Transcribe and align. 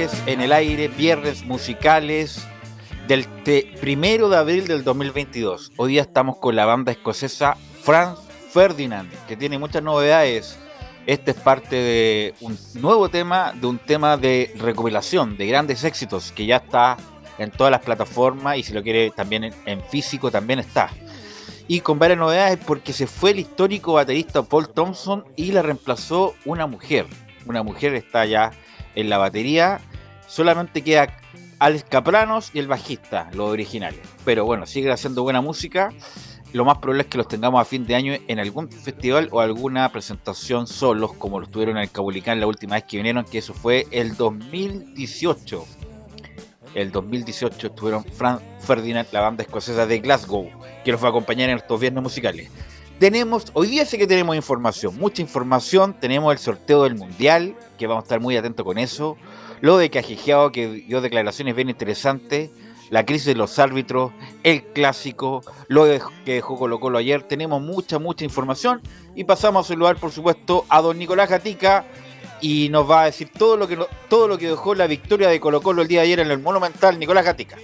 En 0.00 0.40
el 0.40 0.50
aire, 0.52 0.88
viernes 0.88 1.44
musicales 1.44 2.46
del 3.06 3.26
primero 3.82 4.30
de 4.30 4.38
abril 4.38 4.66
del 4.66 4.82
2022. 4.82 5.72
Hoy 5.76 5.92
día 5.92 6.00
estamos 6.00 6.38
con 6.38 6.56
la 6.56 6.64
banda 6.64 6.90
escocesa 6.90 7.54
Franz 7.82 8.18
Ferdinand, 8.50 9.10
que 9.28 9.36
tiene 9.36 9.58
muchas 9.58 9.82
novedades. 9.82 10.58
Este 11.06 11.32
es 11.32 11.36
parte 11.36 11.76
de 11.76 12.34
un 12.40 12.56
nuevo 12.80 13.10
tema, 13.10 13.52
de 13.52 13.66
un 13.66 13.76
tema 13.76 14.16
de 14.16 14.54
recopilación 14.56 15.36
de 15.36 15.46
grandes 15.48 15.84
éxitos 15.84 16.32
que 16.32 16.46
ya 16.46 16.56
está 16.56 16.96
en 17.36 17.50
todas 17.50 17.70
las 17.70 17.82
plataformas 17.82 18.56
y 18.56 18.62
si 18.62 18.72
lo 18.72 18.82
quiere 18.82 19.10
también 19.10 19.52
en, 19.66 19.82
físico 19.82 20.30
también 20.30 20.60
está. 20.60 20.88
Y 21.68 21.80
con 21.80 21.98
varias 21.98 22.18
novedades 22.18 22.58
porque 22.66 22.94
se 22.94 23.06
fue 23.06 23.32
el 23.32 23.40
histórico 23.40 23.92
baterista 23.92 24.42
Paul 24.42 24.70
Thompson 24.70 25.26
y 25.36 25.52
la 25.52 25.60
reemplazó 25.60 26.34
una 26.46 26.66
mujer. 26.66 27.06
Una 27.44 27.62
mujer 27.62 27.92
está 27.92 28.24
ya 28.24 28.52
en 28.94 29.10
la 29.10 29.18
batería. 29.18 29.82
Solamente 30.30 30.82
queda 30.82 31.16
Alex 31.58 31.86
Capranos 31.88 32.52
y 32.54 32.60
el 32.60 32.68
bajista, 32.68 33.28
los 33.34 33.50
originales. 33.50 33.98
Pero 34.24 34.44
bueno, 34.44 34.64
sigue 34.64 34.92
haciendo 34.92 35.24
buena 35.24 35.40
música. 35.40 35.92
Lo 36.52 36.64
más 36.64 36.78
probable 36.78 37.02
es 37.02 37.08
que 37.08 37.18
los 37.18 37.26
tengamos 37.26 37.60
a 37.60 37.64
fin 37.64 37.84
de 37.84 37.96
año 37.96 38.14
en 38.28 38.38
algún 38.38 38.70
festival 38.70 39.28
o 39.32 39.40
alguna 39.40 39.90
presentación 39.90 40.68
solos, 40.68 41.14
como 41.14 41.40
los 41.40 41.50
tuvieron 41.50 41.78
en 41.78 41.82
el 41.82 41.90
Cabulicán 41.90 42.38
la 42.38 42.46
última 42.46 42.76
vez 42.76 42.84
que 42.84 42.98
vinieron, 42.98 43.24
que 43.24 43.38
eso 43.38 43.54
fue 43.54 43.88
el 43.90 44.16
2018. 44.16 45.66
El 46.76 46.92
2018 46.92 47.66
estuvieron 47.66 48.04
Frank 48.04 48.40
Ferdinand, 48.60 49.08
la 49.10 49.22
banda 49.22 49.42
escocesa 49.42 49.84
de 49.84 49.98
Glasgow, 49.98 50.48
que 50.84 50.92
los 50.92 51.02
va 51.02 51.08
a 51.08 51.10
acompañar 51.10 51.50
en 51.50 51.56
estos 51.56 51.80
viernes 51.80 52.04
musicales. 52.04 52.52
Tenemos, 53.00 53.46
hoy 53.54 53.68
día 53.68 53.86
sí 53.86 53.96
que 53.96 54.06
tenemos 54.06 54.36
información, 54.36 54.94
mucha 54.98 55.22
información. 55.22 55.96
Tenemos 55.98 56.30
el 56.32 56.38
sorteo 56.38 56.84
del 56.84 56.96
mundial, 56.96 57.56
que 57.78 57.86
vamos 57.86 58.02
a 58.02 58.04
estar 58.04 58.20
muy 58.20 58.36
atentos 58.36 58.62
con 58.62 58.76
eso. 58.76 59.16
Lo 59.60 59.76
de 59.76 59.90
Cajijeado, 59.90 60.52
que 60.52 60.68
dio 60.68 61.00
declaraciones 61.00 61.54
bien 61.54 61.68
interesantes. 61.68 62.50
La 62.88 63.06
crisis 63.06 63.26
de 63.26 63.34
los 63.36 63.58
árbitros, 63.58 64.12
el 64.42 64.64
clásico, 64.64 65.42
lo 65.68 65.84
que 66.24 66.34
dejó 66.34 66.58
Colo 66.58 66.80
Colo 66.80 66.98
ayer. 66.98 67.22
Tenemos 67.22 67.62
mucha, 67.62 67.98
mucha 67.98 68.24
información. 68.24 68.80
Y 69.14 69.24
pasamos 69.24 69.66
a 69.66 69.68
saludar, 69.68 69.96
por 69.96 70.10
supuesto, 70.10 70.64
a 70.68 70.80
don 70.80 70.98
Nicolás 70.98 71.28
Gatica. 71.28 71.84
Y 72.40 72.68
nos 72.70 72.90
va 72.90 73.02
a 73.02 73.04
decir 73.04 73.30
todo 73.36 73.56
lo 73.56 73.68
que, 73.68 73.78
todo 74.08 74.26
lo 74.26 74.38
que 74.38 74.48
dejó 74.48 74.74
la 74.74 74.86
victoria 74.86 75.28
de 75.28 75.38
Colo 75.38 75.60
Colo 75.60 75.82
el 75.82 75.88
día 75.88 76.00
de 76.00 76.06
ayer 76.06 76.20
en 76.20 76.30
el 76.30 76.40
Monumental. 76.40 76.98
Nicolás 76.98 77.24
Gatica. 77.24 77.56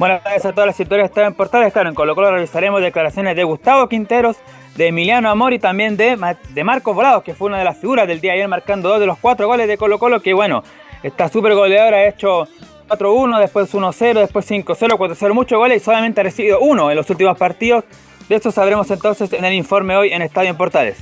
Buenas 0.00 0.24
tardes 0.24 0.46
a 0.46 0.52
todas 0.52 0.66
las 0.66 0.80
historias 0.80 1.08
que 1.08 1.12
están 1.12 1.26
en 1.26 1.34
portales. 1.34 1.74
Claro, 1.74 1.90
en 1.90 1.94
Colo 1.94 2.14
Colo 2.14 2.30
realizaremos 2.30 2.80
declaraciones 2.80 3.36
de 3.36 3.44
Gustavo 3.44 3.86
Quinteros, 3.86 4.38
de 4.74 4.86
Emiliano 4.86 5.28
Amor 5.28 5.52
y 5.52 5.58
también 5.58 5.98
de, 5.98 6.16
de 6.54 6.64
Marcos 6.64 6.96
Volados, 6.96 7.22
que 7.22 7.34
fue 7.34 7.48
una 7.48 7.58
de 7.58 7.64
las 7.64 7.76
figuras 7.76 8.08
del 8.08 8.18
día 8.18 8.32
de 8.32 8.38
ayer 8.38 8.48
marcando 8.48 8.88
dos 8.88 8.98
de 8.98 9.04
los 9.04 9.18
cuatro 9.18 9.46
goles 9.46 9.68
de 9.68 9.76
Colo 9.76 9.98
Colo, 9.98 10.22
que 10.22 10.32
bueno, 10.32 10.64
está 11.02 11.28
súper 11.28 11.54
goleador, 11.54 11.92
ha 11.92 12.08
hecho 12.08 12.48
4-1, 12.88 13.40
después 13.40 13.74
1-0, 13.74 14.20
después 14.20 14.50
5-0, 14.50 14.64
4-0, 14.64 15.34
muchos 15.34 15.58
goles 15.58 15.82
y 15.82 15.84
solamente 15.84 16.22
ha 16.22 16.24
recibido 16.24 16.60
uno 16.60 16.90
en 16.90 16.96
los 16.96 17.10
últimos 17.10 17.36
partidos. 17.36 17.84
De 18.26 18.36
eso 18.36 18.50
sabremos 18.50 18.90
entonces 18.90 19.30
en 19.34 19.44
el 19.44 19.52
informe 19.52 19.98
hoy 19.98 20.14
en 20.14 20.22
Estadio 20.22 20.48
en 20.48 20.56
Portales. 20.56 20.96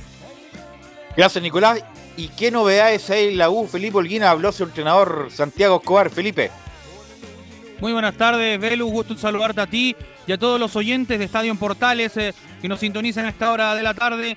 Gracias, 1.15 1.41
Nicolás. 1.41 1.81
¿Y 2.17 2.27
qué 2.27 2.51
novedades 2.51 3.09
hay 3.09 3.29
en 3.29 3.37
la 3.37 3.49
U? 3.49 3.65
Felipe 3.65 3.95
Olguina 3.95 4.29
habló 4.29 4.51
su 4.51 4.65
entrenador 4.65 5.27
Santiago 5.31 5.77
Escobar. 5.77 6.09
Felipe. 6.09 6.51
Muy 7.81 7.93
buenas 7.93 8.15
tardes, 8.15 8.59
Belu. 8.59 8.87
Gusto 8.89 9.15
saludarte 9.15 9.61
a 9.61 9.67
ti 9.67 9.95
y 10.27 10.33
a 10.33 10.37
todos 10.37 10.59
los 10.59 10.75
oyentes 10.75 11.17
de 11.17 11.23
Estadio 11.23 11.55
Portales 11.55 12.17
eh, 12.17 12.33
que 12.61 12.67
nos 12.67 12.81
sintonizan 12.81 13.25
a 13.25 13.29
esta 13.29 13.53
hora 13.53 13.73
de 13.73 13.83
la 13.83 13.93
tarde. 13.93 14.35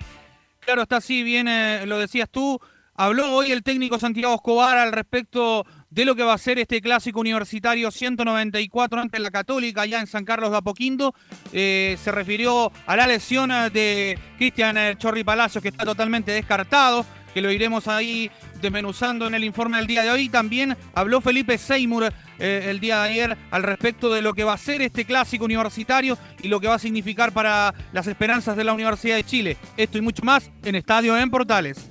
Claro, 0.60 0.82
está 0.82 0.98
así, 0.98 1.24
bien 1.24 1.48
eh, 1.48 1.84
lo 1.86 1.98
decías 1.98 2.28
tú. 2.30 2.60
Habló 2.94 3.34
hoy 3.34 3.50
el 3.50 3.64
técnico 3.64 3.98
Santiago 3.98 4.36
Escobar 4.36 4.78
al 4.78 4.92
respecto 4.92 5.66
de 5.90 6.04
lo 6.04 6.14
que 6.14 6.22
va 6.22 6.34
a 6.34 6.38
ser 6.38 6.60
este 6.60 6.80
clásico 6.80 7.18
universitario 7.18 7.90
194 7.90 9.00
ante 9.00 9.18
la 9.18 9.32
Católica 9.32 9.82
allá 9.82 9.98
en 9.98 10.06
San 10.06 10.24
Carlos 10.24 10.52
de 10.52 10.58
Apoquindo. 10.58 11.12
Eh, 11.52 11.98
se 12.00 12.12
refirió 12.12 12.70
a 12.86 12.94
la 12.94 13.08
lesión 13.08 13.50
de 13.72 14.20
Cristian 14.38 14.96
Chorri 14.98 15.24
Palacios, 15.24 15.62
que 15.62 15.70
está 15.70 15.84
totalmente 15.84 16.30
descartado, 16.30 17.04
que 17.34 17.42
lo 17.42 17.50
iremos 17.50 17.88
ahí 17.88 18.30
desmenuzando 18.62 19.26
en 19.26 19.34
el 19.34 19.44
informe 19.44 19.76
del 19.76 19.86
día 19.86 20.02
de 20.02 20.10
hoy. 20.10 20.28
También 20.28 20.76
habló 20.94 21.20
Felipe 21.20 21.58
Seymour 21.58 22.12
eh, 22.38 22.66
el 22.70 22.80
día 22.80 23.02
de 23.02 23.10
ayer 23.10 23.38
al 23.50 23.62
respecto 23.62 24.10
de 24.10 24.22
lo 24.22 24.32
que 24.32 24.44
va 24.44 24.54
a 24.54 24.58
ser 24.58 24.80
este 24.80 25.04
clásico 25.04 25.44
universitario 25.44 26.16
y 26.42 26.48
lo 26.48 26.60
que 26.60 26.68
va 26.68 26.76
a 26.76 26.78
significar 26.78 27.32
para 27.32 27.74
las 27.92 28.06
esperanzas 28.06 28.56
de 28.56 28.64
la 28.64 28.72
Universidad 28.72 29.16
de 29.16 29.24
Chile. 29.24 29.56
Esto 29.76 29.98
y 29.98 30.00
mucho 30.00 30.24
más 30.24 30.50
en 30.64 30.76
Estadio 30.76 31.18
en 31.18 31.30
Portales. 31.30 31.90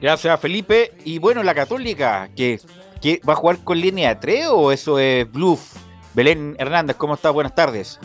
Gracias, 0.00 0.40
Felipe. 0.40 0.92
Y 1.04 1.18
bueno, 1.18 1.42
la 1.42 1.54
Católica, 1.54 2.28
que, 2.36 2.60
que 3.00 3.20
va 3.26 3.32
a 3.32 3.36
jugar 3.36 3.64
con 3.64 3.80
línea 3.80 4.20
3 4.20 4.48
o 4.50 4.72
eso 4.72 4.98
es 4.98 5.30
bluff. 5.30 5.76
Belén 6.14 6.56
Hernández, 6.58 6.96
¿cómo 6.96 7.14
estás? 7.14 7.32
Buenas 7.32 7.54
tardes. 7.54 7.98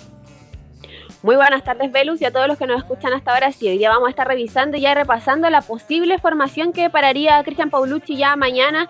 Muy 1.24 1.36
buenas 1.36 1.64
tardes, 1.64 1.92
Velus, 1.92 2.20
y 2.20 2.26
a 2.26 2.32
todos 2.32 2.48
los 2.48 2.58
que 2.58 2.66
nos 2.66 2.80
escuchan 2.80 3.14
hasta 3.14 3.34
ahora. 3.34 3.52
Sí, 3.52 3.68
hoy 3.68 3.78
día 3.78 3.90
vamos 3.90 4.08
a 4.08 4.10
estar 4.10 4.28
revisando 4.28 4.78
y 4.78 4.82
ya 4.82 4.96
repasando 4.96 5.48
la 5.52 5.62
posible 5.62 6.18
formación 6.18 6.74
que 6.74 6.90
pararía 6.90 7.44
Cristian 7.44 7.70
Paulucci 7.70 8.18
ya 8.18 8.36
mañana 8.36 8.90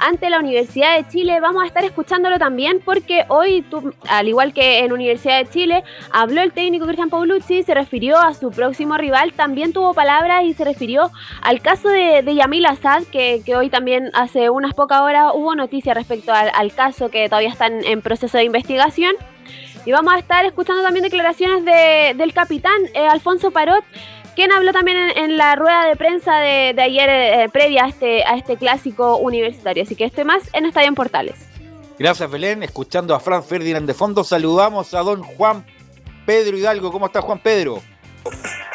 ante 0.00 0.28
la 0.28 0.40
Universidad 0.40 0.96
de 0.96 1.08
Chile. 1.08 1.40
Vamos 1.40 1.62
a 1.62 1.66
estar 1.66 1.82
escuchándolo 1.84 2.38
también 2.38 2.80
porque 2.84 3.24
hoy, 3.28 3.64
al 4.08 4.28
igual 4.28 4.52
que 4.52 4.80
en 4.80 4.92
Universidad 4.92 5.38
de 5.38 5.48
Chile, 5.48 5.84
habló 6.10 6.42
el 6.42 6.52
técnico 6.52 6.84
Cristian 6.84 7.08
Paulucci, 7.08 7.62
se 7.62 7.72
refirió 7.72 8.18
a 8.18 8.34
su 8.34 8.50
próximo 8.50 8.98
rival, 8.98 9.32
también 9.32 9.72
tuvo 9.72 9.94
palabras 9.94 10.44
y 10.44 10.52
se 10.52 10.64
refirió 10.64 11.10
al 11.40 11.62
caso 11.62 11.88
de, 11.88 12.22
Yamil 12.34 12.66
Assad, 12.66 13.04
que, 13.04 13.42
hoy 13.56 13.70
también 13.70 14.10
hace 14.12 14.50
unas 14.50 14.74
pocas 14.74 15.00
horas 15.00 15.32
hubo 15.34 15.54
noticias 15.54 15.96
respecto 15.96 16.32
al, 16.32 16.72
caso 16.72 17.10
que 17.10 17.26
todavía 17.28 17.50
está 17.50 17.66
en, 17.66 18.02
proceso 18.02 18.36
de 18.36 18.44
investigación. 18.44 19.14
Y 19.84 19.92
vamos 19.92 20.12
a 20.14 20.18
estar 20.18 20.44
escuchando 20.44 20.82
también 20.82 21.04
declaraciones 21.04 21.64
del 21.64 22.32
capitán 22.34 22.80
eh, 22.94 23.06
Alfonso 23.06 23.50
Parot, 23.50 23.84
quien 24.34 24.52
habló 24.52 24.72
también 24.72 24.96
en, 25.16 25.36
la 25.36 25.56
rueda 25.56 25.86
de 25.86 25.96
prensa 25.96 26.38
de, 26.38 26.74
ayer 26.78 27.08
eh, 27.08 27.48
previa 27.52 27.84
a 27.84 27.88
este, 27.88 28.24
a 28.24 28.36
este 28.36 28.56
clásico 28.56 29.16
universitario. 29.16 29.82
Así 29.82 29.96
que 29.96 30.04
estoy 30.04 30.24
más 30.24 30.48
en 30.52 30.66
Estadio 30.66 30.88
en 30.88 30.94
Portales. 30.94 31.34
Gracias, 31.98 32.30
Belén. 32.30 32.62
Escuchando 32.62 33.14
a 33.14 33.20
Fran 33.20 33.42
Ferdinand 33.42 33.86
de 33.86 33.94
fondo, 33.94 34.24
saludamos 34.24 34.94
a 34.94 35.00
don 35.00 35.22
Juan 35.22 35.64
Pedro 36.24 36.56
Hidalgo. 36.56 36.92
¿Cómo 36.92 37.06
está 37.06 37.20
Juan 37.20 37.38
Pedro? 37.38 37.82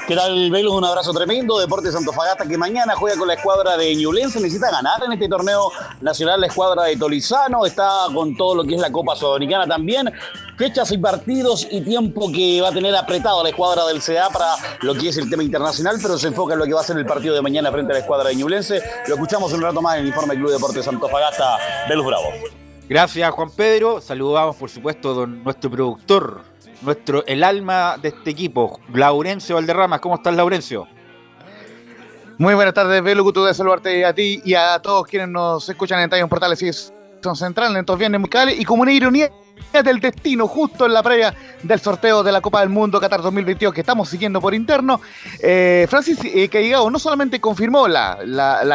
¿Qué 0.07 0.15
tal, 0.15 0.51
Velo? 0.51 0.73
Un 0.73 0.85
abrazo 0.85 1.11
tremendo. 1.13 1.57
Deportes 1.57 1.95
Antofagasta 1.95 2.47
que 2.47 2.59
mañana 2.59 2.93
juega 2.95 3.17
con 3.17 3.27
la 3.27 3.33
escuadra 3.33 3.75
de 3.75 3.95
Ñublense. 3.95 4.39
Necesita 4.39 4.69
ganar 4.69 5.03
en 5.03 5.13
este 5.13 5.27
torneo 5.27 5.71
nacional 5.99 6.41
la 6.41 6.45
escuadra 6.45 6.83
de 6.83 6.95
Tolizano. 6.95 7.65
Está 7.65 7.89
con 8.13 8.37
todo 8.37 8.53
lo 8.53 8.63
que 8.63 8.75
es 8.75 8.81
la 8.81 8.91
Copa 8.91 9.15
Sudamericana 9.15 9.65
también. 9.65 10.13
Fechas 10.57 10.91
y 10.91 10.99
partidos 10.99 11.67
y 11.71 11.81
tiempo 11.81 12.31
que 12.31 12.61
va 12.61 12.67
a 12.67 12.71
tener 12.71 12.95
apretado 12.95 13.41
la 13.41 13.49
escuadra 13.49 13.83
del 13.87 13.99
CA 13.99 14.29
para 14.29 14.53
lo 14.81 14.93
que 14.93 15.09
es 15.09 15.17
el 15.17 15.27
tema 15.27 15.41
internacional, 15.41 15.97
pero 15.99 16.19
se 16.19 16.27
enfoca 16.27 16.53
en 16.53 16.59
lo 16.59 16.65
que 16.65 16.73
va 16.73 16.81
a 16.81 16.83
ser 16.83 16.97
el 16.97 17.05
partido 17.07 17.33
de 17.33 17.41
mañana 17.41 17.71
frente 17.71 17.91
a 17.91 17.95
la 17.95 18.01
escuadra 18.01 18.29
de 18.29 18.35
Ñublense. 18.35 18.83
Lo 19.07 19.15
escuchamos 19.15 19.51
un 19.53 19.61
rato 19.61 19.81
más 19.81 19.95
en 19.95 20.01
el 20.01 20.07
informe 20.09 20.35
Club 20.35 20.51
Deportes 20.51 20.87
Antofagasta. 20.87 21.57
Velus 21.89 22.05
Bravo. 22.05 22.27
Gracias, 22.87 23.31
Juan 23.31 23.49
Pedro. 23.49 23.99
Saludamos, 23.99 24.55
por 24.55 24.69
supuesto, 24.69 25.23
a 25.23 25.25
nuestro 25.25 25.71
productor 25.71 26.54
nuestro, 26.81 27.25
el 27.25 27.43
alma 27.43 27.97
de 28.01 28.09
este 28.09 28.29
equipo, 28.31 28.79
Laurencio 28.93 29.55
Valderramas. 29.55 29.99
¿Cómo 29.99 30.15
estás, 30.15 30.35
Laurencio? 30.35 30.87
Muy 32.37 32.53
buenas 32.53 32.73
tardes, 32.73 33.01
Belu, 33.01 33.23
gusto 33.23 33.45
de 33.45 33.53
saludarte 33.53 34.03
a 34.05 34.13
ti 34.13 34.41
y 34.43 34.55
a 34.55 34.79
todos 34.79 35.07
quienes 35.07 35.29
nos 35.29 35.69
escuchan 35.69 36.01
en 36.01 36.09
Tallos 36.09 36.29
Portales 36.29 36.61
y 36.61 36.71
son 37.23 37.35
central 37.35 37.71
en 37.71 37.77
estos 37.77 37.97
viernes 37.97 38.19
musicales 38.19 38.59
y 38.59 38.65
como 38.65 38.81
una 38.81 38.91
ironía 38.91 39.31
del 39.83 39.99
destino 39.99 40.47
justo 40.47 40.85
en 40.85 40.93
la 40.93 41.03
previa 41.03 41.33
del 41.63 41.79
sorteo 41.79 42.23
de 42.23 42.31
la 42.31 42.41
Copa 42.41 42.61
del 42.61 42.69
Mundo 42.69 42.99
Qatar 42.99 43.21
2022 43.21 43.73
que 43.73 43.81
estamos 43.81 44.07
siguiendo 44.09 44.39
por 44.39 44.53
interno. 44.53 45.01
Eh, 45.41 45.85
Francis 45.89 46.19
eh, 46.23 46.49
no 46.89 46.99
solamente 46.99 47.39
confirmó 47.41 47.87
la, 47.87 48.19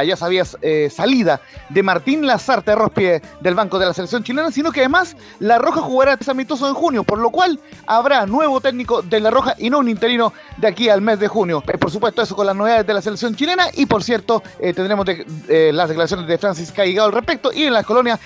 ya 0.05 0.17
sabía 0.17 0.44
eh, 0.62 0.91
salida 0.91 1.41
de 1.69 1.82
Martín 1.82 2.27
Lazarte 2.27 2.75
Rospie 2.75 3.23
del 3.41 3.55
banco 3.55 3.79
de 3.79 3.87
la 3.87 3.94
selección 3.94 4.23
chilena, 4.23 4.50
sino 4.50 4.73
que 4.73 4.81
además 4.81 5.17
La 5.38 5.59
Roja 5.59 5.81
jugará 5.81 6.15
este 6.15 6.31
amistoso 6.31 6.69
en 6.69 6.75
junio, 6.75 7.05
por 7.05 7.19
lo 7.19 7.31
cual 7.31 7.59
habrá 7.87 8.27
nuevo 8.27 8.61
técnico 8.61 9.03
de 9.03 9.21
La 9.21 9.31
Roja 9.31 9.55
y 9.59 9.71
no 9.71 9.79
un 9.79 9.88
interino 9.88 10.32
de 10.59 10.69
aquí 10.69 10.88
al 10.88 11.00
mes 11.00 11.19
de 11.19 11.29
junio. 11.29 11.62
Eh, 11.67 11.79
por 11.79 11.91
supuesto, 11.91 12.23
eso 12.23 12.37
con 12.37 12.47
las 12.47 12.56
novedades 12.56 12.87
de 12.87 12.94
la 12.94 13.03
selección 13.03 13.35
chilena 13.35 13.69
y 13.75 13.87
por 13.87 14.03
cierto, 14.03 14.43
tendremos 14.59 15.06
las 15.06 15.88
declaraciones 15.88 16.27
de 16.27 16.38
Francis 16.38 16.73
Caigao 16.73 17.06
al 17.06 17.12
respecto 17.12 17.53
y 17.53 17.65
en 17.65 17.73
las 17.73 17.87
colonias 17.87 18.21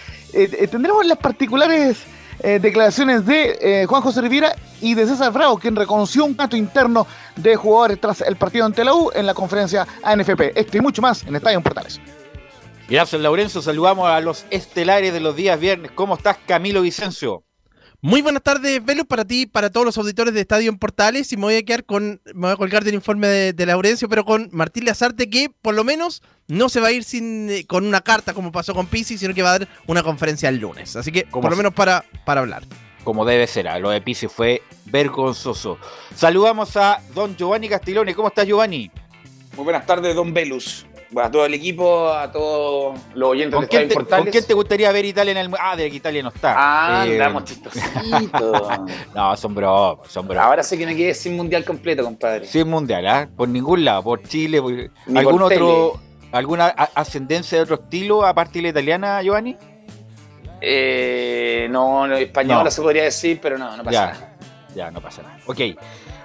tendremos 0.70 1.06
las 1.06 1.18
particulares 1.18 2.04
eh, 2.44 2.58
declaraciones 2.58 3.24
de 3.24 3.58
eh, 3.60 3.86
Juan 3.86 4.02
José 4.02 4.20
Riviera 4.20 4.54
y 4.82 4.92
de 4.92 5.06
César 5.06 5.32
Bravo, 5.32 5.58
quien 5.58 5.74
reconoció 5.74 6.26
un 6.26 6.34
caso 6.34 6.58
interno 6.58 7.06
de 7.36 7.56
jugadores 7.56 7.98
tras 7.98 8.20
el 8.20 8.36
partido 8.36 8.66
ante 8.66 8.84
la 8.84 8.94
U 8.94 9.10
en 9.14 9.24
la 9.24 9.32
conferencia 9.32 9.86
ANFP. 10.02 10.52
Esto 10.54 10.76
y 10.76 10.80
mucho 10.82 11.00
más 11.00 11.22
en 11.24 11.36
Estadio 11.36 11.62
Portales. 11.62 11.98
Gracias, 12.86 13.18
Laurencio. 13.18 13.62
Saludamos 13.62 14.10
a 14.10 14.20
los 14.20 14.44
estelares 14.50 15.14
de 15.14 15.20
los 15.20 15.34
días 15.34 15.58
viernes. 15.58 15.90
¿Cómo 15.94 16.16
estás, 16.16 16.36
Camilo 16.46 16.82
Vicencio? 16.82 17.44
Muy 18.04 18.20
buenas 18.20 18.42
tardes, 18.42 18.84
Velo, 18.84 19.06
para 19.06 19.24
ti, 19.24 19.46
para 19.46 19.70
todos 19.70 19.86
los 19.86 19.96
auditores 19.96 20.34
de 20.34 20.42
Estadio 20.42 20.68
en 20.68 20.76
Portales. 20.76 21.32
Y 21.32 21.38
me 21.38 21.44
voy 21.44 21.54
a 21.54 21.62
quedar 21.62 21.84
con, 21.84 22.20
me 22.34 22.48
voy 22.48 22.50
a 22.50 22.56
colgar 22.56 22.84
del 22.84 22.92
informe 22.92 23.26
de, 23.54 23.64
Laurencio, 23.66 24.10
pero 24.10 24.26
con 24.26 24.50
Martín 24.52 24.84
Lazarte, 24.84 25.30
que 25.30 25.48
por 25.62 25.74
lo 25.74 25.84
menos 25.84 26.22
no 26.46 26.68
se 26.68 26.80
va 26.80 26.88
a 26.88 26.92
ir 26.92 27.02
sin 27.02 27.48
eh, 27.48 27.64
con 27.66 27.86
una 27.86 28.02
carta 28.02 28.34
como 28.34 28.52
pasó 28.52 28.74
con 28.74 28.88
Pisi, 28.88 29.16
sino 29.16 29.32
que 29.32 29.40
va 29.40 29.54
a 29.54 29.58
dar 29.60 29.68
una 29.86 30.02
conferencia 30.02 30.50
el 30.50 30.58
lunes. 30.58 30.96
Así 30.96 31.10
que, 31.12 31.24
por 31.24 31.48
lo 31.48 31.56
menos 31.56 31.72
para, 31.72 32.04
para 32.26 32.42
hablar. 32.42 32.64
Como 33.04 33.24
debe 33.24 33.46
ser, 33.46 33.70
lo 33.80 33.88
de 33.88 34.02
Pisi 34.02 34.28
fue 34.28 34.60
vergonzoso. 34.84 35.78
Saludamos 36.14 36.76
a 36.76 37.00
don 37.14 37.34
Giovanni 37.34 37.70
Castiglione. 37.70 38.14
¿Cómo 38.14 38.28
estás, 38.28 38.46
Giovanni? 38.46 38.90
Muy 39.56 39.64
buenas 39.64 39.86
tardes, 39.86 40.14
don 40.14 40.34
Velus 40.34 40.84
a 41.22 41.30
todo 41.30 41.46
el 41.46 41.54
equipo, 41.54 42.10
a 42.10 42.30
todos 42.30 42.98
los 43.14 43.28
oyentes 43.30 43.54
¿Con 43.54 43.66
quién, 43.66 43.88
te, 43.88 43.94
¿Con 43.94 44.24
quién 44.24 44.44
te 44.44 44.54
gustaría 44.54 44.90
ver 44.92 45.04
Italia 45.04 45.32
en 45.32 45.38
el 45.38 45.50
Ah, 45.58 45.76
de 45.76 45.90
que 45.90 45.96
Italia 45.96 46.22
no 46.22 46.30
está. 46.30 46.54
Ah, 46.56 47.06
eh, 47.06 47.12
andamos 47.12 47.44
no, 49.14 49.36
son 49.36 49.54
bromas, 49.54 50.08
son 50.08 50.26
bromas. 50.26 50.46
Ahora 50.46 50.62
sé 50.62 50.76
que 50.76 50.86
me 50.86 50.96
quedé 50.96 51.14
sin 51.14 51.36
mundial 51.36 51.64
completo, 51.64 52.02
compadre. 52.04 52.46
Sin 52.46 52.68
mundial, 52.68 53.06
¿ah? 53.06 53.28
Por 53.36 53.48
ningún 53.48 53.84
lado, 53.84 54.02
por 54.02 54.22
Chile, 54.22 54.60
por... 54.60 54.72
¿algún 55.16 55.42
otro, 55.42 56.00
alguna 56.32 56.66
ascendencia 56.66 57.58
de 57.58 57.64
otro 57.64 57.76
estilo 57.76 58.24
aparte 58.24 58.58
de 58.58 58.62
la 58.62 58.68
italiana, 58.68 59.22
Giovanni? 59.22 59.56
Eh, 60.60 61.68
no, 61.70 62.06
española 62.14 62.70
se 62.70 62.80
podría 62.80 63.04
decir, 63.04 63.38
pero 63.40 63.58
no, 63.58 63.76
no 63.76 63.84
pasa 63.84 64.06
nada. 64.06 64.36
Ya, 64.74 64.90
no 64.90 65.00
pasa 65.00 65.22
nada. 65.22 65.38
Ok. 65.46 65.60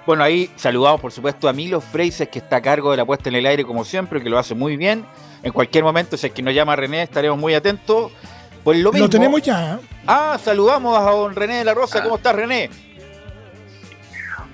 Bueno, 0.06 0.24
ahí 0.24 0.50
saludamos 0.56 1.00
por 1.00 1.12
supuesto 1.12 1.48
a 1.48 1.52
Milo 1.52 1.80
Freises, 1.80 2.28
que 2.28 2.38
está 2.38 2.56
a 2.56 2.62
cargo 2.62 2.90
de 2.90 2.96
la 2.96 3.04
puesta 3.04 3.28
en 3.28 3.36
el 3.36 3.46
aire 3.46 3.64
como 3.64 3.84
siempre, 3.84 4.22
que 4.22 4.30
lo 4.30 4.38
hace 4.38 4.54
muy 4.54 4.76
bien. 4.76 5.04
En 5.42 5.52
cualquier 5.52 5.84
momento, 5.84 6.16
si 6.16 6.26
es 6.26 6.32
que 6.32 6.42
nos 6.42 6.54
llama 6.54 6.76
René, 6.76 7.02
estaremos 7.02 7.38
muy 7.38 7.54
atentos. 7.54 8.12
Pues 8.64 8.78
lo 8.78 8.92
mismo. 8.92 9.06
Lo 9.06 9.10
tenemos 9.10 9.42
ya. 9.42 9.78
Ah, 10.06 10.38
saludamos 10.42 10.98
a 10.98 11.10
don 11.10 11.34
René 11.34 11.58
de 11.58 11.64
la 11.64 11.74
Rosa. 11.74 12.02
¿Cómo 12.02 12.16
estás, 12.16 12.34
René? 12.34 12.70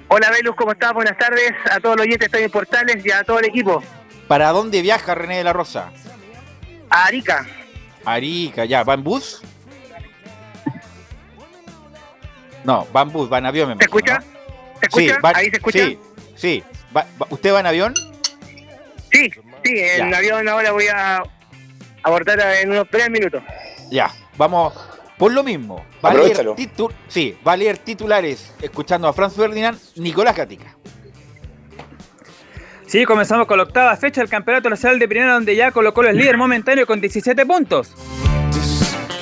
Hola, 0.08 0.30
Velus, 0.30 0.54
¿cómo 0.54 0.72
estás? 0.72 0.92
Buenas 0.92 1.18
tardes 1.18 1.52
a 1.70 1.80
todos 1.80 1.96
los 1.96 2.06
oyentes 2.06 2.30
de 2.30 2.48
Portales 2.48 3.04
y 3.04 3.10
a 3.10 3.24
todo 3.24 3.40
el 3.40 3.46
equipo. 3.46 3.82
¿Para 4.28 4.50
dónde 4.50 4.82
viaja 4.82 5.14
René 5.14 5.38
de 5.38 5.44
la 5.44 5.52
Rosa? 5.52 5.90
A 6.88 7.06
Arica. 7.06 7.46
Arica, 8.04 8.64
ya. 8.64 8.84
¿Va 8.84 8.94
en 8.94 9.02
bus? 9.02 9.42
No, 12.62 12.86
va 12.94 13.02
en 13.02 13.12
bus, 13.12 13.32
va 13.32 13.38
en 13.38 13.46
avión. 13.46 13.68
Me 13.70 13.76
¿Te 13.76 13.84
escucha? 13.84 14.22
¿Se 14.80 14.86
escucha? 14.86 15.18
¿Ahí 15.34 15.50
se 15.50 15.56
escucha? 15.56 15.78
Sí, 15.78 15.98
sí. 16.34 16.64
¿Usted 17.30 17.52
va 17.52 17.60
en 17.60 17.66
avión? 17.66 17.94
Sí, 19.12 19.30
sí, 19.64 19.78
en 19.78 20.14
avión 20.14 20.48
ahora 20.48 20.72
voy 20.72 20.86
a 20.88 21.22
abordar 22.02 22.40
en 22.60 22.70
unos 22.70 22.86
tres 22.90 23.10
minutos. 23.10 23.42
Ya, 23.90 24.10
vamos 24.36 24.74
por 25.16 25.32
lo 25.32 25.42
mismo. 25.42 25.84
Va 26.04 26.10
a 26.10 26.14
leer 26.14 26.36
sí, 27.08 27.36
va 27.46 27.52
a 27.52 27.56
leer 27.56 27.78
titulares 27.78 28.52
escuchando 28.60 29.08
a 29.08 29.12
Franz 29.12 29.34
Ferdinand, 29.34 29.78
Nicolás 29.96 30.36
Gatica. 30.36 30.76
Sí, 32.86 33.04
comenzamos 33.04 33.46
con 33.46 33.56
la 33.56 33.64
octava 33.64 33.96
fecha 33.96 34.20
del 34.20 34.30
Campeonato 34.30 34.70
Nacional 34.70 34.98
de 34.98 35.08
Primera, 35.08 35.34
donde 35.34 35.56
ya 35.56 35.72
colocó 35.72 36.02
el 36.04 36.16
líder 36.16 36.36
momentáneo 36.36 36.86
con 36.86 37.00
17 37.00 37.44
puntos. 37.44 37.92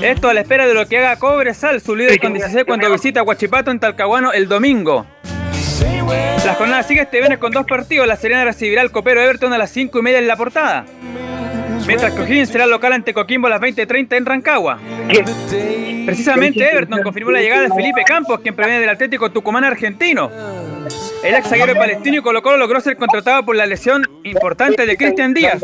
Esto 0.03 0.29
a 0.29 0.35
la 0.35 0.41
espera 0.41 0.67
de 0.67 0.75
lo 0.75 0.87
que 0.87 0.99
haga 0.99 1.17
Cobresal, 1.19 1.81
su 1.81 1.97
líder 1.97 2.21
con 2.21 2.35
16 2.35 2.65
cuando 2.67 2.91
visita 2.91 3.23
Huachipato 3.23 3.71
en 3.71 3.81
Talcahuano 3.81 4.33
el 4.33 4.49
domingo. 4.49 5.07
La 6.45 6.55
jornada 6.55 6.83
sigue 6.83 7.03
este 7.03 7.19
viernes 7.19 7.39
con 7.39 7.53
dos 7.53 7.67
partidos. 7.67 8.07
La 8.07 8.17
Serena 8.17 8.45
recibirá 8.45 8.83
al 8.83 8.91
copero 8.91 9.21
Everton 9.21 9.53
a 9.53 9.59
las 9.59 9.71
5 9.71 9.99
y 9.99 10.03
media 10.03 10.19
en 10.19 10.29
la 10.29 10.37
portada. 10.37 10.85
Mientras 11.87 12.13
que 12.13 12.23
O'Higgins 12.23 12.49
será 12.49 12.67
local 12.67 12.93
ante 12.93 13.13
Coquimbo 13.13 13.47
a 13.47 13.51
las 13.51 13.61
20.30 13.61 14.17
en 14.17 14.27
Rancagua. 14.27 14.79
Precisamente 16.07 16.71
Everton 16.71 17.03
confirmó 17.03 17.31
la 17.31 17.41
llegada 17.41 17.63
de 17.63 17.71
Felipe 17.71 18.05
Campos, 18.05 18.41
quien 18.41 18.55
proviene 18.55 18.81
del 18.81 18.91
Atlético 18.91 19.31
Tucumán 19.31 19.65
argentino. 19.65 20.31
El 21.23 21.35
ex 21.35 21.49
zaguero 21.49 21.75
palestino 21.75 22.19
y 22.19 22.23
Colo 22.23 22.43
Colo 22.43 22.57
logró 22.57 22.81
ser 22.81 22.97
contratado 22.97 23.45
por 23.45 23.57
la 23.57 23.67
lesión 23.67 24.07
importante 24.25 24.87
de 24.87 24.97
Cristian 24.97 25.33
Díaz. 25.33 25.63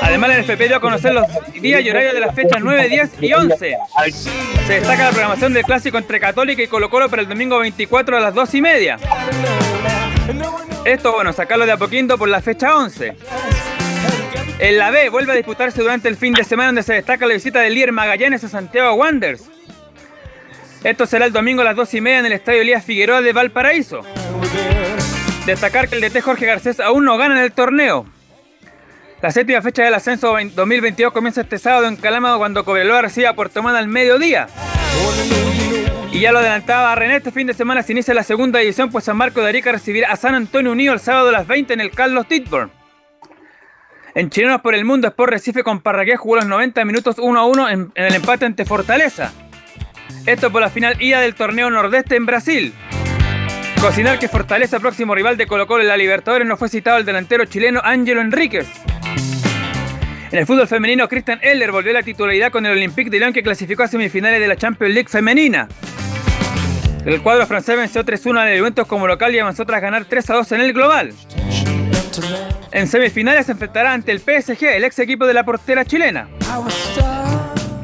Además, 0.00 0.30
el 0.30 0.40
FP 0.40 0.68
dio 0.68 0.76
a 0.76 0.80
conocer 0.80 1.14
los 1.14 1.26
días 1.60 1.82
y 1.82 1.90
horarios 1.90 2.14
de 2.14 2.20
las 2.20 2.34
fechas 2.34 2.60
9, 2.62 2.88
10 2.88 3.10
y 3.22 3.32
11. 3.32 3.76
Se 4.66 4.72
destaca 4.74 5.04
la 5.04 5.10
programación 5.10 5.52
del 5.54 5.64
clásico 5.64 5.98
entre 5.98 6.20
Católica 6.20 6.62
y 6.62 6.66
Colo 6.66 6.90
Colo 6.90 7.08
para 7.08 7.22
el 7.22 7.28
domingo 7.28 7.58
24 7.58 8.16
a 8.16 8.20
las 8.20 8.34
2 8.34 8.54
y 8.54 8.62
media. 8.62 8.98
Esto, 10.84 11.12
bueno, 11.12 11.32
sacarlo 11.32 11.66
de 11.66 11.72
a 11.72 11.76
poquito 11.76 12.18
por 12.18 12.28
la 12.28 12.40
fecha 12.40 12.76
11. 12.76 13.16
En 14.58 14.78
la 14.78 14.90
B 14.90 15.08
vuelve 15.08 15.32
a 15.32 15.34
disputarse 15.34 15.82
durante 15.82 16.08
el 16.08 16.16
fin 16.16 16.32
de 16.32 16.44
semana 16.44 16.68
donde 16.68 16.82
se 16.82 16.94
destaca 16.94 17.26
la 17.26 17.34
visita 17.34 17.60
del 17.60 17.74
líder 17.74 17.92
Magallanes 17.92 18.44
a 18.44 18.48
Santiago 18.48 18.94
Wanderers. 18.94 19.50
Esto 20.84 21.06
será 21.06 21.24
el 21.24 21.32
domingo 21.32 21.62
a 21.62 21.64
las 21.64 21.76
2 21.76 21.94
y 21.94 22.00
media 22.02 22.18
en 22.18 22.26
el 22.26 22.32
Estadio 22.32 22.60
Elías 22.60 22.84
Figueroa 22.84 23.22
de 23.22 23.32
Valparaíso. 23.32 24.02
Destacar 25.46 25.88
que 25.88 25.96
el 25.96 26.02
DT 26.02 26.20
Jorge 26.20 26.44
Garcés 26.44 26.78
aún 26.78 27.06
no 27.06 27.16
gana 27.16 27.38
en 27.38 27.42
el 27.42 27.52
torneo. 27.52 28.04
La 29.22 29.30
séptima 29.30 29.62
fecha 29.62 29.82
del 29.82 29.94
ascenso 29.94 30.36
2022 30.54 31.10
comienza 31.10 31.40
este 31.40 31.56
sábado 31.56 31.86
en 31.86 31.96
Calama 31.96 32.36
cuando 32.36 32.66
Cobreloa 32.66 33.00
recibe 33.00 33.26
a 33.26 33.34
Puerto 33.34 33.66
al 33.66 33.88
mediodía. 33.88 34.46
Y 36.12 36.20
ya 36.20 36.32
lo 36.32 36.40
adelantaba 36.40 36.94
René, 36.94 37.16
este 37.16 37.32
fin 37.32 37.46
de 37.46 37.54
semana 37.54 37.82
se 37.82 37.92
inicia 37.92 38.12
la 38.12 38.22
segunda 38.22 38.60
edición, 38.60 38.90
pues 38.90 39.04
San 39.04 39.16
Marco 39.16 39.40
de 39.40 39.48
Arica 39.48 39.72
recibirá 39.72 40.12
a 40.12 40.16
San 40.16 40.34
Antonio 40.34 40.70
Unido 40.70 40.92
el 40.92 41.00
sábado 41.00 41.30
a 41.30 41.32
las 41.32 41.46
20 41.46 41.72
en 41.72 41.80
el 41.80 41.92
Carlos 41.92 42.28
Titburn. 42.28 42.70
En 44.14 44.28
Chilenos 44.28 44.60
por 44.60 44.74
el 44.74 44.84
Mundo, 44.84 45.08
Sport 45.08 45.32
Recife 45.32 45.64
con 45.64 45.80
Parragués 45.80 46.20
jugó 46.20 46.36
los 46.36 46.46
90 46.46 46.84
minutos 46.84 47.16
1 47.18 47.40
a 47.40 47.46
1 47.46 47.70
en, 47.70 47.92
en 47.94 48.04
el 48.04 48.14
empate 48.14 48.44
ante 48.44 48.66
Fortaleza. 48.66 49.32
Esto 50.26 50.50
por 50.50 50.60
la 50.60 50.70
final 50.70 51.00
ida 51.00 51.20
del 51.20 51.34
torneo 51.34 51.70
Nordeste 51.70 52.16
en 52.16 52.26
Brasil. 52.26 52.72
Cocinar 53.80 54.18
que 54.18 54.28
Fortaleza, 54.28 54.80
próximo 54.80 55.14
rival 55.14 55.36
de 55.36 55.46
Colo 55.46 55.66
Colo 55.66 55.82
en 55.82 55.88
la 55.88 55.96
Libertadores, 55.96 56.48
no 56.48 56.56
fue 56.56 56.68
citado 56.68 56.96
el 56.96 57.04
delantero 57.04 57.44
chileno 57.44 57.80
Ángelo 57.84 58.22
Enríquez. 58.22 58.66
En 60.30 60.38
el 60.38 60.46
fútbol 60.46 60.66
femenino, 60.66 61.06
Christian 61.06 61.38
Eller 61.42 61.70
volvió 61.70 61.90
a 61.90 61.94
la 61.94 62.02
titularidad 62.02 62.50
con 62.50 62.64
el 62.66 62.72
Olympique 62.72 63.10
de 63.10 63.18
Lyon 63.18 63.32
que 63.32 63.42
clasificó 63.42 63.82
a 63.82 63.88
semifinales 63.88 64.40
de 64.40 64.48
la 64.48 64.56
Champions 64.56 64.94
League 64.94 65.08
femenina. 65.08 65.68
El 67.04 67.20
cuadro 67.20 67.46
francés 67.46 67.76
venció 67.76 68.04
3-1 68.04 68.38
al 68.38 68.58
Juventus 68.58 68.86
como 68.86 69.06
local 69.06 69.34
y 69.34 69.38
avanzó 69.38 69.66
tras 69.66 69.82
ganar 69.82 70.06
3-2 70.06 70.52
en 70.52 70.60
el 70.62 70.72
global. 70.72 71.12
En 72.72 72.88
semifinales 72.88 73.46
se 73.46 73.52
enfrentará 73.52 73.92
ante 73.92 74.12
el 74.12 74.20
PSG, 74.20 74.64
el 74.64 74.84
ex 74.84 74.98
equipo 74.98 75.26
de 75.26 75.34
la 75.34 75.44
portera 75.44 75.84
chilena. 75.84 76.28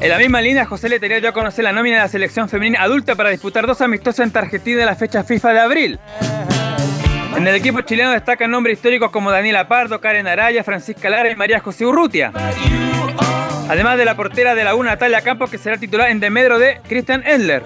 En 0.01 0.09
la 0.09 0.17
misma 0.17 0.41
línea, 0.41 0.65
José 0.65 0.89
Letería 0.89 1.19
dio 1.19 1.29
a 1.29 1.31
conocer 1.31 1.63
la 1.63 1.71
nómina 1.71 1.97
de 1.97 2.01
la 2.01 2.07
selección 2.07 2.49
femenina 2.49 2.81
adulta 2.81 3.15
para 3.15 3.29
disputar 3.29 3.67
dos 3.67 3.81
amistosos 3.81 4.25
en 4.25 4.35
Argentina 4.35 4.79
en 4.79 4.87
la 4.87 4.95
fecha 4.95 5.23
FIFA 5.23 5.53
de 5.53 5.59
abril. 5.59 5.99
En 7.37 7.47
el 7.47 7.53
equipo 7.53 7.81
chileno 7.81 8.09
destacan 8.09 8.49
nombres 8.49 8.77
históricos 8.77 9.11
como 9.11 9.29
Daniela 9.29 9.67
Pardo, 9.67 10.01
Karen 10.01 10.25
Araya, 10.25 10.63
Francisca 10.63 11.07
Lara 11.07 11.29
y 11.29 11.35
María 11.35 11.59
José 11.59 11.85
Urrutia. 11.85 12.31
Además 13.69 13.99
de 13.99 14.05
la 14.05 14.15
portera 14.15 14.55
de 14.55 14.63
la 14.63 14.73
U, 14.73 14.81
Natalia 14.83 15.21
Campos, 15.21 15.51
que 15.51 15.59
será 15.59 15.77
titular 15.77 16.09
en 16.09 16.19
demedro 16.19 16.57
de 16.57 16.81
Christian 16.89 17.21
Endler. 17.23 17.63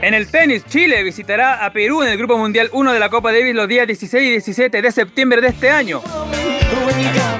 En 0.00 0.14
el 0.14 0.30
tenis, 0.30 0.64
Chile 0.64 1.02
visitará 1.02 1.64
a 1.64 1.72
Perú 1.72 2.02
en 2.02 2.10
el 2.10 2.18
Grupo 2.18 2.38
Mundial 2.38 2.70
1 2.72 2.92
de 2.92 3.00
la 3.00 3.08
Copa 3.08 3.32
Davis 3.32 3.54
los 3.54 3.66
días 3.66 3.84
16 3.86 4.22
y 4.22 4.30
17 4.30 4.80
de 4.80 4.92
septiembre 4.92 5.40
de 5.40 5.48
este 5.48 5.70
año. 5.70 6.02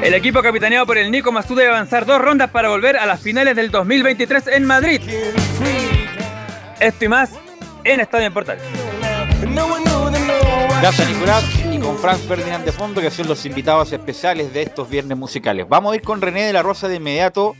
El 0.02 0.14
equipo 0.14 0.42
capitaneado 0.42 0.84
por 0.84 0.98
el 0.98 1.10
Nico 1.10 1.30
Mazú 1.30 1.54
debe 1.54 1.70
avanzar 1.70 2.04
dos 2.04 2.20
rondas 2.20 2.50
para 2.50 2.68
volver 2.68 2.96
a 2.96 3.06
las 3.06 3.20
finales 3.20 3.54
del 3.54 3.70
2023 3.70 4.48
en 4.48 4.64
Madrid. 4.64 5.00
Esto 6.80 7.04
y 7.04 7.08
más 7.08 7.30
en 7.84 8.00
Estadio 8.00 8.26
en 8.26 8.34
Portal. 8.34 8.58
Gracias 10.80 11.08
Nicolás 11.08 11.44
y 11.72 11.78
con 11.78 11.96
Franz 11.98 12.20
Ferdinand 12.22 12.64
de 12.64 12.72
fondo 12.72 13.00
que 13.00 13.10
son 13.10 13.28
los 13.28 13.44
invitados 13.46 13.92
especiales 13.92 14.52
de 14.52 14.62
estos 14.62 14.88
viernes 14.88 15.16
musicales. 15.16 15.68
Vamos 15.68 15.92
a 15.92 15.96
ir 15.96 16.02
con 16.02 16.20
René 16.20 16.44
de 16.44 16.52
la 16.52 16.62
Rosa 16.62 16.88
de 16.88 16.96
inmediato. 16.96 17.56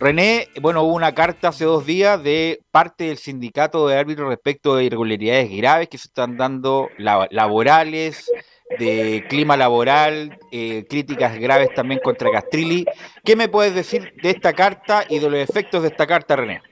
René, 0.00 0.46
bueno, 0.60 0.82
hubo 0.82 0.94
una 0.94 1.12
carta 1.12 1.48
hace 1.48 1.64
dos 1.64 1.84
días 1.84 2.22
de 2.22 2.60
parte 2.70 3.04
del 3.04 3.16
sindicato 3.16 3.88
de 3.88 3.98
árbitros 3.98 4.28
respecto 4.28 4.76
de 4.76 4.84
irregularidades 4.84 5.50
graves 5.50 5.88
que 5.88 5.98
se 5.98 6.06
están 6.06 6.36
dando 6.36 6.88
laborales, 6.98 8.30
de 8.78 9.24
clima 9.28 9.56
laboral, 9.56 10.38
eh, 10.52 10.84
críticas 10.88 11.36
graves 11.38 11.74
también 11.74 12.00
contra 12.00 12.30
Castrilli. 12.30 12.84
¿Qué 13.24 13.34
me 13.34 13.48
puedes 13.48 13.74
decir 13.74 14.12
de 14.22 14.30
esta 14.30 14.52
carta 14.52 15.04
y 15.08 15.18
de 15.18 15.30
los 15.30 15.40
efectos 15.40 15.82
de 15.82 15.88
esta 15.88 16.06
carta, 16.06 16.36
René? 16.36 16.62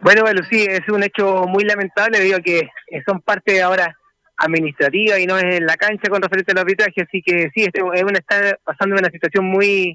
Bueno, 0.00 0.22
bueno, 0.22 0.40
sí, 0.50 0.64
es 0.68 0.88
un 0.88 1.04
hecho 1.04 1.44
muy 1.46 1.64
lamentable 1.64 2.34
a 2.34 2.40
que 2.40 2.68
son 3.06 3.20
parte 3.20 3.62
ahora 3.62 3.96
administrativa 4.36 5.18
y 5.18 5.26
no 5.26 5.36
es 5.36 5.44
en 5.44 5.66
la 5.66 5.76
cancha 5.76 6.08
con 6.08 6.22
referente 6.22 6.52
al 6.52 6.58
arbitraje, 6.58 7.02
así 7.02 7.22
que 7.22 7.50
sí, 7.54 7.64
este, 7.64 7.82
es 7.94 8.02
una, 8.02 8.18
está 8.18 8.56
pasando 8.64 8.96
una 8.96 9.10
situación 9.10 9.44
muy 9.44 9.94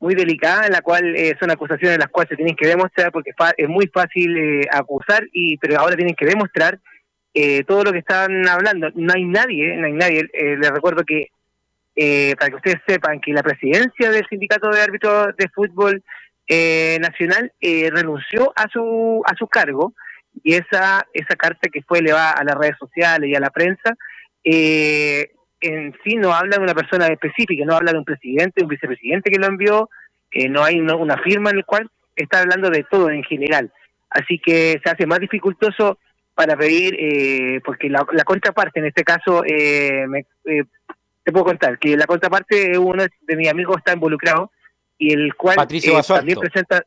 muy 0.00 0.14
delicada 0.14 0.66
en 0.66 0.72
la 0.72 0.80
cual 0.80 1.14
eh, 1.14 1.36
son 1.38 1.50
acusaciones 1.50 1.98
las 1.98 2.08
cuales 2.08 2.30
se 2.30 2.36
tienen 2.36 2.56
que 2.56 2.66
demostrar 2.66 3.12
porque 3.12 3.32
es 3.56 3.68
muy 3.68 3.86
fácil 3.88 4.36
eh, 4.36 4.66
acusar 4.72 5.28
y 5.32 5.56
pero 5.58 5.78
ahora 5.78 5.94
tienen 5.94 6.14
que 6.14 6.26
demostrar 6.26 6.80
eh, 7.34 7.62
todo 7.64 7.84
lo 7.84 7.92
que 7.92 7.98
están 7.98 8.48
hablando. 8.48 8.88
No 8.94 9.12
hay 9.14 9.24
nadie 9.24 9.76
no 9.76 9.86
hay 9.86 9.92
nadie. 9.92 10.28
Les 10.32 10.70
recuerdo 10.70 11.04
que 11.04 11.28
para 12.38 12.48
que 12.48 12.56
ustedes 12.56 12.80
sepan 12.86 13.20
que 13.20 13.32
la 13.32 13.42
presidencia 13.42 14.10
del 14.10 14.26
sindicato 14.28 14.70
de 14.70 14.80
árbitros 14.80 15.36
de 15.36 15.48
fútbol 15.50 16.02
nacional 16.48 17.52
renunció 17.60 18.52
a 18.56 18.68
su 18.72 19.22
a 19.26 19.36
su 19.36 19.46
cargo 19.46 19.92
y 20.42 20.54
esa 20.54 21.06
esa 21.12 21.36
carta 21.36 21.68
que 21.70 21.82
fue 21.82 21.98
elevada 21.98 22.32
a 22.32 22.44
las 22.44 22.56
redes 22.56 22.78
sociales 22.78 23.28
y 23.28 23.34
a 23.34 23.40
la 23.40 23.50
prensa 23.50 23.96
eh, 24.44 25.32
en 25.60 25.94
sí 26.04 26.16
no 26.16 26.32
habla 26.32 26.56
de 26.56 26.62
una 26.62 26.74
persona 26.74 27.06
específica, 27.06 27.64
no 27.64 27.74
habla 27.74 27.92
de 27.92 27.98
un 27.98 28.04
presidente, 28.04 28.62
un 28.62 28.68
vicepresidente 28.68 29.30
que 29.30 29.38
lo 29.38 29.46
envió, 29.46 29.90
que 30.30 30.48
no 30.48 30.64
hay 30.64 30.80
una, 30.80 31.18
firma 31.18 31.50
en 31.50 31.58
el 31.58 31.64
cual 31.64 31.90
está 32.16 32.40
hablando 32.40 32.70
de 32.70 32.84
todo 32.84 33.10
en 33.10 33.22
general. 33.24 33.72
Así 34.08 34.38
que 34.38 34.80
se 34.82 34.90
hace 34.90 35.06
más 35.06 35.20
dificultoso 35.20 35.98
para 36.34 36.56
pedir, 36.56 36.96
eh, 36.98 37.60
porque 37.64 37.90
la, 37.90 38.04
contraparte, 38.24 38.80
en 38.80 38.86
este 38.86 39.04
caso, 39.04 39.44
eh, 39.44 40.04
eh, 40.44 40.64
te 41.22 41.32
puedo 41.32 41.44
contar 41.44 41.78
que 41.78 41.96
la 41.96 42.06
contraparte, 42.06 42.78
uno 42.78 43.04
de 43.04 43.36
mis 43.36 43.48
amigos 43.48 43.76
está 43.78 43.92
involucrado 43.92 44.50
y 44.96 45.12
el 45.12 45.34
cual 45.34 45.56
también 45.56 46.38
presenta 46.38 46.82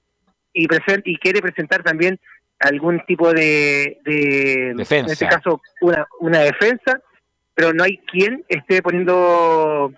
y, 0.51 0.67
presenta 0.67 1.03
y 1.05 1.17
quiere 1.17 1.41
presentar 1.41 1.83
también 1.83 2.19
algún 2.59 3.03
tipo 3.05 3.31
de, 3.33 3.99
de 4.05 4.73
defensa. 4.75 5.05
en 5.05 5.11
este 5.11 5.27
caso, 5.27 5.61
una, 5.81 6.07
una 6.19 6.39
defensa 6.39 7.01
pero 7.53 7.73
no 7.73 7.83
hay 7.83 7.97
quien 7.99 8.43
esté 8.47 8.81
poniendo, 8.81 9.93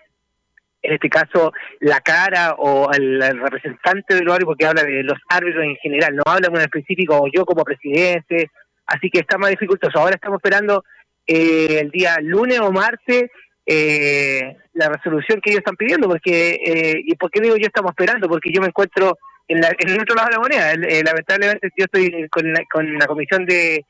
en 0.81 0.93
este 0.93 1.09
caso, 1.09 1.53
la 1.79 2.01
cara 2.01 2.55
o 2.57 2.89
al, 2.89 3.39
representante 3.39 4.15
del 4.15 4.29
árbitro, 4.29 4.47
porque 4.47 4.65
habla 4.65 4.83
de 4.83 5.03
los 5.03 5.17
árbitros 5.29 5.63
en 5.63 5.75
general, 5.77 6.15
no 6.15 6.23
habla 6.25 6.49
de 6.49 6.63
específico 6.63 7.17
o 7.17 7.27
yo 7.33 7.45
como 7.45 7.63
presidente, 7.63 8.51
así 8.85 9.09
que 9.09 9.19
está 9.19 9.37
más 9.37 9.51
dificultoso. 9.51 9.99
Ahora 9.99 10.15
estamos 10.15 10.37
esperando 10.37 10.83
eh, 11.25 11.79
el 11.81 11.89
día 11.91 12.17
lunes 12.21 12.59
o 12.59 12.71
martes 12.71 13.31
eh, 13.65 14.57
la 14.73 14.89
resolución 14.89 15.41
que 15.41 15.49
ellos 15.49 15.59
están 15.59 15.75
pidiendo, 15.75 16.07
porque, 16.07 16.59
eh, 16.65 17.01
¿y 17.03 17.15
por 17.15 17.31
qué 17.31 17.41
digo 17.41 17.55
yo 17.55 17.65
estamos 17.65 17.91
esperando? 17.91 18.27
Porque 18.27 18.51
yo 18.53 18.61
me 18.61 18.67
encuentro 18.67 19.17
en, 19.47 19.57
el 19.57 20.01
otro 20.01 20.15
lado 20.15 20.27
de 20.27 20.33
la 20.33 20.39
moneda. 20.39 20.75
lamentablemente 21.03 21.69
yo 21.77 21.85
estoy 21.85 22.27
con 22.29 22.53
con 22.71 22.93
la 22.95 23.07
comisión 23.07 23.45
de 23.45 23.83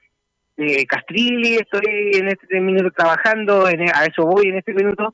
eh, 0.58 0.86
Castrilli, 0.86 1.56
estoy 1.56 2.12
en 2.14 2.30
este 2.30 2.60
minuto 2.60 2.92
trabajando, 2.92 3.68
en, 3.68 3.82
a 3.94 4.06
eso 4.06 4.26
voy 4.26 4.48
en 4.48 4.58
este 4.58 4.74
minuto, 4.74 5.14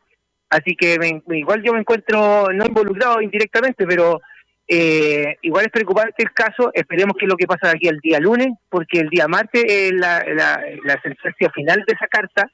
así 0.49 0.75
que 0.75 0.97
igual 1.29 1.63
yo 1.63 1.73
me 1.73 1.79
encuentro 1.79 2.47
no 2.53 2.65
involucrado 2.65 3.21
indirectamente, 3.21 3.85
pero 3.87 4.19
eh, 4.67 5.37
igual 5.41 5.65
es 5.65 5.71
preocupante 5.71 6.23
el 6.23 6.31
caso, 6.31 6.71
esperemos 6.73 7.17
que 7.17 7.25
es 7.25 7.29
lo 7.29 7.35
que 7.35 7.47
pasa 7.47 7.71
aquí 7.71 7.87
el 7.87 7.99
día 7.99 8.19
lunes, 8.19 8.49
porque 8.69 8.99
el 8.99 9.09
día 9.09 9.27
martes 9.27 9.63
es 9.67 9.91
la, 9.91 10.23
sentencia 11.03 11.49
final 11.53 11.83
de 11.85 11.93
esa 11.93 12.07
carta 12.07 12.49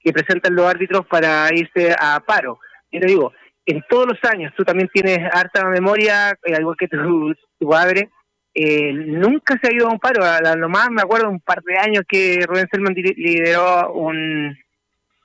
que 0.00 0.12
presentan 0.12 0.54
los 0.54 0.66
árbitros 0.66 1.06
para 1.06 1.48
irse 1.54 1.94
a 1.98 2.20
paro. 2.20 2.58
Yo 2.90 3.00
te 3.00 3.06
digo, 3.06 3.32
en 3.64 3.82
todos 3.88 4.06
los 4.06 4.18
años, 4.30 4.52
tú 4.56 4.64
también 4.64 4.90
tienes 4.92 5.18
harta 5.32 5.64
memoria, 5.68 6.32
eh, 6.44 6.56
igual 6.60 6.76
que 6.78 6.88
tu, 6.88 7.34
tu 7.58 7.68
padre, 7.68 8.10
eh, 8.54 8.92
nunca 8.92 9.58
se 9.60 9.68
ha 9.68 9.74
ido 9.74 9.88
a 9.88 9.92
un 9.92 9.98
paro. 9.98 10.24
A 10.24 10.56
lo 10.56 10.68
más 10.68 10.90
me 10.90 11.02
acuerdo 11.02 11.28
un 11.28 11.40
par 11.40 11.62
de 11.62 11.78
años 11.78 12.04
que 12.08 12.44
Rubén 12.46 12.68
Selman 12.70 12.94
lideró 12.94 13.92
un, 13.92 14.56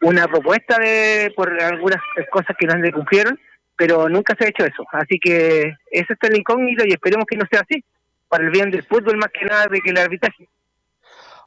una 0.02 0.28
propuesta 0.28 0.78
de 0.80 1.34
por 1.36 1.62
algunas 1.62 2.02
cosas 2.32 2.56
que 2.58 2.68
no 2.68 2.82
se 2.82 2.92
cumplieron, 2.92 3.40
pero 3.76 4.10
nunca 4.10 4.36
se 4.38 4.46
ha 4.46 4.50
hecho 4.50 4.66
eso. 4.66 4.84
Así 4.92 5.20
que 5.20 5.74
ese 5.92 6.14
es 6.14 6.30
el 6.30 6.38
incógnito 6.38 6.86
y 6.86 6.92
esperemos 6.92 7.26
que 7.30 7.38
no 7.38 7.46
sea 7.50 7.62
así, 7.62 7.84
para 8.28 8.44
el 8.44 8.52
bien 8.52 8.72
del 8.72 8.84
fútbol 8.84 9.18
más 9.18 9.30
que 9.32 9.46
nada 9.46 9.68
de 9.68 9.82
que 9.82 9.90
el 9.90 9.98
arbitraje. 9.98 10.48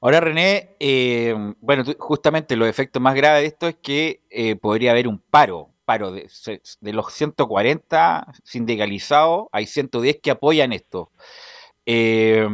Ahora, 0.03 0.21
René, 0.21 0.71
eh, 0.81 1.35
bueno, 1.61 1.85
justamente 1.99 2.57
los 2.57 2.69
efectos 2.69 3.03
más 3.03 3.15
graves 3.15 3.43
de 3.43 3.49
esto 3.49 3.69
es 3.69 3.77
que 3.77 4.21
eh, 4.31 4.57
podría 4.57 4.93
haber 4.93 5.07
un 5.07 5.19
paro, 5.19 5.69
paro 5.85 6.11
de, 6.11 6.27
de 6.81 6.93
los 6.95 7.13
140 7.13 8.27
sindicalizados, 8.43 9.49
hay 9.53 9.67
110 9.67 10.21
que 10.23 10.31
apoyan 10.31 10.73
esto. 10.73 11.11
Eh, 11.87 12.47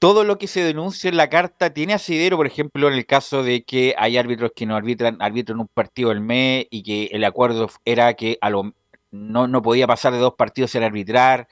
todo 0.00 0.24
lo 0.24 0.38
que 0.38 0.46
se 0.46 0.64
denuncia 0.64 1.10
en 1.10 1.18
la 1.18 1.28
carta 1.28 1.74
tiene 1.74 1.92
asidero, 1.92 2.38
por 2.38 2.46
ejemplo, 2.46 2.88
en 2.88 2.94
el 2.94 3.04
caso 3.04 3.42
de 3.42 3.64
que 3.64 3.94
hay 3.98 4.16
árbitros 4.16 4.52
que 4.56 4.64
no 4.64 4.74
arbitran, 4.74 5.18
arbitran 5.20 5.60
un 5.60 5.68
partido 5.68 6.08
del 6.08 6.22
mes 6.22 6.66
y 6.70 6.82
que 6.82 7.14
el 7.14 7.22
acuerdo 7.22 7.68
era 7.84 8.14
que 8.14 8.38
a 8.40 8.48
lo, 8.48 8.72
no, 9.10 9.46
no 9.46 9.60
podía 9.60 9.86
pasar 9.86 10.14
de 10.14 10.18
dos 10.18 10.34
partidos 10.36 10.70
sin 10.70 10.82
arbitrar 10.84 11.48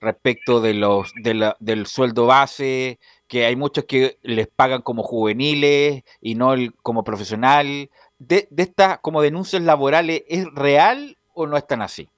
respecto 0.00 0.60
de 0.60 0.74
los 0.74 1.12
del 1.60 1.86
sueldo 1.86 2.26
base, 2.26 2.98
que 3.28 3.46
hay 3.46 3.54
muchos 3.54 3.84
que 3.84 4.18
les 4.22 4.48
pagan 4.48 4.82
como 4.82 5.04
juveniles 5.04 6.02
y 6.20 6.34
no 6.34 6.54
como 6.82 7.04
profesional. 7.04 7.90
De, 8.18 8.48
de 8.50 8.62
estas 8.64 8.98
como 9.00 9.22
denuncias 9.22 9.62
laborales, 9.62 10.24
¿es 10.28 10.46
real 10.52 11.16
o 11.32 11.46
no 11.46 11.56
están 11.56 11.80
así? 11.80 12.08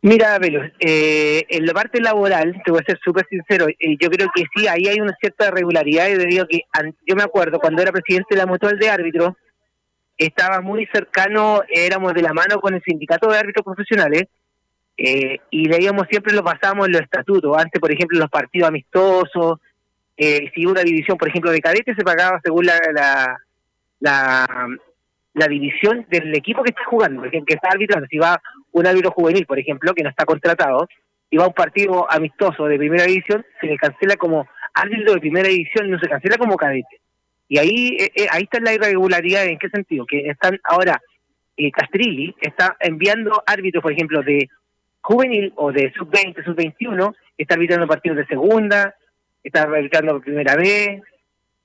Mira, 0.00 0.38
Velo, 0.38 0.62
eh, 0.78 1.44
en 1.48 1.66
la 1.66 1.72
parte 1.72 2.00
laboral, 2.00 2.62
te 2.64 2.70
voy 2.70 2.80
a 2.80 2.84
ser 2.84 3.00
súper 3.02 3.26
sincero, 3.28 3.66
eh, 3.68 3.96
yo 4.00 4.08
creo 4.10 4.28
que 4.32 4.44
sí, 4.54 4.68
ahí 4.68 4.86
hay 4.86 5.00
una 5.00 5.16
cierta 5.20 5.48
irregularidad 5.48 6.06
debido 6.06 6.44
a 6.44 6.46
que 6.46 6.62
yo 7.04 7.16
me 7.16 7.24
acuerdo 7.24 7.58
cuando 7.58 7.82
era 7.82 7.90
presidente 7.90 8.36
de 8.36 8.36
la 8.36 8.46
mutual 8.46 8.78
de 8.78 8.90
árbitros, 8.90 9.34
estaba 10.16 10.60
muy 10.60 10.86
cercano, 10.92 11.62
éramos 11.68 12.14
de 12.14 12.22
la 12.22 12.32
mano 12.32 12.60
con 12.60 12.74
el 12.74 12.82
sindicato 12.84 13.28
de 13.28 13.38
árbitros 13.38 13.64
profesionales 13.64 14.24
eh, 14.96 15.38
y 15.50 15.64
leíamos 15.64 16.06
siempre, 16.08 16.32
lo 16.32 16.44
pasábamos 16.44 16.86
en 16.86 16.92
los 16.92 17.02
estatutos, 17.02 17.56
antes 17.56 17.80
por 17.80 17.90
ejemplo 17.90 18.20
los 18.20 18.30
partidos 18.30 18.68
amistosos, 18.68 19.58
si 20.16 20.66
una 20.66 20.82
división 20.82 21.16
por 21.16 21.28
ejemplo 21.28 21.50
de 21.50 21.60
cadetes 21.60 21.96
se 21.96 22.04
pagaba 22.04 22.40
según 22.42 22.66
la, 22.66 22.78
la, 24.00 24.68
la 25.38 25.46
división 25.46 26.06
del 26.08 26.34
equipo 26.36 26.62
que 26.62 26.70
está 26.70 26.84
jugando, 26.84 27.24
ejemplo, 27.24 27.46
que 27.46 27.54
está 27.54 27.68
arbitrando. 27.70 28.06
Si 28.10 28.18
va 28.18 28.40
un 28.78 28.86
árbitro 28.86 29.10
juvenil, 29.10 29.46
por 29.46 29.58
ejemplo, 29.58 29.94
que 29.94 30.02
no 30.02 30.10
está 30.10 30.24
contratado, 30.24 30.88
y 31.30 31.36
va 31.36 31.44
a 31.44 31.48
un 31.48 31.54
partido 31.54 32.10
amistoso 32.10 32.66
de 32.66 32.78
primera 32.78 33.04
división, 33.04 33.44
se 33.60 33.66
le 33.66 33.76
cancela 33.76 34.16
como 34.16 34.46
árbitro 34.74 35.14
de 35.14 35.20
primera 35.20 35.48
división, 35.48 35.90
no 35.90 35.98
se 35.98 36.08
cancela 36.08 36.36
como 36.36 36.56
cadete. 36.56 37.00
Y 37.48 37.58
ahí 37.58 37.96
eh, 37.98 38.12
eh, 38.14 38.26
ahí 38.30 38.44
está 38.44 38.60
la 38.60 38.74
irregularidad, 38.74 39.46
¿en 39.46 39.58
qué 39.58 39.68
sentido? 39.68 40.06
Que 40.06 40.28
están 40.28 40.58
ahora, 40.64 41.00
eh, 41.56 41.70
Castrilli 41.70 42.34
está 42.40 42.76
enviando 42.80 43.42
árbitros, 43.46 43.82
por 43.82 43.92
ejemplo, 43.92 44.22
de 44.22 44.48
juvenil 45.00 45.52
o 45.56 45.72
de 45.72 45.92
sub-20, 45.96 46.44
sub-21, 46.44 47.14
está 47.36 47.54
arbitrando 47.54 47.86
partidos 47.86 48.18
de 48.18 48.26
segunda, 48.26 48.94
está 49.42 49.62
arbitrando 49.62 50.20
primera 50.20 50.56
vez, 50.56 51.02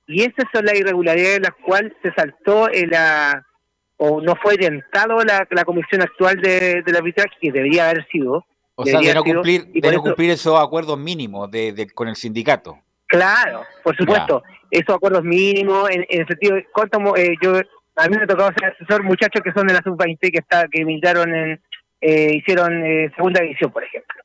y 0.06 0.22
esas 0.22 0.46
son 0.52 0.64
las 0.64 0.78
irregularidades 0.78 1.36
en 1.36 1.42
las 1.42 1.54
cuales 1.54 1.92
se 2.02 2.12
saltó 2.12 2.70
en 2.72 2.90
la 2.90 3.46
o 3.96 4.20
no 4.20 4.34
fue 4.36 4.54
orientado 4.54 5.18
la, 5.24 5.46
la 5.50 5.64
comisión 5.64 6.02
actual 6.02 6.40
de, 6.40 6.82
del 6.84 6.96
arbitraje 6.96 7.30
que 7.40 7.52
debería 7.52 7.90
haber 7.90 8.06
sido. 8.08 8.44
O 8.76 8.84
sea, 8.84 8.98
de 9.00 9.14
no 9.14 9.22
sido, 9.22 9.34
cumplir, 9.36 9.66
de 9.66 9.80
no 9.82 9.90
eso- 9.90 10.02
cumplir 10.02 10.30
esos 10.30 10.60
acuerdos 10.60 10.98
mínimos 10.98 11.50
de, 11.50 11.72
de- 11.72 11.90
con 11.90 12.08
el 12.08 12.16
sindicato. 12.16 12.78
Claro, 13.06 13.62
por 13.84 13.94
supuesto, 13.96 14.42
esos 14.70 14.96
acuerdos 14.96 15.22
mínimos, 15.22 15.88
en, 15.90 16.04
en 16.08 16.20
el 16.22 16.26
sentido 16.26 16.56
cuánto, 16.72 16.98
eh, 17.16 17.34
yo, 17.40 17.52
a 17.96 18.08
mí 18.08 18.16
me 18.16 18.24
ha 18.24 18.26
tocado 18.26 18.50
ser 18.58 18.72
asesor 18.72 19.04
muchachos 19.04 19.40
que 19.44 19.52
son 19.52 19.66
de 19.68 19.74
la 19.74 19.80
sub-20 19.84 20.18
que 20.32 20.38
está 20.38 20.66
que 20.68 20.84
militaron 20.84 21.32
en, 21.32 21.60
eh, 22.00 22.32
hicieron 22.34 22.84
eh, 22.84 23.12
segunda 23.14 23.40
división, 23.42 23.70
por 23.70 23.84
ejemplo. 23.84 24.20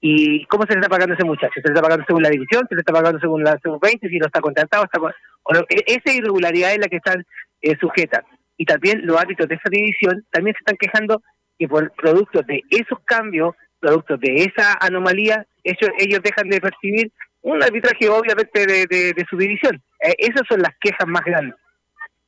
¿Y 0.00 0.44
cómo 0.46 0.64
se 0.64 0.74
le 0.74 0.80
está 0.80 0.90
pagando 0.90 1.14
a 1.14 1.16
ese 1.16 1.24
muchacho? 1.24 1.54
¿Se 1.54 1.62
le 1.62 1.72
está 1.72 1.80
pagando 1.80 2.04
según 2.06 2.22
la 2.22 2.28
división? 2.28 2.66
¿Se 2.68 2.74
le 2.74 2.80
está 2.82 2.92
pagando 2.92 3.18
según 3.20 3.42
la 3.42 3.58
sub-20? 3.62 4.10
Si 4.10 4.18
no 4.18 4.26
está 4.26 4.40
contratado, 4.42 4.84
está 4.84 4.98
con- 5.00 5.14
o 5.44 5.54
no, 5.54 5.60
e- 5.60 5.84
esa 5.86 6.12
irregularidad 6.14 6.72
es 6.72 6.78
la 6.78 6.88
que 6.88 6.96
están 6.96 7.24
eh, 7.62 7.74
sujetas. 7.80 8.22
Y 8.56 8.64
también 8.64 9.04
los 9.04 9.20
árbitros 9.20 9.48
de 9.48 9.56
esa 9.56 9.70
división 9.70 10.24
también 10.30 10.54
se 10.54 10.60
están 10.60 10.76
quejando 10.76 11.22
que 11.58 11.68
por 11.68 11.92
producto 11.92 12.42
de 12.42 12.62
esos 12.70 12.98
cambios, 13.04 13.54
producto 13.80 14.16
de 14.16 14.44
esa 14.44 14.76
anomalía, 14.80 15.46
ellos, 15.62 15.90
dejan 16.22 16.48
de 16.48 16.60
percibir 16.60 17.12
un 17.42 17.62
arbitraje 17.62 18.08
obviamente 18.08 18.66
de, 18.66 19.26
su 19.28 19.36
división. 19.36 19.82
Eh, 20.00 20.14
esas 20.18 20.42
son 20.48 20.60
las 20.60 20.74
quejas 20.80 21.06
más 21.06 21.24
grandes. 21.24 21.56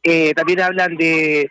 Eh, 0.03 0.33
también 0.35 0.61
hablan 0.61 0.97
de 0.97 1.49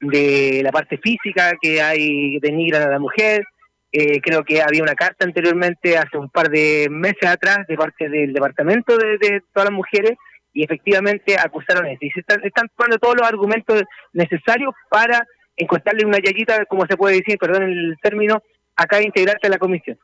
de 0.00 0.60
la 0.62 0.70
parte 0.70 0.98
física 0.98 1.52
que 1.60 1.80
hay 1.80 2.38
denigran 2.40 2.82
a 2.82 2.90
la 2.90 2.98
mujer. 2.98 3.44
Eh, 3.92 4.20
creo 4.20 4.42
que 4.42 4.60
había 4.60 4.82
una 4.82 4.94
carta 4.94 5.24
anteriormente, 5.24 5.96
hace 5.96 6.18
un 6.18 6.28
par 6.28 6.48
de 6.48 6.88
meses 6.90 7.28
atrás, 7.28 7.66
de 7.68 7.76
parte 7.76 8.08
del 8.08 8.32
departamento 8.32 8.96
de, 8.98 9.18
de 9.18 9.42
todas 9.52 9.70
las 9.70 9.76
mujeres, 9.76 10.12
y 10.54 10.64
efectivamente 10.64 11.36
acusaron 11.38 11.86
eso. 11.86 11.98
Y 12.00 12.10
se 12.10 12.20
están, 12.20 12.42
están 12.44 12.70
tomando 12.76 12.98
todos 12.98 13.16
los 13.16 13.28
argumentos 13.28 13.82
necesarios 14.12 14.72
para 14.88 15.26
encontrarle 15.56 16.06
una 16.06 16.18
yayita, 16.18 16.64
como 16.66 16.86
se 16.86 16.96
puede 16.96 17.16
decir, 17.16 17.36
perdón 17.38 17.64
el 17.64 17.96
término, 18.00 18.40
a 18.76 18.86
cada 18.86 19.02
integrante 19.02 19.46
de 19.46 19.50
la 19.50 19.58
comisión. 19.58 19.98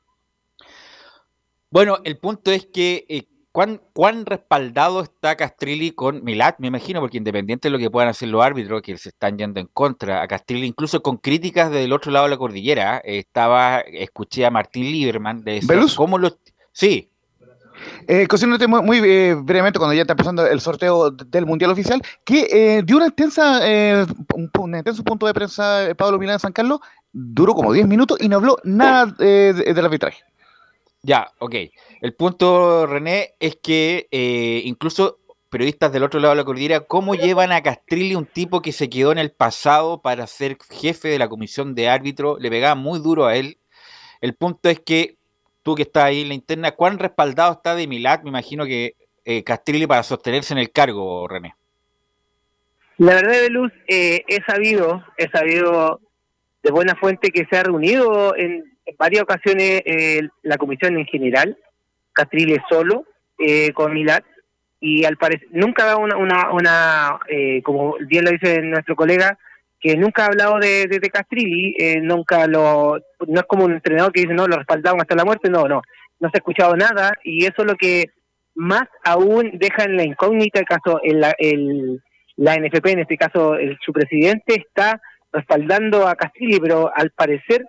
Bueno, 1.71 1.99
el 2.05 2.19
punto 2.19 2.51
es 2.51 2.67
que 2.67 3.07
eh, 3.09 3.25
¿cuán, 3.53 3.81
cuán 3.93 4.27
respaldado 4.27 5.03
está 5.03 5.37
Castrilli 5.37 5.93
con 5.93 6.25
Milat, 6.25 6.59
me 6.59 6.69
imagino, 6.69 7.01
porque 7.01 7.19
independiente 7.19 7.69
de 7.69 7.73
lo 7.73 7.79
que 7.79 7.91
puedan 7.91 8.09
hacer 8.09 8.29
los 8.29 8.45
árbitros, 8.45 8.83
que 8.83 8.97
se 8.99 9.11
están 9.11 9.39
yendo 9.39 9.61
en 9.61 9.67
contra 9.67 10.23
a 10.23 10.29
Castrilli, 10.29 10.67
incluso 10.67 11.03
con 11.03 11.17
críticas 11.17 11.71
del 11.71 11.93
otro 11.93 12.11
lado 12.11 12.27
de 12.27 12.31
la 12.31 12.39
cordillera, 12.39 12.99
eh, 12.99 13.19
estaba, 13.19 13.81
escuché 13.81 14.47
a 14.47 14.51
Martín 14.51 14.85
Lieberman 14.85 15.45
de 15.45 15.55
decir. 15.55 15.97
¿cómo 15.97 16.19
los... 16.19 16.39
Sí, 16.73 17.10
Eh, 18.07 18.27
muy, 18.69 18.83
muy, 18.83 18.99
eh, 19.05 19.35
brevemente, 19.35 19.79
cuando 19.79 19.95
ya 19.95 20.03
está 20.03 20.13
empezando 20.13 20.47
el 20.47 20.61
sorteo 20.61 21.11
del 21.11 21.47
Mundial 21.47 21.71
Oficial, 21.71 22.03
que 22.25 22.47
eh, 22.51 22.83
dio 22.85 22.97
una 22.97 23.07
intensa, 23.07 23.61
eh, 23.69 24.07
un, 24.35 24.51
un 24.59 24.75
intenso 24.77 25.03
punto 25.05 25.27
de 25.27 25.35
prensa 25.35 25.89
Pablo 25.97 26.19
Milán 26.19 26.41
San 26.41 26.53
Carlos, 26.53 26.81
duró 27.13 27.55
como 27.55 27.73
10 27.73 27.87
minutos 27.87 28.19
y 28.21 28.29
no 28.29 28.37
habló 28.37 28.59
nada 28.65 29.07
de- 29.07 29.53
del 29.53 29.85
arbitraje. 29.85 30.23
Ya, 31.03 31.31
ok. 31.39 31.55
El 32.03 32.15
punto, 32.15 32.87
René, 32.87 33.35
es 33.41 33.57
que 33.63 34.07
incluso 34.65 35.19
periodistas 35.49 35.93
del 35.93 36.05
otro 36.05 36.21
lado 36.21 36.33
de 36.33 36.37
la 36.37 36.45
cordillera, 36.45 36.81
¿cómo 36.81 37.15
llevan 37.15 37.53
a 37.53 37.63
Castrilli, 37.63 38.15
un 38.15 38.27
tipo 38.27 38.63
que 38.63 38.73
se 38.73 38.89
quedó 38.89 39.11
en 39.13 39.19
el 39.19 39.33
pasado 39.33 40.01
para 40.01 40.27
ser 40.27 40.57
jefe 40.71 41.09
de 41.09 41.19
la 41.19 41.29
comisión 41.29 41.75
de 41.75 41.89
árbitro? 41.89 42.39
Le 42.39 42.51
pegaba 42.51 42.75
muy 42.77 43.01
duro 43.01 43.27
a 43.27 43.35
él. 43.37 43.59
El 44.21 44.35
punto 44.37 44.69
es 44.69 44.81
que 44.81 45.17
tú 45.63 45.75
que 45.75 45.83
estás 45.83 46.05
ahí 46.05 46.23
en 46.23 46.29
la 46.29 46.35
interna, 46.35 46.73
¿cuán 46.73 46.99
respaldado 46.99 47.53
está 47.53 47.75
de 47.75 47.87
Milat? 47.87 48.23
Me 48.23 48.31
imagino 48.31 48.65
que 48.65 48.95
eh, 49.25 49.45
Castrilli 49.45 49.87
para 49.87 50.03
sostenerse 50.03 50.55
en 50.55 50.59
el 50.59 50.71
cargo, 50.71 51.27
René. 51.29 51.55
La 52.99 53.15
verdad, 53.15 53.41
de 53.41 53.51
Luz, 53.51 53.73
eh, 53.89 54.25
he 54.29 54.43
sabido, 54.45 55.03
he 55.17 55.29
sabido 55.31 56.01
de 56.63 56.71
buena 56.71 56.95
fuente 56.97 57.31
que 57.31 57.47
se 57.51 57.57
ha 57.57 57.63
reunido 57.63 58.37
en, 58.37 58.65
varias 58.99 59.23
ocasiones 59.23 59.83
eh, 59.85 60.29
la 60.43 60.57
comisión 60.57 60.99
en 60.99 61.07
general, 61.07 61.57
Castrile 62.13 62.61
solo, 62.69 63.05
eh, 63.39 63.73
con 63.73 63.95
Milat, 63.95 64.25
y 64.81 65.05
al 65.05 65.17
parecer 65.17 65.47
nunca 65.53 65.85
dado 65.85 66.01
una, 66.01 66.17
una, 66.17 66.51
una 66.51 67.21
eh, 67.29 67.63
como 67.63 67.97
bien 68.01 68.25
lo 68.25 68.33
dice 68.33 68.61
nuestro 68.63 68.97
colega, 68.97 69.39
que 69.81 69.97
nunca 69.97 70.25
ha 70.25 70.27
hablado 70.27 70.59
de, 70.59 70.87
de, 70.87 70.99
de 70.99 71.11
Castrilli, 71.11 71.75
eh, 71.79 72.01
nunca 72.01 72.47
lo, 72.47 72.99
no 73.27 73.41
es 73.41 73.47
como 73.47 73.65
un 73.65 73.73
entrenador 73.73 74.13
que 74.13 74.23
dice, 74.23 74.35
no, 74.35 74.47
lo 74.47 74.57
respaldamos 74.57 75.01
hasta 75.01 75.17
la 75.17 75.25
muerte, 75.25 75.49
no, 75.49 75.67
no, 75.67 75.83
no 76.21 76.29
se 76.29 76.37
ha 76.37 76.39
escuchado 76.39 76.77
nada, 76.77 77.13
y 77.25 77.45
eso 77.45 77.63
es 77.63 77.67
lo 77.67 77.77
que 77.77 78.11
más 78.55 78.85
aún 79.05 79.53
deja 79.55 79.85
en 79.85 79.97
la 79.97 80.05
incógnita 80.05 80.61
el 80.61 80.67
caso, 80.67 81.01
el, 81.03 81.25
el, 81.39 82.03
la 82.37 82.57
NFP, 82.57 82.87
en 82.89 82.99
este 83.01 83.17
caso 83.17 83.55
el, 83.55 83.79
su 83.85 83.93
presidente, 83.93 84.57
está 84.57 85.01
respaldando 85.33 86.07
a 86.07 86.15
Castrilli, 86.15 86.61
pero 86.61 86.93
al 86.95 87.11
parecer 87.11 87.65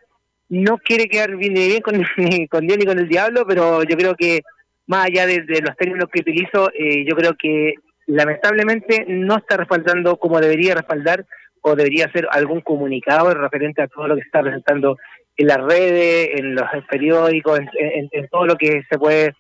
no 0.50 0.78
quiere 0.80 1.08
quedar 1.08 1.38
bien, 1.38 1.54
ni 1.54 1.68
bien 1.68 1.82
con, 1.82 1.96
ni 2.18 2.48
con 2.48 2.68
Dios 2.68 2.78
ni 2.78 2.86
con 2.86 3.00
el 3.00 3.08
diablo, 3.08 3.46
pero 3.48 3.84
yo 3.84 3.96
creo 3.96 4.16
que 4.16 4.42
más 4.88 5.06
allá 5.06 5.26
de, 5.26 5.44
de 5.44 5.62
los 5.62 5.78
términos 5.78 6.10
que 6.12 6.20
utilizo, 6.20 6.70
eh, 6.78 7.06
yo 7.08 7.16
creo 7.16 7.36
que 7.40 7.76
lamentablemente 8.08 9.06
no 9.08 9.38
está 9.38 9.56
respaldando 9.56 10.18
como 10.18 10.42
debería 10.42 10.76
respaldar 10.76 11.26
o 11.62 11.76
debería 11.76 12.06
hacer 12.06 12.28
algún 12.32 12.62
comunicado 12.62 13.34
referente 13.34 13.82
a 13.82 13.88
todo 13.88 14.08
lo 14.08 14.16
que 14.16 14.22
se 14.22 14.28
está 14.28 14.42
presentando 14.42 14.98
en 15.38 15.48
las 15.48 15.58
redes, 15.58 16.30
en 16.40 16.56
los 16.56 16.66
periódicos, 16.90 17.60
en, 17.80 18.28
todo 18.30 18.46
lo 18.46 18.56
que 18.56 18.84
se 18.90 18.98
puede 18.98 19.34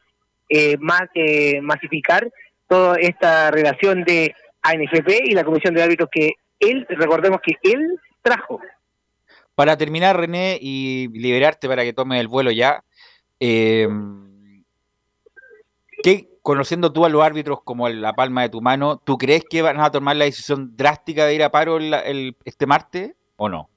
eh, 0.50 0.78
más 0.80 1.04
eh, 1.16 1.60
masificar 1.62 2.30
toda 2.68 2.96
esta 2.98 3.52
relación 3.52 4.04
de 4.04 4.34
ANFP 4.62 5.26
y 5.26 5.32
la 5.32 5.44
Comisión 5.44 5.74
de 5.74 5.84
Árbitros 5.84 6.10
que 6.12 6.34
él, 6.60 6.86
recordemos 6.90 7.40
que 7.44 7.56
él 7.64 8.00
trajo. 8.22 8.60
Para 9.56 9.78
terminar, 9.78 10.18
René, 10.18 10.58
y 10.62 11.08
liberarte 11.10 11.68
para 11.68 11.84
que 11.84 11.94
tomes 11.94 12.20
el 12.20 12.28
vuelo 12.28 12.52
ya, 12.52 12.84
eh, 13.40 13.88
¿qué, 16.04 16.31
conociendo 16.42 16.92
tú 16.92 17.06
a 17.06 17.10
los 17.10 17.24
árbitros 17.24 17.60
como 17.64 17.88
la 17.90 18.14
palma 18.14 18.42
de 18.44 18.50
tu 18.50 18.62
mano, 18.62 18.98
¿tú 18.98 19.18
crees 19.18 19.44
que 19.50 19.62
van 19.62 19.80
a 19.80 19.92
tomar 19.92 20.16
la 20.16 20.26
decisión 20.26 20.76
drástica 20.76 21.26
de 21.26 21.36
ir 21.36 21.44
a 21.44 21.52
paro 21.52 21.78
el, 21.78 21.94
el- 21.94 22.36
este 22.46 22.66
martes 22.66 23.14
o 23.38 23.48
no? 23.50 23.70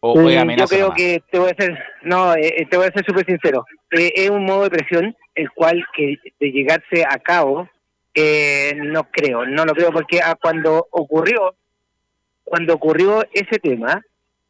¿O, 0.00 0.14
Mm, 0.18 0.50
yo 0.56 0.66
creo 0.66 0.80
nomás? 0.88 0.96
que 0.96 1.22
te 1.30 1.38
voy 1.38 1.50
a 1.50 1.54
ser, 1.62 1.78
no, 2.02 2.34
eh, 2.34 2.48
eh, 2.58 2.66
te 2.66 2.76
voy 2.76 2.86
a 2.86 2.92
ser 2.92 3.04
súper 3.06 3.24
sincero. 3.24 3.64
Eh, 3.90 4.12
es 4.14 4.28
un 4.30 4.44
modo 4.44 4.64
de 4.64 4.70
presión 4.70 5.16
el 5.34 5.50
cual 5.52 5.82
que 5.96 6.16
de 6.40 6.50
llegarse 6.52 7.04
a 7.08 7.18
cabo 7.18 7.68
eh, 8.14 8.74
no 8.76 9.04
creo, 9.10 9.46
no 9.46 9.64
lo 9.64 9.72
creo 9.72 9.90
porque 9.92 10.20
ah, 10.20 10.36
cuando 10.40 10.86
ocurrió, 10.90 11.54
cuando 12.44 12.74
ocurrió 12.74 13.24
ese 13.32 13.58
tema, 13.58 14.02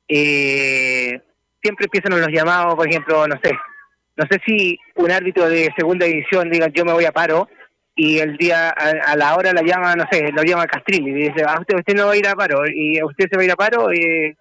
eh, 0.09 1.20
siempre 1.62 1.87
empiezan 1.87 2.20
los 2.20 2.28
llamados, 2.28 2.74
por 2.74 2.88
ejemplo, 2.88 3.26
no 3.26 3.37
sé, 3.42 3.52
no 4.16 4.24
sé 4.31 4.38
si 4.46 4.79
un 4.96 5.11
árbitro 5.11 5.48
de 5.48 5.72
segunda 5.77 6.07
división 6.07 6.50
diga 6.50 6.68
yo 6.68 6.85
me 6.85 6.92
voy 6.92 7.05
a 7.05 7.12
paro 7.12 7.48
y 7.96 8.18
el 8.18 8.37
día 8.37 8.70
a, 8.70 9.12
a 9.12 9.16
la 9.16 9.37
hora 9.37 9.53
la 9.53 9.62
llama, 9.62 9.94
no 9.94 10.05
sé, 10.11 10.31
lo 10.33 10.42
llama 10.42 10.66
Castrilli 10.66 11.11
y 11.11 11.29
dice, 11.29 11.44
ah, 11.46 11.59
usted, 11.61 11.77
usted 11.77 11.94
no 11.94 12.07
va 12.07 12.12
a 12.12 12.16
ir 12.16 12.27
a 12.27 12.35
paro 12.35 12.62
y 12.66 13.00
usted 13.03 13.27
se 13.31 13.37
va 13.37 13.42
a 13.42 13.44
ir 13.44 13.53
a 13.53 13.57
paro 13.57 13.92
y 13.92 14.35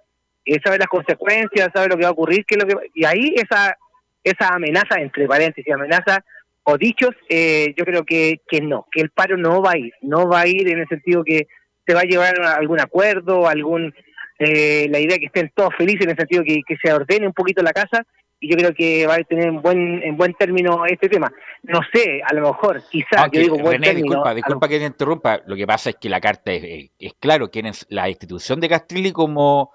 eh, 0.45 0.59
sabe 0.63 0.77
las 0.77 0.87
consecuencias, 0.87 1.69
sabe 1.73 1.87
lo 1.87 1.95
que 1.95 2.03
va 2.03 2.09
a 2.09 2.13
ocurrir, 2.13 2.45
qué 2.45 2.55
es 2.55 2.63
lo 2.63 2.67
que 2.67 2.89
y 2.93 3.05
ahí 3.05 3.35
esa 3.35 3.75
esa 4.23 4.53
amenaza 4.53 4.99
entre 4.99 5.27
paréntesis, 5.27 5.73
amenaza 5.73 6.23
o 6.63 6.77
dichos, 6.77 7.11
eh, 7.29 7.73
yo 7.77 7.83
creo 7.85 8.03
que 8.03 8.41
que 8.47 8.61
no, 8.61 8.87
que 8.91 9.01
el 9.01 9.09
paro 9.09 9.37
no 9.37 9.61
va 9.61 9.71
a 9.71 9.77
ir, 9.77 9.93
no 10.01 10.27
va 10.27 10.41
a 10.41 10.47
ir 10.47 10.69
en 10.69 10.79
el 10.79 10.87
sentido 10.87 11.23
que 11.23 11.47
se 11.85 11.93
va 11.93 12.01
a 12.01 12.05
llevar 12.05 12.39
a 12.41 12.55
algún 12.55 12.79
acuerdo, 12.79 13.47
algún 13.47 13.93
eh, 14.39 14.87
la 14.89 14.99
idea 14.99 15.17
que 15.17 15.27
estén 15.27 15.51
todos 15.53 15.75
felices 15.77 16.03
en 16.03 16.11
el 16.11 16.17
sentido 16.17 16.43
que, 16.43 16.61
que 16.67 16.77
se 16.81 16.91
ordene 16.91 17.27
un 17.27 17.33
poquito 17.33 17.61
la 17.61 17.71
casa 17.71 18.03
y 18.03 18.22
yo 18.49 18.57
creo 18.57 18.73
que 18.73 19.07
va 19.07 19.15
a 19.15 19.23
tener 19.23 19.47
en 19.47 19.61
buen 19.61 20.03
en 20.03 20.17
buen 20.17 20.33
término 20.33 20.85
este 20.85 21.09
tema. 21.09 21.31
No 21.63 21.79
sé, 21.93 22.21
a 22.23 22.33
lo 22.33 22.41
mejor, 22.49 22.81
quizás, 22.89 23.19
Aunque, 23.21 23.37
yo 23.37 23.43
digo 23.43 23.57
buen 23.57 23.73
René, 23.81 23.87
término. 23.87 24.05
disculpa, 24.07 24.29
lo- 24.29 24.35
disculpa 24.35 24.67
que 24.67 24.79
te 24.79 24.85
interrumpa. 24.85 25.41
Lo 25.45 25.55
que 25.55 25.65
pasa 25.67 25.89
es 25.91 25.95
que 25.97 26.09
la 26.09 26.19
carta 26.21 26.51
es, 26.51 26.89
es- 26.99 27.13
claro, 27.19 27.49
quién 27.49 27.65
es 27.67 27.85
la 27.89 28.09
institución 28.09 28.59
de 28.59 28.69
Castrilli 28.69 29.11
como, 29.11 29.71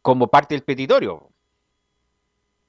como 0.00 0.28
parte 0.28 0.54
del 0.54 0.62
petitorio. 0.64 1.28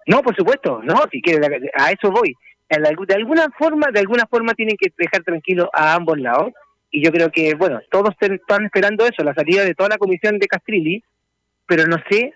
No, 0.07 0.21
por 0.21 0.35
supuesto, 0.35 0.81
no, 0.83 0.95
si 1.11 1.21
quiere, 1.21 1.39
la- 1.47 1.57
a 1.85 1.91
eso 1.91 2.11
voy. 2.11 2.35
De 2.69 3.13
alguna 3.15 3.47
forma, 3.57 3.87
de 3.93 3.99
alguna 3.99 4.25
forma 4.25 4.53
tienen 4.55 4.75
que 4.79 4.91
dejar 4.97 5.23
tranquilo 5.23 5.69
a 5.73 5.93
ambos 5.93 6.17
lados 6.19 6.51
y 6.89 7.03
yo 7.05 7.11
creo 7.11 7.29
que, 7.31 7.53
bueno, 7.55 7.79
todos 7.91 8.15
están 8.19 8.65
esperando 8.65 9.05
eso, 9.05 9.23
la 9.23 9.33
salida 9.35 9.63
de 9.63 9.75
toda 9.75 9.89
la 9.89 9.97
comisión 9.99 10.39
de 10.39 10.47
Castrilli, 10.47 11.03
pero 11.67 11.85
no 11.85 11.97
sé, 12.09 12.33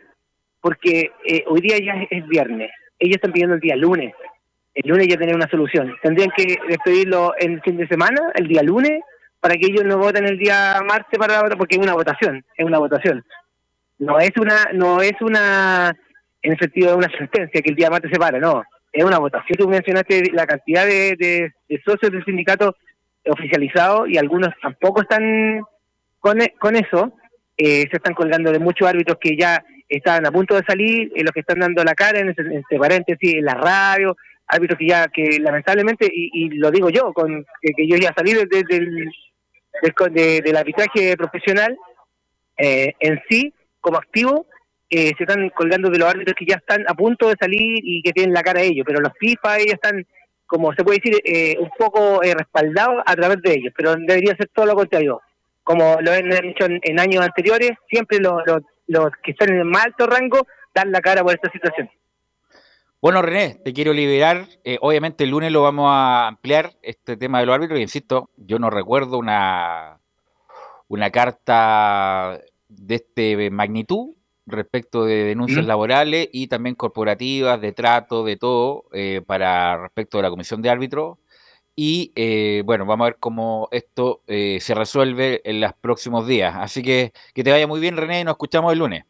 porque 0.61 1.11
eh, 1.25 1.43
hoy 1.47 1.61
día 1.61 1.77
ya 1.79 1.93
es, 2.03 2.07
es 2.11 2.27
viernes, 2.27 2.69
ellos 2.99 3.15
están 3.15 3.31
pidiendo 3.31 3.55
el 3.55 3.61
día 3.61 3.75
lunes, 3.75 4.13
el 4.73 4.89
lunes 4.89 5.07
ya 5.07 5.17
tener 5.17 5.35
una 5.35 5.49
solución, 5.49 5.95
tendrían 6.01 6.29
que 6.35 6.57
despedirlo 6.67 7.33
el 7.37 7.61
fin 7.61 7.77
de 7.77 7.87
semana, 7.87 8.31
el 8.35 8.47
día 8.47 8.61
lunes, 8.63 9.01
para 9.39 9.55
que 9.55 9.67
ellos 9.67 9.83
no 9.85 9.97
voten 9.97 10.25
el 10.25 10.37
día 10.37 10.81
martes 10.85 11.17
para 11.19 11.41
porque 11.57 11.75
es 11.75 11.81
una 11.81 11.93
votación, 11.93 12.43
es 12.55 12.65
una 12.65 12.79
votación. 12.79 13.23
No 13.99 14.19
es 14.19 14.31
una, 14.39 14.69
no 14.73 15.01
es 15.01 15.13
una, 15.21 15.95
en 16.41 16.51
el 16.51 16.59
sentido 16.59 16.91
de 16.91 16.97
una 16.97 17.09
sentencia 17.17 17.61
que 17.61 17.69
el 17.69 17.75
día 17.75 17.89
martes 17.89 18.11
se 18.11 18.19
para, 18.19 18.39
no, 18.39 18.63
es 18.91 19.03
una 19.03 19.17
votación. 19.19 19.57
Tú 19.57 19.67
mencionaste 19.67 20.31
la 20.33 20.45
cantidad 20.45 20.85
de, 20.85 21.15
de- 21.17 21.81
socios 21.83 22.11
del 22.11 22.25
sindicato 22.25 22.75
oficializados 23.27 24.09
y 24.09 24.17
algunos 24.17 24.49
tampoco 24.61 25.01
están 25.01 25.61
con, 26.19 26.37
con 26.59 26.75
eso, 26.75 27.13
eh, 27.57 27.87
se 27.89 27.97
están 27.97 28.13
colgando 28.13 28.51
de 28.51 28.59
muchos 28.59 28.87
árbitros 28.87 29.17
que 29.19 29.35
ya 29.37 29.63
estaban 29.89 30.25
a 30.25 30.31
punto 30.31 30.55
de 30.55 30.63
salir, 30.67 31.11
eh, 31.15 31.23
los 31.23 31.31
que 31.31 31.39
están 31.41 31.59
dando 31.59 31.83
la 31.83 31.93
cara 31.93 32.19
en, 32.19 32.29
este 32.29 32.77
paréntesis, 32.77 33.35
en 33.35 33.45
la 33.45 33.53
radio, 33.53 34.15
árbitros 34.47 34.77
que 34.79 34.87
ya, 34.87 35.07
que 35.07 35.39
lamentablemente, 35.39 36.09
y, 36.11 36.49
lo 36.57 36.71
digo 36.71 36.89
yo, 36.89 37.13
con 37.13 37.45
que, 37.61 37.87
yo 37.87 37.97
ya 37.97 38.13
salí 38.17 38.33
de- 38.33 38.45
de- 38.45 38.63
del, 38.67 39.09
de- 40.13 40.41
del 40.41 40.55
arbitraje 40.57 41.15
profesional, 41.17 41.77
eh, 42.57 42.93
en 42.99 43.21
sí, 43.29 43.53
como 43.79 43.97
activo, 43.97 44.47
eh, 44.89 45.11
se 45.17 45.23
están 45.23 45.49
colgando 45.49 45.89
de 45.89 45.99
los 45.99 46.09
árbitros 46.09 46.35
que 46.37 46.45
ya 46.45 46.55
están 46.55 46.83
a 46.87 46.93
punto 46.93 47.27
de 47.29 47.35
salir 47.39 47.79
y 47.83 48.01
que 48.01 48.13
tienen 48.13 48.33
la 48.33 48.41
cara 48.41 48.61
a 48.61 48.63
ellos, 48.63 48.85
pero 48.87 48.99
los 49.01 49.11
FIFA 49.19 49.57
ellos 49.59 49.73
están, 49.73 50.05
como 50.45 50.73
se 50.73 50.83
puede 50.83 50.99
decir, 51.03 51.21
eh, 51.25 51.57
un 51.59 51.69
poco 51.77 52.23
eh, 52.23 52.33
respaldados 52.33 53.03
a 53.05 53.15
través 53.15 53.41
de 53.41 53.51
ellos, 53.53 53.73
pero 53.75 53.95
debería 53.95 54.35
ser 54.37 54.49
todo 54.53 54.65
lo 54.65 54.75
contrario. 54.75 55.21
Como 55.63 55.97
lo 56.01 56.11
han 56.11 56.31
hecho 56.31 56.65
en, 56.65 56.79
en 56.83 56.99
años 56.99 57.21
anteriores, 57.25 57.71
siempre 57.89 58.19
los, 58.19 58.41
los, 58.45 58.61
los 58.87 59.11
que 59.23 59.31
están 59.31 59.49
en 59.49 59.59
el 59.59 59.65
más 59.65 59.85
alto 59.85 60.07
rango 60.07 60.47
dan 60.73 60.91
la 60.91 61.01
cara 61.01 61.23
por 61.23 61.33
esta 61.33 61.51
situación. 61.51 61.89
Bueno, 62.99 63.21
René, 63.21 63.61
te 63.63 63.73
quiero 63.73 63.93
liberar. 63.93 64.47
Eh, 64.63 64.77
obviamente 64.81 65.23
el 65.23 65.29
lunes 65.29 65.51
lo 65.51 65.61
vamos 65.61 65.87
a 65.89 66.27
ampliar 66.27 66.73
este 66.81 67.15
tema 67.15 67.39
de 67.39 67.45
los 67.45 67.55
árbitros. 67.55 67.79
Insisto, 67.79 68.29
yo 68.37 68.57
no 68.57 68.69
recuerdo 68.71 69.19
una, 69.19 69.99
una 70.87 71.11
carta 71.11 72.39
de 72.69 72.95
este 72.95 73.49
magnitud 73.51 74.15
respecto 74.47 75.05
de 75.05 75.25
denuncias 75.25 75.63
Mm. 75.63 75.67
laborales 75.67 76.29
y 76.31 76.47
también 76.47 76.75
corporativas, 76.75 77.61
de 77.61 77.71
trato, 77.73 78.23
de 78.23 78.37
todo, 78.37 78.85
eh, 78.93 79.21
para 79.25 79.77
respecto 79.77 80.17
de 80.17 80.23
la 80.23 80.29
comisión 80.29 80.61
de 80.61 80.69
árbitros. 80.69 81.17
Y 81.79 82.11
eh, 82.15 82.63
bueno, 82.65 82.87
vamos 82.87 83.05
a 83.05 83.09
ver 83.09 83.17
cómo 83.19 83.69
esto 83.71 84.23
eh, 84.25 84.57
se 84.59 84.73
resuelve 84.73 85.41
en 85.45 85.61
los 85.61 85.73
próximos 85.73 86.25
días. 86.25 86.55
Así 86.57 86.81
que 86.81 87.13
que 87.35 87.43
te 87.43 87.51
vaya 87.51 87.67
muy 87.67 87.79
bien, 87.79 87.95
René, 87.95 88.21
y 88.21 88.23
nos 88.23 88.33
escuchamos 88.33 88.73
el 88.73 88.79
lunes. 88.79 89.03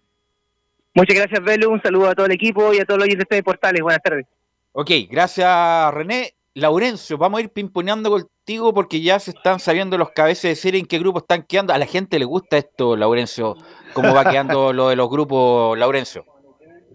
Muchas 0.93 1.15
gracias, 1.15 1.41
Belu. 1.41 1.71
Un 1.71 1.82
saludo 1.82 2.10
a 2.10 2.13
todo 2.13 2.25
el 2.25 2.34
equipo 2.34 2.73
y 2.73 2.80
a 2.80 2.86
todos 2.86 2.97
los 2.97 3.06
oyentes 3.06 3.25
de 3.30 3.41
Portales. 3.41 3.82
Buenas 3.82 4.01
tardes. 4.03 4.25
Ok, 4.73 4.91
gracias 5.10 5.93
René. 5.93 6.34
Laurencio, 6.56 7.17
vamos 7.17 7.38
a 7.38 7.43
ir 7.43 7.51
pimponeando 7.51 8.10
contigo 8.10 8.73
porque 8.73 8.99
ya 8.99 9.19
se 9.19 9.32
están 9.32 9.60
sabiendo 9.60 9.97
los 9.97 10.10
cabezas 10.10 10.49
de 10.49 10.56
serie 10.56 10.80
en 10.82 10.88
qué 10.88 10.99
grupo 10.99 11.19
están 11.19 11.43
quedando. 11.43 11.71
A 11.71 11.77
la 11.77 11.86
gente 11.86 12.19
le 12.19 12.25
gusta 12.25 12.58
esto, 12.58 12.97
Laurencio, 12.97 13.56
cómo 13.93 14.13
va 14.13 14.30
quedando 14.30 14.73
lo 14.73 14.89
de 14.89 14.97
los 14.97 15.10
grupos, 15.10 15.77
Laurencio. 15.77 16.25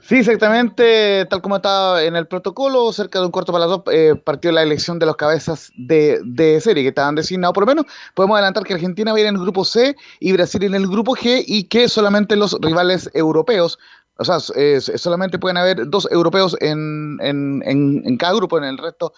Sí, 0.05 0.17
exactamente, 0.17 1.27
tal 1.31 1.41
como 1.41 1.57
estaba 1.57 2.03
en 2.03 2.17
el 2.17 2.27
protocolo, 2.27 2.93
cerca 2.93 3.21
de 3.21 3.27
un 3.27 3.31
cuarto 3.31 3.53
para 3.53 3.67
las 3.67 3.71
dos, 3.71 3.83
eh, 3.93 4.17
partió 4.17 4.51
la 4.51 4.65
elección 4.65 4.99
de 4.99 5.07
los 5.07 5.15
cabezas 5.15 5.71
de, 5.77 6.21
de 6.25 6.61
serie 6.61 6.83
que 6.83 6.89
estaban 6.89 7.15
designados. 7.15 7.55
Por 7.55 7.63
lo 7.63 7.69
menos 7.69 7.87
podemos 8.15 8.35
adelantar 8.35 8.65
que 8.65 8.75
Argentina 8.75 9.13
va 9.13 9.19
a 9.19 9.21
ir 9.21 9.27
en 9.29 9.37
el 9.37 9.41
grupo 9.41 9.65
C 9.65 9.95
y 10.19 10.33
Brasil 10.33 10.65
en 10.65 10.75
el 10.75 10.89
grupo 10.89 11.15
G 11.15 11.45
y 11.47 11.65
que 11.65 11.89
solamente 11.89 12.35
los 12.35 12.59
rivales 12.61 13.09
europeos, 13.15 13.79
o 14.19 14.25
sea, 14.25 14.39
eh, 14.57 14.81
solamente 14.81 15.39
pueden 15.39 15.57
haber 15.57 15.89
dos 15.89 16.09
europeos 16.11 16.57
en, 16.61 17.19
en, 17.21 17.63
en, 17.65 18.03
en 18.05 18.17
cada 18.17 18.35
grupo, 18.35 18.59
en 18.59 18.65
el 18.65 18.79
resto 18.79 19.13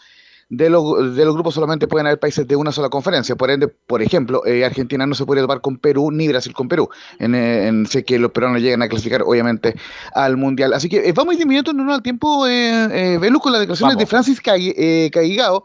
de 0.56 0.70
los, 0.70 1.16
de 1.16 1.24
los 1.24 1.34
grupos 1.34 1.54
solamente 1.54 1.86
pueden 1.86 2.06
haber 2.06 2.18
países 2.18 2.46
de 2.46 2.56
una 2.56 2.72
sola 2.72 2.88
conferencia. 2.88 3.36
Por 3.36 3.50
ende, 3.50 3.68
por 3.68 4.02
ejemplo, 4.02 4.44
eh, 4.46 4.64
Argentina 4.64 5.06
no 5.06 5.14
se 5.14 5.24
puede 5.24 5.40
topar 5.40 5.60
con 5.60 5.78
Perú 5.78 6.10
ni 6.10 6.28
Brasil 6.28 6.52
con 6.52 6.68
Perú. 6.68 6.88
En, 7.18 7.34
eh, 7.34 7.66
en 7.68 7.86
sé 7.86 8.04
que 8.04 8.18
los 8.18 8.30
peruanos 8.30 8.62
llegan 8.62 8.82
a 8.82 8.88
clasificar, 8.88 9.22
obviamente, 9.22 9.74
al 10.14 10.36
Mundial. 10.36 10.72
Así 10.72 10.88
que 10.88 11.08
eh, 11.08 11.12
vamos 11.12 11.36
disminuyendo 11.36 11.70
en 11.70 11.90
al 11.90 12.02
tiempo, 12.02 12.46
eh, 12.46 13.14
eh, 13.14 13.18
con 13.40 13.52
las 13.52 13.60
declaraciones 13.60 13.94
Vamos. 13.94 13.98
de 13.98 14.06
Francis 14.06 14.40
Cai- 14.40 14.74
eh, 14.76 15.10
Caigao, 15.12 15.64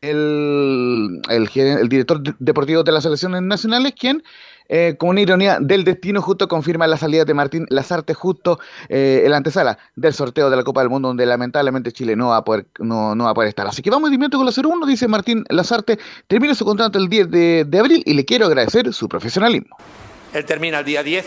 el, 0.00 1.20
el, 1.28 1.48
el 1.54 1.88
director 1.88 2.22
de- 2.22 2.34
deportivo 2.38 2.82
de 2.82 2.92
las 2.92 3.02
selecciones 3.04 3.40
nacionales, 3.42 3.94
quien, 3.98 4.22
eh, 4.68 4.96
con 4.98 5.10
una 5.10 5.20
ironía 5.20 5.58
del 5.60 5.84
destino, 5.84 6.22
justo 6.22 6.48
confirma 6.48 6.86
la 6.86 6.96
salida 6.96 7.24
de 7.24 7.34
Martín 7.34 7.66
Lazarte 7.68 8.14
justo 8.14 8.58
eh, 8.88 9.22
en 9.24 9.30
la 9.30 9.36
antesala 9.36 9.78
del 9.96 10.14
sorteo 10.14 10.48
de 10.50 10.56
la 10.56 10.64
Copa 10.64 10.80
del 10.80 10.90
Mundo, 10.90 11.08
donde 11.08 11.26
lamentablemente 11.26 11.92
Chile 11.92 12.16
no 12.16 12.28
va 12.28 12.38
a 12.38 12.44
poder, 12.44 12.66
no, 12.78 13.14
no 13.14 13.24
va 13.24 13.30
a 13.30 13.34
poder 13.34 13.48
estar. 13.48 13.66
Así 13.66 13.82
que 13.82 13.90
vamos 13.90 14.10
disminuyendo 14.10 14.38
con 14.38 14.46
la 14.46 14.52
0-1, 14.52 14.86
dice 14.86 15.06
Martín 15.08 15.44
Lazarte, 15.50 15.98
termina 16.26 16.54
su 16.54 16.64
contrato 16.64 16.98
el 16.98 17.08
10 17.08 17.30
de, 17.30 17.64
de 17.66 17.78
abril 17.78 18.02
y 18.06 18.14
le 18.14 18.24
quiero 18.24 18.46
agradecer 18.46 18.92
su 18.92 19.08
profesionalismo. 19.08 19.76
Él 20.32 20.44
termina 20.44 20.78
el 20.80 20.84
día 20.84 21.02
10 21.02 21.26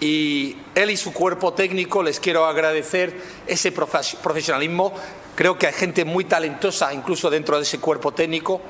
y 0.00 0.56
él 0.74 0.90
y 0.90 0.96
su 0.96 1.12
cuerpo 1.12 1.52
técnico 1.52 2.02
les 2.02 2.18
quiero 2.18 2.44
agradecer 2.46 3.14
ese 3.46 3.72
profes- 3.74 4.16
profesionalismo. 4.16 4.92
Creo 5.34 5.56
que 5.58 5.66
hay 5.68 5.72
gente 5.72 6.04
muy 6.04 6.24
talentosa 6.24 6.92
incluso 6.92 7.30
dentro 7.30 7.56
de 7.56 7.62
ese 7.62 7.78
cuerpo 7.78 8.12
técnico 8.12 8.60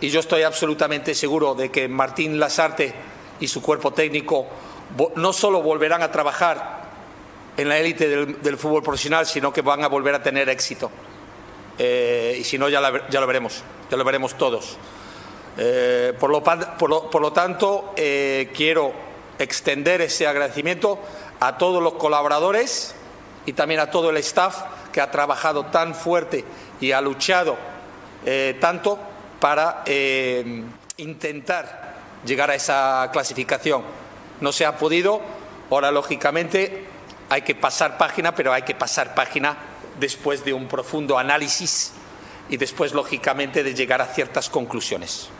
y 0.00 0.08
yo 0.08 0.20
estoy 0.20 0.42
absolutamente 0.42 1.14
seguro 1.14 1.54
de 1.54 1.70
que 1.70 1.88
Martín 1.88 2.38
Lasarte 2.40 2.94
y 3.38 3.48
su 3.48 3.60
cuerpo 3.62 3.92
técnico 3.92 4.46
no 5.16 5.32
solo 5.32 5.62
volverán 5.62 6.02
a 6.02 6.10
trabajar 6.10 6.80
en 7.56 7.68
la 7.68 7.78
élite 7.78 8.08
del, 8.08 8.56
fútbol 8.56 8.82
profesional, 8.82 9.26
sino 9.26 9.52
que 9.52 9.60
van 9.62 9.84
a 9.84 9.88
volver 9.88 10.14
a 10.14 10.22
tener 10.22 10.48
éxito. 10.48 10.90
Eh, 11.78 12.36
y 12.40 12.44
si 12.44 12.58
no, 12.58 12.68
ya, 12.68 12.80
ya 13.10 13.20
lo 13.20 13.26
veremos, 13.26 13.62
ya 13.90 13.96
lo 13.96 14.04
veremos 14.04 14.36
todos. 14.36 14.76
Eh, 15.58 16.14
por, 16.18 16.30
lo, 16.30 16.42
por 16.42 16.88
lo- 16.90 17.10
por 17.10 17.20
lo 17.20 17.32
tanto, 17.32 17.92
eh, 17.96 18.50
quiero 18.54 18.92
extender 19.38 20.00
ese 20.00 20.26
agradecimiento 20.26 20.98
a 21.40 21.58
todos 21.58 21.82
los 21.82 21.94
colaboradores 21.94 22.94
y 23.46 23.52
también 23.52 23.80
a 23.80 23.90
todo 23.90 24.10
el 24.10 24.16
staff 24.18 24.62
que 24.92 25.00
ha 25.00 25.10
trabajado 25.10 25.66
tan 25.66 25.94
fuerte 25.94 26.44
y 26.80 26.92
ha 26.92 27.00
luchado 27.00 27.56
tanto 28.60 28.98
para 29.40 29.82
eh, 29.86 30.62
intentar 30.98 31.96
llegar 32.24 32.50
a 32.50 32.54
esa 32.54 33.08
clasificación. 33.12 33.82
No 34.40 34.52
se 34.52 34.66
ha 34.66 34.76
podido, 34.76 35.20
ahora 35.70 35.90
lógicamente 35.90 36.84
hay 37.28 37.42
que 37.42 37.54
pasar 37.54 37.98
página, 37.98 38.34
pero 38.34 38.52
hay 38.52 38.62
que 38.62 38.74
pasar 38.74 39.14
página 39.14 39.56
después 39.98 40.44
de 40.44 40.52
un 40.52 40.68
profundo 40.68 41.18
análisis 41.18 41.92
y 42.48 42.56
después 42.56 42.92
lógicamente 42.92 43.62
de 43.62 43.74
llegar 43.74 44.00
a 44.00 44.06
ciertas 44.06 44.50
conclusiones. 44.50 45.30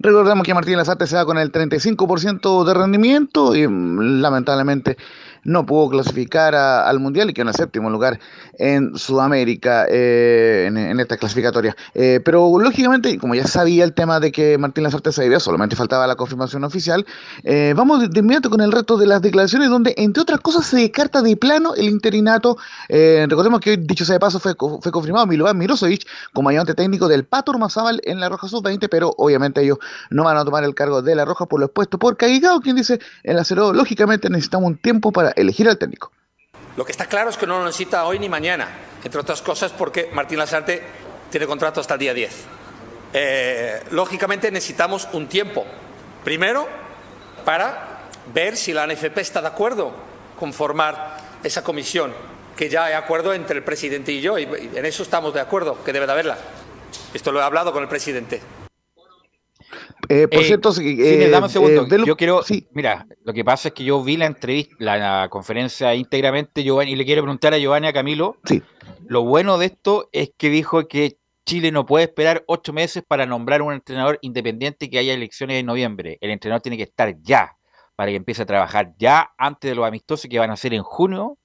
Recordemos 0.00 0.46
que 0.46 0.54
Martín 0.54 0.76
Lazarte 0.76 1.06
se 1.06 1.16
va 1.16 1.24
con 1.24 1.38
el 1.38 1.50
35% 1.50 2.64
de 2.64 2.74
rendimiento 2.74 3.54
y 3.56 3.66
mm, 3.66 4.20
lamentablemente 4.20 4.96
no 5.44 5.66
pudo 5.66 5.90
clasificar 5.90 6.54
al 6.54 6.98
Mundial 7.00 7.30
y 7.30 7.34
quedó 7.34 7.42
en 7.42 7.48
el 7.48 7.54
séptimo 7.54 7.90
lugar 7.90 8.18
en 8.58 8.96
Sudamérica 8.96 9.86
eh, 9.88 10.66
en, 10.66 10.76
en 10.76 11.00
esta 11.00 11.16
clasificatoria. 11.16 11.76
Eh, 11.94 12.20
pero 12.24 12.58
lógicamente, 12.58 13.18
como 13.18 13.34
ya 13.34 13.46
sabía 13.46 13.84
el 13.84 13.92
tema 13.92 14.20
de 14.20 14.32
que 14.32 14.58
Martín 14.58 14.84
Lazarte 14.84 15.12
se 15.12 15.26
iba, 15.26 15.38
solamente 15.40 15.76
faltaba 15.76 16.06
la 16.06 16.16
confirmación 16.16 16.64
oficial, 16.64 17.06
eh, 17.44 17.74
vamos 17.76 18.08
de, 18.08 18.18
inmediato 18.18 18.50
con 18.50 18.60
el 18.60 18.72
resto 18.72 18.96
de 18.96 19.06
las 19.06 19.22
declaraciones 19.22 19.70
donde, 19.70 19.94
entre 19.96 20.22
otras 20.22 20.40
cosas, 20.40 20.66
se 20.66 20.76
descarta 20.76 21.22
de 21.22 21.36
plano 21.36 21.74
el 21.74 21.88
interinato. 21.88 22.56
Recordemos 22.88 23.60
que, 23.60 23.76
dicho 23.76 24.04
sea 24.04 24.14
de 24.14 24.20
paso, 24.20 24.40
fue, 24.40 24.54
fue 24.54 24.92
confirmado 24.92 25.26
Milovan 25.26 25.56
Mirosevic 25.56 26.06
como 26.32 26.48
ayudante 26.48 26.74
técnico 26.74 27.08
del 27.08 27.24
Pato 27.24 27.52
Ormazábal 27.52 28.00
en 28.04 28.20
la 28.20 28.28
Roja 28.28 28.48
Sub-20, 28.48 28.88
pero 28.90 29.14
obviamente 29.16 29.62
ellos 29.62 29.78
no 30.10 30.24
van 30.24 30.36
a 30.36 30.44
tomar 30.44 30.64
el 30.64 30.74
cargo 30.74 31.02
de 31.02 31.14
la 31.14 31.24
Roja 31.24 31.46
por 31.46 31.60
lo 31.60 31.66
expuesto 31.66 31.98
por 31.98 32.16
Caigao, 32.16 32.60
quien 32.60 32.76
dice 32.76 32.98
en 33.22 33.36
la 33.36 33.44
cero, 33.44 33.72
lógicamente 33.72 34.28
necesitamos 34.30 34.68
un 34.68 34.76
tiempo 34.76 35.12
para 35.12 35.30
elegir 35.40 35.68
al 35.68 35.78
técnico. 35.78 36.12
Lo 36.76 36.84
que 36.84 36.92
está 36.92 37.06
claro 37.06 37.30
es 37.30 37.36
que 37.36 37.46
no 37.46 37.58
lo 37.58 37.64
necesita 37.64 38.04
hoy 38.04 38.18
ni 38.18 38.28
mañana, 38.28 38.68
entre 39.02 39.20
otras 39.20 39.42
cosas 39.42 39.72
porque 39.72 40.10
Martín 40.12 40.38
Lasarte 40.38 40.82
tiene 41.30 41.46
contrato 41.46 41.80
hasta 41.80 41.94
el 41.94 42.00
día 42.00 42.14
10. 42.14 42.32
Eh, 43.12 43.82
lógicamente 43.90 44.50
necesitamos 44.50 45.08
un 45.12 45.26
tiempo. 45.28 45.64
Primero, 46.24 46.68
para 47.44 48.08
ver 48.32 48.56
si 48.56 48.72
la 48.72 48.86
NFP 48.86 49.18
está 49.18 49.40
de 49.40 49.48
acuerdo 49.48 49.92
con 50.38 50.52
formar 50.52 51.16
esa 51.42 51.62
comisión, 51.64 52.12
que 52.56 52.68
ya 52.68 52.84
hay 52.84 52.94
acuerdo 52.94 53.32
entre 53.34 53.58
el 53.58 53.64
presidente 53.64 54.12
y 54.12 54.20
yo, 54.20 54.38
y 54.38 54.44
en 54.74 54.84
eso 54.84 55.02
estamos 55.02 55.32
de 55.34 55.40
acuerdo, 55.40 55.82
que 55.84 55.92
debe 55.92 56.06
de 56.06 56.12
haberla. 56.12 56.38
Esto 57.14 57.32
lo 57.32 57.40
he 57.40 57.42
hablado 57.42 57.72
con 57.72 57.82
el 57.82 57.88
presidente. 57.88 58.40
Eh, 60.08 60.28
por 60.28 60.40
Eh, 60.40 60.44
cierto, 60.44 60.72
sí, 60.72 60.96
eh, 61.00 61.28
dame 61.30 61.46
un 61.46 61.50
segundo. 61.50 61.86
Velo- 61.86 62.06
yo 62.06 62.16
quiero. 62.16 62.42
Mira, 62.72 63.06
lo 63.24 63.32
que 63.32 63.44
pasa 63.44 63.68
es 63.68 63.74
que 63.74 63.84
yo 63.84 64.02
vi 64.02 64.16
la 64.16 64.26
entrevista, 64.26 64.74
la, 64.78 64.96
la 65.22 65.28
conferencia 65.28 65.94
íntegramente, 65.94 66.62
Giovanni, 66.62 66.92
y 66.92 66.96
le 66.96 67.04
quiero 67.04 67.22
preguntar 67.22 67.52
a 67.54 67.58
Giovanni 67.58 67.88
a 67.88 67.92
Camilo. 67.92 68.36
Sí. 68.44 68.62
Lo 69.06 69.22
bueno 69.24 69.58
de 69.58 69.66
esto 69.66 70.08
es 70.12 70.30
que 70.36 70.50
dijo 70.50 70.86
que 70.86 71.18
Chile 71.46 71.72
no 71.72 71.86
puede 71.86 72.04
esperar 72.04 72.44
ocho 72.46 72.72
meses 72.72 73.02
para 73.06 73.24
nombrar 73.26 73.62
un 73.62 73.72
entrenador 73.72 74.18
independiente 74.22 74.90
que 74.90 74.98
haya 74.98 75.14
elecciones 75.14 75.58
en 75.60 75.66
noviembre. 75.66 76.18
El 76.20 76.30
entrenador 76.30 76.60
tiene 76.62 76.76
que 76.76 76.82
estar 76.84 77.14
ya 77.22 77.56
para 77.96 78.10
que 78.10 78.16
empiece 78.16 78.42
a 78.42 78.46
trabajar 78.46 78.92
ya 78.98 79.30
antes 79.38 79.70
de 79.70 79.74
los 79.74 79.86
amistosos 79.86 80.28
que 80.30 80.38
van 80.38 80.50
a 80.50 80.56
ser 80.56 80.74
en 80.74 80.82
junio. 80.82 81.38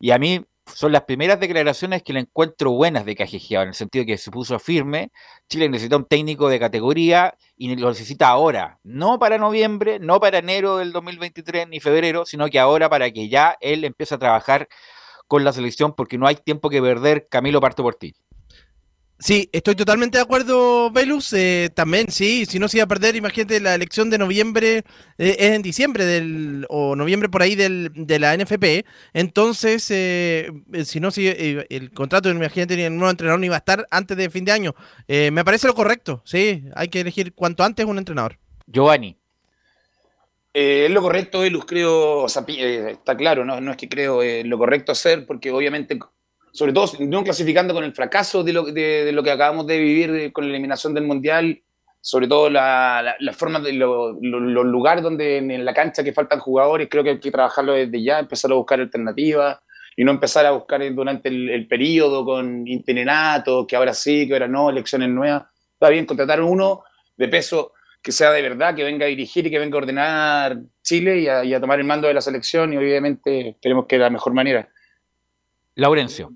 Y 0.00 0.12
a 0.12 0.18
mí 0.18 0.44
son 0.74 0.92
las 0.92 1.02
primeras 1.02 1.40
declaraciones 1.40 2.02
que 2.02 2.12
le 2.12 2.20
encuentro 2.20 2.70
buenas 2.72 3.04
de 3.04 3.16
Cajejeado, 3.16 3.62
en 3.62 3.68
el 3.70 3.74
sentido 3.74 4.04
que 4.06 4.18
se 4.18 4.30
puso 4.30 4.58
firme. 4.58 5.10
Chile 5.48 5.68
necesita 5.68 5.96
un 5.96 6.04
técnico 6.04 6.48
de 6.48 6.58
categoría 6.58 7.36
y 7.56 7.74
lo 7.76 7.88
necesita 7.88 8.28
ahora, 8.28 8.78
no 8.84 9.18
para 9.18 9.38
noviembre, 9.38 9.98
no 9.98 10.20
para 10.20 10.38
enero 10.38 10.78
del 10.78 10.92
2023 10.92 11.68
ni 11.68 11.80
febrero, 11.80 12.26
sino 12.26 12.48
que 12.48 12.58
ahora 12.58 12.88
para 12.88 13.10
que 13.10 13.28
ya 13.28 13.56
él 13.60 13.84
empiece 13.84 14.14
a 14.14 14.18
trabajar 14.18 14.68
con 15.26 15.44
la 15.44 15.52
selección 15.52 15.94
porque 15.94 16.18
no 16.18 16.26
hay 16.26 16.36
tiempo 16.36 16.70
que 16.70 16.80
perder. 16.80 17.28
Camilo, 17.28 17.60
parto 17.60 17.82
por 17.82 17.94
ti. 17.94 18.14
Sí, 19.20 19.50
estoy 19.52 19.74
totalmente 19.74 20.18
de 20.18 20.22
acuerdo, 20.22 20.92
Velus. 20.92 21.32
Eh, 21.32 21.70
también, 21.74 22.08
sí, 22.08 22.46
si 22.46 22.60
no 22.60 22.68
se 22.68 22.76
iba 22.76 22.84
a 22.84 22.88
perder, 22.88 23.16
imagínate, 23.16 23.58
la 23.60 23.74
elección 23.74 24.10
de 24.10 24.18
noviembre 24.18 24.84
eh, 25.18 25.36
es 25.40 25.50
en 25.54 25.62
diciembre 25.62 26.04
del, 26.04 26.64
o 26.68 26.94
noviembre 26.94 27.28
por 27.28 27.42
ahí 27.42 27.56
del, 27.56 27.90
de 27.94 28.18
la 28.20 28.36
NFP. 28.36 28.86
Entonces, 29.14 29.90
eh, 29.90 30.52
si 30.84 31.00
no, 31.00 31.10
si 31.10 31.26
el 31.26 31.90
contrato, 31.92 32.30
imagínate, 32.30 32.76
ni 32.76 32.82
el 32.82 32.94
nuevo 32.94 33.10
entrenador 33.10 33.40
no 33.40 33.46
iba 33.46 33.56
a 33.56 33.58
estar 33.58 33.88
antes 33.90 34.16
de 34.16 34.30
fin 34.30 34.44
de 34.44 34.52
año. 34.52 34.74
me 35.08 35.44
parece 35.44 35.66
lo 35.66 35.74
correcto, 35.74 36.22
sí, 36.24 36.62
hay 36.76 36.86
que 36.86 37.00
elegir 37.00 37.34
cuanto 37.34 37.64
antes 37.64 37.84
un 37.86 37.98
entrenador. 37.98 38.38
Giovanni. 38.68 39.16
es 40.54 40.90
lo 40.90 41.02
correcto, 41.02 41.40
Velus, 41.40 41.64
creo, 41.64 42.22
o 42.22 42.28
sea, 42.28 42.44
está 42.46 43.16
claro, 43.16 43.44
¿no? 43.44 43.60
no 43.60 43.72
es 43.72 43.76
que 43.76 43.88
creo 43.88 44.20
lo 44.44 44.58
correcto 44.58 44.92
hacer, 44.92 45.26
porque 45.26 45.50
obviamente 45.50 45.98
sobre 46.58 46.72
todo 46.72 46.90
no 46.98 47.22
clasificando 47.22 47.72
con 47.72 47.84
el 47.84 47.92
fracaso 47.92 48.42
de 48.42 48.52
lo, 48.52 48.64
de, 48.64 49.12
lo 49.12 49.22
que 49.22 49.30
acabamos 49.30 49.64
de 49.68 49.78
vivir 49.78 50.32
con 50.32 50.42
la 50.42 50.50
eliminación 50.50 50.92
del 50.92 51.04
Mundial, 51.04 51.62
sobre 52.00 52.26
todo 52.26 52.50
la, 52.50 53.14
la, 53.20 53.32
forma 53.32 53.60
de 53.60 53.74
los 53.74 54.16
lugares 54.20 55.04
donde 55.04 55.36
en, 55.36 55.64
la 55.64 55.72
cancha 55.72 56.02
que 56.02 56.12
faltan 56.12 56.40
jugadores, 56.40 56.88
creo 56.90 57.04
que 57.04 57.10
hay 57.10 57.20
que 57.20 57.30
trabajarlo 57.30 57.74
desde 57.74 58.02
ya, 58.02 58.18
empezar 58.18 58.50
a 58.50 58.56
buscar 58.56 58.80
alternativas 58.80 59.60
y 59.96 60.02
no 60.02 60.10
empezar 60.10 60.46
a 60.46 60.50
buscar 60.50 60.80
durante 60.92 61.28
el, 61.28 61.68
periodo 61.68 62.24
con 62.24 62.66
interinatos, 62.66 63.64
que 63.68 63.76
ahora 63.76 63.94
sí, 63.94 64.26
que 64.26 64.32
ahora 64.32 64.48
no, 64.48 64.68
elecciones 64.68 65.10
nuevas. 65.10 65.44
Está 65.74 65.90
bien, 65.90 66.06
contratar 66.06 66.42
uno 66.42 66.82
de 67.16 67.28
peso 67.28 67.72
que 68.02 68.10
sea 68.10 68.32
de 68.32 68.42
verdad, 68.42 68.74
que 68.74 68.82
venga 68.82 69.06
a 69.06 69.08
dirigir 69.08 69.46
y 69.46 69.50
que 69.52 69.60
venga 69.60 69.76
a 69.76 69.82
ordenar 69.82 70.58
Chile 70.82 71.20
y 71.20 71.28
a, 71.28 71.56
a 71.56 71.60
tomar 71.60 71.78
el 71.78 71.86
mando 71.86 72.08
de 72.08 72.14
la 72.14 72.20
selección 72.20 72.72
y 72.72 72.76
obviamente 72.78 73.50
esperemos 73.50 73.86
que 73.86 73.94
de 73.94 74.02
la 74.02 74.10
mejor 74.10 74.34
manera. 74.34 74.68
Laurencio. 75.76 76.32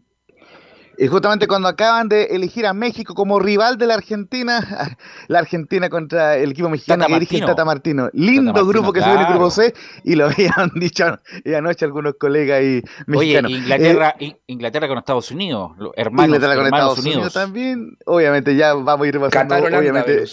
Y 0.99 1.07
justamente 1.09 1.47
cuando 1.47 1.69
acaban 1.69 2.09
de 2.09 2.25
elegir 2.25 2.67
a 2.67 2.73
México 2.73 3.15
como 3.15 3.39
rival 3.39 3.79
de 3.79 3.87
la 3.87 3.95
Argentina, 3.95 4.97
la 5.29 5.39
Argentina 5.39 5.89
contra 5.89 6.37
el 6.37 6.53
equipo 6.53 6.69
mexicano 6.69 7.07
que 7.07 7.13
dirige 7.15 7.41
Tata 7.41 7.65
Martino. 7.65 8.11
Lindo 8.13 8.67
grupo 8.67 8.93
que 8.93 9.01
se 9.01 9.09
ve 9.09 9.15
en 9.15 9.21
el 9.21 9.27
grupo 9.27 9.51
C 9.51 9.75
y 10.05 10.15
lo 10.15 10.27
habían 10.31 10.71
dicho 10.75 11.19
anoche 11.57 11.85
algunos 11.85 12.15
colegas 12.19 12.63
y 12.63 12.83
mexicanos. 13.07 13.51
Oye, 13.51 13.59
Inglaterra, 13.59 14.15
eh, 14.19 14.37
Inglaterra 14.47 14.89
con 14.89 14.99
Estados 14.99 15.31
Unidos, 15.31 15.73
hermanos, 15.97 16.37
Inglaterra 16.37 16.57
con 16.57 16.67
Estados 16.67 16.99
Unidos. 16.99 17.33
también. 17.33 17.97
Obviamente 18.07 18.55
ya 18.57 18.75
vamos 18.75 19.05
a 19.05 19.09
ir 19.09 19.21
pasando. 19.21 19.55
Qatar, 19.55 19.75
obviamente. 19.75 20.25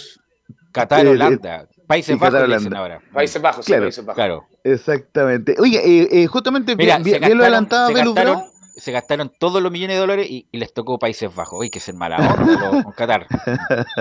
Qatar, 0.71 1.07
Holanda. 1.07 1.67
Países 1.87 2.19
Bajos 2.19 2.47
dicen 2.47 2.75
ahora. 2.75 3.01
Países 3.11 3.41
Bajos, 3.41 3.65
sí, 3.65 3.73
Países 3.73 4.05
Bajos. 4.05 4.15
Claro. 4.15 4.45
Exactamente. 4.63 5.55
Oye, 5.59 5.79
eh, 5.79 6.07
eh, 6.11 6.27
justamente 6.27 6.75
bien, 6.75 7.01
bien, 7.01 7.35
lo 7.35 7.43
adelantaba 7.43 7.89
Belus 7.89 8.15
se 8.79 8.91
gastaron 8.91 9.31
todos 9.37 9.61
los 9.61 9.71
millones 9.71 9.95
de 9.95 9.99
dólares 9.99 10.27
y, 10.29 10.47
les 10.51 10.73
tocó 10.73 10.99
Países 10.99 11.33
Bajos. 11.33 11.59
Uy, 11.59 11.69
que 11.69 11.79
ser 11.79 11.95
mala 11.95 12.17
onda 12.17 12.83
con 12.83 12.93
Qatar. 12.93 13.27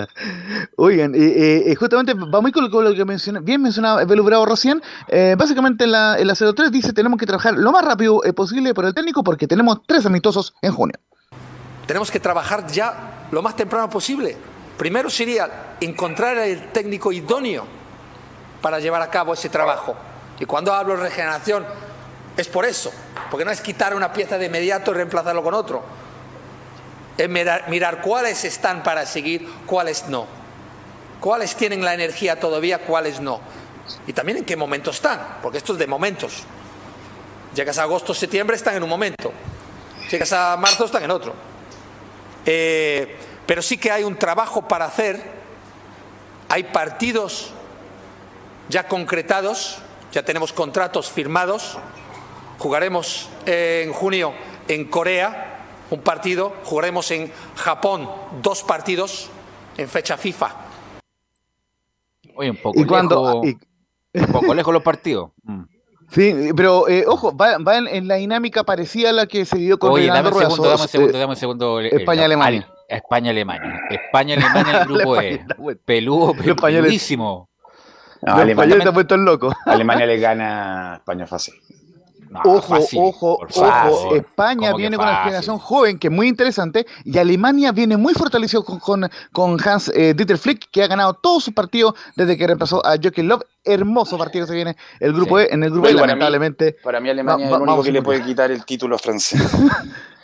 Oigan, 0.77 1.13
eh, 1.15 1.75
justamente 1.79 2.15
vamos 2.15 2.53
con, 2.53 2.71
con 2.71 2.85
lo 2.85 2.95
que 2.95 3.05
mencioné, 3.05 3.41
bien 3.41 3.63
mencionaba 3.63 4.05
Belu 4.05 4.25
Bravo 4.25 4.47
recién. 4.47 4.83
Eh, 5.09 5.35
básicamente 5.37 5.85
en 5.85 5.93
la, 5.93 6.19
en 6.19 6.27
la 6.27 6.35
03 6.35 6.71
dice 6.71 6.93
tenemos 6.93 7.19
que 7.19 7.27
trabajar 7.27 7.55
lo 7.55 7.73
más 7.73 7.85
rápido 7.85 8.25
eh, 8.25 8.33
posible 8.33 8.75
por 8.75 8.85
el 8.85 8.95
técnico 8.95 9.23
porque 9.23 9.47
tenemos 9.47 9.81
tres 9.87 10.07
amistosos 10.07 10.55
en 10.63 10.73
junio. 10.73 10.99
Tenemos 11.87 12.11
que 12.11 12.21
trabajar 12.21 12.67
ya 12.67 13.27
lo 13.31 13.43
más 13.43 13.57
temprano 13.57 13.89
posible. 13.89 14.37
Primero 14.77 15.11
sería 15.11 15.77
encontrar 15.81 16.39
el 16.39 16.69
técnico 16.69 17.11
idóneo 17.13 17.65
para 18.61 18.79
llevar 18.79 19.03
a 19.03 19.11
cabo 19.11 19.35
ese 19.35 19.49
trabajo. 19.49 19.97
Y 20.39 20.45
cuando 20.45 20.73
hablo 20.73 20.97
de 20.97 21.05
regeneración, 21.05 21.65
es 22.39 22.47
por 22.47 22.65
eso, 22.65 22.93
porque 23.33 23.45
no 23.45 23.51
es 23.51 23.61
quitar 23.61 23.97
una 23.97 24.13
pieza 24.13 24.39
de 24.39 24.47
inmediato 24.47 24.93
y 24.93 24.95
reemplazarlo 24.95 25.43
con 25.43 25.55
otro. 25.55 25.83
Es 27.17 27.29
mirar, 27.29 28.01
cuáles 28.01 28.45
están 28.45 28.85
para 28.85 29.05
seguir, 29.07 29.49
cuáles 29.67 30.07
no. 30.07 30.29
Cuáles 31.19 31.57
tienen 31.57 31.85
la 31.85 31.95
energía 31.95 32.39
todavía, 32.39 32.79
cuáles 32.79 33.19
no. 33.19 33.41
Y 34.07 34.13
también 34.13 34.39
en 34.39 34.45
qué 34.45 34.55
momento 34.55 34.93
están, 34.93 35.39
porque 35.43 35.59
esto 35.59 35.73
es 35.73 35.81
de 35.81 35.89
momentos. 35.89 36.45
Llegas 37.57 37.77
a 37.79 37.83
agosto, 37.83 38.15
septiembre, 38.15 38.55
están 38.55 38.77
en 38.77 38.85
un 38.85 38.89
momento. 38.89 39.33
Llegas 40.09 40.33
a 40.33 40.57
marzo, 40.57 40.85
están 40.85 41.03
en 41.03 41.11
otro. 41.11 41.35
Eh, 42.47 43.17
pero 43.47 43.63
sí 43.63 43.79
que 43.79 43.91
hay 43.91 44.05
un 44.05 44.17
trabajo 44.17 44.69
para 44.69 44.85
hacer. 44.85 45.21
Hay 46.51 46.63
partidos 46.63 47.51
ya 48.69 48.87
concretados, 48.87 49.79
ya 50.13 50.23
tenemos 50.23 50.53
contratos 50.53 51.11
firmados 51.11 51.79
Jugaremos 52.59 53.31
en 53.47 53.93
junio 53.93 54.33
en 54.67 54.87
Corea 54.87 55.59
un 55.91 56.01
partido, 56.01 56.55
jugaremos 56.65 57.11
en 57.13 57.31
Japón 57.55 58.09
dos 58.43 58.63
partidos 58.63 59.31
en 59.77 59.89
fecha 59.89 60.17
FIFA. 60.17 60.55
Oye, 62.35 62.51
un 62.51 62.57
poco, 62.57 62.79
lejos, 62.81 63.47
un 64.15 64.27
poco 64.33 64.55
lejos 64.55 64.75
los 64.75 64.83
partidos. 64.83 65.31
Mm. 65.45 65.63
Sí, 66.11 66.35
pero 66.57 66.89
eh, 66.89 67.05
ojo, 67.07 67.37
va, 67.37 67.57
en, 67.77 68.09
la 68.09 68.15
dinámica 68.17 68.65
parecida 68.65 69.11
a 69.11 69.13
la 69.13 69.27
que 69.27 69.45
se 69.45 69.59
dio 69.59 69.79
con 69.79 69.93
Oye, 69.93 70.07
dame 70.07 70.29
un 70.31 70.39
segundo, 70.39 70.69
dame 70.69 70.83
un 70.83 70.89
segundo, 70.89 71.19
dame 71.19 71.31
un 71.33 71.37
segundo. 71.37 71.81
España-Alemania. 71.81 72.69
España-Alemania. 72.89 73.81
España-Alemania, 73.91 74.83
el 74.83 74.89
grupo 74.89 75.21
E. 75.21 75.45
Peludo, 75.85 76.35
peludísimo. 76.35 77.51
No, 78.23 78.35
Alemania, 78.35 78.79
está 78.79 78.93
puesto 78.93 79.17
loco. 79.17 79.53
Alemania 79.67 80.07
le 80.07 80.19
gana 80.19 80.95
a 80.95 80.97
España 80.97 81.27
fácil 81.27 81.55
ojo, 82.45 82.79
ojo, 82.97 83.39
ojo. 83.41 84.17
España 84.17 84.75
viene 84.75 84.97
con 84.97 85.07
la 85.07 85.25
generación 85.25 85.59
joven, 85.59 85.99
que 85.99 86.09
es 86.09 86.13
muy 86.13 86.29
interesante, 86.29 86.87
y 87.05 87.19
Alemania 87.19 87.73
viene 87.73 87.97
muy 87.97 88.15
fortalecido 88.15 88.65
con, 88.65 89.09
con, 89.33 89.59
Hans 89.67 89.91
eh, 89.95 90.15
Dieter 90.15 90.39
Flick, 90.39 90.71
que 90.71 90.83
ha 90.83 90.87
ganado 90.87 91.15
todos 91.15 91.45
sus 91.45 91.55
partidos 91.55 91.95
desde 92.17 92.37
que 92.37 92.47
reemplazó 92.47 92.85
a 92.85 92.97
Joachim 93.03 93.27
Love. 93.27 93.43
Hermoso 93.65 94.17
partido 94.17 94.47
se 94.47 94.55
viene 94.55 94.77
el 94.99 95.13
grupo 95.13 95.39
E, 95.39 95.49
en 95.51 95.63
el 95.63 95.71
grupo 95.71 95.89
E, 95.89 95.93
lamentablemente. 95.93 96.77
Para 96.83 97.01
mí, 97.01 97.11
Alemania 97.11 97.47
es 97.47 97.53
el 97.53 97.61
único 97.61 97.83
que 97.83 97.93
le 97.93 98.03
puede 98.03 98.23
quitar 98.23 98.51
el 98.51 98.65
título 98.65 98.99
francés. 98.99 99.43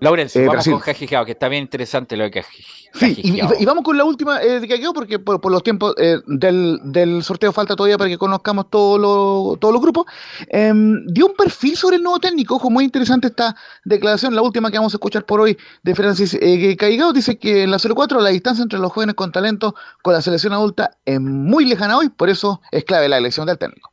Laurencio, 0.00 0.40
eh, 0.40 0.46
vamos 0.46 0.64
con 0.64 0.78
Jajijao, 0.78 1.24
que 1.24 1.32
está 1.32 1.48
bien 1.48 1.62
interesante 1.62 2.16
lo 2.16 2.24
de 2.24 2.30
Jajijao. 2.30 2.78
Sí, 2.94 3.20
y, 3.22 3.64
vamos 3.66 3.84
con 3.84 3.96
la 3.96 4.04
última 4.04 4.42
eh, 4.42 4.60
de 4.60 4.68
Cajijao, 4.68 4.92
porque 4.92 5.18
por, 5.18 5.50
los 5.50 5.62
tiempos 5.62 5.94
eh, 5.98 6.18
del, 6.26 7.22
sorteo 7.22 7.52
falta 7.52 7.76
todavía 7.76 7.98
para 7.98 8.08
que 8.08 8.18
conozcamos 8.18 8.70
todos 8.70 8.98
los 8.98 9.80
grupos. 9.80 10.06
Em, 10.48 11.04
dio 11.06 11.26
un 11.26 11.34
perfil 11.34 11.76
sobre 11.76 11.96
el 11.96 12.02
nuevo 12.02 12.18
técnico, 12.18 12.56
ojo, 12.56 12.70
muy 12.70 12.84
interesante 12.84 13.28
esta 13.28 13.54
declaración, 13.84 14.34
la 14.34 14.42
última 14.42 14.70
que 14.70 14.78
vamos 14.78 14.94
a 14.94 14.96
escuchar 14.96 15.24
por 15.24 15.40
hoy 15.40 15.56
de 15.82 15.94
Francis 15.94 16.36
eh, 16.40 16.76
Caigao, 16.76 17.12
dice 17.12 17.38
que 17.38 17.64
en 17.64 17.70
la 17.70 17.78
04 17.78 18.20
la 18.20 18.30
distancia 18.30 18.62
entre 18.62 18.78
los 18.78 18.90
jóvenes 18.92 19.14
con 19.14 19.32
talento 19.32 19.74
con 20.02 20.14
la 20.14 20.22
selección 20.22 20.52
adulta 20.52 20.96
es 21.04 21.20
muy 21.20 21.64
lejana 21.64 21.98
hoy, 21.98 22.08
por 22.08 22.30
eso 22.30 22.60
es 22.72 22.84
clave 22.84 23.08
la 23.08 23.18
elección 23.18 23.46
del 23.46 23.58
técnico. 23.58 23.92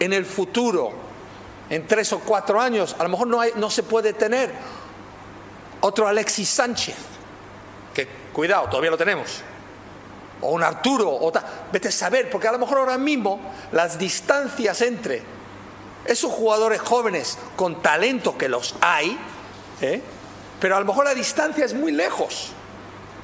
En 0.00 0.12
el 0.12 0.24
futuro, 0.24 0.90
en 1.70 1.86
tres 1.86 2.12
o 2.12 2.20
cuatro 2.20 2.60
años, 2.60 2.94
a 2.98 3.02
lo 3.02 3.08
mejor 3.08 3.26
no, 3.26 3.40
hay, 3.40 3.50
no 3.56 3.70
se 3.70 3.82
puede 3.82 4.12
tener 4.12 4.52
otro 5.80 6.08
Alexis 6.08 6.48
Sánchez, 6.48 6.96
que 7.94 8.06
cuidado, 8.32 8.68
todavía 8.68 8.90
lo 8.90 8.98
tenemos. 8.98 9.42
O 10.40 10.50
un 10.52 10.62
Arturo, 10.62 11.10
o 11.10 11.32
vete 11.72 11.88
a 11.88 11.92
saber, 11.92 12.30
porque 12.30 12.48
a 12.48 12.52
lo 12.52 12.58
mejor 12.58 12.78
ahora 12.78 12.98
mismo 12.98 13.40
las 13.72 13.98
distancias 13.98 14.80
entre 14.82 15.22
esos 16.04 16.32
jugadores 16.32 16.80
jóvenes 16.80 17.38
con 17.56 17.82
talento 17.82 18.38
que 18.38 18.48
los 18.48 18.74
hay, 18.80 19.18
¿eh? 19.80 20.00
pero 20.60 20.76
a 20.76 20.80
lo 20.80 20.86
mejor 20.86 21.04
la 21.04 21.14
distancia 21.14 21.64
es 21.64 21.74
muy 21.74 21.92
lejos 21.92 22.52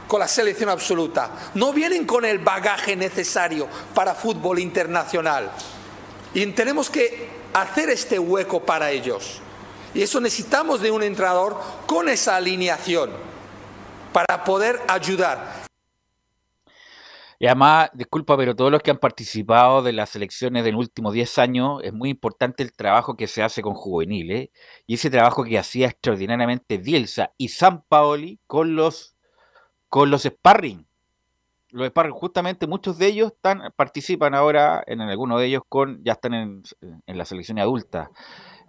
con 0.07 0.21
la 0.21 0.29
selección 0.29 0.69
absoluta. 0.69 1.31
No 1.55 1.73
vienen 1.73 2.05
con 2.05 2.25
el 2.25 2.39
bagaje 2.39 2.95
necesario 2.95 3.69
para 3.95 4.15
fútbol 4.15 4.59
internacional. 4.59 5.51
Y 6.35 6.45
tenemos 6.47 6.91
que 6.91 7.29
hacer 7.55 7.91
este 7.91 8.19
hueco 8.19 8.61
para 8.61 8.91
ellos. 8.91 9.41
Y 9.95 10.03
eso 10.03 10.21
necesitamos 10.21 10.83
de 10.83 10.91
un 10.91 11.05
entrenador 11.05 11.57
con 11.87 12.09
esa 12.09 12.37
alineación 12.37 13.11
para 14.13 14.43
poder 14.43 14.81
ayudar. 14.89 15.65
Y 17.39 17.47
además, 17.47 17.91
disculpa, 17.95 18.37
pero 18.37 18.57
todos 18.57 18.73
los 18.73 18.83
que 18.83 18.91
han 18.91 18.99
participado 18.99 19.83
de 19.83 19.93
las 19.93 20.17
elecciones 20.17 20.65
de 20.65 20.73
los 20.73 20.81
últimos 20.81 21.13
10 21.13 21.39
años, 21.39 21.81
es 21.85 21.93
muy 21.93 22.11
importante 22.11 22.63
el 22.63 22.73
trabajo 22.73 23.17
que 23.17 23.27
se 23.27 23.43
hace 23.43 23.63
con 23.63 23.75
juveniles 23.75 24.51
y 24.87 24.95
ese 24.95 25.11
trabajo 25.11 25.45
que 25.45 25.59
hacía 25.59 25.89
extraordinariamente 25.89 26.79
Bielsa 26.79 27.33
y 27.37 27.49
San 27.49 27.83
Paoli 27.83 28.41
con 28.47 28.77
los 28.77 29.15
con 29.89 30.11
los 30.11 30.23
sparring. 30.23 30.87
Los 31.71 31.89
sparring, 31.89 32.15
justamente 32.15 32.67
muchos 32.67 32.99
de 32.99 33.07
ellos 33.07 33.33
participan 33.77 34.35
ahora, 34.35 34.83
en, 34.87 35.01
algunos 35.03 35.39
de 35.39 35.47
ellos 35.47 35.63
con, 35.69 36.03
ya 36.03 36.13
están 36.13 36.35
en, 36.35 36.63
en 37.07 37.19
la 37.19 37.25
selección 37.25 37.59
adulta. 37.59 38.11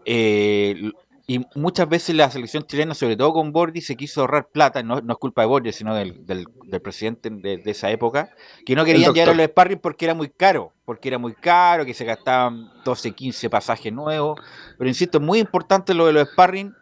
Eh, 0.05 0.91
y 1.27 1.41
muchas 1.55 1.89
veces 1.89 2.15
la 2.15 2.29
selección 2.29 2.65
chilena, 2.67 2.93
sobre 2.93 3.17
todo 3.17 3.33
con 3.33 3.51
Bordi, 3.51 3.81
se 3.81 3.95
quiso 3.95 4.21
ahorrar 4.21 4.49
plata, 4.49 4.83
no, 4.83 5.01
no 5.01 5.13
es 5.13 5.19
culpa 5.19 5.41
de 5.41 5.47
Bordi, 5.47 5.71
sino 5.71 5.95
del, 5.95 6.23
del, 6.25 6.45
presidente 6.83 7.31
de, 7.31 7.61
esa 7.65 7.89
época, 7.89 8.29
que 8.63 8.75
no 8.75 8.85
querían 8.85 9.11
llegar 9.11 9.29
a 9.29 9.33
los 9.33 9.47
sparring 9.47 9.79
porque 9.79 10.05
era 10.05 10.13
muy 10.13 10.29
caro, 10.29 10.73
porque 10.85 11.07
era 11.07 11.17
muy 11.17 11.33
caro, 11.33 11.83
que 11.83 11.95
se 11.95 12.05
gastaban 12.05 12.69
12, 12.83 13.13
15 13.13 13.49
pasajes 13.49 13.91
nuevos. 13.91 14.39
Pero 14.77 14.88
insisto, 14.88 15.17
es 15.17 15.23
muy 15.23 15.39
importante 15.39 15.95
lo 15.95 16.05
de 16.05 16.13
los 16.13 16.29
sparring, 16.29 16.75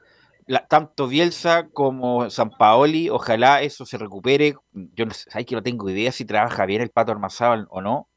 tanto 0.68 1.08
Bielsa 1.08 1.70
como 1.72 2.30
San 2.30 2.50
Paoli, 2.50 3.10
ojalá 3.10 3.62
eso 3.62 3.86
se 3.86 3.98
recupere. 3.98 4.56
Yo 4.74 5.06
no 5.06 5.14
sé, 5.14 5.46
que 5.46 5.56
no 5.56 5.64
tengo 5.64 5.90
idea 5.90 6.12
si 6.12 6.26
trabaja 6.26 6.66
bien 6.66 6.82
el 6.82 6.90
Pato 6.90 7.14
Armazábal 7.14 7.68
o 7.70 7.80
no, 7.80 8.10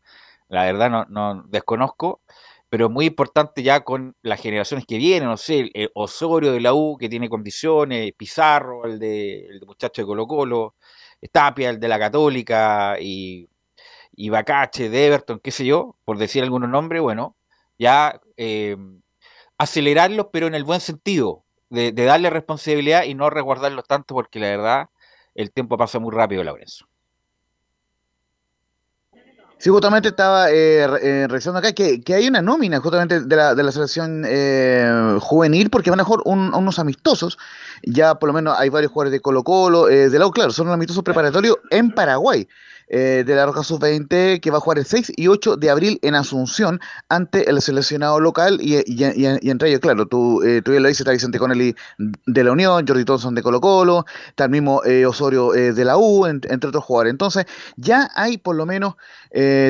la 0.49 0.65
verdad 0.65 0.91
no, 0.91 1.05
no 1.09 1.45
desconozco 1.49 2.21
pero 2.69 2.91
muy 2.91 3.07
importante 3.07 3.63
ya 3.63 3.81
con 3.85 4.17
las 4.23 4.41
generaciones 4.41 4.87
que 4.87 4.99
vienen, 4.99 5.29
no 5.29 5.37
sé, 5.37 5.71
el, 5.75 5.91
Osorio 5.95 6.53
de 6.53 6.61
la 6.61 6.75
U 6.75 6.97
que 6.99 7.09
tiene 7.09 7.29
condiciones, 7.29 8.13
Pizarro, 8.17 8.85
el 8.87 8.99
de, 8.99 9.47
el 9.47 9.67
muchacho 9.67 10.03
de 10.03 10.07
Colo 10.07 10.27
Colo, 10.27 10.75
Tapia, 11.33 11.71
el 11.71 11.81
de 11.81 11.89
la 11.89 11.99
Católica 11.99 12.97
y, 13.01 13.49
y 14.13 14.31
Bacache 14.31 14.89
de 14.91 15.07
Everton, 15.07 15.41
qué 15.41 15.51
sé 15.51 15.65
yo, 15.67 15.97
por 16.05 16.19
decir 16.19 16.43
algunos 16.43 16.71
nombres, 16.71 17.03
bueno, 17.03 17.37
ya 17.79 18.21
eh, 18.37 18.77
acelerarlos, 19.59 20.29
pero 20.33 20.47
en 20.47 20.55
el 20.55 20.65
buen 20.65 20.81
sentido, 20.81 21.45
de, 21.71 21.93
darle 21.93 22.31
responsabilidad 22.31 23.05
y 23.05 23.15
no 23.15 23.31
resguardarlos 23.31 23.87
tanto, 23.87 24.15
porque 24.15 24.39
la 24.39 24.49
verdad 24.49 24.89
el 25.35 25.53
tiempo 25.53 25.77
pasa 25.77 25.99
muy 25.99 26.15
rápido, 26.15 26.45
Lorenzo. 26.45 26.87
Sí, 29.59 29.71
justamente 29.71 30.09
estaba 30.09 30.51
eh, 30.51 30.85
eh, 31.03 31.27
revisando 31.29 31.59
acá 31.59 31.73
que, 31.73 32.03
que, 32.03 32.13
hay 32.13 32.29
una 32.29 32.43
nómina 32.43 32.79
justamente 32.79 33.21
de 33.21 33.37
la, 33.37 33.55
de 33.55 33.63
la 33.63 33.73
selección 33.73 34.23
eh, 34.27 35.17
juvenil 35.21 35.71
porque 35.71 35.89
van 35.89 36.01
a 36.01 36.05
jugar 36.05 36.21
unos 36.27 36.79
amistosos. 36.79 37.39
Ya 37.83 38.17
por 38.17 38.29
lo 38.29 38.33
menos 38.35 38.55
hay 38.59 38.69
varios 38.69 38.93
jugadores 38.93 39.13
de 39.13 39.21
Colo 39.21 39.43
Colo, 39.45 39.89
eh, 39.89 40.11
de 40.11 40.19
lado, 40.19 40.31
claro, 40.31 40.51
son 40.53 40.69
un 40.69 40.75
amistoso 40.75 41.03
preparatorio 41.03 41.59
en 41.71 41.91
Paraguay. 41.91 42.47
Eh, 42.89 43.25
de 43.27 43.35
la 43.35 43.47
Roja 43.47 43.65
Sub-20 43.65 44.41
que 44.41 44.51
va 44.53 44.59
a 44.59 44.61
jugar 44.61 44.79
el 44.79 44.87
6 44.87 45.15
y 45.17 45.27
8 45.27 45.57
de 45.57 45.71
abril 45.71 45.99
en 46.03 46.15
Asunción 46.15 46.79
ante 47.09 47.51
el 47.51 47.61
seleccionado 47.61 48.21
local 48.21 48.59
y, 48.61 48.77
entre 48.77 49.71
ellos, 49.71 49.81
claro, 49.81 50.07
tú, 50.07 50.41
eh, 50.45 50.63
tú 50.65 50.73
ya 50.73 50.79
lo 50.79 50.87
dices, 50.87 51.01
está 51.01 51.11
Vicente 51.11 51.41
Connelly 51.41 51.75
de 51.99 52.45
la 52.45 52.53
Unión, 52.53 52.87
Jordi 52.87 53.05
Thompson 53.05 53.35
de 53.35 53.43
Colo 53.43 53.61
Colo, 53.61 54.05
está 54.29 54.45
el 54.45 54.51
mismo 54.51 54.85
eh, 54.85 55.05
Osorio 55.05 55.51
de 55.51 55.85
la 55.85 55.97
U, 55.97 56.27
entre 56.27 56.69
otros 56.69 56.85
jugadores. 56.85 57.11
Entonces, 57.11 57.47
ya 57.77 58.09
hay 58.15 58.39
por 58.39 58.55
lo 58.55 58.67
menos 58.67 58.95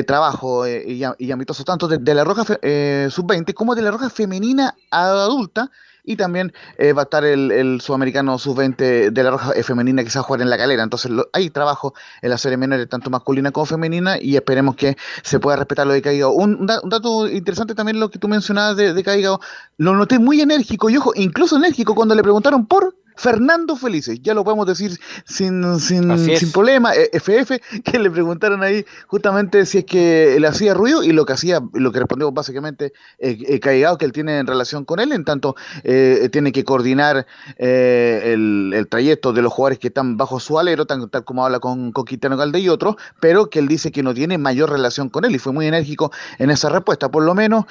trabajo 0.05 0.67
y, 0.67 1.03
y 1.17 1.31
amistoso 1.31 1.63
tanto 1.63 1.87
de, 1.87 1.97
de 1.97 2.13
la 2.13 2.23
Roja 2.23 2.43
Sub-20 2.45 3.53
como 3.53 3.73
de 3.73 3.81
la 3.81 3.91
Roja 3.91 4.09
Femenina 4.09 4.75
Adulta 4.91 5.71
y 6.07 6.15
también 6.15 6.53
eh, 6.77 6.93
va 6.93 7.01
a 7.01 7.03
estar 7.03 7.25
el, 7.25 7.81
sudamericano 7.81 8.39
sub-20 8.39 9.11
de 9.11 9.23
la 9.23 9.29
Roja 9.29 9.51
eh, 9.51 9.61
Femenina 9.61 10.03
que 10.03 10.09
se 10.09 10.17
va 10.17 10.21
a 10.21 10.23
jugar 10.23 10.41
en 10.41 10.49
la 10.49 10.57
calera. 10.57 10.81
Entonces 10.81 11.11
hay 11.33 11.49
trabajo 11.49 11.93
en 12.21 12.29
la 12.29 12.37
serie 12.37 12.57
menores, 12.57 12.87
tanto 12.87 13.09
masculina 13.09 13.51
como 13.51 13.65
femenina, 13.65 14.17
y 14.19 14.37
esperemos 14.37 14.77
que 14.77 14.95
se 15.21 15.39
pueda 15.39 15.57
respetar 15.57 15.85
lo 15.85 15.93
de 15.93 16.01
Caigao. 16.01 16.31
Un, 16.31 16.65
dato 16.65 17.27
interesante 17.27 17.75
también 17.75 17.99
lo 17.99 18.09
que 18.09 18.19
tú 18.19 18.29
mencionabas 18.29 18.77
de 18.77 19.03
Caigao, 19.03 19.41
lo 19.77 19.95
noté 19.95 20.17
muy 20.17 20.39
enérgico 20.39 20.89
y 20.89 20.95
ojo, 20.95 21.11
incluso 21.15 21.57
enérgico 21.57 21.93
cuando 21.93 22.15
le 22.15 22.23
preguntaron 22.23 22.65
por 22.65 22.95
Fernando 23.17 23.75
Felices, 23.75 24.19
ya 24.21 24.33
lo 24.33 24.43
podemos 24.43 24.65
decir 24.67 24.97
sin, 25.25 25.79
sin, 25.79 26.17
sin 26.37 26.51
problema, 26.51 26.93
FF, 26.93 27.51
e, 27.51 27.81
que 27.81 27.99
le 27.99 28.11
preguntaron 28.11 28.63
ahí 28.63 28.85
justamente 29.07 29.65
si 29.65 29.79
es 29.79 29.85
que 29.85 30.37
le 30.39 30.47
hacía 30.47 30.73
ruido 30.73 31.03
y 31.03 31.11
lo 31.11 31.25
que 31.25 31.33
hacía, 31.33 31.59
lo 31.73 31.91
que 31.91 31.99
respondió 31.99 32.31
básicamente 32.31 32.93
eh, 33.19 33.37
eh 33.47 33.59
que 33.59 34.05
él 34.05 34.11
tiene 34.11 34.37
en 34.37 34.47
relación 34.47 34.85
con 34.85 34.99
él, 34.99 35.11
en 35.11 35.25
tanto 35.25 35.55
eh, 35.83 36.29
tiene 36.31 36.51
que 36.51 36.63
coordinar 36.63 37.25
eh, 37.57 38.33
el, 38.33 38.87
trayecto 38.89 39.33
de 39.33 39.41
los 39.41 39.51
jugadores 39.51 39.79
que 39.79 39.87
están 39.87 40.15
bajo 40.17 40.39
su 40.39 40.59
alero, 40.59 40.85
tal, 40.85 41.09
como 41.25 41.43
habla 41.43 41.59
con, 41.59 41.91
con 41.91 42.05
Quintano 42.05 42.37
y 42.57 42.69
otros, 42.69 42.95
pero 43.19 43.49
que 43.49 43.59
él 43.59 43.67
dice 43.67 43.91
que 43.91 44.03
no 44.03 44.13
tiene 44.13 44.37
mayor 44.37 44.69
relación 44.69 45.09
con 45.09 45.25
él 45.25 45.35
y 45.35 45.39
fue 45.39 45.51
muy 45.51 45.67
enérgico 45.67 46.11
en 46.37 46.51
esa 46.51 46.69
respuesta, 46.69 47.09
por 47.09 47.23
lo 47.23 47.33
menos 47.33 47.65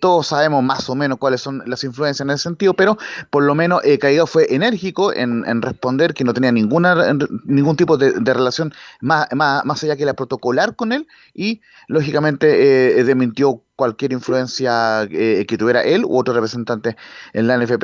todos 0.00 0.28
sabemos 0.28 0.62
más 0.62 0.88
o 0.88 0.94
menos 0.94 1.18
cuáles 1.18 1.40
son 1.40 1.62
las 1.66 1.82
influencias 1.84 2.24
en 2.24 2.30
ese 2.30 2.44
sentido, 2.44 2.74
pero 2.74 2.96
por 3.30 3.42
lo 3.42 3.54
menos 3.54 3.80
eh, 3.84 3.98
fue 4.26 4.46
enérgico 4.60 5.12
en, 5.14 5.62
responder 5.62 6.14
que 6.14 6.24
no 6.24 6.34
tenía 6.34 6.52
ninguna 6.52 7.14
ningún 7.44 7.76
tipo 7.76 7.96
de, 7.96 8.12
relación 8.32 8.72
más, 9.00 9.26
más, 9.34 9.84
allá 9.84 9.96
que 9.96 10.04
la 10.04 10.14
protocolar 10.14 10.76
con 10.76 10.92
él 10.92 11.06
y 11.34 11.60
lógicamente 11.88 12.98
eh, 12.98 13.04
desmintió 13.04 13.62
cualquier 13.76 14.12
influencia 14.12 15.02
eh, 15.10 15.46
que 15.48 15.56
tuviera 15.56 15.82
él 15.82 16.04
u 16.04 16.18
otro 16.18 16.34
representante 16.34 16.96
en 17.32 17.46
la 17.46 17.56
NFP. 17.56 17.82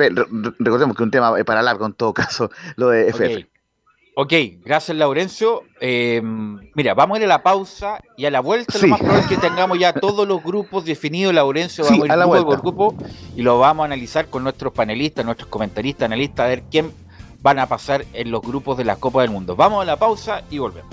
recordemos 0.59 0.95
que 0.95 1.03
un 1.03 1.11
tema 1.11 1.33
es 1.37 1.45
para 1.45 1.61
largo 1.61 1.85
en 1.85 1.93
todo 1.93 2.13
caso, 2.13 2.51
lo 2.75 2.89
de 2.89 3.11
FF. 3.11 3.56
Ok, 4.19 4.33
gracias 4.65 4.97
Laurencio. 4.97 5.61
Eh, 5.79 6.23
mira, 6.73 6.95
vamos 6.95 7.17
a 7.17 7.19
ir 7.19 7.25
a 7.25 7.27
la 7.27 7.43
pausa 7.43 8.01
y 8.17 8.25
a 8.25 8.31
la 8.31 8.39
vuelta 8.39 8.79
lo 8.79 8.87
más 8.87 8.99
probable 8.99 9.21
es 9.21 9.27
que 9.27 9.37
tengamos 9.37 9.77
ya 9.77 9.93
todos 9.93 10.27
los 10.27 10.41
grupos 10.41 10.85
definidos. 10.85 11.35
Laurencio, 11.35 11.83
vamos 11.83 12.09
a 12.09 12.15
ir 12.15 12.19
grupo 12.19 12.45
por 12.47 12.61
grupo 12.61 12.95
y 13.35 13.43
lo 13.43 13.59
vamos 13.59 13.83
a 13.83 13.85
analizar 13.85 14.27
con 14.27 14.41
nuestros 14.41 14.73
panelistas, 14.73 15.23
nuestros 15.23 15.49
comentaristas, 15.49 16.07
analistas, 16.07 16.47
a 16.47 16.49
ver 16.49 16.63
quién 16.63 16.91
van 17.43 17.59
a 17.59 17.67
pasar 17.67 18.05
en 18.13 18.31
los 18.31 18.41
grupos 18.41 18.75
de 18.79 18.85
la 18.85 18.95
Copa 18.95 19.21
del 19.21 19.29
Mundo. 19.29 19.55
Vamos 19.55 19.83
a 19.83 19.85
la 19.85 19.97
pausa 19.97 20.41
y 20.49 20.57
volvemos. 20.57 20.91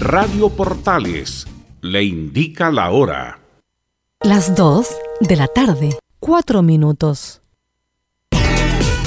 Radio 0.00 0.48
Portales 0.48 1.46
le 1.82 2.02
indica 2.02 2.70
la 2.70 2.90
hora. 2.92 3.40
Las 4.22 4.56
2 4.56 4.88
de 5.20 5.36
la 5.36 5.48
tarde, 5.48 5.98
4 6.18 6.62
minutos. 6.62 7.42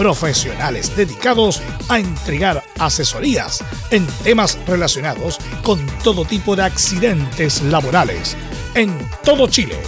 profesionales 0.00 0.96
dedicados 0.96 1.60
a 1.90 1.98
entregar 1.98 2.64
asesorías 2.78 3.62
en 3.90 4.06
temas 4.24 4.58
relacionados 4.66 5.38
con 5.62 5.84
todo 6.02 6.24
tipo 6.24 6.56
de 6.56 6.62
accidentes 6.62 7.60
laborales 7.60 8.34
en 8.74 8.96
todo 9.22 9.46
Chile, 9.46 9.78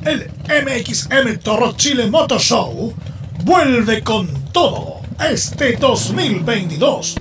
El 0.05 0.31
MXM 0.49 1.39
Toro 1.43 1.73
Chile 1.77 2.09
Motor 2.09 2.41
Show 2.41 2.95
vuelve 3.43 4.05
con 4.05 4.29
todo 4.53 5.01
este 5.19 5.77
2022. 5.77 7.17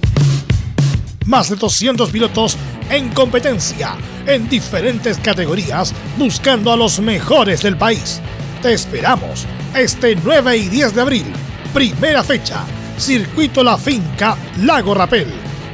Más 1.26 1.50
de 1.50 1.56
200 1.56 2.12
pilotos 2.12 2.56
en 2.90 3.10
competencia 3.10 3.96
en 4.28 4.48
diferentes 4.48 5.18
categorías 5.18 5.94
buscando 6.18 6.72
a 6.72 6.78
los 6.78 7.00
mejores 7.00 7.64
del 7.64 7.78
país. 7.78 8.22
Te 8.62 8.74
esperamos 8.74 9.48
este 9.74 10.16
9 10.16 10.58
y 10.58 10.70
10 10.70 10.94
de 10.94 11.02
abril. 11.02 11.26
Primera 11.74 12.24
fecha, 12.24 12.64
Circuito 12.98 13.64
La 13.64 13.78
Finca, 13.78 14.38
Lago 14.62 14.94
Rapel. 14.94 15.28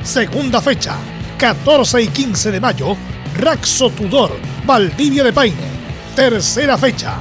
Segunda 0.04 0.62
fecha, 0.62 0.96
14 1.38 2.02
y 2.02 2.08
15 2.08 2.52
de 2.52 2.60
mayo, 2.60 2.96
Raxo 3.38 3.90
Tudor, 3.90 4.32
Valdivia 4.66 5.24
de 5.24 5.34
Paine. 5.34 5.82
Tercera 6.16 6.78
fecha, 6.78 7.18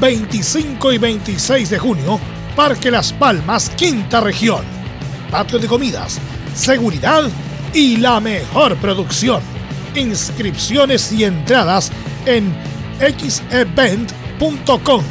25 0.00 0.92
y 0.92 0.98
26 0.98 1.70
de 1.70 1.78
junio, 1.78 2.18
Parque 2.56 2.90
Las 2.90 3.12
Palmas, 3.12 3.70
Quinta 3.70 4.20
Región. 4.20 4.64
Patio 5.30 5.58
de 5.58 5.68
comidas, 5.68 6.18
seguridad 6.54 7.24
y 7.74 7.96
la 7.96 8.20
mejor 8.20 8.76
producción. 8.76 9.42
Inscripciones 9.96 11.12
y 11.12 11.24
entradas 11.24 11.90
en 12.24 12.54
xevent.com. 13.00 15.02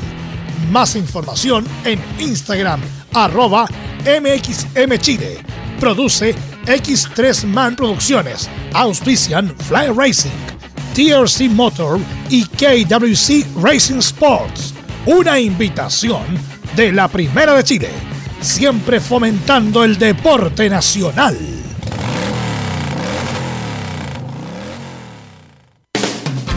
Más 0.71 0.95
información 0.95 1.65
en 1.83 2.01
Instagram, 2.19 2.81
arroba 3.13 3.67
MXMChile. 4.05 5.43
Produce 5.79 6.33
X3 6.65 7.45
Man 7.45 7.75
Producciones. 7.75 8.49
Auspician 8.73 9.53
Fly 9.67 9.87
Racing, 9.95 10.31
TRC 10.95 11.49
Motor 11.49 11.99
y 12.29 12.45
KWC 12.45 13.61
Racing 13.61 13.99
Sports. 13.99 14.73
Una 15.05 15.39
invitación 15.39 16.23
de 16.75 16.93
la 16.93 17.09
Primera 17.09 17.53
de 17.53 17.63
Chile. 17.63 17.89
Siempre 18.39 18.99
fomentando 18.99 19.83
el 19.83 19.97
deporte 19.97 20.69
nacional. 20.69 21.37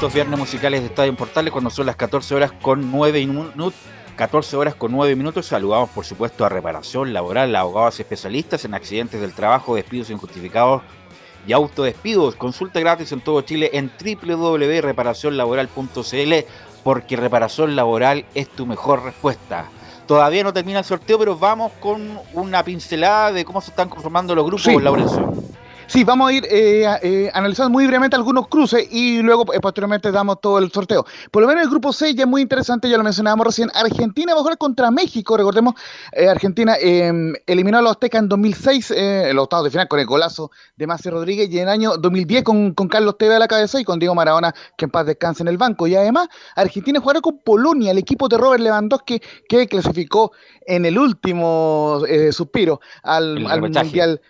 Estos 0.00 0.14
viernes 0.14 0.38
musicales 0.38 0.80
de 0.80 0.86
Estadio 0.86 1.10
en 1.10 1.16
Portales 1.16 1.52
cuando 1.52 1.68
son 1.68 1.84
las 1.84 1.94
14 1.94 2.34
horas 2.34 2.52
con 2.62 2.90
9 2.90 3.26
minutos. 3.26 3.74
14 4.16 4.56
horas 4.56 4.74
con 4.74 4.92
9 4.92 5.14
minutos. 5.14 5.44
Saludamos, 5.44 5.90
por 5.90 6.06
supuesto, 6.06 6.42
a 6.42 6.48
Reparación 6.48 7.12
Laboral, 7.12 7.54
abogados 7.54 8.00
especialistas 8.00 8.64
en 8.64 8.72
accidentes 8.72 9.20
del 9.20 9.34
trabajo, 9.34 9.74
despidos 9.74 10.08
injustificados 10.08 10.80
y 11.46 11.52
autodespidos. 11.52 12.34
Consulta 12.36 12.80
gratis 12.80 13.12
en 13.12 13.20
todo 13.20 13.42
Chile 13.42 13.72
en 13.74 13.92
www.reparacionlaboral.cl 14.02 16.32
porque 16.82 17.16
reparación 17.16 17.76
laboral 17.76 18.24
es 18.34 18.48
tu 18.48 18.64
mejor 18.64 19.04
respuesta. 19.04 19.66
Todavía 20.06 20.42
no 20.42 20.54
termina 20.54 20.78
el 20.78 20.86
sorteo, 20.86 21.18
pero 21.18 21.36
vamos 21.36 21.72
con 21.78 22.18
una 22.32 22.64
pincelada 22.64 23.32
de 23.32 23.44
cómo 23.44 23.60
se 23.60 23.68
están 23.68 23.90
conformando 23.90 24.34
los 24.34 24.46
grupos, 24.46 24.62
Sí. 24.62 24.80
Laurencio. 24.80 25.30
Sí, 25.90 26.04
vamos 26.04 26.30
a 26.30 26.32
ir 26.32 26.46
eh, 26.48 26.86
a- 26.86 27.00
eh, 27.02 27.28
analizando 27.34 27.68
muy 27.70 27.84
brevemente 27.84 28.14
algunos 28.14 28.46
cruces 28.46 28.86
y 28.92 29.22
luego 29.22 29.52
eh, 29.52 29.58
posteriormente 29.58 30.12
damos 30.12 30.40
todo 30.40 30.58
el 30.58 30.70
sorteo. 30.70 31.04
Por 31.32 31.42
lo 31.42 31.48
menos 31.48 31.64
el 31.64 31.68
grupo 31.68 31.92
6 31.92 32.14
ya 32.14 32.22
es 32.22 32.28
muy 32.28 32.42
interesante, 32.42 32.88
ya 32.88 32.96
lo 32.96 33.02
mencionábamos 33.02 33.44
recién. 33.48 33.70
Argentina 33.74 34.32
va 34.32 34.38
a 34.38 34.42
jugar 34.42 34.56
contra 34.56 34.92
México, 34.92 35.36
recordemos, 35.36 35.74
eh, 36.12 36.28
Argentina 36.28 36.76
eh, 36.80 37.12
eliminó 37.44 37.78
a 37.78 37.82
los 37.82 37.90
Aztecas 37.90 38.20
en 38.22 38.28
2006, 38.28 38.92
eh, 38.92 39.30
en 39.30 39.34
los 39.34 39.42
octavos 39.42 39.64
de 39.64 39.70
final 39.72 39.88
con 39.88 39.98
el 39.98 40.06
golazo 40.06 40.52
de 40.76 40.86
Masi 40.86 41.10
Rodríguez 41.10 41.50
y 41.50 41.56
en 41.56 41.64
el 41.64 41.68
año 41.70 41.96
2010 41.96 42.44
con, 42.44 42.72
con 42.72 42.86
Carlos 42.86 43.18
Tevez 43.18 43.34
a 43.34 43.40
la 43.40 43.48
cabeza 43.48 43.80
y 43.80 43.84
con 43.84 43.98
Diego 43.98 44.14
Maradona 44.14 44.54
que 44.78 44.84
en 44.84 44.92
paz 44.92 45.06
descanse 45.06 45.42
en 45.42 45.48
el 45.48 45.58
banco. 45.58 45.88
Y 45.88 45.96
además, 45.96 46.28
Argentina 46.54 47.00
jugará 47.00 47.20
con 47.20 47.38
Polonia, 47.40 47.90
el 47.90 47.98
equipo 47.98 48.28
de 48.28 48.38
Robert 48.38 48.62
Lewandowski 48.62 49.20
que 49.48 49.66
clasificó 49.66 50.30
en 50.68 50.86
el 50.86 50.96
último 50.96 52.02
eh, 52.06 52.30
suspiro 52.30 52.80
al, 53.02 53.38
El 53.38 53.46
al 53.50 53.60
repechaje. 53.60 53.86
Mundial. 53.86 54.20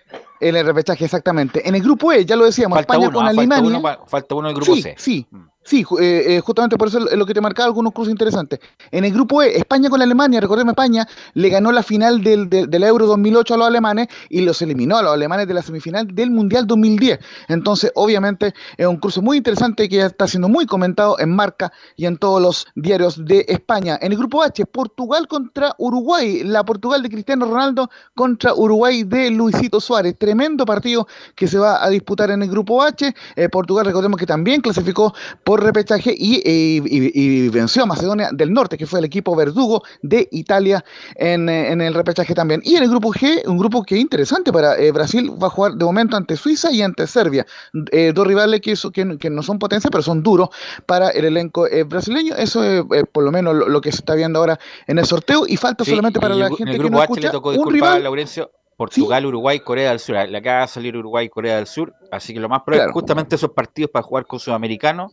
En 0.40 0.56
el 0.56 0.64
repechaje, 0.64 1.04
exactamente. 1.04 1.66
En 1.68 1.74
el 1.74 1.82
grupo 1.82 2.12
E, 2.12 2.24
ya 2.24 2.34
lo 2.34 2.46
decíamos, 2.46 2.76
Falta 2.76 2.94
España 2.94 3.08
uno, 3.08 3.18
con 3.18 3.26
ah, 3.26 3.32
falta 3.34 3.60
uno, 3.60 4.06
falta 4.06 4.34
uno 4.34 4.48
del 4.48 4.56
grupo 4.56 4.74
sí, 4.74 4.82
C. 4.82 4.94
Sí, 4.96 5.26
sí, 5.62 5.84
eh, 6.00 6.24
eh, 6.36 6.40
justamente 6.40 6.76
por 6.76 6.88
eso 6.88 7.08
es 7.08 7.16
lo 7.16 7.26
que 7.26 7.34
te 7.34 7.40
marcaba 7.40 7.66
algunos 7.66 7.92
cruces 7.92 8.10
interesantes. 8.10 8.60
En 8.90 9.04
el 9.04 9.12
grupo 9.12 9.42
E, 9.42 9.56
España 9.56 9.88
con 9.88 10.02
Alemania, 10.02 10.40
recordemos, 10.40 10.72
España 10.72 11.06
le 11.34 11.48
ganó 11.48 11.72
la 11.72 11.82
final 11.82 12.22
del, 12.22 12.48
del, 12.48 12.68
del 12.68 12.82
Euro 12.84 13.06
2008 13.06 13.54
a 13.54 13.56
los 13.56 13.66
alemanes 13.66 14.08
y 14.28 14.40
los 14.40 14.60
eliminó 14.62 14.96
a 14.96 15.02
los 15.02 15.12
alemanes 15.12 15.46
de 15.46 15.54
la 15.54 15.62
semifinal 15.62 16.06
del 16.06 16.30
Mundial 16.30 16.66
2010. 16.66 17.18
Entonces, 17.48 17.92
obviamente, 17.94 18.54
es 18.76 18.86
un 18.86 18.96
cruce 18.96 19.20
muy 19.20 19.38
interesante 19.38 19.88
que 19.88 19.96
ya 19.96 20.06
está 20.06 20.26
siendo 20.26 20.48
muy 20.48 20.66
comentado 20.66 21.18
en 21.18 21.34
Marca 21.34 21.72
y 21.96 22.06
en 22.06 22.16
todos 22.16 22.40
los 22.40 22.66
diarios 22.74 23.24
de 23.24 23.44
España. 23.48 23.98
En 24.00 24.12
el 24.12 24.18
grupo 24.18 24.42
H, 24.42 24.64
Portugal 24.66 25.28
contra 25.28 25.74
Uruguay, 25.78 26.42
la 26.44 26.64
Portugal 26.64 27.02
de 27.02 27.10
Cristiano 27.10 27.46
Ronaldo 27.46 27.90
contra 28.14 28.54
Uruguay 28.54 29.04
de 29.04 29.30
Luisito 29.30 29.80
Suárez. 29.80 30.16
Tremendo 30.18 30.64
partido 30.64 31.06
que 31.34 31.46
se 31.48 31.58
va 31.58 31.84
a 31.84 31.88
disputar 31.88 32.30
en 32.30 32.42
el 32.42 32.50
grupo 32.50 32.82
H. 32.82 33.14
Eh, 33.36 33.48
Portugal, 33.48 33.86
recordemos 33.86 34.18
que 34.18 34.26
también 34.26 34.60
clasificó 34.60 35.14
repechaje 35.56 36.14
y, 36.16 36.36
eh, 36.44 36.82
y- 36.84 37.44
y 37.44 37.48
venció 37.48 37.82
a 37.82 37.86
Macedonia 37.86 38.30
del 38.32 38.52
Norte, 38.52 38.76
que 38.78 38.86
fue 38.86 38.98
el 39.00 39.04
equipo 39.04 39.34
verdugo 39.34 39.82
de 40.02 40.28
Italia 40.32 40.84
en, 41.16 41.48
eh, 41.48 41.70
en 41.72 41.80
el 41.80 41.94
repechaje 41.94 42.34
también. 42.34 42.60
Y 42.64 42.76
en 42.76 42.82
el 42.84 42.90
grupo 42.90 43.12
G, 43.12 43.42
un 43.46 43.58
grupo 43.58 43.82
que 43.82 43.96
es 43.96 44.00
interesante 44.00 44.52
para 44.52 44.76
eh, 44.78 44.92
Brasil, 44.92 45.30
va 45.42 45.46
a 45.48 45.50
jugar 45.50 45.72
de 45.74 45.84
momento 45.84 46.16
ante 46.16 46.36
Suiza 46.36 46.70
y 46.70 46.82
ante 46.82 47.06
Serbia. 47.06 47.46
Eh, 47.92 48.12
dos 48.14 48.26
rivales 48.26 48.60
que, 48.60 48.74
que, 48.92 49.18
que 49.18 49.30
no 49.30 49.42
son 49.42 49.58
potencia, 49.58 49.90
pero 49.90 50.02
son 50.02 50.22
duros 50.22 50.48
para 50.86 51.10
el 51.10 51.24
elenco 51.24 51.66
eh, 51.66 51.82
brasileño. 51.84 52.34
Eso 52.36 52.62
es 52.64 52.82
por 53.12 53.24
lo 53.24 53.32
menos 53.32 53.54
lo, 53.54 53.68
lo 53.68 53.80
que 53.80 53.90
se 53.92 53.98
está 53.98 54.14
viendo 54.14 54.38
ahora 54.38 54.58
en 54.86 54.98
el 54.98 55.04
sorteo. 55.06 55.44
Y 55.46 55.56
falta 55.56 55.84
Sí, 55.84 55.90
solamente 55.90 56.20
para 56.20 56.34
la 56.34 56.48
gente 56.48 56.78
que 56.78 56.90
no 56.90 56.98
H 56.98 56.98
le 56.98 57.02
escucha 57.02 57.30
tocó 57.32 57.50
un 57.50 57.70
rival. 57.72 58.02
Laurencio. 58.04 58.50
Portugal, 58.80 59.26
Uruguay, 59.26 59.60
Corea 59.60 59.90
del 59.90 59.98
Sur. 59.98 60.16
Le 60.26 60.38
acaba 60.38 60.62
de 60.62 60.68
salir 60.68 60.96
Uruguay, 60.96 61.28
Corea 61.28 61.56
del 61.56 61.66
Sur. 61.66 61.94
Así 62.10 62.32
que 62.32 62.40
lo 62.40 62.48
más 62.48 62.62
probable 62.62 62.78
Claro. 62.84 62.90
es 62.90 62.94
justamente 62.94 63.34
esos 63.36 63.50
partidos 63.50 63.90
para 63.90 64.02
jugar 64.02 64.24
con 64.26 64.40
sudamericanos. 64.40 65.12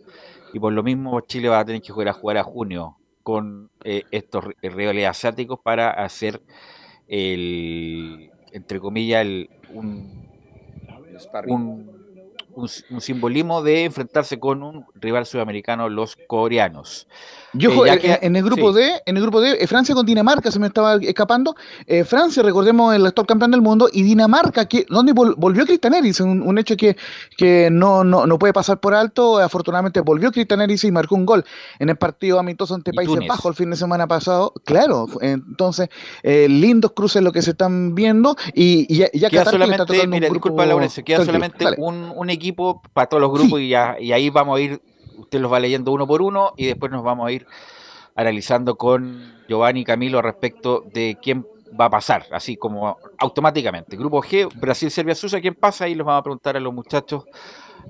Y 0.53 0.59
por 0.59 0.71
lo 0.71 0.83
mismo 0.83 1.19
Chile 1.19 1.49
va 1.49 1.59
a 1.59 1.65
tener 1.65 1.81
que 1.81 1.91
jugar 1.91 2.07
a 2.07 2.13
jugar 2.13 2.37
a 2.37 2.43
junio 2.43 2.95
con 3.23 3.69
eh, 3.83 4.03
estos 4.11 4.45
ri- 4.45 4.55
rivales 4.73 5.05
asiáticos 5.05 5.59
para 5.59 5.89
hacer 5.89 6.41
el, 7.09 8.31
entre 8.53 8.79
comillas, 8.79 9.21
el, 9.23 9.49
un, 9.73 10.27
un, 11.47 11.96
un- 12.57 12.69
un 12.89 13.01
simbolismo 13.01 13.61
de 13.61 13.85
enfrentarse 13.85 14.39
con 14.39 14.63
un 14.63 14.85
rival 14.95 15.25
sudamericano, 15.25 15.89
los 15.89 16.15
coreanos. 16.27 17.07
Yo 17.53 17.71
Eh, 17.71 17.75
jo- 17.75 17.85
ya 17.85 17.93
en, 17.93 17.99
que- 17.99 18.19
en 18.21 18.35
el 18.35 18.43
grupo 18.43 18.73
sí. 18.73 18.79
D, 18.79 19.01
en 19.05 19.15
el 19.17 19.21
grupo 19.23 19.39
D, 19.41 19.57
eh, 19.59 19.67
Francia 19.67 19.93
con 19.95 20.05
Dinamarca 20.05 20.51
se 20.51 20.59
me 20.59 20.67
estaba 20.67 20.95
escapando. 20.95 21.55
Eh, 21.85 22.03
Francia, 22.03 22.43
recordemos, 22.43 22.93
el 22.95 23.05
actual 23.05 23.25
campeón 23.27 23.51
del 23.51 23.61
mundo, 23.61 23.87
y 23.91 24.03
Dinamarca, 24.03 24.65
que 24.67 24.85
donde 24.89 25.13
vol- 25.13 25.35
volvió 25.37 25.65
Cristian 25.65 25.93
Eriksen, 25.93 26.27
un, 26.27 26.41
un 26.41 26.57
hecho 26.57 26.75
que, 26.75 26.97
que 27.37 27.69
no, 27.71 28.03
no, 28.03 28.25
no 28.25 28.37
puede 28.39 28.53
pasar 28.53 28.79
por 28.79 28.93
alto. 28.93 29.37
Afortunadamente 29.37 30.01
volvió 30.01 30.31
Cristian 30.31 30.61
Eriksen 30.61 30.89
y 30.89 30.91
marcó 30.91 31.15
un 31.15 31.25
gol 31.25 31.45
en 31.79 31.89
el 31.89 31.95
partido 31.95 32.39
amistoso 32.39 32.73
ante 32.75 32.91
Países. 32.91 33.27
Bajos 33.27 33.45
el 33.51 33.55
fin 33.55 33.69
de 33.69 33.75
semana 33.77 34.07
pasado. 34.07 34.53
Claro, 34.65 35.07
entonces, 35.21 35.89
eh, 36.23 36.47
lindos 36.49 36.91
cruces 36.93 37.21
lo 37.21 37.31
que 37.31 37.41
se 37.41 37.51
están 37.51 37.93
viendo. 37.95 38.35
Y, 38.53 38.85
y 38.93 38.97
ya, 38.97 39.09
ya 39.13 39.29
Queda 39.29 39.29
Qatar 39.29 39.29
que 39.29 39.37
está 39.37 39.51
solamente, 39.51 39.85
tocando 39.85 40.03
un 40.03 40.09
mira, 40.09 40.27
grupo 40.29 40.47
disculpa 40.49 40.65
Laurencio, 40.65 41.03
queda 41.03 41.17
tranquilo. 41.17 41.33
solamente 41.33 41.63
Dale. 41.63 41.77
un, 41.79 42.11
un 42.15 42.29
equipo 42.29 42.46
para 42.51 43.07
todos 43.07 43.21
los 43.21 43.31
grupos 43.31 43.59
y, 43.61 43.69
ya, 43.69 43.97
y 43.99 44.11
ahí 44.11 44.29
vamos 44.29 44.57
a 44.57 44.61
ir, 44.61 44.81
usted 45.17 45.39
los 45.39 45.51
va 45.51 45.59
leyendo 45.59 45.91
uno 45.91 46.05
por 46.07 46.21
uno 46.21 46.53
y 46.57 46.65
después 46.67 46.91
nos 46.91 47.03
vamos 47.03 47.27
a 47.27 47.31
ir 47.31 47.45
analizando 48.15 48.75
con 48.75 49.35
Giovanni 49.47 49.81
y 49.81 49.83
Camilo 49.83 50.21
respecto 50.21 50.83
de 50.93 51.17
quién 51.21 51.45
va 51.79 51.85
a 51.85 51.89
pasar, 51.89 52.25
así 52.31 52.55
como 52.57 52.97
automáticamente. 53.17 53.95
Grupo 53.97 54.21
G, 54.21 54.49
Brasil, 54.59 54.89
Serbia, 54.89 55.13
Suiza, 55.15 55.39
¿quién 55.41 55.53
pasa? 55.55 55.87
Y 55.87 55.95
los 55.95 56.05
vamos 56.07 56.21
a 56.21 56.23
preguntar 56.23 56.55
a 56.57 56.59
los 56.59 56.73
muchachos. 56.73 57.25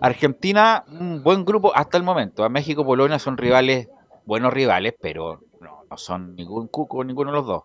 Argentina, 0.01 0.83
un 0.89 1.23
buen 1.23 1.45
grupo 1.45 1.71
hasta 1.75 1.97
el 1.97 2.03
momento. 2.03 2.43
A 2.43 2.49
México, 2.49 2.85
Polonia 2.85 3.19
son 3.19 3.37
rivales, 3.37 3.87
buenos 4.25 4.53
rivales, 4.53 4.93
pero 4.99 5.41
no, 5.61 5.83
no 5.89 5.97
son 5.97 6.35
ningún 6.35 6.67
cuco, 6.67 7.03
ninguno 7.03 7.31
de 7.31 7.37
los 7.37 7.45
dos. 7.47 7.63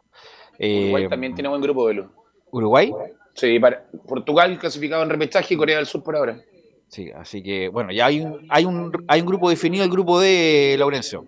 Uruguay 0.59 1.05
Eh, 1.05 1.09
también 1.09 1.35
tiene 1.35 1.49
buen 1.49 1.61
grupo, 1.61 1.85
Velo. 1.87 2.11
Uruguay. 2.51 2.93
Sí, 3.35 3.59
para- 3.59 3.85
Portugal 4.07 4.59
clasificado 4.59 5.03
en 5.03 5.11
repechaje 5.11 5.55
y 5.55 5.57
Corea 5.57 5.79
del 5.79 5.87
Sur 5.87 6.03
por 6.03 6.15
ahora. 6.17 6.39
Sí, 6.93 7.11
así 7.11 7.43
que 7.43 7.71
bueno, 7.71 7.91
ya 7.91 8.05
hay 8.05 8.21
un, 8.21 8.47
hay 8.51 8.67
un, 8.67 8.93
hay 9.09 9.23
un 9.23 9.27
grupo 9.27 9.49
definido, 9.49 9.83
el 9.83 9.91
grupo 9.91 10.21
de 10.21 10.77
Laurencio. 10.79 11.25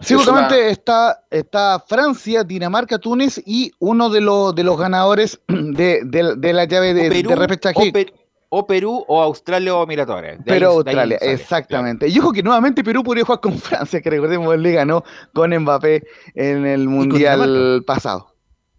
Sí, 0.00 0.14
justamente 0.14 0.70
está, 0.70 1.24
está 1.30 1.84
Francia, 1.86 2.42
Dinamarca, 2.42 2.98
Túnez 2.98 3.42
y 3.44 3.70
uno 3.78 4.08
de 4.08 4.22
los 4.22 4.54
de 4.54 4.64
los 4.64 4.78
ganadores 4.78 5.38
de, 5.48 6.00
de- 6.06 6.34
de 6.36 6.52
la 6.54 6.64
llave 6.64 6.94
de, 6.94 7.10
Perú, 7.10 7.28
de 7.28 7.36
repechaje. 7.36 7.88
o, 7.90 7.92
Per- 7.92 8.14
o 8.48 8.66
Perú, 8.66 9.04
o 9.06 9.20
Australia, 9.22 9.76
o 9.76 9.86
ahí- 9.86 10.38
Pero 10.46 10.68
Australia, 10.70 11.18
sale, 11.18 11.32
exactamente. 11.34 12.08
Y 12.08 12.18
ojo 12.18 12.32
que 12.32 12.42
nuevamente 12.42 12.82
Perú 12.82 13.04
podría 13.04 13.24
jugar 13.26 13.40
con 13.40 13.52
Francia, 13.58 14.00
que 14.00 14.08
recordemos 14.08 14.56
le 14.58 14.72
ganó 14.72 15.04
con 15.34 15.54
Mbappé 15.54 16.02
en 16.34 16.64
el 16.64 16.88
Mundial 16.88 17.84
pasado. 17.86 18.29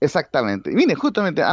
Exactamente. 0.02 0.72
Y 0.72 0.76
Mire, 0.76 0.96
justamente, 0.96 1.44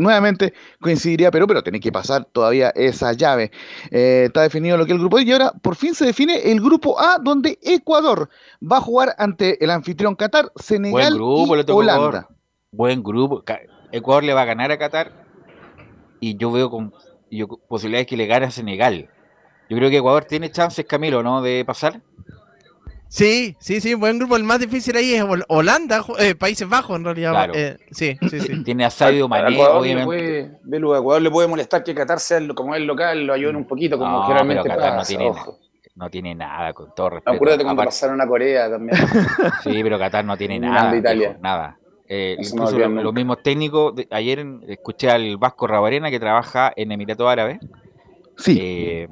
nuevamente 0.00 0.52
coincidiría 0.80 1.30
Perú, 1.30 1.46
pero 1.46 1.62
tiene 1.62 1.78
que 1.78 1.92
pasar 1.92 2.24
todavía 2.24 2.70
esa 2.70 3.12
llave. 3.12 3.52
Eh, 3.92 4.24
está 4.26 4.42
definido 4.42 4.76
lo 4.76 4.84
que 4.84 4.92
es 4.92 4.96
el 4.96 5.00
grupo 5.00 5.20
y 5.20 5.30
ahora 5.30 5.52
por 5.62 5.76
fin 5.76 5.94
se 5.94 6.04
define 6.04 6.50
el 6.50 6.60
grupo 6.60 7.00
A, 7.00 7.18
donde 7.22 7.58
Ecuador 7.62 8.28
va 8.60 8.78
a 8.78 8.80
jugar 8.80 9.14
ante 9.18 9.62
el 9.64 9.70
anfitrión 9.70 10.16
Qatar, 10.16 10.46
Buen 10.46 10.64
Senegal 10.64 11.14
grupo, 11.14 11.54
y 11.54 11.62
le 11.62 11.72
Holanda. 11.72 12.08
Ecuador. 12.08 12.28
Buen 12.72 13.02
grupo. 13.04 13.44
Ecuador 13.92 14.24
le 14.24 14.34
va 14.34 14.42
a 14.42 14.46
ganar 14.46 14.72
a 14.72 14.78
Qatar 14.78 15.12
y 16.18 16.36
yo 16.36 16.50
veo 16.50 16.68
con 16.68 16.92
yo, 17.30 17.46
posibilidades 17.68 18.08
que 18.08 18.16
le 18.16 18.26
gane 18.26 18.46
a 18.46 18.50
Senegal. 18.50 19.08
Yo 19.70 19.76
creo 19.76 19.90
que 19.90 19.98
Ecuador 19.98 20.24
tiene 20.24 20.50
chances, 20.50 20.84
Camilo, 20.86 21.22
¿no? 21.22 21.40
De 21.40 21.64
pasar. 21.64 22.00
Sí, 23.08 23.56
sí, 23.60 23.80
sí, 23.80 23.94
buen 23.94 24.18
grupo. 24.18 24.36
El 24.36 24.42
más 24.44 24.58
difícil 24.58 24.96
ahí 24.96 25.14
es 25.14 25.22
Hol- 25.22 25.44
Holanda, 25.48 26.04
eh, 26.18 26.34
Países 26.34 26.68
Bajos 26.68 26.96
en 26.96 27.04
realidad. 27.04 27.30
Claro. 27.32 27.52
eh, 27.54 27.76
sí, 27.90 28.16
sí, 28.28 28.40
sí. 28.40 28.62
Tiene 28.64 28.84
a 28.84 28.90
Sadio 28.90 29.28
Mané, 29.28 29.54
Ecuador 29.54 29.74
le 29.74 29.80
obviamente. 29.94 30.04
puede, 30.66 30.94
a 30.96 30.98
Ecuador 30.98 31.22
le 31.22 31.30
puede 31.30 31.48
molestar 31.48 31.84
que 31.84 31.94
Qatar 31.94 32.18
sea 32.20 32.38
el- 32.38 32.54
como 32.54 32.74
es 32.74 32.80
el 32.80 32.86
local, 32.86 33.24
lo 33.24 33.32
ayuden 33.32 33.56
un 33.56 33.66
poquito, 33.66 33.96
como 33.98 34.10
No, 34.10 34.22
generalmente 34.24 34.62
pero 34.64 34.74
Qatar 34.74 34.96
no 34.96 35.02
tiene, 35.04 35.32
no 35.94 36.10
tiene 36.10 36.34
nada, 36.34 36.72
con 36.72 36.94
todo 36.94 37.10
respeto. 37.10 37.34
Acuérdate 37.36 37.64
cuando 37.64 37.84
pasaron 37.84 38.20
a 38.20 38.26
Corea 38.26 38.68
también. 38.70 38.98
Sí, 39.62 39.80
pero 39.82 39.98
Qatar 39.98 40.24
no 40.24 40.36
tiene 40.36 40.58
nada. 40.58 40.94
Italia. 40.96 41.28
viejo, 41.28 41.40
nada. 41.42 41.78
Eh, 42.08 42.36
incluso 42.38 42.74
olvidan 42.74 42.94
lo- 42.96 43.02
los 43.04 43.14
mismos 43.14 43.42
técnicos, 43.42 43.94
de- 43.94 44.08
ayer 44.10 44.44
escuché 44.68 45.10
al 45.10 45.36
Vasco 45.38 45.66
Rabarena 45.66 46.10
que 46.10 46.20
trabaja 46.20 46.72
en 46.76 46.92
Emiratos 46.92 47.28
Árabes. 47.28 47.58
Sí. 48.36 48.58
Eh, 48.60 49.08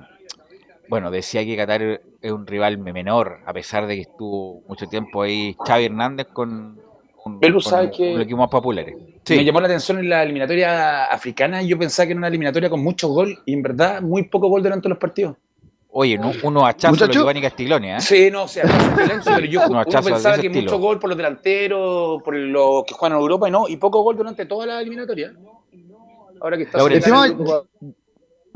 bueno, 0.88 1.10
decía 1.10 1.44
que 1.44 1.56
Qatar 1.56 2.00
es 2.24 2.32
un 2.32 2.46
rival 2.46 2.78
menor, 2.78 3.40
a 3.44 3.52
pesar 3.52 3.86
de 3.86 3.96
que 3.96 4.00
estuvo 4.00 4.62
mucho 4.66 4.86
tiempo 4.88 5.20
ahí 5.22 5.54
Xavi 5.62 5.84
Hernández 5.84 6.26
con, 6.32 6.80
un, 7.22 7.38
Velu, 7.38 7.56
con 7.56 7.62
¿sabe 7.62 7.90
que- 7.90 8.14
un 8.14 8.20
equipo 8.22 8.38
más 8.38 8.48
populares. 8.48 8.96
Me 9.28 9.44
llamó 9.44 9.60
la 9.60 9.66
atención 9.66 9.98
en 9.98 10.08
la 10.08 10.22
eliminatoria 10.22 11.04
africana. 11.04 11.60
Yo 11.62 11.78
pensaba 11.78 12.06
que 12.06 12.12
era 12.12 12.18
una 12.18 12.28
eliminatoria 12.28 12.70
con 12.70 12.82
muchos 12.82 13.10
gol 13.10 13.38
y 13.44 13.52
en 13.52 13.62
verdad 13.62 14.00
muy 14.00 14.22
poco 14.24 14.48
gol 14.48 14.62
durante 14.62 14.88
los 14.88 14.96
partidos. 14.96 15.36
oye, 15.90 16.18
no- 16.18 16.66
hachazos 16.66 16.98
de 16.98 17.04
Muchacho. 17.04 17.20
Giovanni 17.20 17.40
Castiglione, 17.42 17.96
¿eh? 17.96 18.00
Sí, 18.00 18.30
no, 18.30 18.44
o 18.44 18.48
sea, 18.48 18.66
silencio, 18.96 19.32
pero 19.36 19.46
yo 19.46 19.60
uno 19.68 19.84
pensaba 19.84 20.34
que 20.36 20.46
estilo. 20.46 20.62
mucho 20.62 20.78
gol 20.78 20.98
por 20.98 21.08
los 21.10 21.16
delanteros, 21.16 22.22
por 22.22 22.34
los 22.34 22.84
que 22.84 22.94
juegan 22.94 23.16
en 23.18 23.22
Europa 23.22 23.48
y 23.48 23.52
no, 23.52 23.68
y 23.68 23.76
poco 23.76 24.02
gol 24.02 24.16
durante 24.16 24.46
toda 24.46 24.64
la 24.66 24.80
eliminatoria. 24.80 25.32
Ahora 26.40 26.56
que 26.56 26.62
está. 26.64 26.78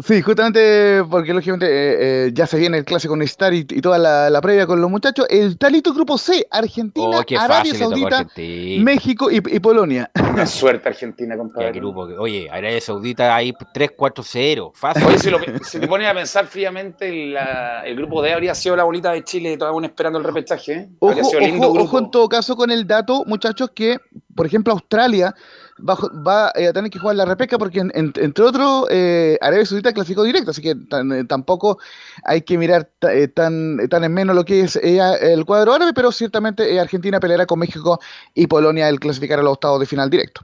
Sí, 0.01 0.23
justamente 0.23 1.03
porque 1.11 1.35
lógicamente 1.35 1.67
eh, 1.67 2.27
eh, 2.27 2.31
ya 2.33 2.47
se 2.47 2.57
viene 2.57 2.79
el 2.79 2.85
clásico 2.85 3.15
universitario 3.15 3.59
y, 3.59 3.63
y 3.69 3.81
toda 3.81 3.99
la, 3.99 4.31
la 4.31 4.41
previa 4.41 4.65
con 4.65 4.81
los 4.81 4.89
muchachos. 4.89 5.27
El 5.29 5.59
talito 5.59 5.93
grupo 5.93 6.17
C, 6.17 6.47
Argentina, 6.51 7.19
Oh, 7.19 7.25
Arabia 7.41 7.75
Saudita, 7.75 8.19
Argentina. 8.19 8.85
México 8.85 9.29
y, 9.29 9.37
y 9.39 9.59
Polonia. 9.59 10.09
Una 10.33 10.47
suerte 10.47 10.89
Argentina, 10.89 11.35
Qué 11.35 11.39
compadre. 11.39 11.73
grupo 11.73 12.07
que- 12.07 12.17
Oye, 12.17 12.49
Arabia 12.49 12.81
Saudita 12.81 13.35
ahí 13.35 13.53
3-4-0, 13.53 14.71
fácil. 14.75 15.05
Oye, 15.05 15.19
si, 15.19 15.31
lo, 15.31 15.39
si 15.65 15.81
te 15.81 15.89
pones 15.89 16.09
a 16.09 16.15
pensar 16.15 16.47
fríamente, 16.47 17.27
la- 17.27 17.83
el 17.85 17.97
grupo 17.97 18.23
D 18.23 18.33
habría 18.33 18.55
sido 18.55 18.77
la 18.77 18.85
bolita 18.85 19.11
de 19.11 19.25
Chile, 19.25 19.57
todavía 19.57 19.75
aún 19.75 19.85
esperando 19.85 20.21
el 20.21 20.25
repechaje. 20.25 20.73
¿eh? 20.75 20.89
Habría 21.03 21.23
Ojo, 21.23 21.31
sido 21.31 21.41
lindo 21.41 21.67
ojo, 21.67 21.75
grupo. 21.75 21.89
ojo 21.89 21.99
en 21.99 22.11
todo 22.13 22.29
caso 22.29 22.55
con 22.57 22.71
el 22.71 22.87
dato, 22.87 23.25
muchachos, 23.27 23.71
que 23.75 23.99
por 24.37 24.47
ejemplo 24.47 24.73
Australia 24.73 25.35
va, 25.81 26.53
eh, 26.55 26.68
a 26.68 26.72
tener 26.72 26.91
que 26.91 26.99
jugar 26.99 27.16
la 27.16 27.24
repesca 27.24 27.59
porque 27.59 27.81
en- 27.81 27.93
en- 27.95 28.12
entre 28.16 28.45
otros 28.45 28.87
eh, 28.91 29.39
Arabia 29.41 29.64
Saudita 29.66 29.93
clasificó 29.93 30.22
directo, 30.24 30.51
así 30.51 30.62
que 30.62 30.70
eh, 30.70 31.24
tampoco 31.29 31.79
hay 32.24 32.43
que 32.43 32.59
mirar 32.59 32.89
ta- 32.99 33.11
tan, 33.35 33.89
tan 33.89 34.05
en 34.05 34.12
menos 34.14 34.35
lo 34.37 34.45
que 34.45 34.61
es 34.62 34.76
el 34.76 35.45
cuadro 35.45 35.72
árabe, 35.74 35.93
pero 35.95 36.12
ciertamente 36.12 36.79
Argentina 36.81 37.20
peleará 37.20 37.47
con 37.47 37.59
México 37.59 37.99
y 38.35 38.47
Polonia 38.47 38.89
el 38.89 39.01
clasificar 39.01 39.39
a 39.39 39.43
los 39.43 39.53
octavos 39.55 39.81
de 39.81 39.87
final 39.87 40.11
directo. 40.11 40.43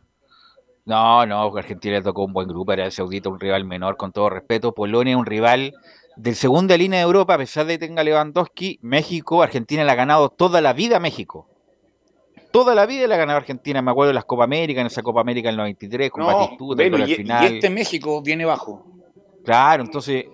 No, 0.87 1.25
no, 1.25 1.57
Argentina 1.57 1.97
le 1.97 2.03
tocó 2.03 2.25
un 2.25 2.33
buen 2.35 2.47
grupo, 2.47 2.73
Arabia 2.73 2.91
Saudita 2.91 3.31
un 3.31 3.41
rival 3.41 3.65
menor, 3.65 3.97
con 3.97 4.13
todo 4.13 4.29
respeto. 4.29 4.73
Polonia 4.75 5.17
un 5.17 5.25
rival 5.25 5.73
del 6.17 6.35
segunda 6.35 6.77
línea 6.77 6.99
de 7.01 7.05
Europa, 7.07 7.35
a 7.35 7.39
pesar 7.39 7.65
de 7.67 7.79
que 7.79 7.87
tenga 7.87 8.05
Lewandowski. 8.05 8.79
México, 8.83 9.43
Argentina 9.43 9.83
le 9.83 9.91
ha 9.91 9.95
ganado 9.95 10.29
toda 10.29 10.61
la 10.61 10.75
vida 10.75 11.01
México. 11.01 11.49
Toda 12.55 12.73
la 12.77 12.87
vida 12.87 13.09
le 13.09 13.15
ha 13.15 13.19
ganado 13.19 13.37
Argentina, 13.39 13.83
me 13.83 13.91
acuerdo 13.91 14.09
de 14.11 14.15
las 14.15 14.25
Copa 14.27 14.45
América, 14.45 14.81
en 14.81 14.87
esa 14.87 15.03
Copa 15.03 15.21
América 15.23 15.49
en 15.49 15.55
el 15.55 15.57
93, 15.57 16.09
con 16.13 16.21
No, 16.25 16.27
Batistuta, 16.39 16.77
Velo, 16.81 16.93
con 16.93 17.01
la 17.01 17.09
y, 17.09 17.13
y 17.13 17.15
final. 17.17 17.55
este 17.55 17.69
México 17.69 18.23
viene 18.23 18.45
bajo. 18.45 18.87
Claro, 19.45 19.83
entonces 19.83 20.27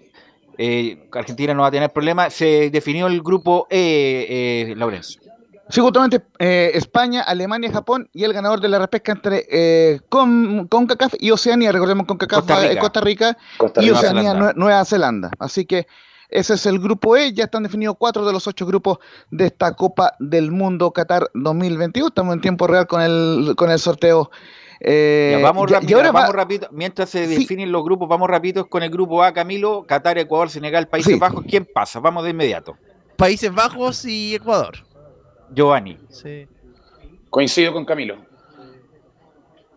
eh, 0.59 1.09
Argentina 1.12 1.55
no 1.55 1.62
va 1.62 1.68
a 1.68 1.71
tener 1.71 1.91
problemas. 1.91 2.35
Se 2.35 2.68
definió 2.68 3.07
el 3.07 3.23
grupo 3.23 3.66
E, 3.71 4.68
eh, 4.71 4.75
Laurencio. 4.77 5.23
Sí, 5.71 5.81
justamente 5.81 6.21
eh, 6.39 6.73
España, 6.75 7.23
Alemania, 7.23 7.71
Japón 7.73 8.11
y 8.12 8.25
el 8.25 8.33
ganador 8.35 8.61
de 8.61 8.68
la 8.68 8.79
repesca 8.81 9.12
entre 9.12 9.47
eh, 9.49 10.01
con, 10.11 10.66
CONCACAF 10.68 11.14
y 11.21 11.31
Oceanía, 11.31 11.73
recordemos 11.73 12.07
CONCACAF 12.07 12.41
Costa 12.41 12.66
eh, 12.66 12.68
Rica. 12.71 12.81
Costa 12.83 13.01
Rica 13.01 13.37
Costa 13.57 13.81
y 13.83 13.87
Rica. 13.87 13.95
Nueva 13.95 14.01
Oceanía, 14.11 14.31
Zelanda. 14.33 14.53
Nue- 14.53 14.57
Nueva 14.57 14.85
Zelanda. 14.85 15.31
Así 15.39 15.64
que 15.64 15.87
ese 16.31 16.55
es 16.55 16.66
el 16.66 16.78
grupo 16.78 17.16
E, 17.16 17.33
ya 17.33 17.45
están 17.45 17.62
definidos 17.62 17.97
cuatro 17.99 18.24
de 18.26 18.33
los 18.33 18.47
ocho 18.47 18.64
grupos 18.66 18.99
de 19.31 19.47
esta 19.47 19.72
Copa 19.74 20.14
del 20.18 20.51
Mundo 20.51 20.91
Qatar 20.93 21.31
2022. 21.35 22.09
Estamos 22.11 22.35
en 22.35 22.41
tiempo 22.41 22.66
real 22.66 22.87
con 22.87 23.01
el, 23.03 23.55
con 23.57 23.70
el 23.70 23.78
sorteo. 23.78 24.31
eh, 24.81 25.37
Ya, 25.39 25.43
vamos 25.45 25.70
rápido, 25.70 25.99
ahora 25.99 26.12
va- 26.12 26.20
vamos 26.20 26.35
rápido. 26.37 26.68
Mientras 26.72 27.11
se 27.11 27.26
Sí. 27.26 27.37
definen 27.37 27.70
los 27.70 27.85
grupos, 27.85 28.09
vamos 28.09 28.28
rápido 28.31 28.66
con 28.68 28.83
el 28.83 28.91
grupo 28.91 29.22
A, 29.22 29.33
Camilo, 29.35 29.85
Qatar, 29.87 30.16
Ecuador, 30.18 30.49
Senegal, 30.49 30.89
Países 30.89 31.12
Sí. 31.14 31.18
Bajos. 31.18 31.45
¿Quién 31.47 31.66
pasa? 31.72 32.01
Vamos 32.01 32.24
de 32.24 32.31
inmediato. 32.31 32.76
Países 33.16 33.53
Bajos 33.55 34.05
y 34.07 34.35
Ecuador. 34.37 34.78
Giovanni. 35.53 35.99
Sí. 36.09 36.47
Coincido 37.28 37.72
con 37.74 37.85
Camilo. 37.85 38.16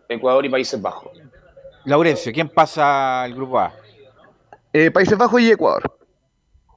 Ecuador 0.07 0.45
y 0.45 0.49
Países 0.49 0.81
Bajos. 0.81 1.11
Laurencio, 1.85 2.31
¿quién 2.31 2.47
pasa 2.47 3.23
al 3.23 3.33
grupo 3.33 3.59
A? 3.59 3.73
eh, 4.71 4.89
Países 4.89 5.17
Bajos 5.17 5.41
y 5.41 5.51
Ecuador. 5.51 5.83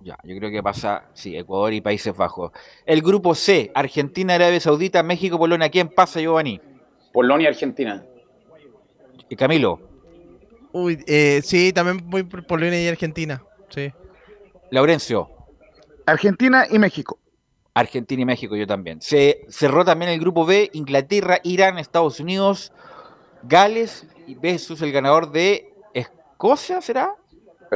Ya, 0.07 0.17
yo 0.23 0.37
creo 0.37 0.53
que 0.53 0.63
pasa, 0.63 1.03
sí, 1.15 1.37
Ecuador 1.37 1.73
y 1.73 1.81
Países 1.81 2.17
Bajos. 2.17 2.53
El 2.85 3.03
grupo 3.03 3.35
C, 3.35 3.73
Argentina, 3.75 4.37
Arabia 4.37 4.61
Saudita, 4.61 5.03
México, 5.03 5.37
Polonia. 5.37 5.69
¿Quién 5.69 5.89
pasa, 5.89 6.21
Giovanni? 6.21 6.61
Polonia 7.13 7.47
y 7.47 7.49
Argentina. 7.49 8.05
Y 9.29 9.35
Camilo, 9.35 9.81
Uy, 10.71 11.03
eh, 11.09 11.41
sí, 11.43 11.73
también 11.73 12.09
voy 12.09 12.23
por 12.23 12.47
Polonia 12.47 12.81
y 12.81 12.87
Argentina. 12.87 13.43
Sí. 13.69 13.93
Laurencio, 14.71 15.29
Argentina 16.07 16.67
y 16.71 16.79
México. 16.79 17.19
Argentina 17.75 18.23
y 18.23 18.27
México, 18.27 18.55
yo 18.55 18.69
también. 18.69 19.01
Se 19.03 19.45
cerró 19.49 19.85
también 19.85 20.13
el 20.13 20.21
grupo 20.21 20.47
B, 20.47 20.71
Inglaterra, 20.73 21.41
Irán, 21.43 21.79
Estados 21.79 22.21
Unidos, 22.21 22.73
Gales 23.43 24.07
y 24.29 24.37
versus 24.37 24.83
el 24.83 24.93
ganador 24.93 25.33
de 25.33 25.75
Escocia, 25.95 26.81
¿será? 26.81 27.17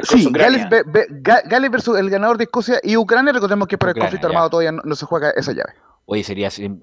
Sí, 0.03 0.29
Gales, 0.31 0.69
ve- 0.69 0.83
ve- 0.87 1.07
Ga- 1.09 1.43
Gales 1.47 1.71
versus 1.71 1.99
el 1.99 2.09
ganador 2.11 2.39
de 2.39 2.45
Escocia 2.45 2.79
y 2.83 2.97
Ucrania. 2.97 3.33
Recordemos 3.33 3.67
que 3.69 3.77
por 3.77 3.89
el 3.89 3.93
Ucrania, 3.93 4.07
conflicto 4.09 4.29
ya. 4.29 4.31
armado 4.33 4.51
todavía 4.51 4.73
no, 4.73 4.83
no 4.85 4.95
se 4.95 5.05
juega 5.07 5.31
esa 5.31 5.53
llave. 5.53 5.73
Oye, 6.07 6.23
sería 6.25 6.51
sim- 6.51 6.81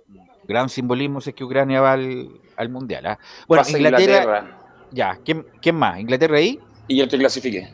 gran 0.48 0.70
simbolismo 0.70 1.22
si 1.22 1.30
es 1.32 1.36
que 1.36 1.44
Ucrania 1.44 1.82
va 1.82 1.94
al, 1.94 2.30
al 2.58 2.70
Mundial. 2.70 3.06
¿ah? 3.06 3.20
Bueno, 3.48 3.64
Pasa 3.64 3.78
Inglaterra, 3.78 4.02
Inglaterra. 4.22 4.58
ya, 4.92 5.20
¿quién, 5.24 5.46
¿quién 5.62 5.76
más? 5.76 6.00
¿Inglaterra 6.00 6.38
ahí? 6.38 6.60
Y 6.88 7.00
el 7.02 7.08
que 7.10 7.18
clasifique. 7.18 7.74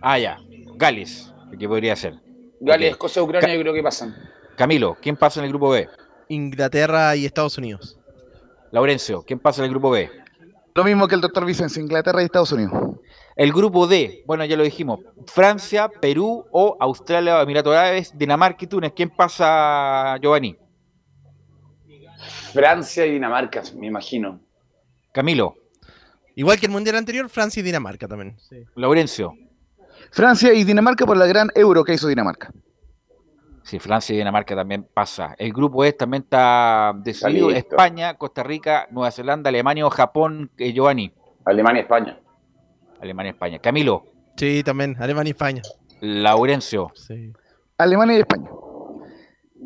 Ah, 0.00 0.18
ya, 0.18 0.38
Gales, 0.76 1.32
¿qué 1.58 1.68
podría 1.68 1.96
ser? 1.96 2.14
Gales. 2.60 2.90
Escocia, 2.92 3.22
Ucrania, 3.22 3.48
Ca- 3.48 3.54
yo 3.54 3.60
creo 3.60 3.74
que 3.74 3.82
pasan. 3.82 4.14
Camilo, 4.56 4.96
¿quién 5.00 5.16
pasa 5.16 5.40
en 5.40 5.44
el 5.46 5.50
grupo 5.50 5.70
B? 5.70 5.88
Inglaterra 6.28 7.16
y 7.16 7.26
Estados 7.26 7.58
Unidos. 7.58 7.98
Laurencio, 8.70 9.22
¿quién 9.22 9.38
pasa 9.38 9.60
en 9.62 9.66
el 9.66 9.70
grupo 9.70 9.90
B? 9.90 10.10
Lo 10.74 10.84
mismo 10.84 11.06
que 11.06 11.14
el 11.14 11.20
doctor 11.20 11.44
Vicencio, 11.44 11.82
Inglaterra 11.82 12.20
y 12.22 12.24
Estados 12.24 12.52
Unidos. 12.52 12.72
El 13.36 13.52
grupo 13.52 13.86
D, 13.86 14.24
bueno, 14.26 14.44
ya 14.44 14.56
lo 14.56 14.62
dijimos, 14.62 15.00
Francia, 15.26 15.88
Perú 15.88 16.46
o 16.50 16.76
Australia, 16.80 17.40
Emiratos 17.40 17.74
Árabes, 17.74 18.16
Dinamarca 18.16 18.64
y 18.64 18.68
Túnez. 18.68 18.92
¿Quién 18.94 19.10
pasa, 19.10 20.16
Giovanni? 20.20 20.56
Francia 22.52 23.06
y 23.06 23.12
Dinamarca, 23.12 23.62
me 23.76 23.86
imagino. 23.86 24.40
Camilo, 25.12 25.56
Igual 26.36 26.58
que 26.58 26.66
el 26.66 26.72
mundial 26.72 26.96
anterior, 26.96 27.28
Francia 27.28 27.60
y 27.60 27.62
Dinamarca 27.62 28.08
también. 28.08 28.36
Sí. 28.48 28.64
Laurencio. 28.74 29.34
Francia 30.10 30.52
y 30.52 30.64
Dinamarca 30.64 31.06
por 31.06 31.16
la 31.16 31.26
gran 31.26 31.50
euro 31.54 31.84
que 31.84 31.94
hizo 31.94 32.08
Dinamarca. 32.08 32.52
Sí, 33.64 33.78
Francia 33.78 34.14
y 34.14 34.18
Dinamarca 34.18 34.54
también 34.54 34.86
pasa. 34.92 35.34
El 35.38 35.52
grupo 35.52 35.84
E 35.84 35.92
también 35.94 36.22
está 36.24 36.92
decidido. 37.02 37.50
España, 37.50 38.14
Costa 38.14 38.42
Rica, 38.42 38.86
Nueva 38.90 39.10
Zelanda, 39.10 39.48
Alemania 39.48 39.86
o 39.86 39.90
Japón, 39.90 40.50
eh, 40.58 40.72
Giovanni. 40.72 41.12
Alemania, 41.46 41.82
España. 41.82 42.20
Alemania, 43.00 43.32
España. 43.32 43.58
Camilo, 43.58 44.04
Sí, 44.36 44.62
también. 44.64 44.96
Alemania 44.98 45.30
y 45.30 45.32
España. 45.32 45.62
Laurencio. 46.00 46.90
Sí. 46.94 47.32
Alemania 47.78 48.16
y 48.16 48.20
España. 48.20 48.50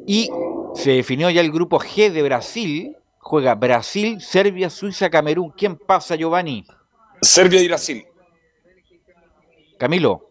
Y 0.07 0.31
se 0.75 0.93
definió 0.93 1.31
ya 1.31 1.41
el 1.41 1.51
grupo 1.51 1.79
G 1.81 2.11
de 2.11 2.23
Brasil. 2.23 2.97
Juega 3.19 3.55
Brasil, 3.55 4.21
Serbia, 4.21 4.71
Suiza, 4.71 5.11
Camerún. 5.11 5.51
¿Quién 5.57 5.77
pasa, 5.77 6.15
Giovanni? 6.17 6.65
Serbia 7.21 7.61
y 7.63 7.69
Brasil. 7.69 8.07
Camilo, 9.79 10.28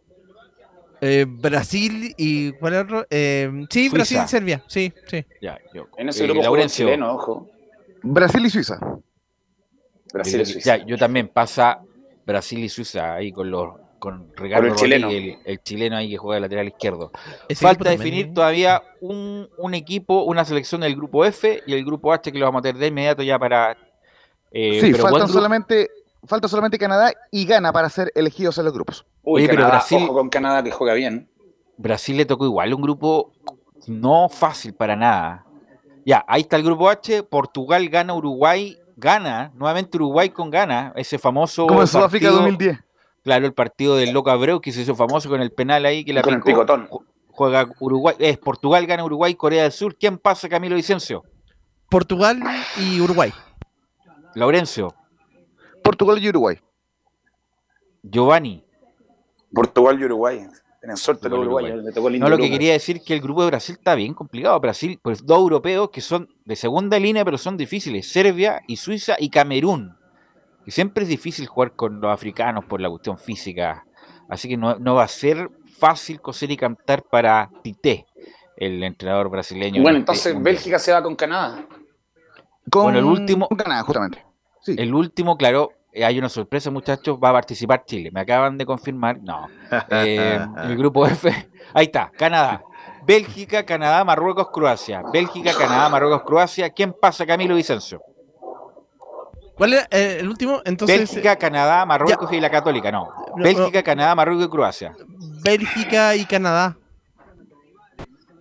Eh, 1.02 1.26
Brasil 1.28 2.14
y. 2.18 2.52
¿Cuál 2.54 2.74
es 2.74 2.80
otro? 2.84 3.06
Eh, 3.10 3.50
sí, 3.70 3.90
Suiza. 3.90 3.94
Brasil 3.96 4.22
y 4.24 4.28
Serbia. 4.28 4.64
Sí, 4.68 4.94
sí. 5.08 5.26
ya, 5.42 5.60
yo. 5.74 5.88
En 5.98 6.10
ese 6.10 6.24
Eh, 6.24 6.28
grupo 6.28 6.42
Laurencio. 6.44 6.86
chileno, 6.88 7.14
ojo. 7.14 7.50
Brasil 8.04 8.46
y 8.46 8.50
Suiza. 8.50 8.80
Brasil 10.14 10.42
y 10.42 10.46
Ya, 10.46 10.52
Suiza. 10.54 10.78
yo 10.86 10.98
también 10.98 11.28
pasa 11.28 11.82
Brasil 12.26 12.60
y 12.64 12.70
Suiza 12.70 13.14
ahí 13.16 13.32
con 13.32 13.50
los 13.52 13.76
con 14.00 14.32
Ricardo 14.36 14.68
el 14.68 14.76
chileno. 14.76 15.10
El, 15.10 15.38
el 15.44 15.60
chileno 15.64 15.98
ahí 15.98 16.10
que 16.12 16.18
juega 16.18 16.36
de 16.36 16.42
lateral 16.42 16.68
izquierdo. 16.68 17.12
Ese 17.50 17.64
Falta 17.66 17.84
equipo 17.84 17.84
también, 17.86 18.00
definir 18.00 18.26
¿eh? 18.28 18.32
todavía 18.34 18.84
un, 19.02 19.50
un 19.58 19.74
equipo, 19.74 20.22
una 20.24 20.46
selección 20.46 20.82
del 20.82 20.96
grupo 20.96 21.26
F 21.26 21.62
y 21.66 21.74
el 21.74 21.84
grupo 21.84 22.14
H 22.14 22.32
que 22.32 22.38
lo 22.38 22.46
vamos 22.46 22.60
a 22.60 22.62
tener 22.64 22.80
de 22.80 22.88
inmediato 22.88 23.24
ya 23.24 23.40
para. 23.40 23.76
eh, 24.52 24.80
sí, 24.82 24.92
pero 24.92 25.04
faltan 25.04 25.28
solamente, 25.30 25.90
falta 26.28 26.48
solamente 26.48 26.78
Canadá 26.78 27.12
y 27.32 27.46
Ghana 27.46 27.72
para 27.74 27.90
ser 27.90 28.12
elegidos 28.16 28.58
en 28.58 28.66
los 28.66 28.74
grupos. 28.74 29.06
Uy, 29.24 29.42
Oye, 29.42 29.50
pero 29.50 29.68
Brasil- 29.68 30.04
ojo 30.04 30.14
con 30.14 30.30
Canadá 30.30 30.64
que 30.64 30.72
juega 30.72 30.94
bien. 30.94 31.30
Brasil 31.78 32.18
le 32.18 32.26
tocó 32.26 32.46
igual, 32.46 32.74
un 32.74 32.82
grupo 32.82 33.32
no 33.88 34.30
fácil 34.30 34.74
para 34.74 34.96
nada. 34.96 35.46
Ya, 36.06 36.24
ahí 36.28 36.42
está 36.42 36.56
el 36.56 36.64
grupo 36.64 36.90
H, 36.90 37.24
Portugal 37.24 37.88
gana, 37.90 38.14
Uruguay 38.14 38.78
gana, 38.96 39.52
nuevamente 39.56 39.98
Uruguay 39.98 40.30
con 40.30 40.50
gana, 40.50 40.94
ese 40.96 41.20
famoso 41.20 41.68
Como 41.68 41.82
en 41.82 41.88
Sudáfrica 41.88 42.28
partido- 42.28 42.42
2010. 42.42 42.80
Claro, 43.24 43.46
el 43.46 43.54
partido 43.54 43.98
del 43.98 44.12
Loco 44.12 44.30
Abreu 44.30 44.62
que 44.62 44.72
se 44.72 44.82
hizo 44.82 44.96
famoso 44.96 45.28
con 45.30 45.42
el 45.42 45.52
penal 45.52 45.86
ahí 45.86 46.06
que 46.06 46.14
la 46.14 46.22
Con 46.22 46.36
el 46.36 46.42
picotón. 46.42 46.88
Ju- 46.90 47.04
Juega 47.30 47.68
Uruguay, 47.80 48.16
es 48.20 48.38
Portugal 48.40 48.88
gana 48.88 49.04
Uruguay, 49.04 49.36
Corea 49.36 49.64
del 49.64 49.72
Sur. 49.72 49.96
¿Quién 49.96 50.18
pasa, 50.18 50.48
Camilo 50.50 50.76
Vicencio? 50.76 51.24
Portugal 51.90 52.40
y 52.80 53.00
Uruguay. 53.02 53.32
Laurencio, 54.34 54.94
Portugal 55.88 56.22
y 56.22 56.28
Uruguay. 56.30 56.58
Giovanni. 58.04 58.64
Portugal 59.54 60.00
y 60.00 60.04
Uruguay. 60.06 60.46
Tienen 60.82 60.98
suerte 60.98 61.30
los 61.30 61.40
Uruguay. 61.40 61.72
uruguayos. 61.72 62.20
No, 62.20 62.30
lo 62.30 62.38
que 62.38 62.50
quería 62.50 62.74
decir 62.74 63.02
que 63.02 63.14
el 63.14 63.22
grupo 63.22 63.42
de 63.44 63.48
Brasil 63.48 63.76
está 63.78 63.96
bien 63.96 64.14
complicado. 64.14 64.60
Brasil, 64.60 65.00
pues 65.02 65.26
dos 65.26 65.40
europeos 65.40 65.90
que 65.90 66.02
son 66.02 66.28
de 66.46 66.56
segunda 66.56 67.00
línea, 67.00 67.24
pero 67.26 67.38
son 67.38 67.56
difíciles. 67.58 68.12
Serbia 68.12 68.62
y 68.68 68.76
Suiza 68.78 69.16
y 69.18 69.30
Camerún. 69.30 69.96
Y 70.66 70.72
siempre 70.72 71.04
es 71.04 71.10
difícil 71.10 71.48
jugar 71.48 71.74
con 71.76 72.02
los 72.02 72.12
africanos 72.12 72.66
por 72.66 72.82
la 72.82 72.90
cuestión 72.90 73.18
física. 73.18 73.86
Así 74.30 74.50
que 74.50 74.58
no, 74.58 74.78
no 74.80 74.96
va 74.96 75.04
a 75.04 75.08
ser 75.08 75.50
fácil 75.80 76.20
coser 76.20 76.52
y 76.52 76.58
cantar 76.58 77.04
para 77.04 77.50
Tite, 77.64 78.06
el 78.58 78.84
entrenador 78.84 79.30
brasileño. 79.30 79.78
en 79.78 79.84
Bueno, 79.84 80.00
este 80.00 80.12
entonces 80.12 80.34
mundial. 80.34 80.54
Bélgica 80.56 80.80
se 80.80 80.92
va 80.92 81.02
con 81.02 81.16
Canadá. 81.16 81.66
Con, 82.70 82.84
Bueno, 82.84 83.00
el 83.00 83.06
último- 83.06 83.48
con 83.48 83.58
Canadá, 83.58 83.84
justamente. 83.84 84.26
Sí. 84.62 84.76
El 84.78 84.94
último, 84.94 85.38
claro, 85.38 85.72
hay 85.94 86.20
una 86.20 86.30
sorpresa, 86.30 86.70
muchachos, 86.70 87.18
va 87.24 87.30
a 87.30 87.34
participar 87.34 87.84
Chile. 87.86 88.12
Me 88.12 88.22
acaban 88.22 88.58
de 88.58 88.66
confirmar. 88.66 89.20
No. 89.22 89.48
Eh, 89.90 90.40
el 90.64 90.78
grupo 90.78 91.06
F. 91.06 91.50
Ahí 91.74 91.86
está, 91.86 92.12
Canadá. 92.18 92.62
Bélgica, 93.06 93.66
Canadá, 93.66 94.04
Marruecos, 94.04 94.50
Croacia. 94.52 95.02
Bélgica, 95.14 95.54
Canadá, 95.58 95.90
Marruecos, 95.90 96.24
Croacia. 96.24 96.70
¿Quién 96.70 96.94
pasa, 96.94 97.26
Camilo 97.26 97.56
Vicencio? 97.56 98.02
¿Cuál 99.56 99.74
era 99.74 99.88
eh, 99.90 100.18
el 100.20 100.28
último? 100.28 100.62
Entonces, 100.66 100.98
Bélgica, 101.00 101.36
Canadá, 101.36 101.86
Marruecos 101.86 102.32
y 102.32 102.40
la 102.40 102.50
Católica. 102.50 102.92
No. 102.92 103.10
No, 103.36 103.44
Bélgica, 103.44 103.82
Canadá, 103.82 104.14
Marruecos 104.14 104.46
y 104.46 104.50
Croacia. 104.50 104.96
eh, 105.00 105.04
Bélgica 105.44 106.16
y 106.16 106.26
Canadá. 106.26 106.78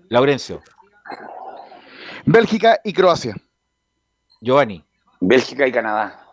Laurencio, 0.09 0.63
Bélgica 2.25 2.81
y 2.85 2.93
Croacia. 2.93 3.35
Giovanni. 4.41 4.85
Bélgica 5.21 5.67
y 5.67 5.73
Canadá. 5.73 6.26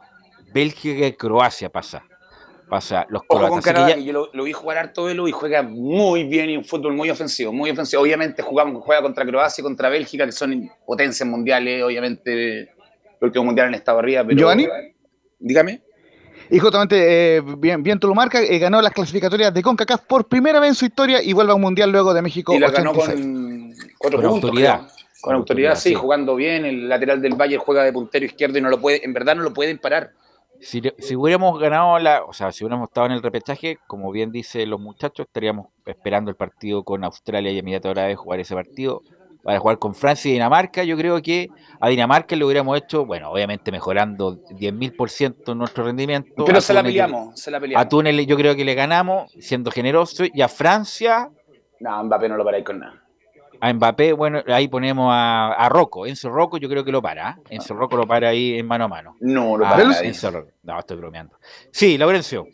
Bélgica 0.54 1.08
y 1.08 1.14
Croacia 1.14 1.70
pasa. 1.70 2.04
Pasa 2.70 3.06
los 3.10 3.22
Ojo 3.28 3.39
croatas. 3.47 3.74
con 3.74 3.88
ya- 3.88 3.95
que 3.95 4.04
yo 4.04 4.14
lo, 4.14 4.30
lo 4.34 4.43
vi 4.45 4.54
jugar 4.54 4.78
harto 4.78 5.04
velo 5.04 5.28
y 5.28 5.32
juega 5.32 5.62
muy 5.62 6.24
bien 6.24 6.49
y 6.49 6.58
un 6.58 6.66
fútbol 6.66 6.93
muy 6.93 7.10
ofensivo, 7.10 7.51
muy 7.54 7.70
ofensivo. 7.70 8.01
Obviamente 8.01 8.41
jugamos, 8.41 8.82
juega 8.84 9.01
contra 9.01 9.26
Croacia 9.26 9.62
y 9.62 9.64
contra 9.64 9.89
Bélgica, 9.89 10.26
que 10.26 10.32
son 10.32 10.70
potencias 10.86 11.28
mundiales, 11.28 11.84
obviamente 11.84 12.60
el 12.62 12.70
último 13.22 13.45
mundial 13.45 13.68
en 13.68 13.76
estado 13.76 13.99
arriba, 13.99 14.24
pero... 14.26 14.38
¿Giovanni? 14.38 14.68
Dígame. 15.39 15.82
Y 16.49 16.60
justamente, 16.60 17.36
eh, 17.38 17.41
bien, 17.58 17.84
bien 17.84 17.99
Tulumarca 17.99 18.41
eh, 18.41 18.58
ganó 18.60 18.82
las 18.82 18.91
clasificatorias 18.93 19.54
de 19.54 19.62
CONCACAF 19.62 20.01
por 20.01 20.28
primera 20.28 20.60
vez 20.60 20.70
en 20.70 20.76
su 20.76 20.86
historia 20.86 21.22
y 21.22 21.32
vuelve 21.34 21.51
a 21.51 21.56
un 21.56 21.62
mundial 21.62 21.91
luego 21.91 22.14
de 22.14 22.22
México 22.22 22.54
Y 22.56 22.60
la 22.60 22.70
ganó 22.72 22.91
86. 22.91 23.22
con 23.26 23.74
cuatro 23.97 24.20
Con 24.22 24.30
puntos, 24.32 24.49
autoridad. 24.49 24.80
creo. 24.80 24.89
Con 25.22 25.36
autoridad, 25.36 25.76
sí, 25.76 25.89
sí. 25.89 25.95
jugando 25.95 26.36
bien. 26.36 26.66
El 26.66 26.89
lateral 26.89 27.22
del 27.22 27.36
Valle 27.36 27.58
juega 27.58 27.84
de 27.84 27.93
puntero 27.93 28.26
izquierdo 28.26 28.58
y 28.58 28.62
no 28.62 28.70
lo 28.70 28.80
puede, 28.82 29.06
en 29.06 29.14
verdad 29.14 29.36
no 29.36 29.43
lo 29.43 29.54
pueden 29.54 29.78
parar. 29.78 30.12
Si, 30.64 30.82
si 30.97 31.16
hubiéramos 31.16 31.59
ganado 31.59 31.99
la, 31.99 32.24
o 32.24 32.34
sea, 32.34 32.51
si 32.51 32.64
hubiéramos 32.64 32.88
estado 32.89 33.07
en 33.07 33.11
el 33.14 33.22
repechaje, 33.22 33.78
como 33.88 34.11
bien 34.11 34.32
dicen 34.32 34.70
los 34.70 34.80
muchachos, 34.80 35.26
estaríamos 35.28 35.68
esperando 35.86 36.30
el 36.32 36.36
partido 36.38 36.84
con 36.84 37.03
Australia 37.03 37.51
y 37.51 37.59
Emiratos 37.59 37.91
Árabes 37.91 38.18
jugar 38.18 38.39
ese 38.39 38.55
partido. 38.55 39.01
Para 39.43 39.59
jugar 39.59 39.78
con 39.78 39.93
Francia 39.93 40.30
y 40.30 40.34
Dinamarca, 40.36 40.86
yo 40.86 40.95
creo 40.95 41.22
que 41.22 41.49
a 41.82 41.89
Dinamarca 41.89 42.34
lo 42.38 42.45
hubiéramos 42.45 42.78
hecho, 42.78 43.05
bueno, 43.05 43.30
obviamente 43.30 43.74
mejorando 43.74 44.38
10.000% 44.51 45.53
nuestro 45.53 45.84
rendimiento. 45.84 46.45
Pero 46.45 46.59
A 46.59 46.61
se 46.61 46.74
la 46.74 46.80
Túnez- 46.82 46.86
peleamos, 46.86 47.39
se 47.41 47.51
la 47.51 47.57
A 47.57 47.59
peleamos. 47.59 47.89
Túnez 47.89 48.16
le- 48.16 48.26
yo 48.26 48.38
creo 48.38 48.55
que 48.55 48.64
le 48.64 48.74
ganamos, 48.74 49.30
siendo 49.39 49.70
generoso, 49.70 50.24
y 50.34 50.41
a 50.41 50.47
Francia, 50.47 51.30
No, 51.82 52.01
Mbappé 52.05 52.30
no 52.30 52.38
lo 52.38 52.45
paráis 52.45 52.64
con 52.64 52.80
nada. 52.80 53.03
A 53.66 53.74
Mbappé, 53.74 54.11
bueno, 54.14 54.43
ahí 54.47 54.68
ponemos 54.68 55.07
a, 55.09 55.53
a 55.53 55.70
Rocco. 55.70 56.05
Enzo 56.05 56.30
Rocco 56.30 56.57
yo 56.57 56.68
creo 56.68 56.84
que 56.84 56.91
lo 56.91 57.01
para. 57.01 57.32
¿eh? 57.32 57.41
Enzo 57.51 57.74
Rocco 57.76 57.95
lo 57.95 58.05
para 58.05 58.30
ahí 58.30 58.59
en 58.59 58.68
mano 58.68 58.84
a 58.86 58.88
mano. 58.89 59.16
No 59.22 59.55
lo 59.57 59.66
Ah. 59.66 59.82
Enzo 60.01 60.32
Rocco. 60.32 60.49
No, 60.64 60.80
estoy 60.80 60.97
bromeando. 60.97 61.38
Sí, 61.72 61.97
Laurencio. 61.97 62.45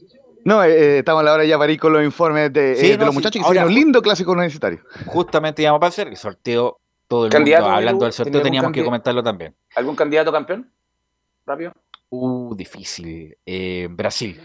No, 0.46 0.64
eh, 0.64 0.70
eh, 0.72 0.98
estamos 1.00 1.22
a 1.22 1.24
la 1.26 1.34
hora 1.34 1.46
ya 1.46 1.58
para 1.58 1.72
ir 1.72 1.80
con 1.80 1.94
los 1.94 2.04
informes 2.04 2.54
de, 2.54 2.76
Sí, 2.76 2.86
eh, 2.86 2.90
de 2.92 2.98
no, 3.00 3.06
los 3.06 3.14
sí. 3.16 3.18
muchachos 3.20 3.42
que 3.42 3.48
Ahora- 3.48 3.66
un 3.66 3.74
lindo 3.74 4.02
clásico 4.02 4.32
universitario. 4.32 4.80
Justamente 5.08 5.64
íbamos 5.64 5.80
para 5.80 5.90
hacer 5.90 6.08
el 6.08 6.16
sorteo. 6.16 6.80
Todo 7.08 7.26
el 7.26 7.32
Candidato, 7.32 7.64
mundo 7.64 7.78
hablando 7.78 8.06
del 8.06 8.14
sorteo 8.14 8.32
¿tenía 8.44 8.60
algún 8.62 8.72
teníamos 8.72 8.72
que 8.74 8.84
comentarlo 8.86 9.24
también. 9.24 9.56
¿Algún 9.76 9.96
candidato 9.96 10.32
campeón? 10.32 10.72
Rápido. 11.46 11.74
Uh, 12.10 12.54
difícil. 12.56 13.36
Eh, 13.46 13.88
Brasil. 13.90 14.40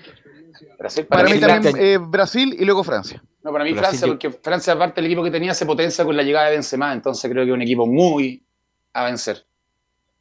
Brasil 0.78 1.04
Para, 1.04 1.24
mí 1.24 1.38
también 1.38 1.66
este 1.66 1.92
eh, 1.92 1.98
Brasil 1.98 2.56
y 2.58 2.64
luego 2.64 2.82
Francia. 2.82 3.22
No, 3.44 3.52
para 3.52 3.62
mí 3.64 3.72
Brasil 3.72 3.98
Francia, 3.98 4.06
yo- 4.06 4.12
porque 4.14 4.30
Francia, 4.30 4.72
aparte 4.72 5.00
del 5.00 5.06
equipo 5.10 5.22
que 5.22 5.30
tenía, 5.30 5.52
se 5.54 5.66
potencia 5.66 6.04
con 6.04 6.16
la 6.16 6.22
llegada 6.22 6.46
de 6.46 6.52
Benzema, 6.52 6.92
entonces 6.92 7.30
creo 7.30 7.44
que 7.44 7.50
es 7.50 7.54
un 7.54 7.62
equipo 7.62 7.86
muy 7.86 8.42
a 8.94 9.04
vencer. 9.04 9.46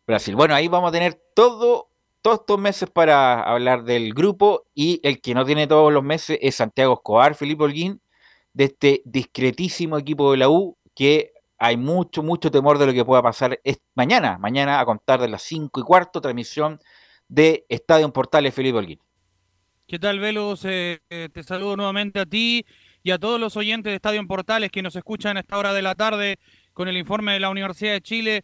Brasil. 0.06 0.36
Bueno, 0.36 0.54
ahí 0.54 0.68
vamos 0.68 0.90
a 0.90 0.92
tener 0.92 1.14
todo 1.34 1.90
todos 2.22 2.40
estos 2.40 2.58
meses 2.60 2.90
para 2.90 3.44
hablar 3.44 3.84
del 3.84 4.14
grupo 4.14 4.66
y 4.74 5.02
el 5.04 5.20
que 5.20 5.34
no 5.34 5.44
tiene 5.46 5.68
todos 5.68 5.92
los 5.92 6.04
meses 6.04 6.38
es 6.42 6.56
Santiago 6.56 6.94
Escobar, 6.94 7.36
Felipe 7.36 7.64
Holguín, 7.66 8.00
de 8.54 8.64
este 8.66 9.02
discretísimo 9.04 9.98
equipo 9.98 10.32
de 10.32 10.38
la 10.38 10.48
U 10.50 10.78
que 10.96 11.34
hay 11.58 11.76
mucho, 11.76 12.24
mucho 12.24 12.50
temor 12.50 12.78
de 12.78 12.86
lo 12.86 12.94
que 12.94 13.04
pueda 13.04 13.22
pasar 13.22 13.60
es 13.64 13.80
mañana, 13.94 14.38
mañana 14.38 14.80
a 14.80 14.86
contar 14.86 15.20
de 15.20 15.28
las 15.28 15.42
5 15.44 15.82
y 15.82 15.84
cuarto, 15.84 16.22
transmisión 16.22 16.80
de 17.28 17.66
Estadio 17.68 18.12
Portales 18.14 18.54
Felipe 18.54 18.78
Holguín. 18.78 19.00
¿Qué 19.86 20.00
tal, 20.00 20.20
Velus? 20.20 20.64
Eh, 20.64 21.02
eh, 21.10 21.28
te 21.32 21.44
saludo 21.44 21.76
nuevamente 21.76 22.20
a 22.22 22.26
ti 22.26 22.66
y 23.04 23.12
a 23.12 23.20
todos 23.20 23.40
los 23.40 23.58
oyentes 23.58 23.92
de 23.92 23.96
Estadio 23.96 24.26
Portales 24.26 24.72
que 24.72 24.82
nos 24.82 24.96
escuchan 24.96 25.38
a 25.38 25.42
esta 25.42 25.58
hora 25.58 25.74
de 25.74 25.82
la 25.82 25.94
tarde 25.94 26.40
con 26.72 26.88
el 26.88 26.98
informe 26.98 27.34
de 27.34 27.42
la 27.42 27.50
Universidad 27.50 27.92
de 27.92 28.02
Chile. 28.02 28.44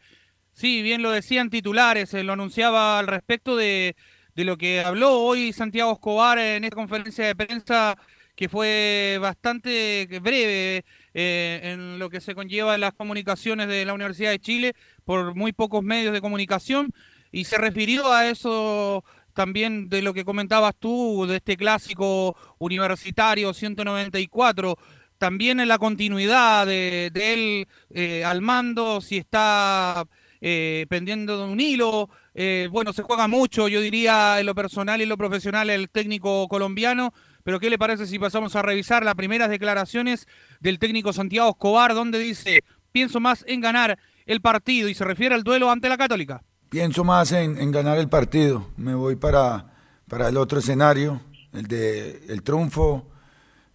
Sí, 0.51 0.81
bien 0.81 1.01
lo 1.01 1.11
decían 1.11 1.49
titulares, 1.49 2.13
eh, 2.13 2.23
lo 2.23 2.33
anunciaba 2.33 2.99
al 2.99 3.07
respecto 3.07 3.55
de, 3.55 3.95
de, 4.35 4.43
lo 4.43 4.57
que 4.57 4.81
habló 4.81 5.19
hoy 5.19 5.53
Santiago 5.53 5.93
Escobar 5.93 6.37
en 6.37 6.65
esta 6.65 6.75
conferencia 6.75 7.25
de 7.25 7.35
prensa 7.35 7.97
que 8.35 8.49
fue 8.49 9.17
bastante 9.21 10.07
breve 10.21 10.85
eh, 11.13 11.59
en 11.63 11.99
lo 11.99 12.09
que 12.09 12.21
se 12.21 12.35
conlleva 12.35 12.77
las 12.77 12.93
comunicaciones 12.93 13.67
de 13.67 13.85
la 13.85 13.93
Universidad 13.93 14.31
de 14.31 14.39
Chile 14.39 14.73
por 15.03 15.35
muy 15.35 15.51
pocos 15.51 15.83
medios 15.83 16.13
de 16.13 16.21
comunicación 16.21 16.93
y 17.31 17.45
se 17.45 17.57
refirió 17.57 18.11
a 18.11 18.29
eso 18.29 19.03
también 19.39 19.87
de 19.87 20.01
lo 20.01 20.13
que 20.13 20.25
comentabas 20.25 20.75
tú, 20.77 21.25
de 21.25 21.37
este 21.37 21.55
clásico 21.55 22.35
universitario 22.57 23.53
194 23.53 24.77
también 25.17 25.61
en 25.61 25.69
la 25.69 25.77
continuidad 25.77 26.67
de, 26.67 27.09
él 27.13 27.65
eh, 27.89 28.25
al 28.25 28.41
mando, 28.41 28.99
si 28.99 29.15
está 29.15 30.05
eh, 30.41 30.85
pendiendo 30.89 31.37
de 31.37 31.53
un 31.53 31.61
hilo. 31.61 32.09
Eh, 32.33 32.67
bueno, 32.69 32.91
se 32.91 33.01
juega 33.01 33.29
mucho, 33.29 33.69
yo 33.69 33.79
diría, 33.79 34.41
en 34.41 34.45
lo 34.45 34.53
personal 34.53 34.99
y 34.99 35.03
en 35.03 35.09
lo 35.09 35.15
profesional 35.17 35.69
el 35.69 35.89
técnico 35.89 36.49
colombiano. 36.49 37.13
Pero 37.45 37.61
¿qué 37.61 37.69
le 37.69 37.77
parece 37.77 38.07
si 38.07 38.19
pasamos 38.19 38.57
a 38.57 38.61
revisar 38.61 39.05
las 39.05 39.15
primeras 39.15 39.49
declaraciones 39.49 40.27
del 40.59 40.79
técnico 40.79 41.13
Santiago 41.13 41.51
Escobar, 41.51 41.93
donde 41.93 42.19
dice, 42.19 42.65
pienso 42.91 43.21
más 43.21 43.45
en 43.47 43.61
ganar 43.61 43.97
el 44.25 44.41
partido 44.41 44.89
y 44.89 44.95
se 44.95 45.05
refiere 45.05 45.33
al 45.33 45.45
duelo 45.45 45.71
ante 45.71 45.87
la 45.87 45.97
Católica? 45.97 46.43
Pienso 46.69 47.03
más 47.03 47.31
en, 47.31 47.71
ganar 47.71 47.97
el 47.97 48.09
partido. 48.09 48.67
Me 48.77 48.93
voy 48.93 49.15
para, 49.15 49.73
para 50.07 50.29
el 50.29 50.37
otro 50.37 50.59
escenario, 50.59 51.21
el 51.51 51.67
de 51.67 52.25
el 52.29 52.43
triunfo, 52.43 53.07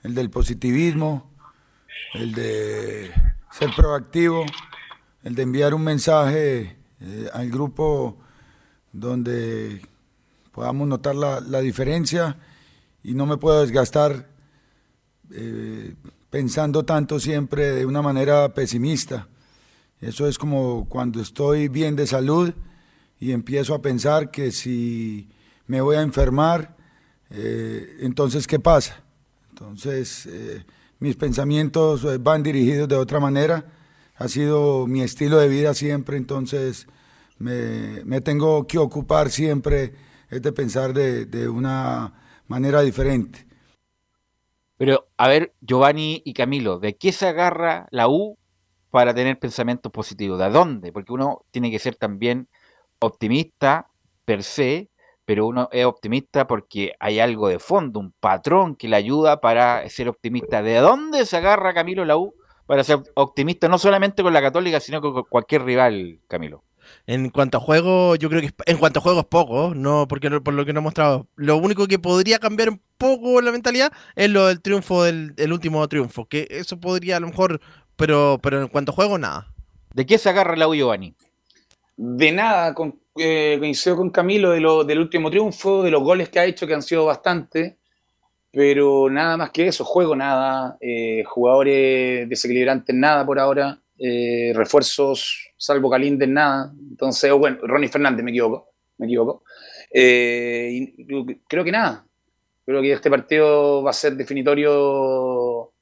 el 0.03 0.15
del 0.15 0.31
positivismo, 0.31 1.31
el 2.15 2.33
de 2.33 3.13
ser 3.51 3.71
proactivo 3.75 4.45
el 5.25 5.35
de 5.35 5.43
enviar 5.43 5.75
un 5.75 5.83
mensaje 5.83 6.77
eh, 7.01 7.29
al 7.33 7.51
grupo 7.51 8.19
donde 8.93 9.81
podamos 10.53 10.87
notar 10.87 11.17
la, 11.17 11.61
diferencia 11.61 12.37
y 13.03 13.15
no 13.15 13.27
me 13.27 13.39
puedo 13.39 13.63
desgastar 13.63 14.29
eh, 15.33 15.95
pensando 16.29 16.85
tanto 16.85 17.19
siempre 17.19 17.73
de 17.73 17.87
una 17.87 18.03
manera 18.03 18.53
pesimista. 18.53 19.27
Eso 20.01 20.29
es 20.29 20.39
como 20.39 20.87
cuando 20.89 21.21
estoy 21.21 21.69
bien 21.69 21.97
de 21.97 22.07
salud 22.07 22.53
y 23.25 23.33
empiezo 23.33 23.75
a 23.75 23.83
pensar 23.83 24.31
que 24.31 24.53
si 24.53 25.29
me 25.67 25.81
voy 25.81 25.97
a 25.97 26.03
enfermar, 26.03 26.77
eh, 27.31 27.97
entonces 28.01 28.47
¿qué 28.47 28.59
pasa? 28.59 29.03
Entonces 29.51 30.29
mis 30.99 31.17
pensamientos 31.17 32.23
van 32.23 32.43
dirigidos 32.43 32.89
de 32.89 32.97
otra 32.97 33.21
manera 33.21 33.65
ha 34.17 34.29
sido 34.29 34.87
mi 34.87 35.03
estilo 35.03 35.39
de 35.39 35.49
vida 35.49 35.75
siempre, 35.75 36.17
entonces 36.17 36.87
me, 37.39 38.21
tengo 38.21 38.67
que 38.67 38.79
ocupar 38.79 39.31
siempre 39.31 39.95
de 40.31 40.53
pensar 40.53 40.93
de, 40.93 41.49
una 41.49 42.41
manera 42.47 42.83
diferente. 42.83 43.47
Pero, 44.77 45.09
a 45.17 45.29
ver, 45.29 45.55
Giovanni 45.61 46.23
y 46.25 46.35
Camilo, 46.35 46.79
¿de 46.79 46.97
qué 46.97 47.13
se 47.13 47.27
agarra 47.27 47.87
la 47.91 48.09
U 48.09 48.39
para 48.91 49.15
tener 49.15 49.39
pensamientos 49.39 49.91
positivos? 49.93 50.39
¿De 50.39 50.51
dónde? 50.51 50.93
Porque 50.93 51.13
uno 51.13 51.45
tiene 51.51 51.71
que 51.71 51.79
ser 51.79 51.97
también 51.97 52.49
optimista 52.99 53.89
per 54.25 54.43
se, 54.43 54.91
pero 55.25 55.47
uno 55.47 55.69
es 55.73 55.85
optimista 55.85 56.47
porque 56.47 56.93
hay 57.01 57.19
algo 57.19 57.49
de 57.49 57.59
fondo, 57.59 58.01
un 58.01 58.13
patrón 58.13 58.77
que 58.77 58.89
le 58.89 58.97
ayuda 58.97 59.41
para 59.41 59.89
ser 59.89 60.09
optimista. 60.09 60.63
¿De 60.63 60.77
dónde 60.77 61.27
se 61.27 61.37
agarra 61.37 61.75
Camilo 61.75 62.05
la 62.05 62.17
U 62.17 62.35
para 62.67 62.85
ser 62.85 63.03
optimista, 63.15 63.69
no 63.69 63.79
solamente 63.79 64.23
con 64.23 64.33
la 64.33 64.43
Católica, 64.43 64.81
sino 64.81 65.01
con 65.01 65.25
cualquier 65.29 65.63
rival, 65.63 66.21
Camilo. 66.29 66.65
En 67.07 67.31
cuanto 67.31 67.59
a 67.59 67.61
juego, 67.61 68.15
yo 68.17 68.29
creo 68.29 68.43
que 68.43 68.51
en 68.67 68.77
cuanto 68.77 68.99
a 68.99 69.03
juego 69.03 69.21
es 69.21 69.27
poco, 69.27 69.73
no 69.75 70.07
porque 70.07 70.31
por 70.41 70.53
lo 70.53 70.67
que 70.67 70.73
no 70.73 70.81
he 70.81 70.83
mostrado. 70.83 71.27
Lo 71.35 71.57
único 71.57 71.87
que 71.87 71.99
podría 71.99 72.39
cambiar 72.39 72.71
un 72.71 72.81
poco 72.99 73.41
la 73.41 73.53
mentalidad 73.53 73.93
es 74.17 74.29
lo 74.31 74.47
del 74.47 74.61
triunfo 74.61 75.03
del 75.05 75.53
último 75.53 75.87
triunfo, 75.89 76.27
que 76.27 76.47
eso 76.51 76.79
podría 76.79 77.17
a 77.17 77.21
lo 77.21 77.29
mejor, 77.29 77.61
pero 77.97 78.39
pero 78.43 78.61
en 78.61 78.69
cuanto 78.69 78.93
a 78.93 78.95
juego 78.95 79.19
nada. 79.19 79.55
¿De 79.95 80.05
qué 80.05 80.19
se 80.19 80.29
agarra 80.29 80.57
la 80.57 80.69
U 80.69 80.75
Giovanni? 80.75 81.15
De 81.97 82.33
nada, 82.33 82.75
con, 82.75 83.01
eh, 83.17 83.57
coincido 83.59 83.97
con 83.97 84.11
Camilo 84.11 84.51
de 84.51 84.61
lo, 84.61 84.85
del 84.85 84.99
último 84.99 85.31
triunfo, 85.31 85.83
de 85.83 85.91
los 85.91 86.03
goles 86.03 86.29
que 86.29 86.41
ha 86.41 86.45
hecho 86.45 86.67
que 86.67 86.75
han 86.75 86.83
sido 86.83 87.07
bastante. 87.07 87.79
Pero 88.51 89.11
nada 89.11 89.37
más 89.37 89.51
que 89.51 89.67
eso, 89.67 89.85
juego 89.85 90.15
nada, 90.15 90.77
eh, 90.81 91.25
jugadores 91.25 92.29
desequilibrantes 92.29 92.95
nada 92.95 93.27
por 93.27 93.39
ahora, 93.39 93.81
eh, 93.99 94.53
refuerzos 94.55 95.53
salvo 95.57 95.91
Calinde 95.91 96.27
nada. 96.27 96.73
Entonces, 96.91 97.33
bueno, 97.33 97.59
Ronnie 97.63 97.89
Fernández, 97.89 98.25
me 98.25 98.31
equivoco, 98.31 98.71
me 98.99 99.07
equivoco. 99.07 99.45
Eh, 99.93 100.95
creo 101.49 101.65
que 101.65 101.73
nada. 101.73 102.07
Creo 102.65 102.81
que 102.81 102.93
este 102.93 103.11
partido 103.11 103.83
va 103.83 103.91
a 103.91 103.93
ser 103.93 104.17
definitorio 104.17 105.73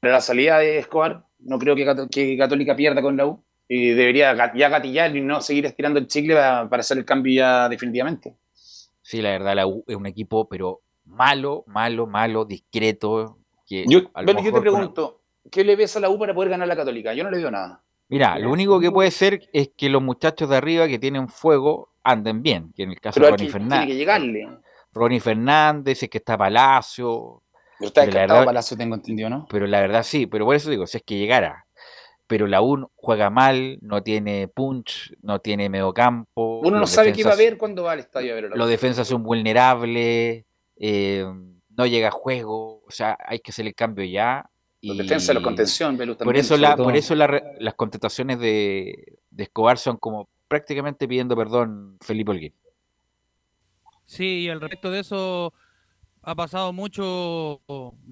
para 0.00 0.14
la 0.14 0.20
salida 0.20 0.58
de 0.58 0.78
Escobar. 0.78 1.24
No 1.40 1.58
creo 1.58 1.74
que, 1.74 2.36
Católica 2.36 2.76
pierda 2.76 3.00
con 3.00 3.16
la 3.16 3.26
U. 3.26 3.42
Y 3.68 3.90
debería 3.90 4.34
ya 4.54 4.68
gatillar 4.68 5.16
y 5.16 5.20
no 5.20 5.40
seguir 5.40 5.66
estirando 5.66 5.98
el 5.98 6.06
chicle 6.06 6.34
para, 6.34 6.68
para 6.68 6.80
hacer 6.80 6.98
el 6.98 7.04
cambio 7.04 7.34
ya 7.34 7.68
definitivamente. 7.68 8.36
Sí, 9.02 9.22
la 9.22 9.30
verdad, 9.30 9.54
la 9.54 9.66
U 9.66 9.84
es 9.86 9.96
un 9.96 10.06
equipo, 10.06 10.48
pero 10.48 10.82
malo, 11.04 11.64
malo, 11.66 12.06
malo, 12.06 12.44
discreto. 12.44 13.38
Que 13.66 13.84
yo, 13.88 14.00
yo 14.00 14.52
te 14.52 14.60
pregunto, 14.60 15.20
¿qué 15.50 15.64
le 15.64 15.76
ves 15.76 15.96
a 15.96 16.00
la 16.00 16.10
U 16.10 16.18
para 16.18 16.34
poder 16.34 16.50
ganar 16.50 16.68
la 16.68 16.76
Católica? 16.76 17.14
Yo 17.14 17.24
no 17.24 17.30
le 17.30 17.38
veo 17.38 17.50
nada. 17.50 17.82
Mira, 18.08 18.38
lo 18.38 18.52
único 18.52 18.78
que 18.78 18.90
puede 18.90 19.10
ser 19.10 19.48
es 19.52 19.70
que 19.76 19.88
los 19.88 20.02
muchachos 20.02 20.48
de 20.48 20.56
arriba 20.56 20.86
que 20.86 20.98
tienen 20.98 21.28
fuego 21.28 21.90
anden 22.04 22.42
bien, 22.42 22.72
que 22.74 22.84
en 22.84 22.90
el 22.90 23.00
caso 23.00 23.18
de 23.18 23.30
Ronnie 23.30 23.48
Fernández. 23.48 23.78
Tiene 23.78 23.92
que 23.92 23.98
llegarle. 23.98 24.48
Ronnie 24.92 25.20
Fernández, 25.20 26.02
es 26.02 26.08
que 26.08 26.18
está 26.18 26.38
Palacio. 26.38 27.42
Pero 27.78 27.88
está 27.88 28.02
descartado 28.02 28.44
Palacio, 28.44 28.76
tengo 28.76 28.94
entendido, 28.94 29.28
¿no? 29.28 29.46
Pero 29.50 29.66
la 29.66 29.80
verdad 29.80 30.02
sí, 30.04 30.26
pero 30.26 30.44
por 30.44 30.54
eso 30.54 30.70
digo, 30.70 30.86
si 30.86 30.98
es 30.98 31.02
que 31.02 31.18
llegara. 31.18 31.65
Pero 32.26 32.46
la 32.46 32.60
U 32.60 32.90
juega 32.94 33.30
mal, 33.30 33.78
no 33.82 34.02
tiene 34.02 34.48
punch, 34.48 35.14
no 35.22 35.38
tiene 35.40 35.68
mediocampo. 35.68 36.60
Uno 36.60 36.78
no 36.78 36.86
sabe 36.86 37.12
qué 37.12 37.22
va 37.22 37.32
a 37.32 37.36
ver 37.36 37.56
cuando 37.56 37.84
va 37.84 37.92
al 37.92 38.00
estadio 38.00 38.32
a 38.32 38.34
ver. 38.34 38.50
Los 38.54 38.68
defensas 38.68 39.06
son 39.06 39.22
vulnerables. 39.22 40.44
Eh, 40.76 41.24
no 41.76 41.86
llega 41.86 42.08
a 42.08 42.10
juego, 42.10 42.82
o 42.86 42.90
sea, 42.90 43.16
hay 43.24 43.38
que 43.38 43.50
hacer 43.50 43.66
el 43.66 43.74
cambio 43.74 44.04
ya. 44.04 44.48
Y 44.80 44.96
defensa, 44.96 45.34
la 45.34 45.42
contención, 45.42 45.96
Por 45.96 46.36
eso, 46.36 46.56
la, 46.56 46.76
por 46.76 46.96
eso 46.96 47.14
las 47.14 47.74
contestaciones 47.74 48.38
de, 48.38 49.18
Escobar 49.36 49.78
son 49.78 49.96
como 49.96 50.28
prácticamente 50.48 51.08
pidiendo 51.08 51.36
perdón 51.36 51.98
Felipe 52.00 52.30
Olguín. 52.30 52.54
Sí, 54.04 54.44
y 54.44 54.48
al 54.48 54.60
respecto 54.60 54.90
de 54.90 55.00
eso 55.00 55.52
ha 56.22 56.34
pasado 56.34 56.72
mucho, 56.72 57.60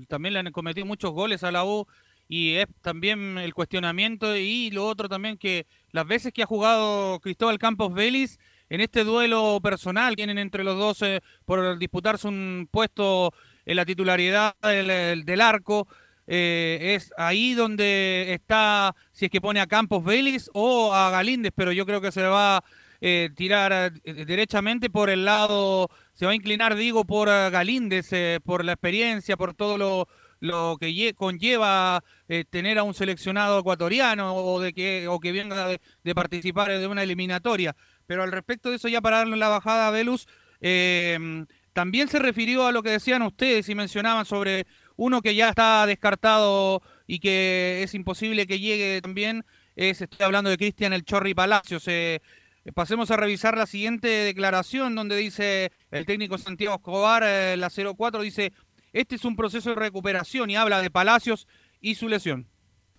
también 0.08 0.34
le 0.34 0.40
han 0.40 0.52
cometido 0.52 0.86
muchos 0.86 1.12
goles 1.12 1.44
a 1.44 1.52
la 1.52 1.64
U 1.64 1.86
y 2.28 2.54
es 2.54 2.66
también 2.80 3.38
el 3.38 3.54
cuestionamiento 3.54 4.36
y 4.36 4.70
lo 4.70 4.86
otro 4.86 5.08
también 5.08 5.36
que 5.36 5.66
las 5.90 6.06
veces 6.06 6.32
que 6.32 6.42
ha 6.42 6.46
jugado 6.46 7.20
Cristóbal 7.20 7.58
Campos 7.58 7.92
Vélez 7.92 8.38
en 8.70 8.80
este 8.80 9.04
duelo 9.04 9.60
personal 9.62 10.16
tienen 10.16 10.38
entre 10.38 10.64
los 10.64 10.78
dos 10.78 11.02
eh, 11.02 11.20
por 11.44 11.78
disputarse 11.78 12.26
un 12.28 12.68
puesto 12.70 13.32
en 13.66 13.76
la 13.76 13.84
titularidad 13.84 14.54
del, 14.62 15.40
arco. 15.40 15.86
Eh, 16.26 16.94
es 16.96 17.12
ahí 17.18 17.52
donde 17.52 18.32
está, 18.32 18.94
si 19.12 19.26
es 19.26 19.30
que 19.30 19.42
pone 19.42 19.60
a 19.60 19.66
Campos 19.66 20.02
Vélez 20.02 20.48
o 20.54 20.94
a 20.94 21.10
Galíndez, 21.10 21.52
pero 21.54 21.72
yo 21.72 21.84
creo 21.84 22.00
que 22.00 22.12
se 22.12 22.22
va 22.22 22.64
eh, 23.02 23.28
tirar 23.36 23.92
derechamente 24.02 24.88
por 24.88 25.10
el 25.10 25.26
lado, 25.26 25.90
se 26.14 26.24
va 26.24 26.32
a 26.32 26.34
inclinar, 26.34 26.74
digo, 26.74 27.04
por 27.04 27.28
Galíndez, 27.28 28.10
por 28.42 28.64
la 28.64 28.72
experiencia, 28.72 29.36
por 29.36 29.52
todo 29.52 29.76
lo, 29.76 30.08
lo 30.44 30.76
que 30.78 31.14
conlleva 31.14 32.04
tener 32.50 32.78
a 32.78 32.82
un 32.82 32.92
seleccionado 32.92 33.58
ecuatoriano 33.58 34.36
o 34.36 34.60
de 34.60 34.74
que 34.74 35.08
o 35.08 35.18
que 35.18 35.32
venga 35.32 35.68
de, 35.68 36.14
participar 36.14 36.68
de 36.78 36.86
una 36.86 37.02
eliminatoria. 37.02 37.74
Pero 38.06 38.22
al 38.22 38.30
respecto 38.30 38.68
de 38.68 38.76
eso, 38.76 38.88
ya 38.88 39.00
para 39.00 39.18
darle 39.18 39.36
la 39.38 39.48
bajada 39.48 39.88
a 39.88 39.90
Velus, 39.90 40.26
eh, 40.60 41.46
también 41.72 42.08
se 42.08 42.18
refirió 42.18 42.66
a 42.66 42.72
lo 42.72 42.82
que 42.82 42.90
decían 42.90 43.22
ustedes 43.22 43.68
y 43.70 43.74
mencionaban 43.74 44.26
sobre 44.26 44.66
uno 44.96 45.22
que 45.22 45.34
ya 45.34 45.48
está 45.48 45.86
descartado 45.86 46.82
y 47.06 47.20
que 47.20 47.82
es 47.82 47.94
imposible 47.94 48.46
que 48.46 48.60
llegue 48.60 49.00
también. 49.00 49.46
Es, 49.76 50.02
estoy 50.02 50.24
hablando 50.26 50.50
de 50.50 50.58
Cristian 50.58 50.92
El 50.92 51.04
Chorri 51.04 51.34
Palacios. 51.34 51.84
Eh, 51.88 52.20
Pasemos 52.72 53.10
a 53.10 53.18
revisar 53.18 53.58
la 53.58 53.66
siguiente 53.66 54.08
declaración 54.08 54.94
donde 54.94 55.16
dice 55.16 55.70
el 55.90 56.06
técnico 56.06 56.38
Santiago 56.38 56.76
Escobar, 56.76 57.22
eh, 57.22 57.58
la 57.58 57.68
04, 57.68 58.22
dice, 58.22 58.54
este 58.94 59.16
es 59.16 59.24
un 59.26 59.36
proceso 59.36 59.70
de 59.70 59.76
recuperación 59.76 60.48
y 60.48 60.56
habla 60.56 60.80
de 60.80 60.90
Palacios 60.90 61.46
y 61.80 61.96
su 61.96 62.08
lesión. 62.08 62.46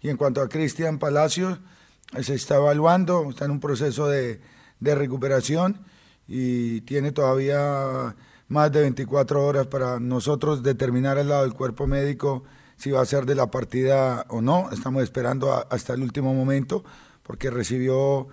Y 0.01 0.09
en 0.09 0.17
cuanto 0.17 0.41
a 0.41 0.49
Cristian 0.49 0.99
Palacios, 0.99 1.59
se 2.21 2.35
está 2.35 2.57
evaluando, 2.57 3.27
está 3.31 3.45
en 3.45 3.51
un 3.51 3.59
proceso 3.59 4.07
de, 4.07 4.39
de 4.79 4.95
recuperación 4.95 5.79
y 6.27 6.81
tiene 6.81 7.11
todavía 7.11 8.15
más 8.47 8.71
de 8.71 8.81
24 8.81 9.43
horas 9.43 9.67
para 9.67 9.99
nosotros 9.99 10.61
determinar 10.61 11.17
al 11.17 11.29
lado 11.29 11.43
del 11.43 11.53
cuerpo 11.53 11.87
médico 11.87 12.43
si 12.77 12.91
va 12.91 13.01
a 13.01 13.05
ser 13.05 13.25
de 13.25 13.35
la 13.35 13.47
partida 13.47 14.25
o 14.29 14.41
no. 14.41 14.69
Estamos 14.71 15.01
esperando 15.01 15.65
hasta 15.69 15.93
el 15.93 16.01
último 16.01 16.33
momento 16.33 16.83
porque 17.23 17.49
recibió 17.49 18.27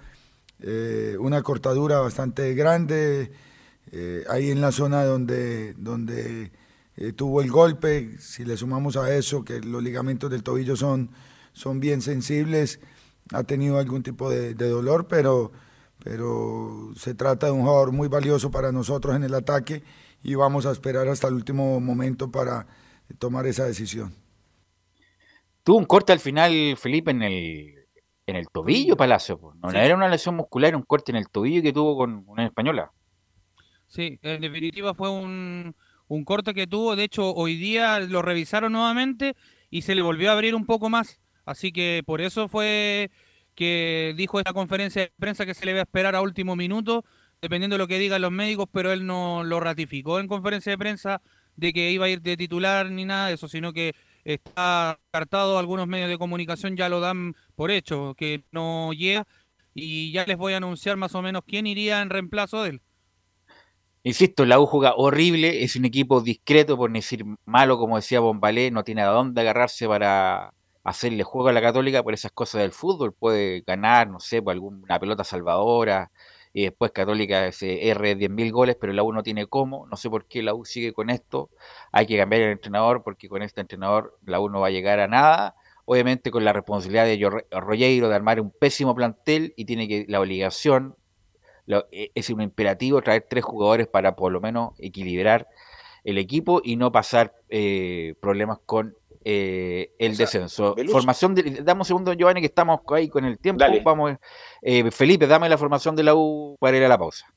eh, 0.60 1.16
una 1.18 1.42
cortadura 1.42 2.00
bastante 2.00 2.54
grande 2.54 3.32
eh, 3.90 4.24
ahí 4.28 4.50
en 4.50 4.60
la 4.60 4.72
zona 4.72 5.04
donde, 5.04 5.74
donde 5.74 6.52
eh, 6.96 7.12
tuvo 7.12 7.40
el 7.42 7.50
golpe. 7.50 8.18
Si 8.18 8.44
le 8.44 8.56
sumamos 8.56 8.96
a 8.96 9.14
eso 9.14 9.44
que 9.44 9.60
los 9.60 9.82
ligamentos 9.82 10.30
del 10.30 10.42
tobillo 10.42 10.76
son, 10.76 11.10
son 11.52 11.80
bien 11.80 12.02
sensibles, 12.02 12.80
ha 13.32 13.44
tenido 13.44 13.78
algún 13.78 14.02
tipo 14.02 14.30
de, 14.30 14.54
de 14.54 14.68
dolor, 14.68 15.06
pero, 15.08 15.52
pero 16.04 16.90
se 16.96 17.14
trata 17.14 17.46
de 17.46 17.52
un 17.52 17.62
jugador 17.62 17.92
muy 17.92 18.08
valioso 18.08 18.50
para 18.50 18.72
nosotros 18.72 19.14
en 19.16 19.24
el 19.24 19.34
ataque 19.34 19.82
y 20.22 20.34
vamos 20.34 20.66
a 20.66 20.72
esperar 20.72 21.08
hasta 21.08 21.28
el 21.28 21.34
último 21.34 21.80
momento 21.80 22.30
para 22.30 22.66
tomar 23.18 23.46
esa 23.46 23.64
decisión. 23.64 24.14
Tuvo 25.64 25.78
un 25.78 25.84
corte 25.84 26.12
al 26.12 26.18
final, 26.20 26.76
Felipe, 26.76 27.10
en 27.12 27.22
el, 27.22 27.74
en 28.26 28.36
el 28.36 28.48
tobillo, 28.48 28.96
Palacio. 28.96 29.38
No 29.62 29.70
Sí. 29.70 29.76
era 29.76 29.94
una 29.94 30.08
lesión 30.08 30.34
muscular, 30.34 30.68
era 30.68 30.76
un 30.76 30.82
corte 30.84 31.12
en 31.12 31.16
el 31.16 31.28
tobillo 31.28 31.62
que 31.62 31.72
tuvo 31.72 31.96
con 31.96 32.24
una 32.26 32.44
española. 32.46 32.90
Sí, 33.86 34.18
en 34.22 34.40
definitiva 34.40 34.94
fue 34.94 35.10
un, 35.10 35.74
un 36.14 36.24
corte 36.24 36.52
que 36.52 36.66
tuvo. 36.66 36.94
De 36.94 37.04
hecho, 37.04 37.32
hoy 37.34 37.56
día 37.56 37.98
lo 38.00 38.20
revisaron 38.20 38.72
nuevamente 38.72 39.34
y 39.70 39.82
se 39.82 39.94
le 39.94 40.02
volvió 40.02 40.30
a 40.30 40.34
abrir 40.34 40.54
un 40.54 40.66
poco 40.66 40.90
más. 40.90 41.20
Así 41.46 41.72
que 41.72 42.02
por 42.04 42.20
eso 42.20 42.48
fue 42.48 43.10
que 43.54 44.14
dijo 44.16 44.38
en 44.38 44.44
la 44.46 44.52
conferencia 44.52 45.02
de 45.02 45.12
prensa 45.18 45.46
que 45.46 45.54
se 45.54 45.64
le 45.64 45.72
va 45.72 45.80
a 45.80 45.82
esperar 45.82 46.14
a 46.14 46.20
último 46.20 46.54
minuto, 46.54 47.04
dependiendo 47.40 47.74
de 47.74 47.78
lo 47.78 47.88
que 47.88 47.98
digan 47.98 48.20
los 48.20 48.30
médicos, 48.30 48.66
pero 48.70 48.92
él 48.92 49.06
no 49.06 49.42
lo 49.42 49.58
ratificó 49.58 50.20
en 50.20 50.28
conferencia 50.28 50.70
de 50.70 50.78
prensa 50.78 51.22
de 51.56 51.72
que 51.72 51.90
iba 51.90 52.06
a 52.06 52.08
ir 52.10 52.20
de 52.20 52.36
titular 52.36 52.90
ni 52.90 53.04
nada 53.06 53.28
de 53.28 53.34
eso, 53.34 53.48
sino 53.48 53.72
que 53.72 53.94
está 54.24 54.98
cartado, 55.10 55.58
algunos 55.58 55.88
medios 55.88 56.08
de 56.10 56.18
comunicación 56.18 56.76
ya 56.76 56.88
lo 56.88 57.00
dan 57.00 57.34
por 57.56 57.70
hecho, 57.70 58.14
que 58.16 58.44
no 58.52 58.92
llega 58.92 59.26
y 59.74 60.12
ya 60.12 60.26
les 60.26 60.36
voy 60.36 60.52
a 60.52 60.58
anunciar 60.58 60.96
más 60.96 61.14
o 61.14 61.22
menos 61.22 61.42
quién 61.46 61.66
iría 61.66 62.02
en 62.02 62.10
reemplazo 62.10 62.62
de 62.62 62.70
él. 62.70 62.82
Insisto, 64.04 64.44
la 64.44 64.58
U 64.58 64.66
juega 64.66 64.94
horrible, 64.96 65.62
es 65.62 65.76
un 65.76 65.84
equipo 65.84 66.20
discreto, 66.20 66.76
por 66.76 66.92
decir 66.92 67.24
malo, 67.44 67.78
como 67.78 67.96
decía 67.96 68.18
Bombalé, 68.18 68.72
no 68.72 68.82
tiene 68.82 69.02
a 69.02 69.06
dónde 69.06 69.40
agarrarse 69.42 69.86
para 69.86 70.52
hacerle 70.82 71.22
juego 71.22 71.48
a 71.48 71.52
la 71.52 71.62
Católica 71.62 72.02
por 72.02 72.12
esas 72.12 72.32
cosas 72.32 72.62
del 72.62 72.72
fútbol. 72.72 73.12
Puede 73.12 73.60
ganar, 73.64 74.08
no 74.10 74.18
sé, 74.18 74.42
por 74.42 74.52
alguna 74.54 74.98
pelota 74.98 75.22
salvadora, 75.22 76.10
y 76.52 76.64
después 76.64 76.90
Católica 76.92 77.50
se 77.52 77.88
R 77.90 78.16
10.000 78.16 78.50
goles, 78.52 78.76
pero 78.80 78.92
la 78.92 79.02
U 79.04 79.12
no 79.12 79.22
tiene 79.22 79.46
cómo. 79.46 79.86
No 79.86 79.96
sé 79.96 80.10
por 80.10 80.26
qué 80.26 80.42
la 80.42 80.54
U 80.54 80.64
sigue 80.64 80.92
con 80.92 81.08
esto. 81.08 81.50
Hay 81.92 82.06
que 82.06 82.16
cambiar 82.16 82.42
el 82.42 82.52
entrenador, 82.52 83.02
porque 83.04 83.28
con 83.28 83.42
este 83.42 83.60
entrenador 83.60 84.18
la 84.26 84.40
U 84.40 84.48
no 84.48 84.60
va 84.60 84.66
a 84.68 84.70
llegar 84.70 85.00
a 85.00 85.08
nada. 85.08 85.54
Obviamente 85.84 86.30
con 86.30 86.44
la 86.44 86.52
responsabilidad 86.52 87.06
de 87.06 87.44
Rollero 87.52 88.08
de 88.08 88.14
armar 88.14 88.40
un 88.40 88.50
pésimo 88.50 88.94
plantel 88.94 89.54
y 89.56 89.64
tiene 89.64 89.88
que 89.88 90.06
la 90.08 90.20
obligación 90.20 90.96
lo- 91.66 91.86
e- 91.92 92.10
es 92.14 92.30
un 92.30 92.40
imperativo 92.40 93.00
traer 93.02 93.26
tres 93.28 93.44
jugadores 93.44 93.86
para 93.88 94.14
por 94.16 94.32
lo 94.32 94.40
menos 94.40 94.72
equilibrar 94.78 95.46
el 96.04 96.18
equipo 96.18 96.60
y 96.64 96.76
no 96.76 96.90
pasar 96.90 97.34
eh, 97.48 98.14
problemas 98.20 98.58
con 98.66 98.94
eh, 99.24 99.92
el 100.00 100.12
O 100.12 100.14
sea, 100.16 100.26
descenso. 100.26 100.74
Formación 100.90 101.34
de, 101.36 101.42
dame 101.62 101.82
un 101.82 101.84
segundo, 101.84 102.12
Giovanni, 102.12 102.40
que 102.40 102.46
estamos 102.48 102.80
ahí 102.88 103.08
con 103.08 103.24
el 103.24 103.38
tiempo. 103.38 103.60
Dale. 103.60 103.80
Vamos, 103.80 104.16
eh, 104.62 104.90
Felipe, 104.90 105.28
dame 105.28 105.48
la 105.48 105.56
formación 105.56 105.94
de 105.94 106.02
la 106.02 106.14
U 106.16 106.56
para 106.58 106.76
ir 106.76 106.82
a 106.84 106.88
la 106.88 106.98
pausa. 106.98 107.32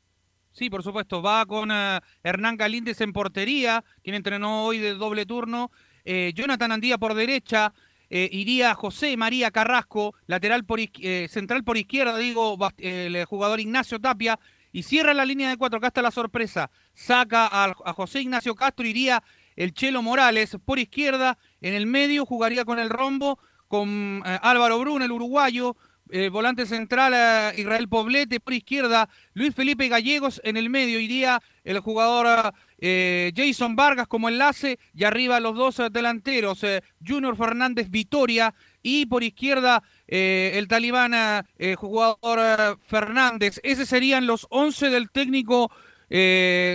Sí, 0.52 0.70
por 0.70 0.82
supuesto. 0.82 1.22
Va 1.22 1.46
con 1.46 1.70
eh, 1.72 2.00
Hernán 2.24 2.58
Galíndez 2.58 3.02
en 3.02 3.14
portería, 3.14 3.84
quien 4.04 4.16
entrenó 4.16 4.64
hoy 4.66 4.80
de 4.80 4.96
doble 4.96 5.26
turno. 5.28 5.70
Eh, 6.06 6.32
Jonathan 6.34 6.72
Andía 6.72 6.98
por 6.98 7.14
derecha. 7.14 7.72
Eh, 8.18 8.30
iría 8.32 8.74
José 8.76 9.18
María 9.18 9.52
Carrasco, 9.52 10.16
lateral 10.26 10.64
por 10.64 10.80
eh, 10.80 11.28
central 11.30 11.66
por 11.66 11.76
izquierda, 11.76 12.18
digo, 12.18 12.58
bast- 12.58 12.80
eh, 12.80 13.08
el 13.08 13.26
jugador 13.26 13.60
Ignacio 13.60 14.00
Tapia. 14.00 14.40
Y 14.72 14.84
cierra 14.84 15.14
la 15.14 15.26
línea 15.26 15.50
de 15.50 15.58
cuatro. 15.58 15.78
Acá 15.78 15.88
está 15.88 16.02
la 16.02 16.12
sorpresa. 16.12 16.70
Saca 16.94 17.48
a, 17.52 17.74
José 17.94 18.22
Ignacio 18.22 18.56
Castro, 18.56 18.86
iría 18.86 19.22
el 19.56 19.74
Chelo 19.74 20.02
Morales 20.02 20.58
por 20.66 20.80
izquierda. 20.80 21.38
En 21.62 21.74
el 21.74 21.88
medio 21.88 22.26
jugaría 22.26 22.64
con 22.66 22.80
el 22.80 22.90
rombo, 22.90 23.38
con 23.68 24.22
Álvaro 24.26 24.80
Bruno, 24.80 25.04
el 25.06 25.12
uruguayo. 25.12 25.76
Eh, 26.12 26.30
volante 26.30 26.68
central 26.68 27.14
eh, 27.16 27.60
Israel 27.60 27.90
Poblete 27.90 28.40
por 28.40 28.54
izquierda, 28.54 29.10
Luis 29.34 29.56
Felipe 29.56 29.88
Gallegos 29.88 30.40
en 30.44 30.56
el 30.56 30.70
medio 30.70 31.00
iría 31.00 31.42
el 31.64 31.80
jugador 31.80 32.54
eh, 32.78 33.32
Jason 33.36 33.76
Vargas 33.76 34.08
como 34.08 34.30
enlace 34.30 34.78
y 34.94 35.04
arriba 35.04 35.40
los 35.40 35.56
dos 35.56 35.82
delanteros 35.92 36.62
Junior 37.06 37.36
Fernández 37.36 37.90
Vitoria 37.90 38.54
y 38.84 39.08
por 39.08 39.24
izquierda 39.24 39.82
el 40.06 40.68
talibán 40.68 41.44
jugador 41.76 42.80
Fernández. 42.86 43.60
Esos 43.64 43.90
serían 43.90 44.28
los 44.28 44.46
11 44.52 44.92
del 44.92 45.10
técnico 45.10 45.72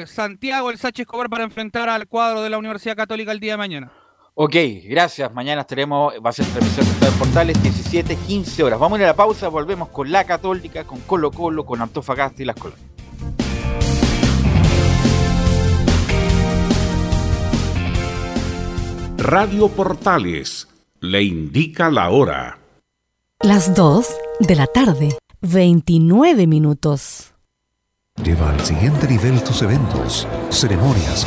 Santiago 0.06 0.70
El 0.70 0.78
Sánchez 0.78 1.04
Escobar 1.04 1.30
para 1.30 1.44
enfrentar 1.44 1.88
al 1.88 2.08
cuadro 2.08 2.42
de 2.42 2.50
la 2.50 2.58
Universidad 2.58 2.96
Católica 2.96 3.30
el 3.30 3.38
día 3.38 3.52
de 3.52 3.58
mañana. 3.58 3.99
Ok, 4.42 4.56
gracias. 4.84 5.34
Mañana 5.34 5.60
estaremos, 5.60 6.14
va 6.24 6.30
a 6.30 6.32
ser 6.32 6.46
transmisión 6.46 6.86
de 6.86 6.92
Estadio 6.92 7.18
Portales, 7.18 7.62
17, 7.62 8.16
15 8.16 8.62
horas. 8.62 8.80
Vamos 8.80 8.96
a 8.96 9.00
ir 9.00 9.04
a 9.04 9.08
la 9.08 9.14
pausa, 9.14 9.48
volvemos 9.48 9.90
con 9.90 10.10
la 10.10 10.24
Católica, 10.24 10.84
con 10.84 10.98
Colo 11.00 11.30
Colo, 11.30 11.66
con 11.66 11.82
Antofagasta 11.82 12.42
y 12.42 12.46
las 12.46 12.56
Colonias. 12.56 12.88
Radio 19.18 19.68
Portales 19.68 20.68
le 21.00 21.22
indica 21.22 21.90
la 21.90 22.08
hora. 22.08 22.60
Las 23.40 23.74
2 23.74 24.06
de 24.38 24.56
la 24.56 24.66
tarde, 24.68 25.18
29 25.42 26.46
minutos. 26.46 27.34
Lleva 28.24 28.48
al 28.48 28.60
siguiente 28.60 29.06
nivel 29.06 29.44
tus 29.44 29.60
eventos, 29.60 30.26
ceremonias, 30.48 31.26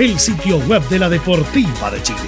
el 0.00 0.18
sitio 0.18 0.58
web 0.60 0.82
de 0.88 0.98
la 0.98 1.10
Deportiva 1.10 1.90
de 1.90 2.02
Chile. 2.02 2.18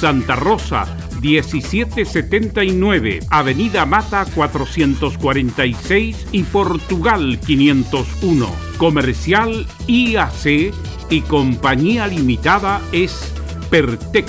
Santa 0.00 0.34
Rosa 0.34 0.86
1779, 1.20 3.20
Avenida 3.30 3.86
Mata 3.86 4.26
446 4.34 6.26
y 6.32 6.42
Portugal 6.44 7.38
501. 7.44 8.48
Comercial 8.76 9.66
IAC 9.86 10.72
y 11.10 11.20
Compañía 11.22 12.06
Limitada 12.06 12.80
es 12.92 13.32
Pertec 13.70 14.26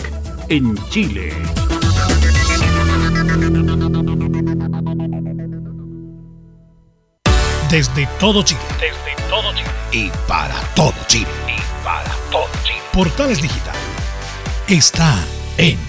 en 0.50 0.76
Chile. 0.90 1.34
Desde 7.70 8.08
todo 8.20 8.44
Chile. 8.44 8.60
Desde 8.80 9.16
todo 9.30 9.54
Chile. 9.54 9.70
Y 9.92 10.10
para 10.28 10.60
todo 10.76 10.94
Chile. 11.08 11.28
Y 11.48 11.84
para 11.84 12.12
todo 12.32 12.50
Chile. 12.64 12.80
Portales 12.92 13.42
Digital 13.42 13.76
está 14.68 15.16
en 15.58 15.89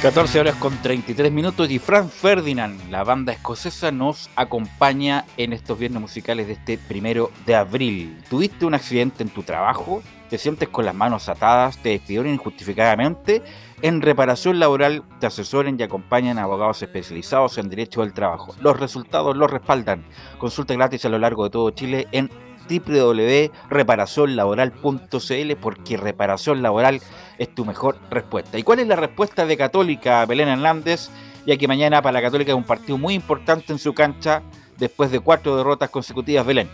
14 0.00 0.38
horas 0.38 0.54
con 0.54 0.76
33 0.80 1.32
minutos 1.32 1.68
y 1.68 1.80
Frank 1.80 2.08
Ferdinand, 2.08 2.88
la 2.88 3.02
banda 3.02 3.32
escocesa, 3.32 3.90
nos 3.90 4.30
acompaña 4.36 5.24
en 5.36 5.52
estos 5.52 5.76
viernes 5.76 6.00
musicales 6.00 6.46
de 6.46 6.52
este 6.52 6.78
primero 6.78 7.32
de 7.46 7.56
abril. 7.56 8.22
¿Tuviste 8.30 8.64
un 8.64 8.74
accidente 8.74 9.24
en 9.24 9.28
tu 9.28 9.42
trabajo? 9.42 10.00
¿Te 10.30 10.38
sientes 10.38 10.68
con 10.68 10.84
las 10.84 10.94
manos 10.94 11.28
atadas? 11.28 11.78
¿Te 11.78 11.88
despidieron 11.88 12.28
injustificadamente? 12.28 13.42
En 13.82 14.00
reparación 14.00 14.60
laboral 14.60 15.02
te 15.18 15.26
asesoren 15.26 15.76
y 15.80 15.82
acompañan 15.82 16.38
abogados 16.38 16.80
especializados 16.80 17.58
en 17.58 17.68
derecho 17.68 18.02
del 18.02 18.12
trabajo. 18.12 18.54
Los 18.60 18.78
resultados 18.78 19.36
los 19.36 19.50
respaldan. 19.50 20.04
Consulta 20.38 20.74
gratis 20.74 21.06
a 21.06 21.08
lo 21.08 21.18
largo 21.18 21.42
de 21.42 21.50
todo 21.50 21.70
Chile 21.70 22.06
en 22.12 22.30
www.reparacionlaboral.cl 22.68 25.56
porque 25.60 25.96
reparación 25.96 26.62
laboral 26.62 27.00
es 27.38 27.54
tu 27.54 27.64
mejor 27.64 27.96
respuesta. 28.10 28.58
¿Y 28.58 28.62
cuál 28.62 28.80
es 28.80 28.86
la 28.86 28.96
respuesta 28.96 29.46
de 29.46 29.56
Católica 29.56 30.26
Belén 30.26 30.48
Hernández? 30.48 31.08
Ya 31.46 31.56
que 31.56 31.66
mañana 31.66 32.02
para 32.02 32.12
la 32.12 32.22
Católica 32.22 32.52
es 32.52 32.56
un 32.56 32.64
partido 32.64 32.98
muy 32.98 33.14
importante 33.14 33.72
en 33.72 33.78
su 33.78 33.94
cancha 33.94 34.42
después 34.76 35.10
de 35.10 35.20
cuatro 35.20 35.56
derrotas 35.56 35.88
consecutivas, 35.90 36.44
Belén. 36.44 36.68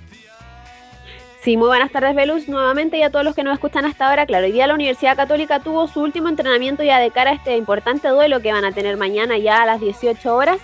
Sí, 1.44 1.58
muy 1.58 1.68
buenas 1.68 1.92
tardes, 1.92 2.14
Velus, 2.14 2.48
nuevamente 2.48 2.96
y 2.96 3.02
a 3.02 3.10
todos 3.10 3.22
los 3.22 3.34
que 3.34 3.44
nos 3.44 3.52
escuchan 3.52 3.84
hasta 3.84 4.08
ahora. 4.08 4.24
Claro, 4.24 4.46
hoy 4.46 4.52
día 4.52 4.66
la 4.66 4.72
Universidad 4.72 5.14
Católica 5.14 5.60
tuvo 5.60 5.86
su 5.88 6.00
último 6.00 6.30
entrenamiento 6.30 6.82
ya 6.82 6.98
de 6.98 7.10
cara 7.10 7.32
a 7.32 7.34
este 7.34 7.58
importante 7.58 8.08
duelo 8.08 8.40
que 8.40 8.50
van 8.50 8.64
a 8.64 8.72
tener 8.72 8.96
mañana 8.96 9.36
ya 9.36 9.62
a 9.62 9.66
las 9.66 9.78
18 9.78 10.34
horas 10.34 10.58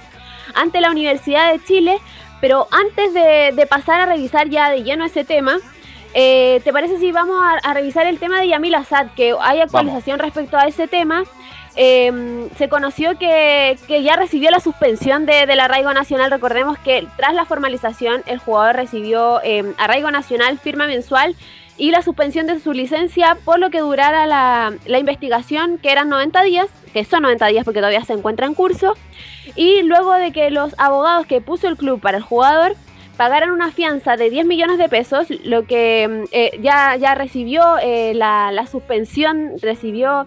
ante 0.55 0.81
la 0.81 0.91
Universidad 0.91 1.53
de 1.53 1.63
Chile. 1.63 1.99
Pero 2.41 2.67
antes 2.71 3.13
de, 3.15 3.53
de 3.55 3.67
pasar 3.67 4.01
a 4.01 4.07
revisar 4.07 4.49
ya 4.49 4.71
de 4.71 4.83
lleno 4.83 5.05
ese 5.05 5.25
tema, 5.25 5.59
eh, 6.15 6.61
¿te 6.65 6.73
parece 6.73 6.99
si 6.99 7.13
vamos 7.13 7.41
a, 7.43 7.71
a, 7.71 7.75
revisar 7.75 8.07
el 8.07 8.19
tema 8.19 8.41
de 8.41 8.49
Yamil 8.49 8.75
Assad? 8.75 9.09
Que 9.15 9.35
hay 9.41 9.61
actualización 9.61 10.19
vamos. 10.19 10.35
respecto 10.35 10.57
a 10.57 10.67
ese 10.67 10.89
tema. 10.89 11.25
Eh, 11.77 12.49
se 12.59 12.69
conoció 12.69 13.17
que, 13.17 13.79
que, 13.87 14.03
ya 14.03 14.17
recibió 14.17 14.51
la 14.51 14.59
suspensión 14.59 15.25
de, 15.25 15.47
del 15.47 15.61
arraigo 15.61 15.93
nacional. 15.93 16.31
Recordemos 16.31 16.79
que 16.79 17.07
tras 17.17 17.35
la 17.35 17.45
formalización 17.45 18.23
el 18.27 18.39
jugador 18.39 18.77
recibió 18.77 19.41
eh, 19.45 19.73
arraigo 19.79 20.11
nacional, 20.11 20.59
firma 20.59 20.87
mensual 20.87 21.37
y 21.81 21.93
la 21.93 22.03
suspensión 22.03 22.47
de 22.47 22.61
su 22.61 22.75
licencia 22.75 23.39
por 23.43 23.59
lo 23.59 23.71
que 23.71 23.81
durara 23.81 24.27
la, 24.27 24.75
la, 24.85 24.99
investigación, 24.99 25.79
que 25.79 25.91
eran 25.91 26.11
90 26.11 26.43
días, 26.43 26.69
que 26.93 27.05
son 27.05 27.23
90 27.23 27.47
días 27.47 27.65
porque 27.65 27.81
todavía 27.81 28.05
se 28.05 28.13
encuentra 28.13 28.47
en 28.47 28.53
curso. 28.53 28.95
Y 29.57 29.83
luego 29.83 30.13
de 30.13 30.31
que 30.31 30.51
los 30.51 30.75
abogados 30.79 31.25
que 31.27 31.41
puso 31.41 31.69
el 31.69 31.79
club 31.79 31.99
para 31.99 32.19
el 32.19 32.23
jugador 32.23 32.77
pagaran 33.17 33.51
una 33.51 33.73
fianza 33.73 34.19
de 34.19 34.29
10 34.29 34.45
millones 34.45 34.77
de 34.77 34.91
pesos, 34.91 35.29
lo 35.43 35.65
que 35.65 36.27
eh, 36.33 36.59
ya, 36.61 36.97
ya 36.97 37.15
recibió 37.15 37.79
eh, 37.83 38.13
la, 38.15 38.53
la, 38.53 38.67
suspensión, 38.67 39.53
recibió 39.63 40.27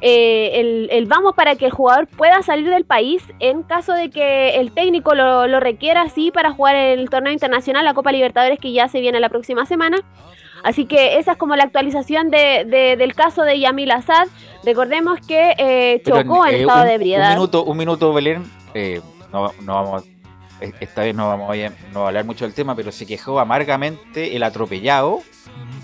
eh, 0.00 0.88
el, 0.90 1.04
vamos 1.06 1.34
para 1.34 1.56
que 1.56 1.66
el 1.66 1.72
jugador 1.72 2.06
pueda 2.06 2.42
salir 2.42 2.70
del 2.70 2.86
país 2.86 3.22
en 3.38 3.62
caso 3.64 3.92
de 3.92 4.08
que 4.08 4.56
el 4.56 4.72
técnico 4.72 5.14
lo, 5.14 5.46
lo 5.46 5.60
requiera 5.60 6.02
así 6.02 6.30
para 6.30 6.52
jugar 6.52 6.74
el 6.74 7.10
torneo 7.10 7.34
internacional, 7.34 7.84
la 7.84 7.92
Copa 7.92 8.12
Libertadores 8.12 8.58
que 8.58 8.72
ya 8.72 8.88
se 8.88 9.00
viene 9.00 9.20
la 9.20 9.28
próxima 9.28 9.66
semana. 9.66 9.98
Así 10.62 10.86
que 10.86 11.18
esa 11.18 11.32
es 11.32 11.38
como 11.38 11.56
la 11.56 11.64
actualización 11.64 12.30
de, 12.30 12.64
de, 12.66 12.96
del 12.96 13.14
caso 13.14 13.42
de 13.42 13.58
Yamil 13.58 13.90
Assad. 13.90 14.28
Recordemos 14.64 15.20
que 15.26 15.54
eh, 15.58 16.02
chocó 16.04 16.42
Pero, 16.44 16.46
en 16.46 16.54
estado 16.60 16.82
un, 16.82 16.88
de 16.88 16.94
ebriedad. 16.94 17.28
Un 17.28 17.34
minuto, 17.34 17.64
un 17.64 17.76
minuto 17.76 18.12
Belén. 18.12 18.44
no, 19.32 19.52
no 19.62 19.74
vamos 19.74 20.04
esta 20.60 21.02
vez 21.02 21.14
no 21.14 21.28
vamos 21.28 21.54
a, 21.54 21.72
no 21.92 22.04
a 22.04 22.08
hablar 22.08 22.24
mucho 22.24 22.44
del 22.46 22.54
tema, 22.54 22.74
pero 22.74 22.90
se 22.90 23.06
quejó 23.06 23.38
amargamente 23.38 24.36
el 24.36 24.42
atropellado 24.42 25.20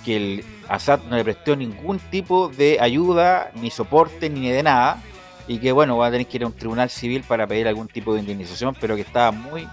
que 0.04 0.16
el 0.16 0.44
Assad 0.68 1.00
no 1.08 1.16
le 1.16 1.24
prestó 1.24 1.54
ningún 1.54 1.98
tipo 1.98 2.48
de 2.48 2.78
ayuda, 2.80 3.50
ni 3.54 3.70
soporte, 3.70 4.30
ni 4.30 4.48
de 4.48 4.62
nada, 4.62 5.02
y 5.46 5.58
que 5.58 5.72
bueno, 5.72 5.96
va 5.96 6.06
a 6.06 6.10
tener 6.10 6.26
que 6.26 6.38
ir 6.38 6.44
a 6.44 6.46
un 6.46 6.54
tribunal 6.54 6.90
civil 6.90 7.24
para 7.26 7.46
pedir 7.46 7.68
algún 7.68 7.88
tipo 7.88 8.14
de 8.14 8.20
indemnización, 8.20 8.74
pero 8.80 8.96
que 8.96 9.02
estaba 9.02 9.30
muy, 9.30 9.68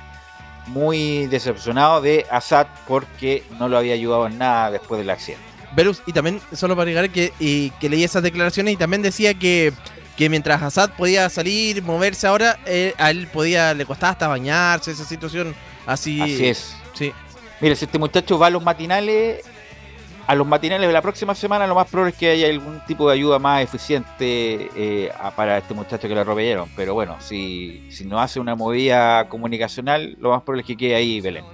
muy 0.67 1.27
decepcionado 1.27 2.01
de 2.01 2.25
Assad 2.29 2.67
porque 2.87 3.43
no 3.57 3.67
lo 3.67 3.77
había 3.77 3.93
ayudado 3.93 4.27
en 4.27 4.37
nada 4.37 4.71
después 4.71 4.99
del 4.99 5.09
accidente. 5.09 5.43
Verus, 5.75 6.01
y 6.05 6.13
también, 6.13 6.41
solo 6.51 6.75
para 6.75 6.89
agregar 6.89 7.09
que, 7.11 7.31
y, 7.39 7.69
que 7.71 7.89
leí 7.89 8.03
esas 8.03 8.23
declaraciones 8.23 8.73
y 8.73 8.77
también 8.77 9.01
decía 9.01 9.33
que 9.33 9.73
que 10.19 10.27
mientras 10.27 10.61
Assad 10.61 10.89
podía 10.97 11.29
salir, 11.29 11.81
moverse 11.81 12.27
ahora, 12.27 12.59
eh, 12.65 12.93
a 12.97 13.09
él 13.09 13.27
podía, 13.27 13.73
le 13.73 13.85
costaba 13.85 14.11
hasta 14.11 14.27
bañarse, 14.27 14.91
esa 14.91 15.05
situación 15.05 15.55
así. 15.85 16.19
Así 16.19 16.45
es. 16.45 16.75
Sí. 16.93 17.13
Mire, 17.61 17.73
si 17.77 17.85
este 17.85 17.97
muchacho 17.97 18.37
va 18.37 18.47
a 18.47 18.49
los 18.49 18.61
matinales, 18.61 19.45
a 20.29 20.35
los 20.35 20.45
matinales 20.45 20.85
de 20.85 20.93
la 20.93 21.01
próxima 21.01 21.33
semana, 21.33 21.65
lo 21.65 21.73
más 21.73 21.89
probable 21.89 22.11
es 22.11 22.19
que 22.19 22.29
haya 22.29 22.47
algún 22.49 22.79
tipo 22.85 23.07
de 23.09 23.15
ayuda 23.15 23.39
más 23.39 23.63
eficiente 23.63 24.69
eh, 24.75 25.11
para 25.35 25.57
este 25.57 25.73
muchacho 25.73 26.07
que 26.07 26.13
lo 26.13 26.21
atropellaron. 26.21 26.69
Pero 26.75 26.93
bueno, 26.93 27.15
si, 27.19 27.89
si 27.89 28.05
no 28.05 28.19
hace 28.19 28.39
una 28.39 28.53
movida 28.53 29.27
comunicacional, 29.27 30.15
lo 30.19 30.29
más 30.29 30.43
probable 30.43 30.61
es 30.61 30.67
que 30.67 30.77
quede 30.77 30.93
ahí 30.93 31.19
Belén. 31.19 31.45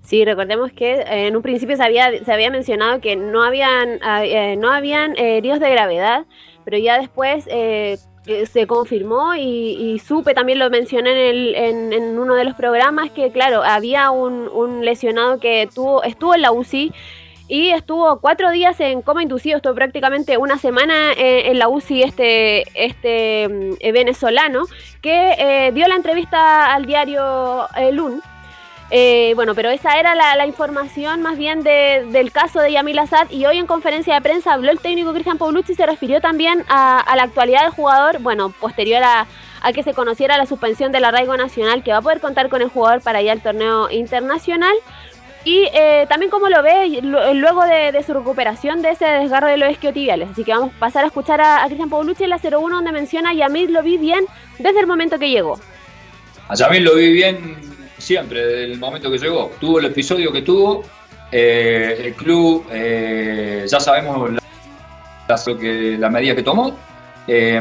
Sí, 0.00 0.24
recordemos 0.24 0.70
que 0.70 1.00
eh, 1.00 1.26
en 1.26 1.34
un 1.34 1.42
principio 1.42 1.76
se 1.76 1.82
había, 1.82 2.24
se 2.24 2.32
había 2.32 2.52
mencionado 2.52 3.00
que 3.00 3.16
no 3.16 3.42
habían, 3.42 3.98
eh, 4.22 4.54
no 4.56 4.70
habían 4.70 5.18
heridos 5.18 5.58
de 5.58 5.70
gravedad, 5.70 6.26
pero 6.64 6.78
ya 6.78 7.00
después 7.00 7.48
eh, 7.50 7.98
se 8.46 8.68
confirmó 8.68 9.34
y, 9.34 9.40
y, 9.40 9.98
supe, 9.98 10.34
también 10.34 10.60
lo 10.60 10.70
mencioné 10.70 11.10
en, 11.10 11.16
el, 11.16 11.54
en, 11.56 11.92
en, 11.92 12.16
uno 12.16 12.36
de 12.36 12.44
los 12.44 12.54
programas, 12.54 13.10
que 13.10 13.32
claro, 13.32 13.64
había 13.64 14.12
un, 14.12 14.46
un, 14.46 14.84
lesionado 14.84 15.40
que 15.40 15.68
tuvo, 15.74 16.04
estuvo 16.04 16.36
en 16.36 16.42
la 16.42 16.52
UCI 16.52 16.92
y 17.50 17.70
estuvo 17.70 18.20
cuatro 18.20 18.50
días 18.52 18.78
en 18.78 19.02
coma 19.02 19.24
inducido, 19.24 19.56
estuvo 19.56 19.74
prácticamente 19.74 20.38
una 20.38 20.56
semana 20.56 21.12
eh, 21.16 21.50
en 21.50 21.58
la 21.58 21.68
UCI 21.68 22.04
este, 22.04 22.62
este 22.74 23.48
mm, 23.48 23.72
eh, 23.80 23.90
venezolano, 23.92 24.62
que 25.02 25.34
eh, 25.36 25.72
dio 25.72 25.88
la 25.88 25.96
entrevista 25.96 26.72
al 26.72 26.86
diario 26.86 27.66
LUN. 27.90 28.22
Bueno, 29.36 29.54
pero 29.54 29.70
esa 29.70 29.98
era 29.98 30.14
la, 30.14 30.46
información 30.46 31.22
más 31.22 31.36
bien 31.38 31.62
de- 31.62 32.06
del 32.10 32.30
caso 32.32 32.60
de 32.60 32.72
Yamil 32.72 32.98
Assad 33.00 33.30
y 33.30 33.46
hoy 33.46 33.58
en 33.58 33.66
conferencia 33.66 34.14
de 34.14 34.20
prensa 34.20 34.52
habló 34.52 34.70
el 34.70 34.78
técnico 34.80 35.12
Cristian 35.12 35.38
Paulucci 35.38 35.72
y 35.72 35.74
se 35.76 35.86
refirió 35.86 36.20
también 36.20 36.64
a, 36.68 36.98
a 37.00 37.16
la 37.16 37.22
actualidad 37.24 37.62
del 37.62 37.70
jugador, 37.72 38.18
bueno, 38.20 38.50
posterior 38.60 39.02
a, 39.02 39.26
a 39.62 39.72
que 39.72 39.82
se 39.82 39.94
conociera 39.94 40.38
la 40.38 40.46
suspensión 40.46 40.90
del 40.92 41.04
arraigo 41.04 41.36
nacional 41.36 41.82
que 41.82 41.92
va 41.92 41.98
a 41.98 42.02
poder 42.02 42.20
contar 42.20 42.48
con 42.48 42.62
el 42.62 42.68
jugador 42.68 43.00
para 43.02 43.22
ir 43.22 43.30
al 43.30 43.40
torneo 43.42 43.90
internacional. 43.90 44.74
Y 45.44 45.66
eh, 45.72 46.06
también 46.08 46.30
como 46.30 46.48
lo 46.50 46.62
ve 46.62 47.00
luego 47.02 47.64
de, 47.64 48.02
su 48.06 48.12
recuperación 48.12 48.82
de 48.82 48.90
ese 48.90 49.06
desgarro 49.06 49.46
de 49.48 49.56
los 49.56 49.70
isquiotibiales. 49.70 50.28
Así 50.30 50.44
que 50.44 50.52
vamos 50.52 50.72
a 50.76 50.78
pasar 50.78 51.04
a 51.04 51.06
escuchar 51.06 51.40
a, 51.40 51.62
a 51.62 51.66
Cristian 51.66 51.88
Paulucci 51.88 52.24
en 52.24 52.30
la 52.30 52.36
01 52.42 52.76
donde 52.76 52.92
menciona 52.92 53.32
Yamil 53.32 53.72
lo 53.72 53.82
vi 53.82 53.96
bien 53.96 54.24
desde 54.58 54.80
el 54.80 54.86
momento 54.86 55.18
que 55.18 55.30
llegó. 55.30 55.58
A 56.48 56.54
Yamil 56.54 56.84
lo 56.84 56.94
vi 56.94 57.12
bien 57.12 57.56
siempre, 57.96 58.44
desde 58.44 58.64
el 58.72 58.78
momento 58.78 59.10
que 59.10 59.18
llegó. 59.18 59.50
Tuvo 59.60 59.78
el 59.78 59.86
episodio 59.86 60.30
que 60.30 60.42
tuvo, 60.42 60.82
eh, 61.32 62.02
el 62.06 62.14
club, 62.14 62.66
eh, 62.70 63.64
ya 63.66 63.80
sabemos 63.80 64.32
la, 64.32 64.40
la- 65.28 65.98
la 65.98 66.10
medida 66.10 66.34
que 66.36 66.42
tomó. 66.42 66.76
Eh, 67.26 67.60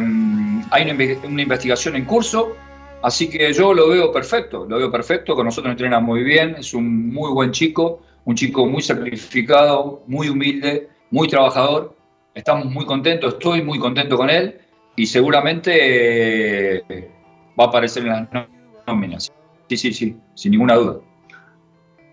hay 0.72 0.84
una, 0.90 1.28
una 1.28 1.42
investigación 1.42 1.96
en 1.96 2.06
curso, 2.06 2.58
así 3.02 3.30
que 3.30 3.54
yo 3.54 3.74
lo 3.74 3.90
veo 3.90 4.12
perfecto, 4.12 4.66
lo 4.68 4.78
veo 4.78 4.92
perfecto, 4.92 5.36
con 5.36 5.46
nosotros 5.46 5.72
entrena 5.72 6.00
muy 6.00 6.24
bien, 6.24 6.56
es 6.58 6.74
un 6.74 7.10
muy 7.14 7.32
buen 7.32 7.52
chico, 7.52 8.02
un 8.26 8.36
chico 8.36 8.66
muy 8.66 8.82
sacrificado, 8.82 10.04
muy 10.08 10.30
humilde, 10.30 10.90
muy 11.12 11.28
trabajador. 11.28 11.96
Estamos 12.34 12.66
muy 12.66 12.86
contentos, 12.86 13.34
estoy 13.34 13.62
muy 13.62 13.80
contento 13.80 14.18
con 14.18 14.30
él 14.30 14.60
y 14.96 15.06
seguramente 15.06 16.78
eh, 16.78 17.12
va 17.60 17.66
a 17.66 17.68
aparecer 17.68 18.04
en 18.04 18.10
las 18.10 18.48
nóminas. 18.86 19.32
Sí, 19.68 19.78
sí, 19.78 19.94
sí, 19.94 20.18
sin 20.36 20.52
ninguna 20.52 20.76
duda. 20.76 21.00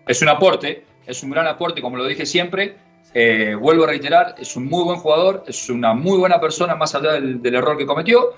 Es 0.07 0.21
un 0.21 0.29
aporte, 0.29 0.85
es 1.05 1.21
un 1.23 1.29
gran 1.29 1.47
aporte, 1.47 1.81
como 1.81 1.97
lo 1.97 2.05
dije 2.05 2.25
siempre. 2.25 2.77
Eh, 3.13 3.55
vuelvo 3.59 3.85
a 3.85 3.87
reiterar, 3.87 4.35
es 4.37 4.55
un 4.55 4.65
muy 4.65 4.83
buen 4.83 4.99
jugador, 4.99 5.43
es 5.47 5.69
una 5.69 5.93
muy 5.93 6.17
buena 6.17 6.39
persona 6.39 6.75
más 6.75 6.93
allá 6.93 7.13
del, 7.13 7.41
del 7.41 7.55
error 7.55 7.77
que 7.77 7.85
cometió 7.85 8.33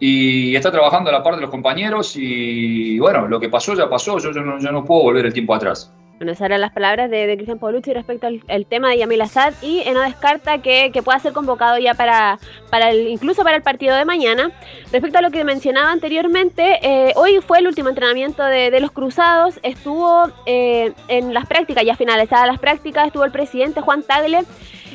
y 0.00 0.56
está 0.56 0.72
trabajando 0.72 1.10
a 1.10 1.12
la 1.12 1.22
par 1.22 1.36
de 1.36 1.42
los 1.42 1.50
compañeros 1.50 2.16
y 2.16 2.98
bueno, 2.98 3.28
lo 3.28 3.38
que 3.38 3.48
pasó 3.48 3.74
ya 3.74 3.88
pasó, 3.88 4.18
yo, 4.18 4.32
yo 4.32 4.40
no, 4.40 4.58
yo 4.58 4.72
no 4.72 4.84
puedo 4.84 5.02
volver 5.02 5.26
el 5.26 5.32
tiempo 5.32 5.54
atrás. 5.54 5.92
Bueno, 6.16 6.32
esas 6.32 6.46
eran 6.46 6.60
las 6.60 6.72
palabras 6.72 7.10
de, 7.10 7.26
de 7.26 7.34
Cristian 7.36 7.58
Paulucci 7.58 7.94
respecto 7.94 8.26
al, 8.26 8.42
al 8.48 8.66
tema 8.66 8.90
de 8.90 8.98
Yamil 8.98 9.22
Assad 9.22 9.54
y 9.62 9.82
no 9.94 10.02
descarta 10.02 10.58
que, 10.58 10.90
que 10.92 11.02
pueda 11.02 11.18
ser 11.18 11.32
convocado 11.32 11.78
ya 11.78 11.94
para, 11.94 12.38
para 12.70 12.90
el, 12.90 13.08
incluso 13.08 13.42
para 13.42 13.56
el 13.56 13.62
partido 13.62 13.96
de 13.96 14.04
mañana. 14.04 14.50
Respecto 14.92 15.16
a 15.16 15.22
lo 15.22 15.30
que 15.30 15.44
mencionaba 15.44 15.90
anteriormente, 15.90 16.78
eh, 16.82 17.14
hoy 17.16 17.40
fue 17.40 17.60
el 17.60 17.68
último 17.68 17.88
entrenamiento 17.88 18.44
de, 18.44 18.70
de 18.70 18.80
los 18.80 18.90
Cruzados, 18.90 19.60
estuvo 19.62 20.30
eh, 20.44 20.92
en 21.08 21.32
las 21.32 21.46
prácticas, 21.46 21.84
ya 21.84 21.96
finalizadas 21.96 22.46
las 22.48 22.58
prácticas, 22.58 23.06
estuvo 23.06 23.24
el 23.24 23.32
presidente 23.32 23.80
Juan 23.80 24.02
Tagle 24.02 24.40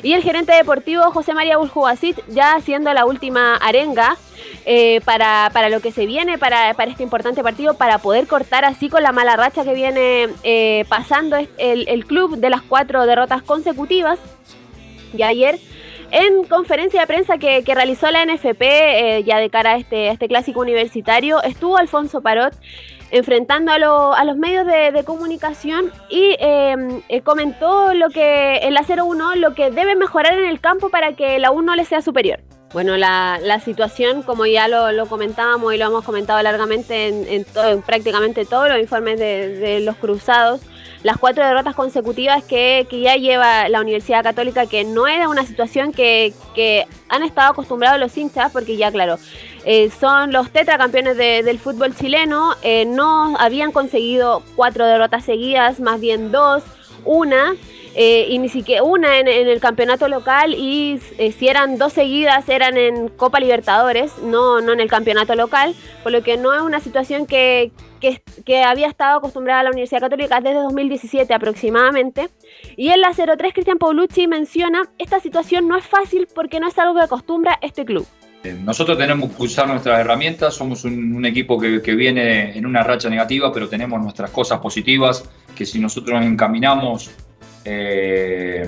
y 0.06 0.12
el 0.12 0.22
gerente 0.22 0.52
deportivo 0.52 1.02
José 1.10 1.34
María 1.34 1.58
Buljubacit 1.58 2.16
ya 2.28 2.54
haciendo 2.54 2.94
la 2.94 3.06
última 3.06 3.56
arenga 3.56 4.16
eh, 4.64 5.00
para, 5.04 5.50
para 5.52 5.68
lo 5.68 5.80
que 5.80 5.90
se 5.90 6.06
viene, 6.06 6.38
para, 6.38 6.74
para 6.74 6.92
este 6.92 7.02
importante 7.02 7.42
partido, 7.42 7.74
para 7.74 7.98
poder 7.98 8.28
cortar 8.28 8.64
así 8.64 8.88
con 8.88 9.02
la 9.02 9.10
mala 9.10 9.34
racha 9.34 9.64
que 9.64 9.74
viene 9.74 10.28
eh, 10.44 10.84
pasando 10.88 11.36
el, 11.36 11.48
el 11.88 12.06
club 12.06 12.36
de 12.36 12.50
las 12.50 12.62
cuatro 12.62 13.04
derrotas 13.04 13.42
consecutivas. 13.42 14.20
Y 15.12 15.24
ayer, 15.24 15.58
en 16.12 16.44
conferencia 16.44 17.00
de 17.00 17.08
prensa 17.08 17.38
que, 17.38 17.64
realizó 17.66 18.08
la 18.12 18.24
NFP, 18.24 18.62
eh, 18.62 19.24
ya 19.24 19.38
de 19.38 19.50
cara 19.50 19.74
este, 19.74 20.08
a 20.08 20.12
este 20.12 20.28
clásico 20.28 20.60
universitario, 20.60 21.42
estuvo 21.42 21.78
Alfonso 21.78 22.20
Parot 22.20 22.54
enfrentando 23.10 23.72
a, 23.72 23.78
lo- 23.78 24.14
a 24.14 24.24
los 24.24 24.36
medios 24.36 24.66
de, 24.66 25.04
comunicación 25.04 25.92
y 26.08 26.36
eh, 26.40 27.02
eh, 27.08 27.20
comentó 27.22 27.94
lo 27.94 28.08
que 28.10 28.58
en 28.58 28.74
la 28.74 28.82
01 28.82 29.36
lo 29.36 29.54
que 29.54 29.70
debe 29.70 29.94
mejorar 29.94 30.38
en 30.38 30.46
el 30.46 30.60
campo 30.60 30.88
para 30.88 31.12
que 31.12 31.38
la 31.38 31.50
1 31.50 31.74
le 31.76 31.84
sea 31.84 32.02
superior. 32.02 32.40
Bueno, 32.72 32.96
la, 32.96 33.60
situación, 33.64 34.22
como 34.22 34.44
ya 34.46 34.68
lo, 34.68 35.06
comentábamos 35.06 35.72
y 35.72 35.78
lo 35.78 35.86
hemos 35.86 36.04
comentado 36.04 36.42
largamente 36.42 37.06
en, 37.08 37.82
prácticamente 37.86 38.44
todos 38.44 38.68
los 38.68 38.78
informes 38.78 39.18
de 39.18 39.80
los 39.80 39.96
cruzados, 39.96 40.60
las 41.02 41.16
cuatro 41.18 41.44
derrotas 41.46 41.74
consecutivas 41.74 42.42
que, 42.44 42.86
que 42.90 43.00
ya 43.00 43.16
lleva 43.16 43.68
la 43.68 43.80
Universidad 43.80 44.22
Católica, 44.22 44.66
que 44.66 44.84
no 44.84 45.06
era 45.06 45.28
una 45.28 45.44
situación 45.46 45.92
que, 45.92 46.32
que 46.54 46.86
han 47.08 47.22
estado 47.22 47.52
acostumbrados 47.52 48.00
los 48.00 48.16
hinchas, 48.16 48.50
porque 48.52 48.76
ya 48.76 48.90
claro, 48.90 49.18
eh, 49.64 49.90
son 50.00 50.32
los 50.32 50.50
tetracampeones 50.50 51.16
de- 51.16 51.42
del 51.42 51.58
fútbol 51.58 51.94
chileno, 51.94 52.54
eh, 52.62 52.84
no 52.86 53.36
habían 53.38 53.72
conseguido 53.72 54.42
cuatro 54.56 54.86
derrotas 54.86 55.24
seguidas, 55.24 55.80
más 55.80 56.00
bien 56.00 56.32
dos, 56.32 56.62
una, 57.04 57.54
eh, 57.98 58.26
y 58.28 58.38
ni 58.38 58.50
siquiera 58.50 58.82
una 58.82 59.18
en, 59.18 59.26
el 59.26 59.58
campeonato 59.58 60.06
local 60.06 60.52
y 60.52 61.00
eh, 61.16 61.32
si 61.32 61.48
eran 61.48 61.78
dos 61.78 61.94
seguidas 61.94 62.46
eran 62.50 62.76
en 62.76 63.08
Copa 63.08 63.40
Libertadores, 63.40 64.18
no, 64.18 64.60
no 64.60 64.74
en 64.74 64.80
el 64.80 64.88
campeonato 64.88 65.34
local, 65.34 65.74
por 66.02 66.12
lo 66.12 66.22
que 66.22 66.36
no 66.36 66.52
es 66.52 66.60
una 66.60 66.80
situación 66.80 67.24
que, 67.26 67.72
que, 68.44 68.62
había 68.62 68.86
estado 68.86 69.16
acostumbrada 69.16 69.62
la 69.62 69.70
Universidad 69.70 70.00
Católica 70.00 70.42
desde 70.42 70.60
2017 70.60 71.32
aproximadamente. 71.32 72.28
Y 72.76 72.90
en 72.90 73.00
la 73.00 73.14
03 73.14 73.54
Cristian 73.54 73.78
Paulucci 73.78 74.26
menciona, 74.26 74.82
esta 74.98 75.18
situación 75.18 75.66
no 75.66 75.78
es 75.78 75.86
fácil 75.86 76.28
porque 76.34 76.60
no 76.60 76.68
es 76.68 76.78
algo 76.78 76.96
que 76.96 77.00
acostumbra 77.00 77.58
este 77.62 77.86
club. 77.86 78.06
Eh, 78.44 78.58
Nosotros 78.62 78.98
tenemos 78.98 79.32
que 79.32 79.42
usar 79.42 79.66
nuestras 79.68 79.98
herramientas, 79.98 80.52
somos 80.52 80.84
un, 80.84 81.24
equipo 81.24 81.58
que, 81.58 81.94
viene 81.94 82.56
en 82.58 82.66
una 82.66 82.82
racha 82.82 83.08
negativa, 83.08 83.50
pero 83.54 83.70
tenemos 83.70 84.02
nuestras 84.02 84.30
cosas 84.30 84.60
positivas, 84.60 85.28
que 85.56 85.64
si 85.64 85.80
nosotros 85.80 86.20
nos 86.20 86.30
encaminamos 86.30 87.10
eh, 87.68 88.64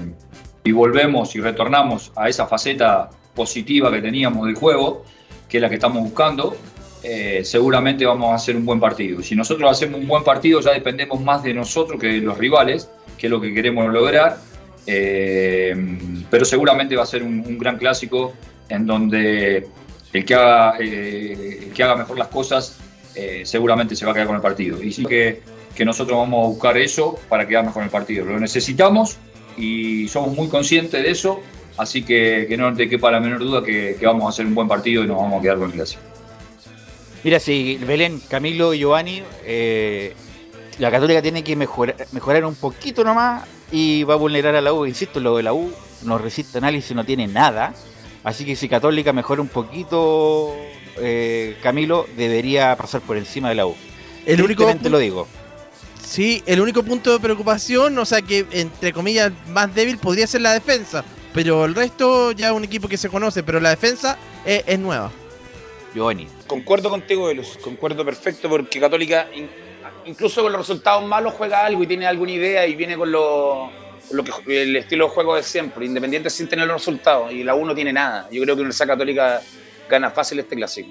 y 0.65 0.73
volvemos 0.73 1.35
y 1.37 1.41
retornamos 1.41 2.11
a 2.17 2.29
esa 2.29 2.49
faceta 2.49 3.09
positiva 3.33 3.93
que 3.93 4.03
teníamos 4.03 4.47
del 4.47 4.57
juego, 4.57 5.05
que 5.49 5.59
es 5.59 5.63
la 5.63 5.69
que 5.69 5.77
estamos 5.77 6.03
buscando, 6.03 6.57
eh, 7.05 7.43
seguramente 7.45 8.05
vamos 8.05 8.33
a 8.33 8.35
hacer 8.35 8.57
un 8.57 8.67
buen 8.67 8.81
partido. 8.81 9.23
Si 9.23 9.37
nosotros 9.37 9.71
hacemos 9.71 10.01
un 10.01 10.09
buen 10.09 10.25
partido, 10.25 10.61
ya 10.61 10.73
dependemos 10.73 11.21
más 11.21 11.45
de 11.45 11.55
nosotros 11.55 12.01
que 12.01 12.09
de 12.09 12.19
los 12.19 12.37
rivales, 12.37 12.91
que 13.17 13.29
es 13.29 13.31
lo 13.31 13.41
que 13.41 13.55
queremos 13.55 13.89
lograr. 13.93 14.39
Eh, 14.85 15.77
pero 16.29 16.45
seguramente 16.45 16.97
va 16.97 17.05
a 17.05 17.07
ser 17.07 17.23
un, 17.23 17.57
gran 17.59 17.79
clásico 17.79 18.33
en 18.69 18.85
donde 18.85 19.69
el 20.13 20.25
que 20.25 20.35
haga, 20.35 20.77
el 20.79 21.71
que 21.73 21.83
haga 21.83 21.95
mejor 21.95 22.19
las 22.19 22.29
cosas 22.29 22.79
seguramente 23.43 23.97
se 23.97 24.07
va 24.07 24.13
a 24.13 24.15
quedar 24.15 24.27
con 24.27 24.37
el 24.37 24.43
partido. 24.43 24.83
Y 24.83 24.93
sí 24.93 25.05
que, 25.05 25.43
que 25.79 25.85
nosotros 25.85 26.19
vamos 26.19 26.45
a 26.45 26.49
buscar 26.49 26.77
eso 26.77 27.17
para 27.29 27.47
quedarnos 27.47 27.73
con 27.73 27.85
el 27.85 27.89
partido. 27.91 28.25
Lo 28.25 28.39
necesitamos 28.41 29.17
y 29.57 30.09
somos 30.09 30.35
muy 30.37 30.49
conscientes 30.49 31.01
de 31.01 31.09
eso, 31.09 31.41
así 31.77 32.03
que, 32.03 32.47
que 32.49 32.57
no 32.57 32.75
te 32.75 32.89
quepa 32.89 33.13
la 33.13 33.21
menor 33.21 33.39
duda 33.39 33.63
que, 33.63 33.97
que 33.99 34.05
vamos 34.05 34.27
a 34.27 34.31
hacer 34.31 34.45
un 34.47 34.57
buen 34.57 34.67
partido 34.67 35.05
y 35.05 35.07
nos 35.07 35.17
vamos 35.19 35.39
a 35.39 35.43
quedar 35.43 35.57
con 35.59 35.67
el 35.69 35.75
clásico. 35.75 36.03
Mira, 37.23 37.39
si 37.39 37.77
Belén, 37.77 38.21
Camilo 38.29 38.75
y 38.75 38.81
Giovanni, 38.81 39.23
eh, 39.45 40.15
la 40.81 40.91
Católica 40.91 41.23
tiene 41.23 41.45
que 41.45 41.55
mejorar, 41.55 41.95
mejorar 42.11 42.45
un 42.45 42.57
poquito 42.57 43.05
nomás 43.05 43.45
y 43.71 44.03
va 44.03 44.15
a 44.15 44.17
vulnerar 44.17 44.57
a 44.57 44.61
la 44.61 44.73
U. 44.73 44.85
Insisto, 44.85 45.21
lo 45.21 45.37
de 45.37 45.45
la 45.45 45.53
U 45.53 45.73
no 46.03 46.19
resiste 46.19 46.59
análisis, 46.59 46.95
no 46.97 47.05
tiene 47.05 47.29
nada. 47.29 47.73
Así 48.25 48.45
que 48.45 48.57
si 48.57 48.69
Católica 48.69 49.13
mejora 49.13 49.43
un 49.43 49.49
poquito, 49.49 50.55
eh, 51.01 51.57
Camilo 51.63 52.07
debería 52.17 52.75
pasar 52.77 53.01
por 53.01 53.17
encima 53.17 53.49
de 53.49 53.55
la 53.55 53.67
U. 53.67 53.75
El 54.27 54.43
único- 54.43 54.73
lo 54.91 54.99
digo. 54.99 55.27
Sí, 56.09 56.43
el 56.47 56.61
único 56.63 56.83
punto 56.83 57.13
de 57.13 57.21
preocupación, 57.21 57.99
o 57.99 58.05
sea 58.07 58.23
que 58.23 58.47
entre 58.53 58.95
comillas 58.95 59.31
más 59.49 59.75
débil 59.75 59.99
podría 59.99 60.27
ser 60.27 60.41
la 60.41 60.55
defensa, 60.55 61.05
pero 61.35 61.67
el 61.67 61.75
resto 61.75 62.33
ya 62.33 62.47
es 62.47 62.53
un 62.53 62.65
equipo 62.65 62.89
que 62.89 62.97
se 62.97 63.11
conoce, 63.11 63.43
pero 63.43 63.61
la 63.61 63.69
defensa 63.71 64.17
es, 64.47 64.65
es 64.67 64.79
nueva. 64.79 65.11
Giovanni. 65.95 66.27
Concuerdo 66.47 66.89
contigo, 66.89 67.27
Velus, 67.27 67.59
concuerdo 67.59 68.07
perfecto 68.07 68.49
porque 68.49 68.81
Católica, 68.81 69.29
in- 69.35 69.51
incluso 70.07 70.43
con 70.43 70.51
los 70.53 70.63
resultados 70.63 71.07
malos, 71.07 71.35
juega 71.35 71.67
algo 71.67 71.83
y 71.83 71.87
tiene 71.87 72.07
alguna 72.07 72.33
idea 72.33 72.67
y 72.67 72.75
viene 72.75 72.97
con 72.97 73.13
lo, 73.13 73.71
con 74.09 74.17
lo 74.17 74.25
que 74.25 74.63
el 74.63 74.77
estilo 74.77 75.05
de 75.05 75.11
juego 75.11 75.37
de 75.37 75.43
siempre, 75.43 75.85
independiente 75.85 76.31
sin 76.31 76.49
tener 76.49 76.67
los 76.67 76.79
resultados. 76.79 77.31
Y 77.33 77.45
la 77.45 77.55
U 77.55 77.67
no 77.67 77.75
tiene 77.75 77.93
nada. 77.93 78.29
Yo 78.33 78.43
creo 78.43 78.55
que 78.57 78.63
Universidad 78.63 78.87
Católica 78.89 79.43
gana 79.91 80.11
fácil 80.11 80.39
este 80.39 80.57
clásico. 80.57 80.89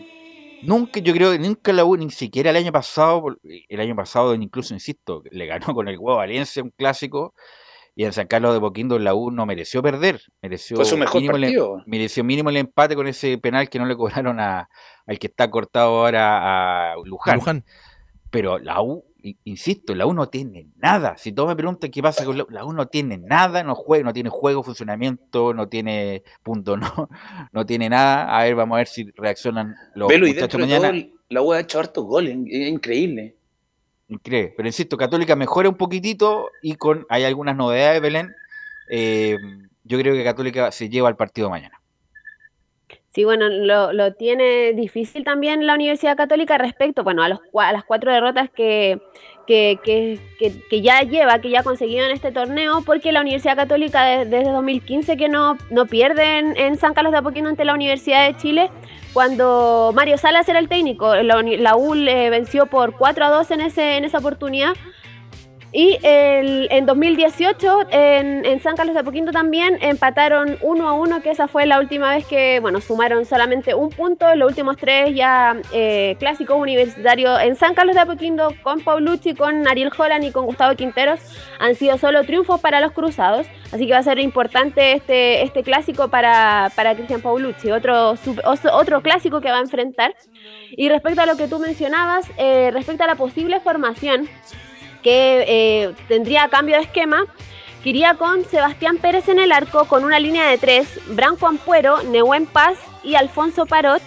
Nunca, 0.62 1.00
yo 1.00 1.14
creo 1.14 1.32
que 1.32 1.40
nunca 1.40 1.72
la 1.74 1.86
U, 1.86 1.96
ni 1.98 2.10
siquiera 2.10 2.50
el 2.50 2.56
año 2.56 2.72
pasado, 2.72 3.24
el 3.44 3.80
año 3.80 3.96
pasado 3.96 4.34
incluso, 4.34 4.74
insisto, 4.74 5.24
le 5.30 5.46
ganó 5.46 5.68
con 5.74 5.88
el 5.88 5.98
Huevo 6.00 6.18
Valencia 6.18 6.64
un 6.64 6.72
clásico 6.72 7.34
y 7.96 8.04
en 8.06 8.14
San 8.14 8.28
Carlos 8.28 8.54
de 8.54 8.60
Boquindo 8.60 9.00
la 9.00 9.14
U 9.16 9.32
no 9.32 9.46
mereció 9.46 9.82
perder, 9.82 10.22
mereció 10.42 10.76
Fue 10.78 10.86
su 10.86 10.98
mejor 10.98 11.22
mínimo 11.22 11.36
el- 11.38 11.42
partido. 11.44 11.84
mereció 11.86 12.24
mínimo 12.24 12.50
el 12.50 12.58
empate 12.58 12.96
con 12.96 13.08
ese 13.08 13.38
penal 13.38 13.70
que 13.70 13.80
no 13.80 13.86
le 13.86 13.96
cobraron 13.96 14.40
a, 14.40 14.70
al 15.06 15.20
que 15.20 15.28
está 15.28 15.50
cortado 15.50 16.00
ahora 16.00 16.92
a 16.92 16.96
Luján. 17.06 17.36
Luján. 17.36 17.66
Pero 18.30 18.60
la 18.60 18.82
U, 18.82 19.04
insisto, 19.44 19.95
la 19.95 20.06
U 20.06 20.14
no 20.14 20.30
tiene 20.30 20.68
nada. 20.78 21.18
Si 21.18 21.32
todos 21.32 21.49
me 21.49 21.56
preguntan 21.56 21.91
qué 21.91 22.02
pasa 22.02 22.24
con 22.26 22.38
la 22.38 22.44
U, 22.44 22.48
la 22.49 22.66
U 22.66 22.74
no 22.74 22.88
tiene 22.88 23.18
nada, 23.18 23.64
no 23.64 23.76
juega, 23.76 24.04
no 24.04 24.14
tiene 24.14 24.30
juego, 24.30 24.64
funcionamiento, 24.64 25.54
no 25.54 25.68
tiene 25.68 26.24
punto, 26.44 26.78
no, 26.78 27.10
no 27.52 27.66
tiene 27.66 27.90
nada. 27.90 28.38
A 28.38 28.44
ver, 28.44 28.56
vamos 28.56 28.76
a 28.76 28.78
ver 28.80 28.88
si 28.88 29.12
reaccionan 29.16 29.76
los 29.95 30.08
Velo, 30.08 30.28
muchachos 30.28 30.60
mañana. 30.60 30.91
todo, 30.91 31.12
la 31.30 31.41
U 31.41 31.52
ha 31.54 31.60
hecho 31.60 31.80
hartos 31.80 32.06
goles, 32.06 32.38
es 32.48 32.70
increíble. 32.70 33.36
Increíble. 34.08 34.54
Pero 34.56 34.70
insisto, 34.70 34.98
Católica 34.98 35.36
mejora 35.36 35.70
un 35.70 35.76
poquitito 35.76 36.49
y 36.62 36.76
con 36.76 37.06
hay 37.10 37.24
algunas 37.24 37.56
novedades, 37.56 38.02
Belén. 38.02 38.34
Eh, 38.90 39.38
yo 39.84 39.98
creo 39.99 40.14
que 40.14 40.24
Católica 40.24 40.72
se 40.72 40.90
lleva 40.90 41.10
al 41.10 41.18
partido 41.18 41.49
mañana. 41.49 41.77
Sí, 43.18 43.23
bueno, 43.23 43.49
lo, 43.49 44.14
tiene 44.14 44.73
difícil 44.73 45.23
también 45.23 45.65
la 45.65 45.73
Universidad 45.73 46.15
Católica 46.15 46.60
respecto, 46.60 47.03
bueno, 47.03 47.23
a, 47.23 47.30
los, 47.30 47.39
a 47.60 47.72
las 47.73 47.84
cuatro 47.84 48.14
derrotas 48.14 48.52
que, 48.52 48.99
que, 49.48 49.80
que, 49.84 50.19
que- 50.69 50.81
ya 50.84 51.02
lleva, 51.02 51.39
que 51.41 51.49
ya 51.49 51.61
ha 51.61 51.64
conseguido 51.64 52.06
en 52.06 52.11
este 52.11 52.31
torneo, 52.31 52.84
porque 52.85 53.11
la 53.11 53.22
Universidad 53.22 53.56
Católica 53.56 54.06
de- 54.06 54.26
desde 54.26 54.52
2015 54.52 55.18
que 55.18 55.30
no, 55.30 55.57
no 55.72 55.88
pierde 55.88 56.38
en, 56.38 56.77
San 56.77 56.94
Carlos 56.94 57.11
de 57.11 57.18
Apoquindo 57.18 57.49
ante 57.49 57.65
la 57.65 57.73
Universidad 57.73 58.27
de 58.27 58.38
Chile, 58.38 58.69
cuando 59.14 59.94
Mario 59.95 60.19
Salas 60.19 60.48
era 60.48 60.60
el 60.60 60.69
técnico, 60.69 61.15
la, 61.15 61.41
la 61.41 61.76
U 61.76 61.95
le 61.95 62.30
venció 62.30 62.68
por 62.68 62.95
4 62.99 63.26
a 63.26 63.30
2 63.31 63.49
en, 63.49 63.61
ese, 63.61 63.98
en 63.98 64.06
esa 64.06 64.19
oportunidad. 64.19 64.73
Y 65.80 65.99
el- 66.02 66.68
en 66.72 66.88
2018, 66.88 67.82
en, 67.91 68.45
en 68.45 68.60
San 68.62 68.76
Carlos 68.76 68.95
de 68.95 69.02
Apoquindo 69.02 69.32
también 69.32 69.78
empataron 69.82 70.58
1 70.64 70.90
a 70.90 70.94
1, 70.94 71.22
que 71.22 71.30
esa 71.30 71.48
fue 71.48 71.68
la 71.68 71.80
última 71.80 72.16
vez 72.16 72.26
que, 72.26 72.60
bueno, 72.60 72.82
sumaron 72.82 73.26
solamente 73.26 73.76
un 73.76 73.90
punto. 73.90 74.34
Los 74.34 74.49
últimos 74.49 74.76
tres 74.78 75.14
ya 75.14 75.56
eh, 75.72 76.16
clásicos 76.18 76.58
universitarios 76.58 77.40
en 77.41 77.56
San 77.56 77.76
Carlos 77.76 77.94
de 77.94 78.02
Apoquindo, 78.02 78.56
con 78.64 78.80
Paulucci, 78.82 79.36
con 79.36 79.68
Ariel 79.68 79.91
Holland 79.95 80.24
y 80.24 80.32
con 80.32 80.48
Gustavo 80.48 80.76
Quinteros, 80.76 81.20
han 81.60 81.76
sido 81.76 81.99
solo 81.99 82.24
triunfos 82.24 82.60
para 82.60 82.82
los 82.82 82.91
cruzados. 82.91 83.45
Así 83.72 83.86
que 83.86 83.94
va 83.94 83.99
a 83.99 84.04
ser 84.04 84.18
importante 84.18 84.94
este, 84.94 85.44
este 85.44 85.62
clásico 85.62 86.08
para, 86.08 86.72
para 86.76 86.95
Cristian 86.95 87.22
Paulucci, 87.22 87.70
otro, 87.70 88.16
otro 88.74 89.02
clásico 89.04 89.41
que 89.41 89.52
va 89.52 89.58
a 89.58 89.62
enfrentar. 89.62 90.16
Y 90.72 90.90
respecto 90.90 91.22
a 91.22 91.28
lo 91.28 91.38
que 91.38 91.48
tú 91.48 91.60
mencionabas, 91.60 92.26
eh, 92.38 92.72
respecto 92.74 93.04
a 93.04 93.08
la 93.08 93.14
posible 93.16 93.60
formación, 93.60 94.28
que 95.08 95.46
eh, 95.48 95.94
tendría 96.10 96.50
cambio 96.50 96.76
de 96.76 96.82
esquema, 96.84 97.26
que 97.82 97.92
iría 97.92 98.16
con 98.16 98.44
Sebastián 98.44 98.98
Pérez 98.98 99.30
en 99.30 99.40
el 99.40 99.54
arco, 99.54 99.86
con 99.86 100.04
una 100.04 100.20
línea 100.20 100.48
de 100.50 100.58
tres, 100.58 101.00
Branco 101.08 101.48
Ampuero, 101.48 102.04
Nehuen 102.04 102.46
Paz 102.46 102.78
y 103.04 103.16
Alfonso 103.16 103.66
Parot. 103.66 104.02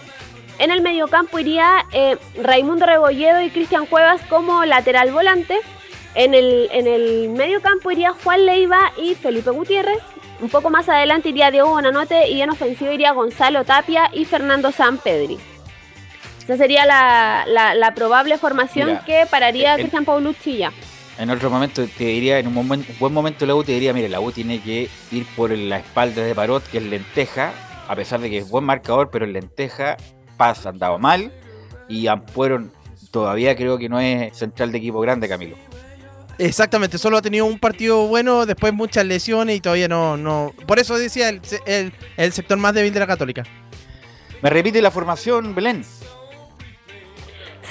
En 0.59 0.69
el 0.69 0.81
mediocampo 0.81 1.39
iría 1.39 1.85
eh, 1.91 2.17
Raimundo 2.39 2.85
Rebolledo 2.85 3.41
y 3.41 3.49
Cristian 3.49 3.87
Cuevas 3.87 4.21
como 4.29 4.63
lateral 4.65 5.11
volante. 5.11 5.57
En 6.13 6.35
el, 6.35 6.69
en 6.71 6.85
el 6.85 7.29
mediocampo 7.29 7.89
iría 7.89 8.11
Juan 8.23 8.45
Leiva 8.45 8.91
y 8.95 9.15
Felipe 9.15 9.49
Gutiérrez. 9.49 10.03
Un 10.39 10.49
poco 10.49 10.69
más 10.69 10.87
adelante 10.87 11.29
iría 11.29 11.49
Diego 11.49 11.69
Bonanote 11.69 12.29
y 12.29 12.43
en 12.43 12.51
ofensivo 12.51 12.91
iría 12.91 13.11
Gonzalo 13.13 13.63
Tapia 13.65 14.11
y 14.13 14.25
Fernando 14.25 14.71
Sampedri. 14.71 15.39
Esa 16.43 16.57
sería 16.57 16.85
la, 16.85 17.45
la- 17.47 17.73
la 17.73 17.93
probable 17.95 18.37
formación 18.37 18.87
Mira, 18.89 19.03
que 19.05 19.25
pararía 19.25 19.75
Cristian 19.77 20.05
Paulucci 20.05 20.57
ya. 20.57 20.71
En 21.17 21.29
otro 21.29 21.49
momento 21.49 21.85
te 21.85 22.05
diría, 22.05 22.39
en 22.39 22.47
un, 22.47 22.55
momen- 22.55 22.85
un 22.87 22.99
buen 22.99 23.13
momento 23.13 23.45
la 23.45 23.53
U 23.53 23.63
te 23.63 23.73
diría, 23.73 23.93
mire, 23.93 24.09
la 24.09 24.19
U 24.19 24.31
tiene 24.31 24.61
que 24.61 24.89
ir 25.11 25.25
por 25.35 25.51
la 25.51 25.77
espalda 25.77 26.23
de 26.23 26.33
Parot, 26.33 26.63
que 26.67 26.79
es 26.79 26.83
lenteja, 26.83 27.53
a 27.87 27.95
pesar 27.95 28.21
de 28.21 28.29
que 28.29 28.39
es 28.39 28.49
buen 28.49 28.63
marcador, 28.63 29.09
pero 29.11 29.25
en 29.25 29.33
lenteja 29.33 29.97
Paz 30.37 30.65
andaba 30.65 30.97
mal 30.97 31.31
y 31.87 32.07
Ampuero 32.07 32.69
todavía 33.11 33.55
creo 33.55 33.77
que 33.77 33.89
no 33.89 33.99
es 33.99 34.35
central 34.35 34.71
de 34.71 34.77
equipo 34.79 34.99
grande, 35.01 35.27
Camilo. 35.27 35.57
Exactamente, 36.39 36.97
solo 36.97 37.17
ha 37.17 37.21
tenido 37.21 37.45
un 37.45 37.59
partido 37.59 38.07
bueno, 38.07 38.47
después 38.47 38.73
muchas 38.73 39.05
lesiones 39.05 39.57
y 39.57 39.59
todavía 39.59 39.87
no. 39.87 40.17
no 40.17 40.53
Por 40.65 40.79
eso 40.79 40.97
decía 40.97 41.29
el, 41.29 41.41
el, 41.67 41.93
el 42.17 42.31
sector 42.31 42.57
más 42.57 42.73
débil 42.73 42.93
de 42.93 42.99
la 42.99 43.05
Católica. 43.05 43.43
¿Me 44.41 44.49
repite 44.49 44.81
la 44.81 44.89
formación, 44.89 45.53
Belén? 45.53 45.83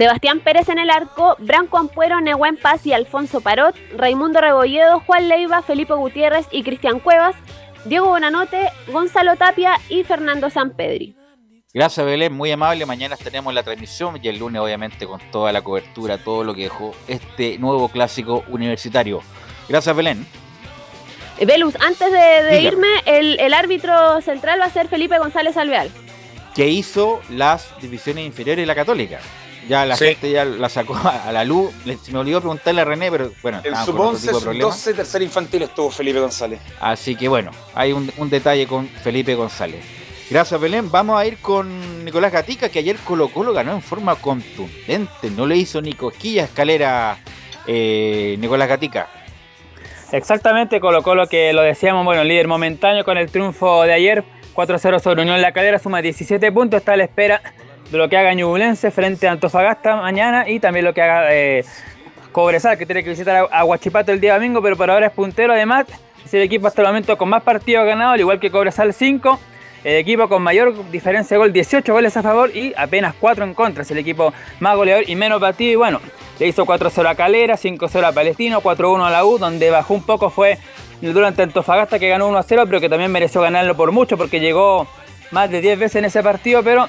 Sebastián 0.01 0.41
Pérez 0.41 0.71
en 0.71 0.79
el 0.79 0.89
arco, 0.89 1.37
Branco 1.41 1.77
Ampuero, 1.77 2.23
Nehuen 2.23 2.57
Paz 2.57 2.87
y 2.87 2.95
Alfonso 2.95 3.43
Parot, 3.43 3.77
Raimundo 3.99 4.41
Rebolledo, 4.41 5.01
Juan 5.01 5.29
Leiva, 5.29 5.61
Felipe 5.61 5.93
Gutiérrez 5.93 6.47
y 6.51 6.63
Cristian 6.63 7.01
Cuevas, 7.01 7.37
Diego 7.85 8.07
Bonanote, 8.09 8.71
Gonzalo 8.87 9.37
Tapia 9.37 9.79
y 9.91 10.03
Fernando 10.05 10.49
Sampedri. 10.49 11.15
Gracias, 11.75 12.07
Belén, 12.07 12.33
muy 12.33 12.51
amable. 12.51 12.87
Mañana 12.87 13.15
en 13.31 13.55
la 13.55 13.63
transmisión 13.63 14.19
y 14.23 14.27
el 14.27 14.39
lunes, 14.39 14.63
obviamente, 14.63 15.07
con 15.07 15.21
toda 15.31 15.53
la 15.53 15.61
cobertura, 15.61 16.17
todo 16.17 16.45
lo 16.45 16.55
que 16.55 16.63
dejó 16.63 16.95
este 17.07 17.59
nuevo 17.59 17.91
clásico 17.91 18.43
universitario. 18.49 19.21
Gracias, 19.69 19.95
Belén. 19.95 20.27
Eh, 21.37 21.45
Velus, 21.45 21.77
antes 21.79 22.11
de, 22.11 22.63
irme, 22.63 22.89
el, 23.05 23.39
el 23.39 23.53
árbitro 23.53 24.23
central 24.23 24.63
va 24.63 24.65
a 24.65 24.71
ser 24.71 24.89
Felipe 24.89 25.19
González 25.19 25.59
Alvear. 25.59 25.89
que 26.55 26.69
hizo 26.69 27.21
las 27.29 27.79
divisiones 27.83 28.25
inferiores 28.25 28.63
de 28.63 28.67
la 28.67 28.75
Católica. 28.75 29.21
Ya 29.71 29.87
la 29.87 29.95
Sí. 29.97 30.07
gente 30.07 30.33
ya 30.33 30.45
la 30.45 30.69
sacó 30.69 30.97
a, 30.97 31.31
la 31.31 31.45
luz. 31.45 31.71
Se 32.03 32.11
me 32.11 32.19
olvidó 32.19 32.41
preguntarle 32.41 32.81
a 32.81 32.85
René, 32.85 33.09
pero 33.09 33.31
bueno, 33.41 33.61
En 33.63 33.73
otro 33.73 33.95
11, 34.09 34.21
tipo 34.21 34.33
de 34.33 34.33
sub 34.33 34.43
problemas. 34.43 34.75
12, 34.75 34.95
tercer 34.95 35.23
infantil 35.23 35.63
estuvo 35.63 35.93
Felipe 35.93 36.19
González. 36.19 36.59
Así 36.81 37.15
que 37.15 37.29
bueno, 37.29 37.53
hay 37.73 37.93
un, 37.93 38.13
un 38.17 38.29
detalle 38.29 38.67
con 38.67 38.89
Felipe 38.89 39.37
González. 39.37 39.85
Gracias, 40.29 40.61
Belén. 40.61 40.91
Vamos 40.91 41.21
a 41.21 41.25
ir 41.25 41.39
con 41.39 42.05
Nicolás 42.05 42.33
Gatica, 42.33 42.69
que 42.69 42.81
ayer 42.81 42.97
Colo 43.05 43.29
Colo 43.29 43.53
ganó 43.53 43.71
en 43.73 43.81
forma 43.81 44.17
contundente. 44.17 45.31
No 45.37 45.47
le 45.47 45.57
hizo 45.57 45.81
ni 45.81 45.93
cosquilla 45.93 46.45
escalera 46.45 47.19
eh, 47.69 48.35
Nicolás 48.41 48.69
Gatica. 48.69 49.09
Exactamente, 50.11 50.81
Colo 50.81 51.05
Colo 51.05 51.29
que 51.29 51.53
lo 51.53 51.63
decíamos, 51.63 52.05
bueno, 52.05 52.25
líder 52.25 52.49
momentáneo 52.49 53.05
con 53.05 53.17
el 53.19 53.31
triunfo 53.31 53.85
de 53.85 53.93
ayer, 53.93 54.25
4-0 54.57 54.99
sobre 54.99 55.23
Unión 55.23 55.41
La 55.41 55.53
Calera, 55.53 55.79
suma 55.79 56.03
17 56.03 56.51
puntos, 56.51 56.79
está 56.79 56.95
a 56.95 56.97
la 56.97 57.05
espera 57.05 57.41
de 57.91 57.99
lo 57.99 58.09
que 58.09 58.17
haga 58.17 58.33
Ñublense 58.35 58.91
frente 58.91 59.29
a 59.29 59.33
Antofagasta 59.33 59.97
mañana 59.97 60.49
y 60.49 60.61
también 60.61 60.85
lo 60.85 60.95
que 60.95 61.03
haga 61.03 61.35
eh, 61.35 61.65
Cobresal, 62.33 62.79
que 62.79 62.87
tiene 62.87 63.03
que 63.03 63.11
visitar 63.11 63.49
a, 63.51 63.65
Huachipato 63.65 64.13
el 64.13 64.21
día 64.21 64.35
domingo, 64.35 64.63
pero 64.63 64.77
por 64.77 64.91
ahora 64.91 65.07
es 65.07 65.13
puntero 65.13 65.53
además, 65.53 65.87
es 66.25 66.33
el 66.35 66.43
equipo 66.43 66.69
hasta 66.69 66.83
el 66.83 66.89
momento 66.89 67.19
con 67.19 67.29
más 67.29 67.43
partidos 67.43 67.85
ganados, 67.85 68.15
al 68.15 68.21
igual 68.21 68.39
que 68.39 68.51
Cobresal 68.51 68.95
5. 68.95 69.41
El 69.83 69.97
equipo 69.97 70.29
con 70.29 70.43
mayor 70.43 70.91
diferencia 70.91 71.35
de 71.35 71.39
gol, 71.39 71.53
18 71.55 71.91
goles 71.91 72.15
a 72.15 72.23
favor 72.23 72.55
y 72.55 72.75
apenas 72.77 73.15
4 73.19 73.45
en 73.45 73.55
contra. 73.55 73.83
Es 73.83 73.91
el 73.91 73.97
equipo 73.97 74.33
más 74.61 74.77
goleador 74.77 75.09
y 75.09 75.17
menos 75.17 75.41
batido. 75.41 75.73
Y 75.73 75.77
bueno, 75.77 76.01
le 76.39 76.49
hizo 76.49 76.67
4-0 76.67 77.09
a 77.09 77.15
Calera, 77.15 77.57
5-0 77.57 78.05
a 78.05 78.13
Palestino, 78.13 78.61
4-1 78.61 79.07
a 79.07 79.11
la 79.11 79.25
U, 79.25 79.39
donde 79.39 79.71
bajó 79.71 79.95
un 79.95 80.03
poco 80.03 80.29
fue 80.29 80.59
durante 81.01 81.43
Antofagasta 81.43 81.99
que 81.99 82.11
ganó 82.11 82.31
1-0, 82.31 82.65
pero 82.67 82.79
que 82.79 82.91
también 82.91 83.11
mereció 83.11 83.41
ganarlo 83.41 83.75
por 83.75 83.91
mucho 83.91 84.19
porque 84.19 84.39
llegó 84.39 84.87
más 85.31 85.51
de 85.51 85.63
10 85.63 85.79
veces 85.79 85.97
en 85.97 86.05
ese 86.05 86.23
partido, 86.23 86.63
pero 86.63 86.87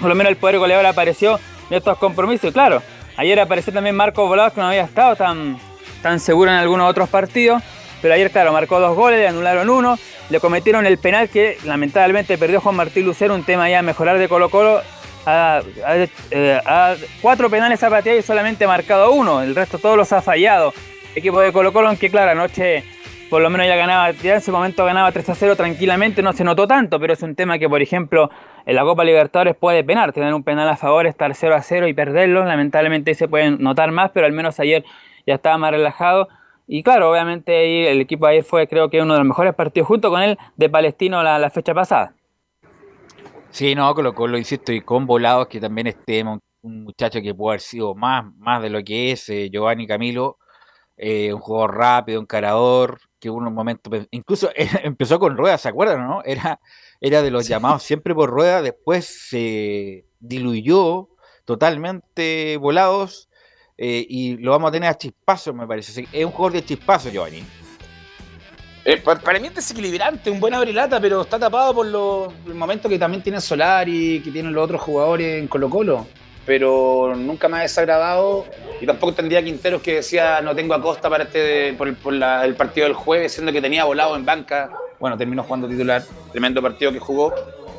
por 0.00 0.08
lo 0.08 0.14
menos 0.14 0.30
el 0.30 0.36
poder 0.36 0.58
goleador 0.58 0.86
apareció 0.86 1.38
en 1.70 1.76
estos 1.76 1.98
compromisos. 1.98 2.52
Claro, 2.52 2.82
ayer 3.16 3.38
apareció 3.38 3.72
también 3.72 3.94
Marco 3.96 4.26
Volados, 4.26 4.52
que 4.54 4.60
no 4.60 4.68
había 4.68 4.82
estado 4.82 5.14
tan, 5.16 5.58
tan 6.02 6.18
seguro 6.20 6.50
en 6.50 6.56
algunos 6.56 6.90
otros 6.90 7.08
partidos. 7.08 7.62
Pero 8.02 8.14
ayer, 8.14 8.30
claro, 8.30 8.52
marcó 8.52 8.80
dos 8.80 8.96
goles, 8.96 9.18
le 9.18 9.28
anularon 9.28 9.68
uno, 9.68 9.98
le 10.30 10.40
cometieron 10.40 10.86
el 10.86 10.96
penal 10.96 11.28
que 11.28 11.58
lamentablemente 11.64 12.38
perdió 12.38 12.60
Juan 12.60 12.74
Martín 12.76 13.04
Lucero, 13.04 13.34
un 13.34 13.44
tema 13.44 13.68
ya 13.68 13.80
a 13.80 13.82
mejorar 13.82 14.18
de 14.18 14.26
Colo 14.28 14.48
Colo. 14.48 14.80
Ha- 15.26 15.60
cuatro 17.20 17.50
penales 17.50 17.82
ha 17.82 17.90
pateado 17.90 18.18
y 18.18 18.22
solamente 18.22 18.64
ha 18.64 18.68
marcado 18.68 19.12
uno, 19.12 19.42
el 19.42 19.54
resto 19.54 19.78
todos 19.78 19.96
los 19.98 20.12
ha 20.14 20.22
fallado. 20.22 20.72
Equipo 21.14 21.40
de 21.40 21.52
Colo 21.52 21.72
Colo, 21.74 21.88
aunque 21.88 22.08
claro, 22.10 22.30
anoche 22.30 22.84
por 23.30 23.40
lo 23.40 23.48
menos 23.48 23.66
ya 23.66 23.76
ganaba, 23.76 24.10
ya 24.10 24.34
en 24.34 24.40
su 24.40 24.50
momento 24.50 24.84
ganaba 24.84 25.12
3 25.12 25.30
a 25.30 25.34
0 25.36 25.56
tranquilamente, 25.56 26.20
no 26.20 26.32
se 26.32 26.42
notó 26.42 26.66
tanto, 26.66 26.98
pero 26.98 27.12
es 27.12 27.22
un 27.22 27.36
tema 27.36 27.58
que, 27.58 27.68
por 27.68 27.80
ejemplo, 27.80 28.28
en 28.66 28.74
la 28.74 28.82
Copa 28.82 29.04
Libertadores 29.04 29.54
puede 29.54 29.84
penar, 29.84 30.12
tener 30.12 30.34
un 30.34 30.42
penal 30.42 30.68
a 30.68 30.76
favor, 30.76 31.06
estar 31.06 31.32
0 31.32 31.54
a 31.54 31.62
0 31.62 31.86
y 31.86 31.94
perderlo, 31.94 32.44
lamentablemente 32.44 33.14
se 33.14 33.28
pueden 33.28 33.62
notar 33.62 33.92
más, 33.92 34.10
pero 34.10 34.26
al 34.26 34.32
menos 34.32 34.58
ayer 34.58 34.84
ya 35.26 35.34
estaba 35.34 35.56
más 35.58 35.70
relajado. 35.70 36.28
Y 36.66 36.82
claro, 36.82 37.10
obviamente 37.10 37.56
ahí 37.56 37.86
el 37.86 38.00
equipo 38.00 38.26
ayer 38.26 38.44
fue 38.44 38.66
creo 38.66 38.90
que 38.90 39.00
uno 39.00 39.14
de 39.14 39.20
los 39.20 39.28
mejores 39.28 39.54
partidos 39.54 39.86
junto 39.86 40.10
con 40.10 40.22
él 40.22 40.36
de 40.56 40.68
Palestino 40.68 41.22
la, 41.22 41.38
la 41.38 41.50
fecha 41.50 41.72
pasada. 41.72 42.14
Sí, 43.50 43.74
no, 43.74 43.92
Colo 43.94 44.14
Colo, 44.14 44.38
insisto, 44.38 44.72
y 44.72 44.80
con 44.80 45.06
volados 45.06 45.48
que 45.48 45.60
también 45.60 45.88
esté 45.88 46.22
un, 46.22 46.40
un 46.62 46.84
muchacho 46.84 47.20
que 47.20 47.34
puede 47.34 47.54
haber 47.54 47.60
sido 47.60 47.94
más, 47.94 48.24
más 48.36 48.62
de 48.62 48.70
lo 48.70 48.82
que 48.84 49.12
es 49.12 49.28
eh, 49.28 49.48
Giovanni 49.50 49.86
Camilo, 49.86 50.38
eh, 50.96 51.32
un 51.32 51.40
jugador 51.40 51.76
rápido, 51.76 52.20
encarador, 52.20 53.00
que 53.20 53.30
un 53.30 53.52
momento, 53.54 53.90
pe- 53.90 54.08
incluso 54.10 54.50
empezó 54.82 55.18
con 55.20 55.36
ruedas, 55.36 55.60
¿se 55.60 55.68
acuerdan, 55.68 56.06
no? 56.06 56.22
Era, 56.24 56.58
era 57.00 57.22
de 57.22 57.30
los 57.30 57.46
llamados 57.46 57.82
siempre 57.82 58.14
por 58.14 58.30
ruedas, 58.30 58.62
después 58.64 59.04
se 59.28 60.06
diluyó 60.18 61.08
totalmente 61.44 62.56
volados 62.56 63.28
eh, 63.76 64.04
y 64.08 64.36
lo 64.38 64.50
vamos 64.52 64.68
a 64.68 64.72
tener 64.72 64.88
a 64.90 64.96
chispazos, 64.98 65.54
me 65.54 65.66
parece. 65.66 65.92
Sí, 65.92 66.08
Es 66.12 66.24
un 66.24 66.32
jugador 66.32 66.52
de 66.54 66.64
chispazos, 66.64 67.12
Giovanni. 67.12 67.42
Eh, 68.84 68.96
pa- 68.96 69.16
para 69.18 69.38
mí 69.38 69.48
es 69.48 69.54
desequilibrante, 69.54 70.30
un 70.30 70.40
buen 70.40 70.54
abrilata, 70.54 70.98
pero 71.00 71.20
está 71.22 71.38
tapado 71.38 71.74
por 71.74 71.86
los 71.86 72.32
el 72.46 72.54
momento 72.54 72.88
que 72.88 72.98
también 72.98 73.22
tiene 73.22 73.40
Solari, 73.40 74.20
que 74.24 74.30
tienen 74.30 74.52
los 74.52 74.64
otros 74.64 74.80
jugadores 74.80 75.38
en 75.40 75.48
Colo 75.48 75.68
Colo. 75.68 76.06
Pero 76.50 77.14
nunca 77.14 77.48
me 77.48 77.58
ha 77.58 77.60
desagradado. 77.60 78.44
Y 78.80 78.86
tampoco 78.86 79.12
tendría 79.14 79.40
Quinteros 79.40 79.80
que 79.82 79.94
decía 79.96 80.40
no 80.40 80.52
tengo 80.52 80.74
a 80.74 80.82
Costa 80.82 81.08
para 81.08 81.22
este 81.22 81.74
por, 81.74 81.86
el, 81.86 81.94
por 81.94 82.12
la- 82.12 82.44
el 82.44 82.56
partido 82.56 82.88
del 82.88 82.94
jueves, 82.94 83.30
siendo 83.34 83.52
que 83.52 83.62
tenía 83.62 83.84
volado 83.84 84.16
en 84.16 84.24
banca. 84.24 84.68
Bueno, 84.98 85.16
terminó 85.16 85.44
jugando 85.44 85.68
titular. 85.68 86.02
Tremendo 86.32 86.60
partido 86.60 86.90
que 86.90 86.98
jugó. 86.98 87.32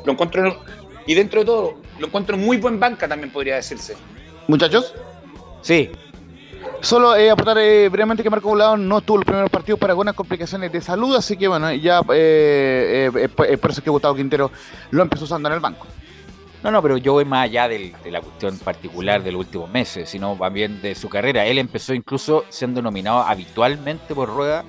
Lo 0.06 0.12
encuentro, 0.12 0.64
y 1.06 1.12
dentro 1.12 1.40
de 1.40 1.46
todo, 1.46 1.74
lo 1.98 2.06
encuentro 2.06 2.38
muy 2.38 2.56
buen 2.56 2.80
banca 2.80 3.06
también 3.06 3.30
podría 3.30 3.56
decirse. 3.56 3.94
Muchachos. 4.48 4.94
Sí. 5.60 5.90
Solo 6.80 7.14
eh, 7.14 7.28
aportar 7.30 7.58
eh, 7.58 7.90
brevemente 7.90 8.22
que 8.22 8.30
Marco 8.30 8.48
Volado 8.48 8.78
no 8.78 8.98
estuvo 8.98 9.18
los 9.18 9.26
primeros 9.26 9.50
partidos 9.50 9.78
por 9.78 9.90
algunas 9.90 10.14
complicaciones 10.14 10.72
de 10.72 10.80
salud, 10.80 11.14
así 11.14 11.36
que 11.36 11.46
bueno, 11.46 11.70
ya 11.74 12.00
eh, 12.14 13.10
eh, 13.14 13.28
eh, 13.50 13.58
por 13.58 13.70
eso 13.70 13.80
es 13.80 13.84
que 13.84 13.90
Gustavo 13.90 14.14
Quintero 14.14 14.50
lo 14.92 15.02
empezó 15.02 15.24
usando 15.24 15.50
en 15.50 15.56
el 15.56 15.60
banco. 15.60 15.86
No, 16.62 16.70
no, 16.70 16.80
pero 16.80 16.96
yo 16.96 17.14
voy 17.14 17.24
más 17.24 17.44
allá 17.44 17.68
del- 17.68 17.92
de 18.04 18.10
la 18.10 18.20
cuestión 18.20 18.56
particular 18.58 19.22
de 19.22 19.32
los 19.32 19.40
últimos 19.40 19.68
meses, 19.70 20.08
sino 20.08 20.36
también 20.36 20.80
de 20.80 20.94
su 20.94 21.08
carrera. 21.08 21.44
Él 21.44 21.58
empezó 21.58 21.92
incluso 21.92 22.44
siendo 22.50 22.80
nominado 22.80 23.20
habitualmente 23.22 24.14
por 24.14 24.28
Rueda 24.28 24.64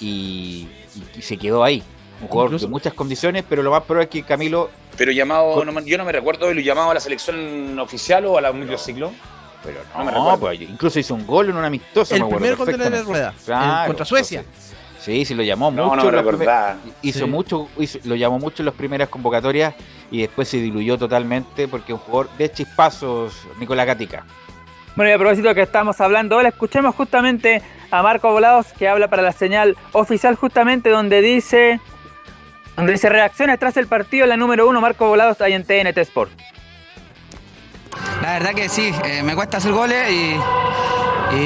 y, 0.00 0.66
y- 1.14 1.18
y 1.18 1.22
se 1.22 1.36
quedó 1.36 1.62
ahí. 1.62 1.82
Un 2.22 2.28
jugador 2.28 2.48
Incluso- 2.50 2.66
de 2.66 2.70
muchas 2.70 2.94
condiciones, 2.94 3.44
pero 3.48 3.62
lo 3.62 3.70
más 3.70 3.82
probable 3.82 4.04
es 4.04 4.10
que 4.10 4.22
Camilo 4.22 4.70
Pero 4.96 5.12
llamado, 5.12 5.64
no 5.64 5.72
me- 5.72 5.84
yo 5.84 5.96
no 5.98 6.04
me 6.04 6.12
recuerdo 6.12 6.46
de 6.48 6.54
lo 6.54 6.60
llamado 6.60 6.90
a 6.90 6.94
la 6.94 7.00
selección 7.00 7.78
oficial 7.78 8.26
o 8.26 8.36
a 8.36 8.40
la 8.40 8.52
microciclo. 8.52 9.12
Pero 9.62 9.80
no, 9.94 9.98
me 10.04 10.10
No, 10.12 10.18
recuerdo. 10.18 10.40
pues, 10.40 10.60
incluso 10.62 10.98
hizo 10.98 11.14
un 11.14 11.26
gol 11.26 11.50
en 11.50 11.56
un 11.56 11.64
amistoso. 11.64 12.14
El 12.14 12.24
me 12.24 12.28
primer 12.30 12.56
gol 12.56 12.66
de 12.66 12.78
la. 12.90 13.02
Rueda, 13.02 13.34
Claro, 13.44 13.86
contra 13.88 14.04
Suecia. 14.06 14.40
entonces, 14.40 14.69
sí, 15.00 15.24
sí, 15.24 15.34
lo 15.34 15.42
llamó 15.42 15.70
No, 15.70 15.88
mucho. 15.94 16.10
no 16.10 16.24
primer- 16.26 16.48
hizo 17.02 17.24
Sí. 17.24 17.24
mucho, 17.30 17.68
hizo- 17.78 17.98
lo 18.04 18.14
llamó 18.14 18.38
mucho 18.38 18.62
en 18.62 18.66
las 18.66 18.74
primeras 18.74 19.08
convocatorias 19.08 19.74
y 20.10 20.20
después 20.20 20.48
se 20.48 20.58
diluyó 20.58 20.98
totalmente 20.98 21.66
porque 21.68 21.92
es 21.92 21.98
un 21.98 22.04
jugador 22.04 22.30
de 22.36 22.50
chispazos, 22.52 23.46
Nicolás 23.58 23.86
Gatica. 23.86 24.24
Bueno, 24.96 25.10
y 25.10 25.14
a 25.14 25.18
propósito 25.18 25.54
que 25.54 25.62
estamos 25.62 26.00
hablando 26.00 26.34
ahora, 26.36 26.48
escuchemos 26.48 26.94
justamente 26.94 27.62
a 27.90 28.02
Marco 28.02 28.30
Volados 28.32 28.72
que 28.72 28.88
habla 28.88 29.08
para 29.08 29.22
la 29.22 29.32
señal 29.32 29.76
oficial 29.92 30.34
justamente 30.36 30.90
donde 30.90 31.20
dice 31.22 31.80
donde 32.76 32.92
dice 32.92 33.08
reacciones 33.10 33.58
tras 33.58 33.76
el 33.76 33.86
partido 33.86 34.26
la 34.26 34.36
número 34.36 34.66
uno 34.68 34.80
Marco 34.80 35.06
Volados 35.08 35.40
ahí 35.40 35.52
en 35.52 35.64
TNT 35.64 35.98
Sport. 36.02 36.30
La 38.22 38.32
verdad 38.34 38.50
que 38.54 38.68
sí, 38.68 38.92
eh, 39.04 39.22
me 39.22 39.34
cuesta 39.34 39.58
hacer 39.58 39.72
goles 39.72 40.10
y, 40.10 40.36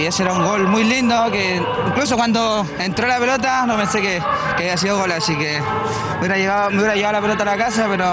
ese 0.07 0.23
era 0.23 0.33
un 0.33 0.43
gol 0.43 0.67
muy 0.67 0.83
lindo 0.83 1.31
que 1.31 1.63
incluso 1.89 2.17
cuando 2.17 2.67
entró 2.79 3.07
la 3.07 3.19
pelota 3.19 3.67
no 3.67 3.77
pensé 3.77 4.01
que, 4.01 4.19
que 4.57 4.63
había 4.63 4.79
sido 4.79 4.97
gol, 4.97 5.13
así 5.13 5.37
que 5.37 5.61
me 6.15 6.19
hubiera, 6.21 6.39
llegado, 6.39 6.71
me 6.71 6.79
hubiera 6.79 6.95
llevado 6.95 7.13
la 7.13 7.21
pelota 7.21 7.43
a 7.43 7.47
la 7.47 7.57
casa, 7.59 7.87
pero 7.91 8.07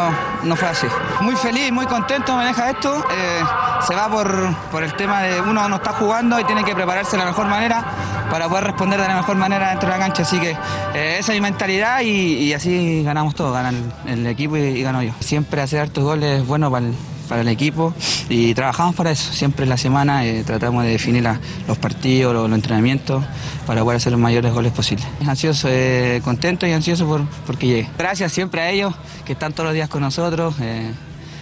no 0.44 0.56
fue 0.58 0.68
así. 0.68 0.88
Muy 1.22 1.36
feliz, 1.38 1.72
muy 1.72 1.86
contento 1.86 2.36
me 2.36 2.44
deja 2.46 2.72
esto. 2.72 2.94
eh, 3.12 3.42
se 3.88 3.96
va 3.96 4.10
por, 4.10 4.56
por 4.72 4.84
el 4.84 4.94
tema 4.94 5.22
de 5.22 5.42
uno 5.42 5.68
no 5.68 5.78
está 5.78 5.92
jugando 5.94 6.40
y 6.40 6.44
tiene 6.44 6.64
que 6.64 6.76
prepararse 6.76 7.12
de 7.12 7.18
la 7.20 7.26
mejor 7.26 7.48
manera 7.48 7.84
para 8.30 8.48
poder 8.48 8.66
responder 8.66 9.02
de 9.02 9.08
la 9.08 9.16
mejor 9.16 9.36
manera 9.36 9.70
dentro 9.70 9.90
de 9.90 9.98
la 9.98 10.04
cancha. 10.04 10.24
Así 10.24 10.40
que 10.40 10.52
eh, 10.94 11.18
esa 11.20 11.34
es 11.34 11.38
mi 11.38 11.42
mentalidad 11.42 12.02
y, 12.02 12.54
así 12.54 13.04
ganamos 13.04 13.36
todos, 13.36 13.54
gana 13.54 13.70
el, 13.70 13.92
el 14.08 14.28
equipo 14.28 14.58
y, 14.58 14.62
y 14.62 14.84
gano 14.84 15.02
yo. 15.02 15.14
Siempre 15.20 15.62
hacer 15.62 15.82
hartos 15.82 16.04
goles 16.04 16.42
es 16.42 16.48
bueno 16.48 16.70
para 16.70 16.86
el, 16.86 16.96
para 17.32 17.44
el 17.44 17.48
equipo 17.48 17.94
y 18.28 18.54
trabajamos 18.54 18.94
para 18.94 19.10
eso. 19.12 19.32
Siempre 19.32 19.64
en 19.64 19.70
la 19.70 19.78
semana 19.78 20.26
eh, 20.26 20.44
tratamos 20.46 20.84
de 20.84 20.90
definir 20.90 21.24
la- 21.24 21.40
los 21.66 21.78
partidos, 21.78 22.34
los, 22.34 22.50
los 22.50 22.58
entrenamientos 22.58 23.24
para 23.66 23.82
poder 23.86 23.96
hacer 23.96 24.12
los 24.12 24.20
mayores 24.20 24.52
goles 24.54 24.74
posibles. 24.74 25.08
Ansioso, 25.26 25.70
eh, 25.72 26.20
contento 26.26 26.68
y 26.68 26.74
ansioso 26.74 27.08
por, 27.08 27.22
porque 27.48 27.68
llegue. 27.68 27.90
Gracias 27.98 28.34
siempre 28.34 28.60
a 28.60 28.70
ellos 28.70 28.94
que 29.24 29.32
están 29.32 29.54
todos 29.54 29.68
los 29.68 29.74
días 29.74 29.88
con 29.88 30.02
nosotros. 30.02 30.56
eh, 30.60 30.92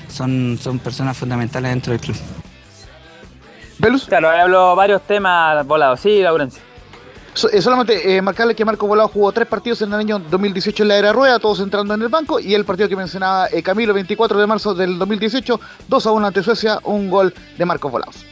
son, 0.10 0.60
son 0.62 0.78
personas 0.78 1.18
fundamentales 1.18 1.72
dentro 1.72 1.92
del 1.92 2.00
club. 2.02 2.18
Claro, 4.08 4.30
habló 4.30 4.76
varios 4.76 5.02
temas 5.08 5.66
volados. 5.66 6.02
Sí, 6.02 6.22
Laurencio. 6.22 6.62
Eh, 7.46 7.62
solamente 7.62 8.16
eh, 8.16 8.22
marcarle 8.22 8.56
que 8.56 8.66
Marco 8.66 8.88
Volado 8.88 9.08
jugó 9.08 9.32
tres 9.32 9.48
partidos 9.48 9.82
en 9.82 9.94
el 9.94 10.00
año 10.00 10.20
2018 10.20 10.84
en 10.84 10.90
la 10.90 10.98
era 10.98 11.14
rueda, 11.14 11.40
todos 11.40 11.60
entrando 11.60 11.94
en 11.94 12.02
el 12.02 12.10
banco, 12.10 12.40
y 12.40 12.54
el 12.54 12.66
partido 12.66 12.90
que 12.90 12.96
mencionaba 12.96 13.48
eh, 13.52 13.64
Camilo, 13.64 13.94
24 13.94 14.40
de 14.40 14.48
marzo 14.48 14.74
del 14.74 14.98
2018, 14.98 15.60
2 15.88 16.06
a 16.06 16.12
1 16.12 16.28
ante 16.28 16.44
Suecia, 16.44 16.80
un 16.84 17.10
gol 17.10 17.34
de 17.58 17.66
Marcos 17.66 17.92
Volados. 17.92 18.29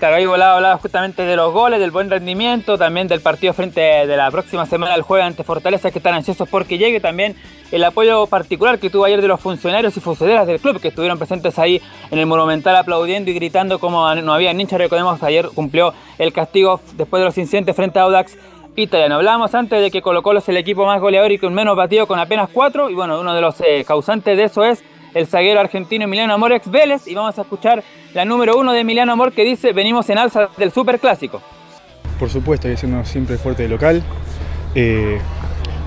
Claro, 0.00 0.16
ahí 0.16 0.24
Volado 0.24 0.56
hablaba 0.56 0.78
justamente 0.78 1.26
de 1.26 1.36
los 1.36 1.52
goles, 1.52 1.78
del 1.78 1.90
buen 1.90 2.08
rendimiento, 2.08 2.78
también 2.78 3.06
del 3.06 3.20
partido 3.20 3.52
frente 3.52 3.82
de 3.82 4.16
la 4.16 4.30
próxima 4.30 4.64
semana 4.64 4.94
del 4.94 5.02
juego 5.02 5.26
ante 5.26 5.44
Fortaleza, 5.44 5.90
que 5.90 5.98
están 5.98 6.14
ansiosos 6.14 6.48
porque 6.48 6.78
llegue 6.78 7.00
también 7.00 7.36
el 7.70 7.84
apoyo 7.84 8.26
particular 8.26 8.78
que 8.78 8.88
tuvo 8.88 9.04
ayer 9.04 9.20
de 9.20 9.28
los 9.28 9.38
funcionarios 9.38 9.94
y 9.98 10.00
funcionarias 10.00 10.46
del 10.46 10.58
club 10.58 10.80
que 10.80 10.88
estuvieron 10.88 11.18
presentes 11.18 11.58
ahí 11.58 11.82
en 12.10 12.18
el 12.18 12.24
Monumental 12.24 12.76
aplaudiendo 12.76 13.30
y 13.30 13.34
gritando 13.34 13.78
como 13.78 14.14
no 14.14 14.32
había 14.32 14.52
hincha. 14.52 14.78
Recordemos, 14.78 15.22
ayer 15.22 15.50
cumplió 15.54 15.92
el 16.16 16.32
castigo 16.32 16.80
después 16.94 17.20
de 17.20 17.26
los 17.26 17.36
incidentes 17.36 17.76
frente 17.76 17.98
a 17.98 18.04
Audax 18.04 18.38
italiano. 18.76 19.16
Hablábamos 19.16 19.54
antes 19.54 19.82
de 19.82 19.90
que 19.90 20.00
Colo 20.00 20.22
Colo 20.22 20.38
es 20.38 20.48
el 20.48 20.56
equipo 20.56 20.86
más 20.86 20.98
goleador 20.98 21.30
y 21.30 21.36
con 21.36 21.52
menos 21.52 21.76
batido 21.76 22.06
con 22.06 22.18
apenas 22.18 22.48
cuatro. 22.50 22.88
Y 22.88 22.94
bueno, 22.94 23.20
uno 23.20 23.34
de 23.34 23.42
los 23.42 23.60
eh, 23.60 23.84
causantes 23.86 24.34
de 24.34 24.44
eso 24.44 24.64
es 24.64 24.82
el 25.14 25.26
zaguero 25.26 25.60
argentino 25.60 26.04
Emiliano 26.04 26.32
Amor 26.34 26.52
ex 26.52 26.70
Vélez. 26.70 27.06
Y 27.06 27.14
vamos 27.14 27.38
a 27.38 27.42
escuchar 27.42 27.82
la 28.14 28.24
número 28.24 28.58
uno 28.58 28.72
de 28.72 28.80
Emiliano 28.80 29.12
Amor 29.12 29.32
que 29.32 29.44
dice: 29.44 29.72
Venimos 29.72 30.08
en 30.10 30.18
alza 30.18 30.48
del 30.56 30.72
Superclásico. 30.72 31.40
Por 32.18 32.28
supuesto, 32.30 32.68
que 32.68 32.76
sernos 32.76 33.08
siempre 33.08 33.36
fuerte 33.38 33.62
de 33.64 33.68
local. 33.68 34.02
Eh, 34.74 35.18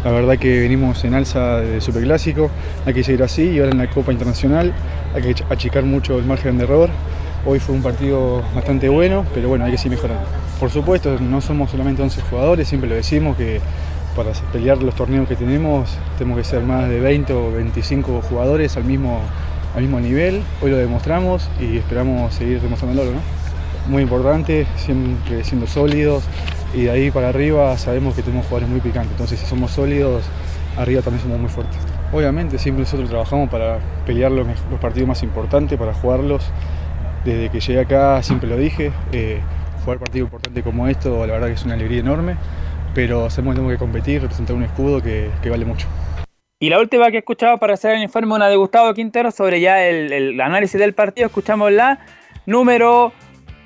la 0.03 0.11
verdad 0.11 0.37
que 0.37 0.59
venimos 0.59 1.03
en 1.05 1.13
alza 1.13 1.61
de 1.61 1.79
Superclásico, 1.79 2.49
hay 2.85 2.93
que 2.93 3.03
seguir 3.03 3.23
así 3.23 3.43
y 3.51 3.59
ahora 3.59 3.71
en 3.71 3.77
la 3.77 3.89
Copa 3.89 4.11
Internacional 4.11 4.73
hay 5.15 5.21
que 5.21 5.29
ach- 5.35 5.45
achicar 5.49 5.83
mucho 5.83 6.17
el 6.19 6.25
margen 6.25 6.57
de 6.57 6.65
error. 6.65 6.89
Hoy 7.45 7.59
fue 7.59 7.73
un 7.75 7.81
partido 7.83 8.41
bastante 8.53 8.89
bueno, 8.89 9.25
pero 9.33 9.47
bueno, 9.47 9.63
hay 9.65 9.71
que 9.71 9.77
seguir 9.77 9.97
mejorando. 9.97 10.25
Por 10.59 10.69
supuesto, 10.71 11.17
no 11.19 11.39
somos 11.39 11.71
solamente 11.71 12.01
11 12.01 12.21
jugadores, 12.29 12.67
siempre 12.67 12.89
lo 12.89 12.95
decimos 12.95 13.37
que 13.37 13.61
para 14.15 14.31
pelear 14.52 14.81
los 14.81 14.95
torneos 14.95 15.27
que 15.27 15.35
tenemos 15.35 15.90
tenemos 16.18 16.38
que 16.38 16.44
ser 16.44 16.64
más 16.64 16.90
de 16.90 16.99
20 16.99 17.34
o 17.34 17.52
25 17.52 18.22
jugadores 18.30 18.77
al 18.77 18.84
mismo, 18.84 19.19
al 19.76 19.81
mismo 19.81 19.99
nivel. 19.99 20.41
Hoy 20.61 20.72
lo 20.72 20.77
demostramos 20.77 21.49
y 21.60 21.77
esperamos 21.77 22.34
seguir 22.34 22.61
demostrándolo. 22.61 23.11
¿no? 23.11 23.44
muy 23.88 24.03
importante, 24.03 24.65
siempre 24.77 25.44
siendo 25.44 25.68
sólidos 25.68 26.23
y 26.73 26.84
de 26.84 26.91
ahí 26.91 27.11
para 27.11 27.30
arriba 27.30 27.77
sabemos 27.77 28.15
que 28.15 28.22
tenemos 28.22 28.45
jugadores 28.45 28.69
muy 28.69 28.80
picantes, 28.80 29.11
entonces 29.11 29.40
si 29.40 29.45
somos 29.45 29.72
sólidos, 29.72 30.23
arriba 30.77 31.02
también 31.02 31.23
somos 31.23 31.40
muy 31.40 31.49
fuertes. 31.49 31.77
Obviamente 32.11 32.57
siempre 32.57 32.84
nosotros 32.84 33.10
trabajamos 33.10 33.49
para 33.49 33.80
pelear 34.06 34.31
los, 34.31 34.48
partidos 34.80 35.07
más 35.07 35.23
importantes, 35.23 35.77
para 35.77 35.94
jugarlos. 35.94 36.44
Desde 37.26 37.49
que 37.49 37.60
llegué 37.60 37.80
acá 37.80 38.22
siempre 38.22 38.49
lo 38.49 38.57
dije, 38.57 38.91
eh, 39.11 39.40
jugar 39.84 39.99
partido 39.99 40.26
importante 40.26 40.61
como 40.61 40.88
esto 40.88 41.26
la 41.26 41.34
verdad 41.34 41.48
que 41.48 41.53
es 41.53 41.65
una 41.65 41.73
alegría 41.73 42.02
enorme, 42.02 42.35
pero 42.93 43.29
sabemos 43.29 43.53
que 43.53 43.57
tenemos 43.57 43.71
que 43.73 43.79
competir, 43.79 44.21
representar 44.21 44.55
un 44.55 44.63
escudo 44.63 45.01
que, 45.01 45.29
que 45.41 45.49
vale 45.49 45.65
mucho. 45.65 45.87
Y 46.59 46.69
la 46.69 46.79
última 46.79 47.09
que 47.11 47.17
he 47.17 47.19
escuchado 47.19 47.57
para 47.57 47.73
hacer 47.73 47.95
el 47.95 48.03
informe, 48.03 48.33
una 48.33 48.47
de 48.47 48.55
Gustavo 48.55 48.93
Quintero 48.93 49.31
sobre 49.31 49.59
ya 49.59 49.83
el, 49.83 50.13
el 50.13 50.39
análisis 50.41 50.79
del 50.79 50.93
partido, 50.93 51.27
escuchamos 51.27 51.71
la 51.71 51.99
número 52.45 53.11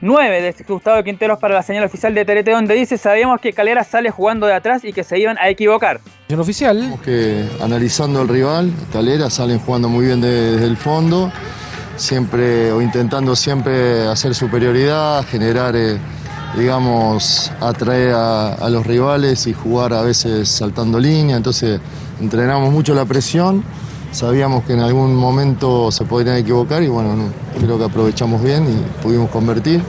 9 0.01 0.41
de 0.41 0.55
Gustavo 0.67 1.03
Quinteros 1.03 1.39
para 1.39 1.55
la 1.55 1.63
señal 1.63 1.83
oficial 1.83 2.13
de 2.13 2.23
TRT, 2.25 2.49
donde 2.49 2.73
dice: 2.75 2.97
Sabíamos 2.97 3.39
que 3.41 3.53
Calera 3.53 3.83
sale 3.83 4.09
jugando 4.11 4.45
de 4.47 4.53
atrás 4.53 4.83
y 4.83 4.93
que 4.93 5.03
se 5.03 5.19
iban 5.19 5.37
a 5.39 5.49
equivocar. 5.49 5.99
En 6.29 6.39
oficial. 6.39 6.95
Que 7.03 7.45
analizando 7.61 8.21
el 8.21 8.27
rival, 8.27 8.71
Calera 8.93 9.29
salen 9.29 9.59
jugando 9.59 9.89
muy 9.89 10.05
bien 10.05 10.21
de- 10.21 10.51
desde 10.53 10.65
el 10.67 10.77
fondo, 10.77 11.31
siempre 11.95 12.71
o 12.71 12.81
intentando 12.81 13.35
siempre 13.35 14.07
hacer 14.07 14.35
superioridad, 14.35 15.23
generar, 15.25 15.75
eh, 15.75 15.97
digamos, 16.55 17.51
atraer 17.59 18.13
a, 18.13 18.69
los 18.69 18.85
rivales 18.85 19.47
y 19.47 19.53
jugar 19.53 19.93
a 19.93 20.01
veces 20.01 20.49
saltando 20.49 20.99
línea. 20.99 21.37
Entonces 21.37 21.79
entrenamos 22.19 22.71
mucho 22.71 22.93
la 22.93 23.05
presión, 23.05 23.63
sabíamos 24.11 24.63
que 24.63 24.73
en 24.73 24.79
algún 24.79 25.15
momento 25.15 25.91
se 25.91 26.05
podrían 26.05 26.37
equivocar 26.37 26.81
y 26.83 26.87
bueno, 26.87 27.15
no, 27.15 27.25
creo 27.59 27.77
que 27.77 27.85
aprovechamos 27.85 28.41
bien 28.43 28.65
y 28.65 29.03
pudimos 29.03 29.29
convertir. 29.29 29.81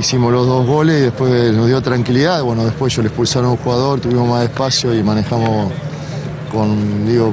Hicimos 0.00 0.32
los 0.32 0.46
dos 0.46 0.66
goles 0.66 0.98
y 0.98 1.02
después 1.02 1.54
nos 1.54 1.66
dio 1.68 1.80
tranquilidad. 1.80 2.42
Bueno, 2.42 2.64
después 2.64 2.94
yo 2.94 3.02
le 3.02 3.08
expulsaron 3.08 3.50
a 3.50 3.52
un 3.52 3.58
jugador, 3.58 4.00
tuvimos 4.00 4.28
más 4.28 4.42
espacio 4.42 4.94
y 4.94 5.02
manejamos 5.02 5.70
con, 6.50 7.06
digo, 7.06 7.32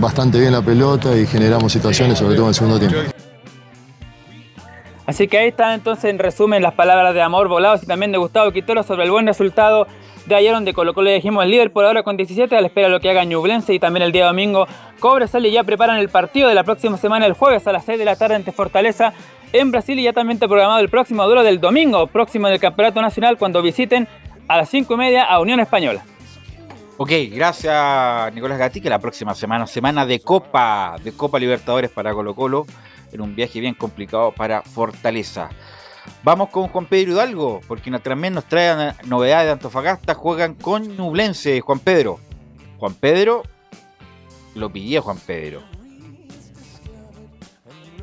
bastante 0.00 0.38
bien 0.40 0.52
la 0.52 0.62
pelota 0.62 1.16
y 1.16 1.26
generamos 1.26 1.72
situaciones, 1.72 2.18
sobre 2.18 2.36
todo 2.36 2.46
en 2.46 2.48
el 2.48 2.54
segundo 2.54 2.78
tiempo. 2.78 3.25
Así 5.06 5.28
que 5.28 5.38
ahí 5.38 5.48
están 5.48 5.72
entonces 5.72 6.06
en 6.06 6.18
resumen 6.18 6.62
las 6.62 6.74
palabras 6.74 7.14
de 7.14 7.22
Amor 7.22 7.48
Volados 7.48 7.82
y 7.82 7.86
también 7.86 8.10
de 8.10 8.18
Gustavo 8.18 8.50
Quintero 8.50 8.82
sobre 8.82 9.04
el 9.04 9.10
buen 9.10 9.26
resultado 9.26 9.86
de 10.26 10.34
ayer 10.34 10.52
donde 10.52 10.74
Colo 10.74 10.94
Colo 10.94 11.04
le 11.04 11.14
dijimos 11.14 11.44
el 11.44 11.50
líder 11.50 11.72
por 11.72 11.84
ahora 11.84 12.02
con 12.02 12.16
17 12.16 12.56
a 12.56 12.60
la 12.60 12.66
espera 12.66 12.88
de 12.88 12.92
lo 12.92 13.00
que 13.00 13.08
haga 13.08 13.24
Ñublense 13.24 13.72
y 13.72 13.78
también 13.78 14.02
el 14.02 14.10
día 14.10 14.26
domingo 14.26 14.66
Cobresal 14.98 15.46
y 15.46 15.52
ya 15.52 15.62
preparan 15.62 15.98
el 15.98 16.08
partido 16.08 16.48
de 16.48 16.54
la 16.56 16.64
próxima 16.64 16.96
semana 16.96 17.26
el 17.26 17.34
jueves 17.34 17.64
a 17.68 17.72
las 17.72 17.84
6 17.84 18.00
de 18.00 18.04
la 18.04 18.16
tarde 18.16 18.34
ante 18.34 18.50
Fortaleza 18.50 19.12
en 19.52 19.70
Brasil 19.70 19.96
y 19.98 20.02
ya 20.02 20.12
también 20.12 20.36
está 20.36 20.48
programado 20.48 20.80
el 20.80 20.88
próximo 20.88 21.24
duelo 21.24 21.44
del 21.44 21.60
domingo 21.60 22.08
próximo 22.08 22.48
del 22.48 22.58
Campeonato 22.58 23.00
Nacional 23.00 23.38
cuando 23.38 23.62
visiten 23.62 24.08
a 24.48 24.56
las 24.56 24.68
5 24.70 24.92
y 24.92 24.96
media 24.96 25.24
a 25.24 25.38
Unión 25.38 25.60
Española. 25.60 26.02
Ok, 26.96 27.10
gracias 27.30 28.34
Nicolás 28.34 28.58
Gatti, 28.58 28.80
que 28.80 28.90
la 28.90 28.98
próxima 28.98 29.34
semana, 29.34 29.66
semana 29.66 30.04
de 30.04 30.18
Copa, 30.18 30.96
de 31.04 31.12
Copa 31.12 31.38
Libertadores 31.38 31.90
para 31.90 32.12
Colo 32.12 32.34
Colo. 32.34 32.66
En 33.12 33.20
un 33.20 33.34
viaje 33.34 33.60
bien 33.60 33.74
complicado 33.74 34.32
para 34.32 34.62
Fortaleza. 34.62 35.50
Vamos 36.22 36.50
con 36.50 36.68
Juan 36.68 36.86
Pedro 36.86 37.12
Hidalgo, 37.12 37.60
porque 37.66 37.90
también 37.98 38.34
nos 38.34 38.44
traen 38.44 38.94
novedades 39.06 39.46
de 39.46 39.52
Antofagasta. 39.52 40.14
Juegan 40.14 40.54
con 40.54 40.96
Nublense, 40.96 41.60
Juan 41.60 41.78
Pedro. 41.80 42.20
Juan 42.78 42.94
Pedro, 42.94 43.42
lo 44.54 44.70
pillé 44.70 45.00
Juan 45.00 45.18
Pedro. 45.18 45.62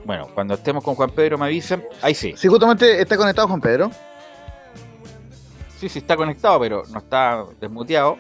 Bueno, 0.06 0.28
cuando 0.34 0.56
estemos 0.56 0.84
con 0.84 0.96
Juan 0.96 1.12
Pedro 1.12 1.38
me 1.38 1.46
avisan. 1.46 1.84
Ahí 2.02 2.14
sí. 2.14 2.34
Sí, 2.36 2.48
justamente 2.48 3.02
está 3.02 3.16
conectado 3.16 3.48
Juan 3.48 3.62
Pedro. 3.62 3.92
Sí, 5.78 5.90
sí 5.90 6.00
está 6.00 6.16
conectado, 6.16 6.60
pero 6.60 6.84
no 6.92 7.00
está 7.00 7.46
desmuteado. 7.60 8.18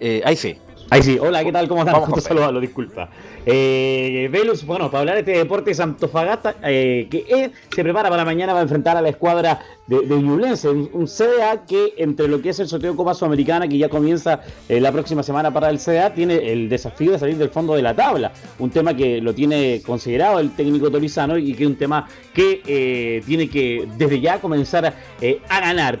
Eh, 0.00 0.22
ahí 0.24 0.36
sí. 0.36 0.58
Ahí 0.90 1.02
sí, 1.02 1.18
hola, 1.20 1.44
¿qué 1.44 1.52
tal? 1.52 1.68
¿Cómo 1.68 1.82
están? 1.82 2.00
Vamos, 2.00 2.24
saludarlo, 2.24 2.60
disculpa. 2.60 3.10
Eh, 3.44 4.28
Velus, 4.32 4.64
bueno, 4.64 4.90
para 4.90 5.00
hablar 5.00 5.14
de 5.16 5.20
este 5.20 5.32
deporte 5.32 5.70
Antofagasta, 5.82 6.54
eh, 6.62 7.08
que 7.10 7.26
eh, 7.28 7.50
se 7.74 7.82
prepara 7.82 8.08
para 8.08 8.24
mañana 8.24 8.52
para 8.52 8.62
enfrentar 8.62 8.96
a 8.96 9.02
la 9.02 9.10
escuadra 9.10 9.60
de, 9.88 10.02
de 10.02 10.14
un, 10.14 11.06
CDA 11.06 11.64
que 11.66 11.94
entre 11.96 12.28
lo 12.28 12.40
que 12.40 12.50
es 12.50 12.60
el 12.60 12.68
sorteo 12.68 12.94
Copa 12.94 13.14
Sudamericana, 13.14 13.66
que 13.66 13.78
ya 13.78 13.88
comienza 13.88 14.40
eh, 14.68 14.80
la 14.80 14.92
próxima 14.92 15.22
semana 15.22 15.50
para 15.50 15.70
el 15.70 15.78
CDA, 15.78 16.12
tiene 16.12 16.52
el 16.52 16.68
desafío 16.68 17.12
de 17.12 17.18
salir 17.18 17.38
del 17.38 17.48
fondo 17.48 17.74
de 17.74 17.82
la 17.82 17.94
tabla, 17.94 18.32
un 18.58 18.70
tema 18.70 18.94
que 18.94 19.20
lo 19.20 19.34
tiene 19.34 19.82
considerado 19.84 20.38
el 20.38 20.50
técnico 20.50 20.90
torizano 20.90 21.38
y 21.38 21.54
que 21.54 21.64
es 21.64 21.70
un 21.70 21.76
tema 21.76 22.06
que 22.34 22.62
eh, 22.66 23.22
tiene 23.26 23.48
que 23.48 23.88
desde 23.96 24.20
ya 24.20 24.40
comenzar 24.40 24.94
eh, 25.20 25.40
a 25.48 25.60
ganar. 25.60 26.00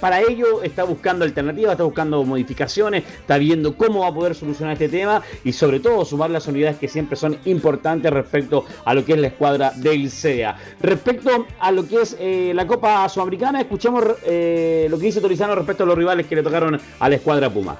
Para 0.00 0.20
ello 0.22 0.62
está 0.62 0.84
buscando 0.84 1.24
alternativas, 1.24 1.72
está 1.72 1.84
buscando 1.84 2.24
modificaciones, 2.24 3.04
está 3.06 3.38
viendo 3.38 3.76
cómo 3.76 4.00
va 4.00 4.08
a 4.08 4.14
poder 4.14 4.34
solucionar 4.34 4.72
este 4.72 4.88
tema 4.88 5.22
y 5.44 5.52
sobre 5.52 5.78
todo 5.78 6.04
sumar 6.04 6.30
las 6.30 6.48
unidades 6.48 6.78
que 6.78 6.88
siempre 6.88 7.16
son 7.16 7.36
importantes 7.44 8.10
respecto 8.10 8.64
a 8.84 8.94
lo 8.94 9.04
que 9.04 9.12
es 9.12 9.18
la 9.18 9.26
escuadra 9.28 9.72
del 9.76 10.10
CDA. 10.10 10.56
Respecto 10.80 11.46
a 11.60 11.70
lo 11.70 11.86
que 11.86 12.00
es 12.00 12.16
la 12.54 12.66
Copa 12.66 13.06
Sudamericana, 13.08 13.19
escuchemos 13.60 14.04
eh, 14.24 14.86
lo 14.90 14.98
que 14.98 15.06
dice 15.06 15.20
Torizano 15.20 15.54
respecto 15.54 15.84
a 15.84 15.86
los 15.86 15.96
rivales 15.96 16.26
que 16.26 16.36
le 16.36 16.42
tocaron 16.42 16.80
a 16.98 17.08
la 17.08 17.14
escuadra 17.14 17.50
Puma. 17.50 17.78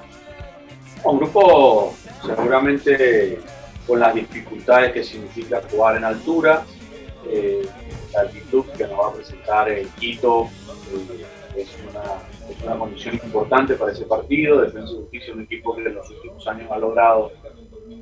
Un 1.03 1.17
grupo 1.17 1.93
seguramente 2.25 3.39
con 3.87 3.99
las 3.99 4.13
dificultades 4.13 4.93
que 4.93 5.03
significa 5.03 5.61
jugar 5.69 5.97
en 5.97 6.03
altura, 6.03 6.63
eh, 7.27 7.67
la 8.13 8.21
altitud 8.21 8.65
que 8.77 8.87
nos 8.87 8.99
va 8.99 9.07
a 9.07 9.13
presentar 9.13 9.69
el 9.69 9.87
Quito 9.89 10.49
eh, 10.93 11.25
es, 11.57 11.69
una, 11.89 12.77
condición 12.77 13.15
importante 13.15 13.75
para 13.75 13.91
ese 13.91 14.05
partido. 14.05 14.61
Defensa 14.61 14.93
y 14.93 14.95
Justicia 14.97 15.33
un 15.33 15.41
equipo 15.41 15.75
que 15.75 15.81
en 15.81 15.95
los 15.95 16.09
últimos 16.09 16.47
años 16.47 16.71
ha 16.71 16.77
logrado 16.77 17.31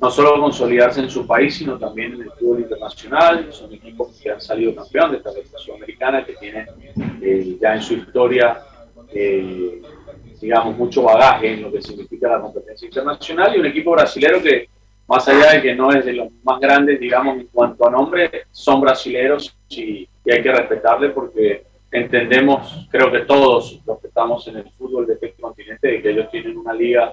no 0.00 0.10
solo 0.10 0.40
consolidarse 0.40 1.00
en 1.00 1.10
su 1.10 1.26
país, 1.26 1.56
sino 1.56 1.78
también 1.78 2.14
en 2.14 2.22
el 2.22 2.30
fútbol 2.32 2.60
internacional. 2.60 3.52
Son 3.52 3.72
equipos 3.72 4.18
que 4.22 4.30
han 4.30 4.40
salido 4.40 4.74
campeón 4.74 5.12
de 5.12 5.18
esta 5.18 5.30
Liga 5.32 5.58
Sudamericana, 5.58 6.24
que 6.24 6.34
tienen 6.34 6.66
eh, 7.20 7.58
ya 7.60 7.74
en 7.74 7.82
su 7.82 7.94
historia 7.94 8.62
eh, 9.12 9.82
digamos, 10.40 10.76
mucho 10.76 11.02
bagaje 11.02 11.52
en 11.52 11.62
lo 11.62 11.72
que 11.72 11.82
significa 11.82 12.28
la 12.28 12.40
competencia 12.40 12.86
internacional 12.86 13.54
y 13.54 13.60
un 13.60 13.66
equipo 13.66 13.92
brasilero 13.92 14.42
que, 14.42 14.68
más 15.06 15.28
allá 15.28 15.52
de 15.52 15.62
que 15.62 15.74
no 15.74 15.92
es 15.92 16.04
de 16.04 16.14
los 16.14 16.28
más 16.42 16.60
grandes, 16.60 16.98
digamos, 16.98 17.36
en 17.38 17.46
cuanto 17.48 17.86
a 17.86 17.90
nombre, 17.90 18.44
son 18.50 18.80
brasileros 18.80 19.54
y, 19.68 20.08
y 20.24 20.30
hay 20.30 20.42
que 20.42 20.52
respetarle 20.52 21.10
porque 21.10 21.64
entendemos, 21.90 22.88
creo 22.90 23.10
que 23.10 23.20
todos 23.20 23.80
los 23.84 23.98
que 24.00 24.06
estamos 24.06 24.46
en 24.48 24.58
el 24.58 24.70
fútbol 24.78 25.06
de 25.06 25.14
este 25.14 25.32
continente, 25.32 25.88
de 25.88 26.02
que 26.02 26.10
ellos 26.10 26.30
tienen 26.30 26.56
una 26.56 26.72
liga 26.72 27.12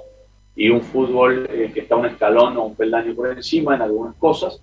y 0.58 0.70
un 0.70 0.82
fútbol 0.82 1.48
eh, 1.52 1.72
que 1.72 1.82
está 1.82 1.96
un 1.96 2.08
escalón 2.08 2.58
o 2.58 2.64
un 2.64 2.76
peldaño 2.76 3.14
por 3.14 3.30
encima 3.30 3.76
en 3.76 3.84
algunas 3.84 4.16
cosas, 4.16 4.60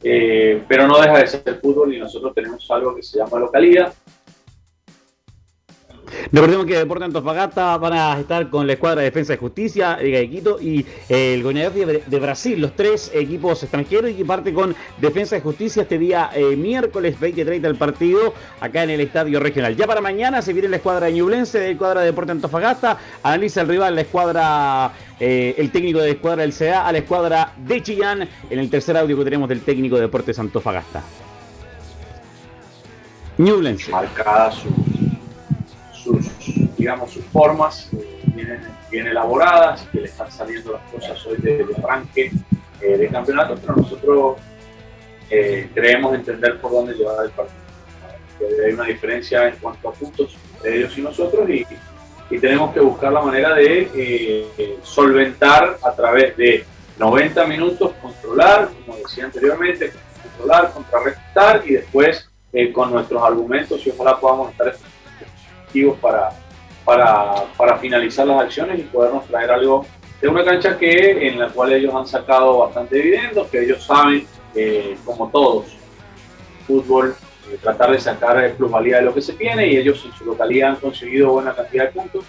eh, 0.00 0.62
pero 0.68 0.86
no 0.86 1.00
deja 1.00 1.18
de 1.18 1.26
ser 1.26 1.60
fútbol 1.60 1.92
y 1.92 1.98
nosotros 1.98 2.32
tenemos 2.32 2.70
algo 2.70 2.94
que 2.94 3.02
se 3.02 3.18
llama 3.18 3.40
localidad 3.40 3.92
Recordemos 6.30 6.66
que 6.66 6.78
Deporte 6.78 7.04
Antofagasta 7.04 7.76
van 7.78 7.92
a 7.92 8.20
estar 8.20 8.48
con 8.50 8.66
la 8.66 8.74
escuadra 8.74 9.00
de 9.00 9.06
Defensa 9.06 9.34
y 9.34 9.36
Justicia, 9.36 9.98
Liga 9.98 10.18
de 10.18 10.30
Quito 10.30 10.60
y 10.60 10.86
eh, 11.08 11.34
el 11.34 11.42
Goiás 11.42 11.74
de, 11.74 12.02
de 12.06 12.20
Brasil, 12.20 12.60
los 12.60 12.74
tres 12.74 13.10
equipos 13.14 13.62
extranjeros 13.62 14.10
y 14.10 14.14
que 14.14 14.24
parte 14.24 14.52
con 14.52 14.74
Defensa 14.98 15.36
y 15.36 15.40
Justicia 15.40 15.82
este 15.82 15.98
día 15.98 16.30
eh, 16.34 16.56
miércoles 16.56 17.16
20-30 17.18 17.64
el 17.66 17.76
partido 17.76 18.34
acá 18.60 18.82
en 18.82 18.90
el 18.90 19.00
Estadio 19.00 19.40
Regional. 19.40 19.76
Ya 19.76 19.86
para 19.86 20.00
mañana 20.00 20.42
se 20.42 20.52
viene 20.52 20.68
la 20.68 20.76
escuadra 20.76 21.06
de 21.06 21.12
Ñublense, 21.12 21.58
de 21.58 21.72
escuadra 21.72 22.00
de 22.00 22.06
Deporte 22.06 22.32
Antofagasta, 22.32 22.98
analiza 23.22 23.62
el 23.62 23.68
rival 23.68 23.94
la 23.94 24.00
escuadra, 24.02 24.92
eh, 25.18 25.54
el 25.58 25.70
técnico 25.70 25.98
de 26.00 26.06
la 26.06 26.12
escuadra 26.12 26.42
del 26.42 26.54
CA 26.54 26.86
a 26.86 26.92
la 26.92 26.98
escuadra 26.98 27.52
de 27.58 27.82
Chillán 27.82 28.28
en 28.50 28.58
el 28.58 28.70
tercer 28.70 28.96
audio 28.96 29.16
que 29.16 29.24
tenemos 29.24 29.48
del 29.48 29.60
técnico 29.60 29.96
de 29.96 30.02
Deportes 30.02 30.38
Antofagasta. 30.38 31.02
Ñublense. 33.38 33.90
Marcada 33.90 34.52
digamos, 36.82 37.12
sus 37.12 37.24
formas 37.26 37.88
eh, 37.92 38.22
vienen 38.34 38.60
bien 38.90 39.06
elaboradas, 39.06 39.86
que 39.92 40.00
le 40.00 40.06
están 40.06 40.32
saliendo 40.32 40.72
las 40.72 40.82
cosas 40.90 41.24
hoy 41.26 41.36
de, 41.36 41.58
de 41.58 41.76
arranque 41.76 42.32
eh, 42.80 42.98
de 42.98 43.08
campeonato, 43.08 43.54
pero 43.60 43.76
nosotros 43.76 44.38
eh, 45.30 45.70
creemos 45.72 46.12
entender 46.16 46.60
por 46.60 46.72
dónde 46.72 46.94
llevar 46.94 47.24
el 47.24 47.30
partido. 47.30 47.62
Que 48.36 48.66
hay 48.66 48.72
una 48.72 48.84
diferencia 48.84 49.46
en 49.46 49.54
cuanto 49.56 49.90
a 49.90 49.92
puntos 49.92 50.36
entre 50.56 50.78
ellos 50.78 50.98
y 50.98 51.02
nosotros 51.02 51.48
y, 51.48 51.64
y 52.30 52.38
tenemos 52.40 52.74
que 52.74 52.80
buscar 52.80 53.12
la 53.12 53.22
manera 53.22 53.54
de 53.54 53.88
eh, 53.94 54.78
solventar 54.82 55.78
a 55.84 55.92
través 55.92 56.36
de 56.36 56.64
90 56.98 57.46
minutos, 57.46 57.92
controlar, 58.02 58.70
como 58.84 58.98
decía 58.98 59.26
anteriormente, 59.26 59.92
controlar, 60.20 60.72
contrarrestar 60.72 61.62
y 61.64 61.74
después 61.74 62.28
eh, 62.52 62.72
con 62.72 62.90
nuestros 62.90 63.22
argumentos 63.22 63.86
y 63.86 63.90
ojalá 63.90 64.18
podamos 64.18 64.50
estar 64.50 64.74
para, 66.00 66.30
para, 66.84 67.44
para 67.56 67.78
finalizar 67.78 68.26
las 68.26 68.42
acciones 68.42 68.80
y 68.80 68.82
podernos 68.82 69.26
traer 69.26 69.50
algo 69.50 69.86
de 70.20 70.28
una 70.28 70.44
cancha 70.44 70.78
que 70.78 71.26
en 71.26 71.38
la 71.38 71.48
cual 71.48 71.72
ellos 71.72 71.92
han 71.94 72.06
sacado 72.06 72.58
bastante 72.58 72.96
dividendos, 72.96 73.48
que 73.48 73.64
ellos 73.64 73.84
saben, 73.84 74.24
eh, 74.54 74.96
como 75.04 75.28
todos, 75.30 75.76
fútbol, 76.66 77.16
eh, 77.50 77.58
tratar 77.60 77.90
de 77.90 77.98
sacar 77.98 78.54
plusvalía 78.54 78.98
de 78.98 79.02
lo 79.02 79.12
que 79.14 79.20
se 79.20 79.32
tiene 79.32 79.66
y 79.66 79.76
ellos 79.76 80.04
en 80.04 80.12
su 80.12 80.24
localidad 80.24 80.70
han 80.70 80.76
conseguido 80.76 81.32
buena 81.32 81.54
cantidad 81.54 81.86
de 81.86 81.90
puntos, 81.90 82.24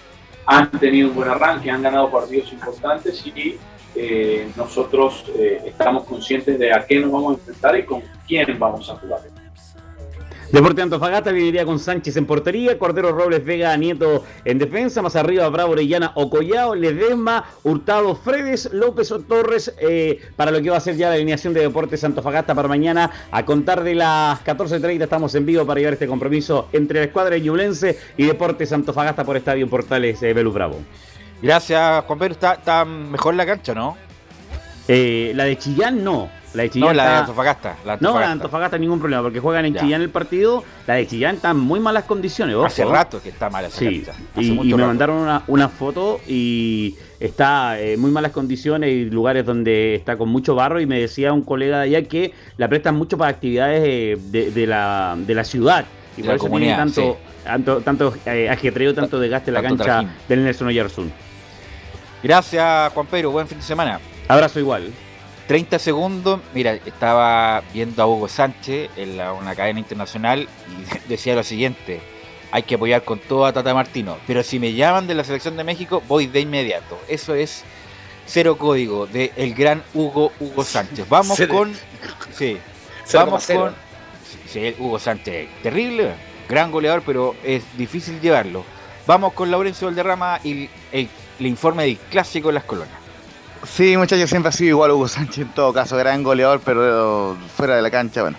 han 0.45 0.71
tenido 0.71 1.09
un 1.09 1.15
buen 1.15 1.29
arranque, 1.29 1.69
han 1.69 1.83
ganado 1.83 2.09
partidos 2.09 2.51
importantes 2.51 3.25
y 3.27 3.57
eh, 3.95 4.47
nosotros 4.55 5.25
estamos 5.63 6.05
conscientes 6.05 6.57
de 6.57 6.73
a 6.73 6.83
qué 6.85 6.99
nos 6.99 7.11
vamos 7.11 7.33
a 7.33 7.39
enfrentar 7.39 7.77
y 7.77 7.83
con 7.83 8.01
quién 8.27 8.57
vamos 8.57 8.89
a 8.89 8.95
jugar. 8.95 9.21
Deporte 10.53 10.83
Antofagasta 10.83 11.31
viniería 11.31 11.65
con 11.65 11.79
Sánchez 11.79 12.15
en 12.15 12.27
portería, 12.27 12.77
Cordero 12.77 13.11
Robles 13.11 13.43
Vega 13.43 13.75
Nieto 13.75 14.23
en 14.45 14.59
defensa, 14.59 15.01
más 15.01 15.15
arriba 15.15 15.49
Bravo 15.49 15.71
Orellana 15.71 16.11
Ocollao, 16.13 16.75
Ledesma, 16.75 17.45
Hurtado 17.63 18.15
Fredes, 18.15 18.69
López 18.71 19.11
o 19.11 19.19
Torres 19.21 19.73
eh, 19.79 20.21
para 20.35 20.51
lo 20.51 20.61
que 20.61 20.69
va 20.69 20.77
a 20.77 20.79
ser 20.79 20.95
ya 20.95 21.09
la 21.09 21.15
alineación 21.15 21.55
de 21.55 21.61
Deportes 21.61 22.03
Antofagasta 22.03 22.53
para 22.53 22.67
mañana. 22.67 23.09
A 23.31 23.43
contar 23.43 23.83
de 23.83 23.95
las 23.95 24.45
14.30 24.45 25.01
estamos 25.01 25.33
en 25.33 25.43
vivo 25.47 25.65
para 25.65 25.79
llevar 25.79 25.93
este 25.93 26.05
compromiso 26.05 26.69
entre 26.71 26.99
la 26.99 27.05
escuadra 27.07 27.35
ñublense 27.39 27.97
y 28.15 28.27
Deportes 28.27 28.71
Antofagasta 28.71 29.23
por 29.23 29.35
Estadio 29.35 29.67
Portales 29.67 30.21
eh, 30.21 30.33
Velus 30.33 30.53
Bravo. 30.53 30.77
Gracias, 31.41 32.05
Juan 32.05 32.19
Pedro. 32.19 32.33
Está, 32.33 32.53
está 32.53 32.85
mejor 32.85 33.33
la 33.33 33.47
cancha, 33.47 33.73
¿no? 33.73 33.97
Eh, 34.87 35.31
la 35.33 35.45
de 35.45 35.57
Chillán 35.57 36.03
no. 36.03 36.29
La 36.53 36.63
de 36.63 36.69
Chillán 36.69 36.89
no, 36.89 36.93
la 36.93 37.09
de 37.09 37.15
Antofagasta. 37.17 37.69
La 37.69 37.75
No, 37.75 37.79
la 37.83 37.93
Antofagasta. 37.93 38.27
de 38.27 38.31
Antofagasta 38.33 38.77
ningún 38.77 38.99
problema, 38.99 39.23
porque 39.23 39.39
juegan 39.39 39.65
en 39.65 39.73
Ya. 39.73 39.81
Chillán 39.81 40.01
el 40.01 40.09
partido. 40.09 40.63
La 40.85 40.93
de 40.95 41.07
Chillán 41.07 41.35
está 41.35 41.49
en 41.51 41.57
muy 41.59 41.79
malas 41.79 42.03
condiciones. 42.03 42.55
ojo. 42.55 42.65
Hace 42.65 42.85
rato 42.85 43.21
que 43.21 43.29
está 43.29 43.49
mala 43.49 43.69
esa 43.69 43.79
Sí, 43.79 44.05
y, 44.35 44.47
y 44.51 44.51
me 44.59 44.71
rato. 44.73 44.87
mandaron 44.87 45.17
una, 45.17 45.43
una 45.47 45.67
foto 45.69 46.19
y 46.27 46.95
está 47.19 47.79
en 47.79 47.99
muy 47.99 48.11
malas 48.11 48.31
condiciones 48.31 48.89
y 48.91 49.05
lugares 49.09 49.45
donde 49.45 49.95
está 49.95 50.15
con 50.17 50.29
mucho 50.29 50.53
barro 50.55 50.79
y 50.79 50.85
me 50.85 50.99
decía 50.99 51.33
un 51.33 51.41
colega 51.41 51.79
de 51.79 51.95
allá 51.95 52.07
que 52.07 52.33
la 52.57 52.67
prestan 52.67 52.95
mucho 52.95 53.17
para 53.17 53.31
actividades 53.31 53.81
eh, 53.83 54.17
de, 54.29 54.51
de 54.51 54.67
la, 54.67 55.15
de 55.17 55.33
la 55.33 55.43
ciudad 55.43 55.85
y 56.15 56.21
De 56.21 56.27
por 56.27 56.35
eso 56.35 56.49
tiene 56.49 56.75
tanto, 56.75 57.17
tanto, 57.43 57.81
tanto 57.81 58.13
eh, 58.27 58.47
ajetreo, 58.49 58.93
tanto 58.93 59.19
desgaste 59.19 59.49
en 59.49 59.53
la 59.55 59.61
cancha 59.63 59.83
trajín. 59.85 60.09
del 60.29 60.43
Nelson 60.43 60.67
Oyarzún. 60.67 61.11
Gracias, 62.21 62.93
Juan 62.93 63.07
Pedro. 63.07 63.31
Buen 63.31 63.47
fin 63.47 63.57
de 63.57 63.63
semana. 63.63 63.99
Abrazo 64.27 64.59
igual. 64.59 64.91
30 65.47 65.79
segundos. 65.79 66.39
Mira, 66.53 66.73
estaba 66.73 67.61
viendo 67.73 68.01
a 68.01 68.07
Hugo 68.07 68.27
Sánchez 68.27 68.89
en 68.97 69.17
la- 69.17 69.33
una 69.33 69.55
cadena 69.55 69.79
internacional 69.79 70.47
y 70.69 71.07
decía 71.09 71.35
lo 71.35 71.43
siguiente. 71.43 72.01
Hay 72.51 72.63
que 72.63 72.75
apoyar 72.75 73.03
con 73.03 73.19
todo 73.19 73.45
a 73.45 73.53
Tata 73.53 73.73
Martino. 73.73 74.17
Pero 74.27 74.43
si 74.43 74.59
me 74.59 74.73
llaman 74.73 75.07
de 75.07 75.15
la 75.15 75.23
selección 75.23 75.57
de 75.57 75.63
México, 75.63 76.03
voy 76.07 76.27
de 76.27 76.39
inmediato. 76.41 76.99
Eso 77.07 77.33
es 77.33 77.63
cero 78.25 78.57
código 78.57 79.07
de 79.07 79.31
el 79.35 79.53
gran 79.55 79.83
Hugo 79.93 80.31
Hugo 80.39 80.63
Sánchez. 80.63 81.09
Vamos 81.09 81.35
Cero. 81.35 81.53
con. 81.55 81.73
Sí. 82.31 82.57
Cero 83.05 83.25
Vamos 83.25 83.47
con. 83.47 83.75
Sí, 84.47 84.75
Hugo 84.77 84.99
Sánchez, 84.99 85.49
terrible, 85.63 86.11
gran 86.47 86.71
goleador, 86.71 87.01
pero 87.03 87.35
es 87.43 87.63
difícil 87.75 88.21
llevarlo. 88.21 88.63
Vamos 89.07 89.33
con 89.33 89.49
Laurencio 89.49 89.87
Valderrama 89.87 90.39
y 90.43 90.69
el, 90.91 91.09
el 91.39 91.45
informe 91.47 91.83
del 91.85 91.97
clásico 91.97 92.49
de 92.49 92.53
las 92.53 92.63
colonias. 92.63 92.97
Sí, 93.65 93.95
muchachos, 93.97 94.29
siempre 94.29 94.49
ha 94.49 94.51
sido 94.51 94.69
igual 94.71 94.91
Hugo 94.91 95.07
Sánchez 95.07 95.39
en 95.39 95.53
todo 95.53 95.71
caso, 95.73 95.95
gran 95.97 96.21
goleador, 96.23 96.61
pero 96.65 97.37
fuera 97.55 97.75
de 97.75 97.81
la 97.81 97.89
cancha, 97.91 98.21
bueno. 98.21 98.37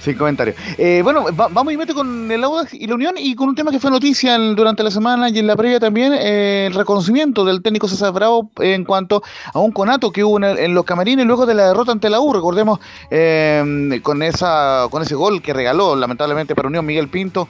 Sin 0.00 0.18
comentario. 0.18 0.52
Eh, 0.76 1.00
bueno, 1.02 1.24
va- 1.34 1.48
vamos 1.50 1.72
y 1.72 1.78
mete 1.78 1.94
con 1.94 2.30
el 2.30 2.44
Audax 2.44 2.74
y 2.74 2.86
la 2.86 2.94
Unión 2.94 3.14
y 3.16 3.34
con 3.34 3.48
un 3.48 3.54
tema 3.54 3.70
que 3.70 3.80
fue 3.80 3.90
noticia 3.90 4.36
durante 4.36 4.82
la 4.82 4.90
semana 4.90 5.30
y 5.30 5.38
en 5.38 5.46
la 5.46 5.56
previa 5.56 5.80
también, 5.80 6.12
eh, 6.12 6.66
el 6.66 6.74
reconocimiento 6.74 7.42
del 7.42 7.62
técnico 7.62 7.88
César 7.88 8.12
Bravo 8.12 8.50
en 8.58 8.84
cuanto 8.84 9.22
a 9.54 9.58
un 9.60 9.72
conato 9.72 10.12
que 10.12 10.22
hubo 10.22 10.36
en, 10.36 10.44
el- 10.44 10.72
los 10.72 10.84
camarines 10.84 11.24
luego 11.24 11.46
de 11.46 11.54
la 11.54 11.68
derrota 11.68 11.92
ante 11.92 12.10
la 12.10 12.20
U. 12.20 12.34
Recordemos 12.34 12.80
eh, 13.10 13.98
con, 14.02 14.22
esa, 14.22 14.88
con 14.90 15.00
ese 15.02 15.14
gol 15.14 15.40
que 15.40 15.54
regaló 15.54 15.96
lamentablemente 15.96 16.54
para 16.54 16.68
Unión 16.68 16.84
Miguel 16.84 17.08
Pinto 17.08 17.48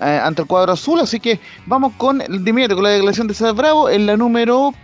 eh, 0.00 0.20
ante 0.22 0.42
el 0.42 0.46
cuadro 0.46 0.74
azul. 0.74 1.00
Así 1.00 1.18
que 1.18 1.40
vamos 1.66 1.94
con, 1.96 2.22
inmediato 2.28 2.76
con 2.76 2.84
la 2.84 2.90
declaración 2.90 3.26
de 3.26 3.34
César 3.34 3.54
Bravo 3.54 3.88
en 3.90 4.06
la 4.06 4.16
número... 4.16 4.74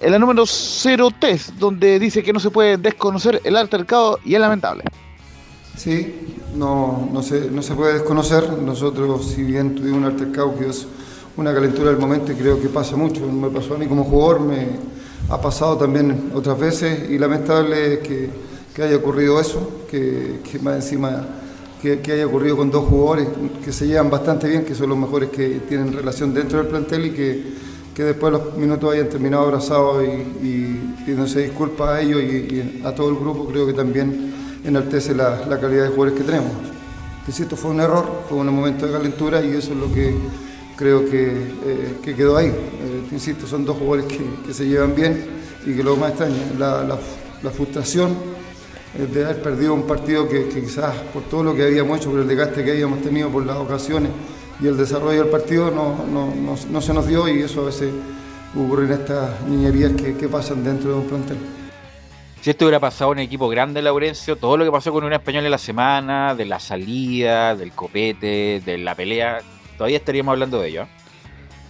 en 0.00 0.12
la 0.12 0.18
número 0.18 0.44
03, 0.46 1.58
donde 1.58 1.98
dice 1.98 2.22
que 2.22 2.32
no 2.32 2.40
se 2.40 2.50
puede 2.50 2.76
desconocer 2.76 3.40
el 3.44 3.56
altercado 3.56 4.18
y 4.24 4.34
es 4.34 4.40
lamentable. 4.40 4.84
Sí, 5.76 6.14
no, 6.56 7.08
no, 7.12 7.22
se, 7.22 7.50
no 7.50 7.62
se 7.62 7.74
puede 7.74 7.94
desconocer. 7.94 8.52
Nosotros, 8.52 9.32
si 9.34 9.42
bien 9.42 9.74
tuvimos 9.74 9.98
un 9.98 10.04
altercado 10.04 10.56
que 10.58 10.68
es 10.68 10.86
una 11.36 11.54
calentura 11.54 11.90
del 11.90 11.98
momento 11.98 12.32
y 12.32 12.34
creo 12.34 12.60
que 12.60 12.68
pasa 12.68 12.96
mucho, 12.96 13.26
me 13.26 13.48
pasó 13.48 13.74
a 13.74 13.78
mí 13.78 13.86
como 13.86 14.04
jugador, 14.04 14.40
me 14.40 14.66
ha 15.28 15.40
pasado 15.40 15.76
también 15.76 16.32
otras 16.34 16.58
veces 16.58 17.08
y 17.10 17.18
lamentable 17.18 18.00
que, 18.00 18.28
que 18.74 18.82
haya 18.82 18.96
ocurrido 18.96 19.40
eso, 19.40 19.84
que, 19.88 20.40
que 20.50 20.58
más 20.58 20.76
encima 20.76 21.26
que, 21.80 22.00
que 22.00 22.12
haya 22.12 22.26
ocurrido 22.26 22.56
con 22.56 22.70
dos 22.70 22.86
jugadores 22.86 23.28
que 23.64 23.72
se 23.72 23.86
llevan 23.86 24.10
bastante 24.10 24.48
bien, 24.48 24.64
que 24.64 24.74
son 24.74 24.88
los 24.88 24.98
mejores 24.98 25.30
que 25.30 25.60
tienen 25.68 25.92
relación 25.92 26.34
dentro 26.34 26.58
del 26.58 26.66
plantel 26.66 27.06
y 27.06 27.10
que, 27.10 27.67
que 27.98 28.04
después 28.04 28.32
de 28.32 28.38
los 28.38 28.56
minutos 28.56 28.94
hayan 28.94 29.08
terminado 29.08 29.42
abrazados 29.42 30.04
y, 30.04 30.46
y 30.46 30.94
pidiéndose 31.04 31.40
disculpas 31.40 31.88
a 31.88 32.00
ellos 32.00 32.22
y, 32.22 32.80
a 32.84 32.94
todo 32.94 33.08
el 33.08 33.16
grupo, 33.16 33.44
creo 33.48 33.66
que 33.66 33.72
también 33.72 34.32
enaltece 34.64 35.16
la, 35.16 35.44
la 35.46 35.58
calidad 35.58 35.82
de 35.82 35.88
jugadores 35.88 36.14
que 36.16 36.22
tenemos. 36.24 36.52
Insisto, 37.26 37.56
fue 37.56 37.72
un 37.72 37.80
error, 37.80 38.22
fue 38.28 38.38
un 38.38 38.54
momento 38.54 38.86
de 38.86 38.92
calentura 38.92 39.42
y 39.44 39.48
eso 39.50 39.72
es 39.72 39.78
lo 39.78 39.92
que 39.92 40.14
creo 40.76 41.10
que, 41.10 41.26
eh, 41.26 41.94
que 42.00 42.14
quedó 42.14 42.36
ahí. 42.36 42.46
Eh, 42.46 43.02
insisto, 43.10 43.48
son 43.48 43.64
dos 43.64 43.76
jugadores 43.76 44.04
que, 44.06 44.20
que 44.46 44.54
se 44.54 44.64
llevan 44.68 44.94
bien 44.94 45.26
y 45.66 45.74
que 45.74 45.82
lo 45.82 45.96
más 45.96 46.10
extraño, 46.10 46.36
la, 46.56 46.84
la- 46.84 46.98
la 47.42 47.50
frustración 47.50 48.10
eh, 48.96 49.08
de 49.12 49.24
haber 49.24 49.42
perdido 49.42 49.74
un 49.74 49.88
partido 49.88 50.28
que, 50.28 50.46
que 50.48 50.60
quizás 50.60 50.94
por 51.12 51.24
todo 51.24 51.42
lo 51.42 51.52
que 51.52 51.64
habíamos 51.64 51.98
hecho, 51.98 52.10
por 52.12 52.20
el 52.20 52.28
desgaste 52.28 52.62
que 52.64 52.70
habíamos 52.70 53.02
tenido, 53.02 53.28
por 53.28 53.44
las 53.44 53.56
ocasiones 53.56 54.12
y 54.60 54.66
el 54.66 54.76
desarrollo 54.76 55.22
del 55.22 55.30
partido, 55.30 55.70
no, 55.70 56.04
no- 56.10 56.32
no- 56.70 56.80
se 56.80 56.92
nos 56.94 57.06
dio 57.06 57.28
y 57.28 57.42
eso 57.42 57.62
a 57.62 57.66
veces 57.66 57.92
ocurre 58.56 58.86
en 58.86 58.92
estas 58.92 59.40
niñerías 59.42 59.92
que, 59.92 60.16
que 60.16 60.28
pasan 60.28 60.64
dentro 60.64 60.90
de 60.90 60.96
un 60.96 61.04
plantel. 61.06 61.36
Si 62.40 62.50
esto 62.50 62.64
hubiera 62.66 62.78
pasado 62.80 63.12
en 63.12 63.18
un 63.18 63.24
equipo 63.24 63.48
grande, 63.48 63.82
Laurencio, 63.82 64.36
todo 64.36 64.56
lo 64.56 64.64
que 64.64 64.70
pasó 64.70 64.92
con 64.92 65.04
un 65.04 65.12
español 65.12 65.44
en 65.44 65.50
la 65.50 65.58
semana, 65.58 66.34
de 66.34 66.44
la 66.44 66.60
salida, 66.60 67.54
del 67.56 67.72
copete, 67.72 68.62
de 68.64 68.78
la 68.78 68.94
pelea, 68.94 69.38
todavía 69.76 69.96
estaríamos 69.98 70.32
hablando 70.32 70.60
de 70.60 70.68
ello. 70.68 70.82
¿eh? 70.82 70.86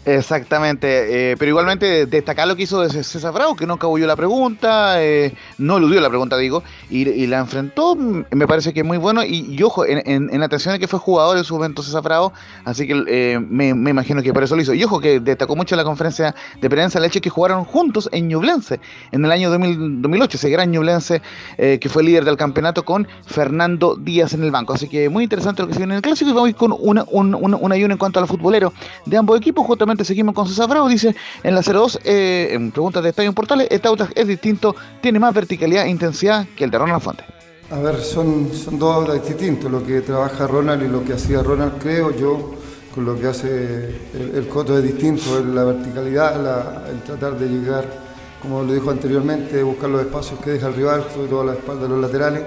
Exactamente, 0.09 1.33
eh, 1.33 1.37
pero 1.37 1.51
igualmente 1.51 2.07
destacar 2.07 2.49
lo 2.49 2.57
que 2.57 2.63
hizo 2.63 2.89
César 2.89 3.33
Bravo, 3.35 3.55
que 3.55 3.67
no 3.67 3.77
cabulló 3.77 4.07
la 4.07 4.17
pregunta, 4.17 5.03
eh, 5.03 5.35
no 5.59 5.77
eludió 5.77 6.01
la 6.01 6.09
pregunta, 6.09 6.39
digo, 6.39 6.63
y, 6.89 7.27
la 7.27 7.41
enfrentó, 7.41 7.95
me 7.95 8.47
parece 8.47 8.73
que 8.73 8.81
es 8.81 8.87
muy 8.87 8.97
bueno, 8.97 9.23
y, 9.23 9.63
ojo, 9.63 9.85
en, 9.85 10.03
en, 10.07 10.33
en 10.33 10.43
atención 10.43 10.73
de 10.73 10.79
que 10.79 10.89
fue 10.89 10.99
jugador 10.99 11.37
en 11.37 11.45
su 11.45 11.53
momento 11.55 11.83
César 11.83 12.03
Bravo, 12.03 12.33
así 12.65 12.87
que 12.87 13.05
eh, 13.07 13.39
me, 13.39 13.69
imagino 13.69 14.23
que 14.23 14.33
por 14.33 14.43
eso 14.43 14.57
lo 14.57 14.63
hizo. 14.63 14.73
Y 14.73 14.83
ojo, 14.83 14.99
que 14.99 15.21
destacó 15.21 15.57
mucho 15.57 15.77
la 15.77 15.85
conferencia 15.85 16.35
de 16.59 16.71
prensa 16.71 16.99
el 16.99 17.05
hecho 17.05 17.21
que 17.21 17.29
jugaron 17.29 17.65
juntos 17.65 18.09
en 18.11 18.29
Ñublense 18.29 18.81
en 19.13 19.27
el 19.27 19.31
año 19.31 19.51
2000 19.51 20.01
2008, 20.01 20.37
ese 20.39 20.49
gran 20.49 20.71
Ñublense 20.71 21.21
eh, 21.59 21.79
que 21.81 21.89
fue 21.91 22.03
líder 22.03 22.25
del 22.25 22.39
campeonato 22.39 22.83
con 22.85 23.07
Fernando 23.27 23.97
Díaz 23.97 24.33
en 24.33 24.43
el 24.43 24.51
banco. 24.51 24.73
Así 24.73 24.89
que 24.89 25.09
muy 25.11 25.25
interesante 25.25 25.61
lo 25.61 25.69
que 25.69 25.75
se 25.75 25.81
viene 25.81 25.95
en 25.95 25.97
el 25.97 26.03
clásico 26.03 26.31
y 26.31 26.33
vamos 26.33 26.51
a 26.51 26.55
con 26.55 26.75
una, 26.79 27.05
un, 27.11 27.35
una 27.35 27.77
en 27.77 27.99
cuanto 27.99 28.19
a 28.19 28.23
los 28.23 28.31
futboleros 28.31 28.73
de 29.05 29.17
ambos 29.17 29.37
equipos. 29.39 29.67
Justamente 29.67 29.98
seguimos 30.05 30.35
con 30.35 30.49
César 30.49 30.69
Bravo, 30.69 30.89
dice 30.89 31.15
en 31.43 31.55
la 31.55 31.63
02, 31.63 32.01
eh, 32.05 32.49
en 32.53 32.71
preguntas 32.71 33.03
de 33.03 33.11
Estadio 33.11 33.33
Portales, 33.33 33.69
este 33.71 33.89
auto 33.89 34.09
es 34.15 34.27
distinto, 34.27 34.75
tiene 35.01 35.19
más 35.19 35.35
verticalidad 35.35 35.87
e 35.87 35.91
intensidad 35.91 36.47
que 36.57 36.65
el 36.65 36.71
de 36.71 36.79
Ronald 36.79 37.03
Fuente. 37.03 37.25
A 37.71 37.79
ver, 37.81 38.01
son, 38.01 38.51
son 38.55 38.79
dos 38.79 38.95
aulas 38.95 39.27
distintos, 39.27 39.71
lo 39.71 39.85
que 39.85 40.01
trabaja 40.01 40.47
Ronald 40.47 40.83
y 40.83 40.89
lo 40.89 41.05
que 41.05 41.13
hacía 41.13 41.43
Ronald, 41.43 41.75
creo 41.79 42.17
yo, 42.17 42.55
con 42.95 43.05
lo 43.05 43.19
que 43.19 43.27
hace 43.27 43.95
el, 44.35 44.49
Coto 44.49 44.79
es 44.79 44.83
distinto, 44.83 45.45
la 45.45 45.65
verticalidad, 45.65 46.89
el 46.91 47.03
tratar 47.03 47.39
de 47.39 47.47
llegar, 47.47 47.85
como 48.41 48.63
lo 48.63 48.73
dijo 48.73 48.91
anteriormente, 48.91 49.63
buscar 49.63 49.91
los 49.91 50.01
espacios 50.01 50.41
que 50.41 50.53
deja 50.53 50.69
el 50.69 50.75
rival, 50.75 51.05
sobre 51.13 51.29
todo 51.29 51.43
a 51.43 51.45
la 51.45 51.53
espalda 51.53 51.83
de 51.83 51.89
los 51.91 52.01
laterales, 52.01 52.43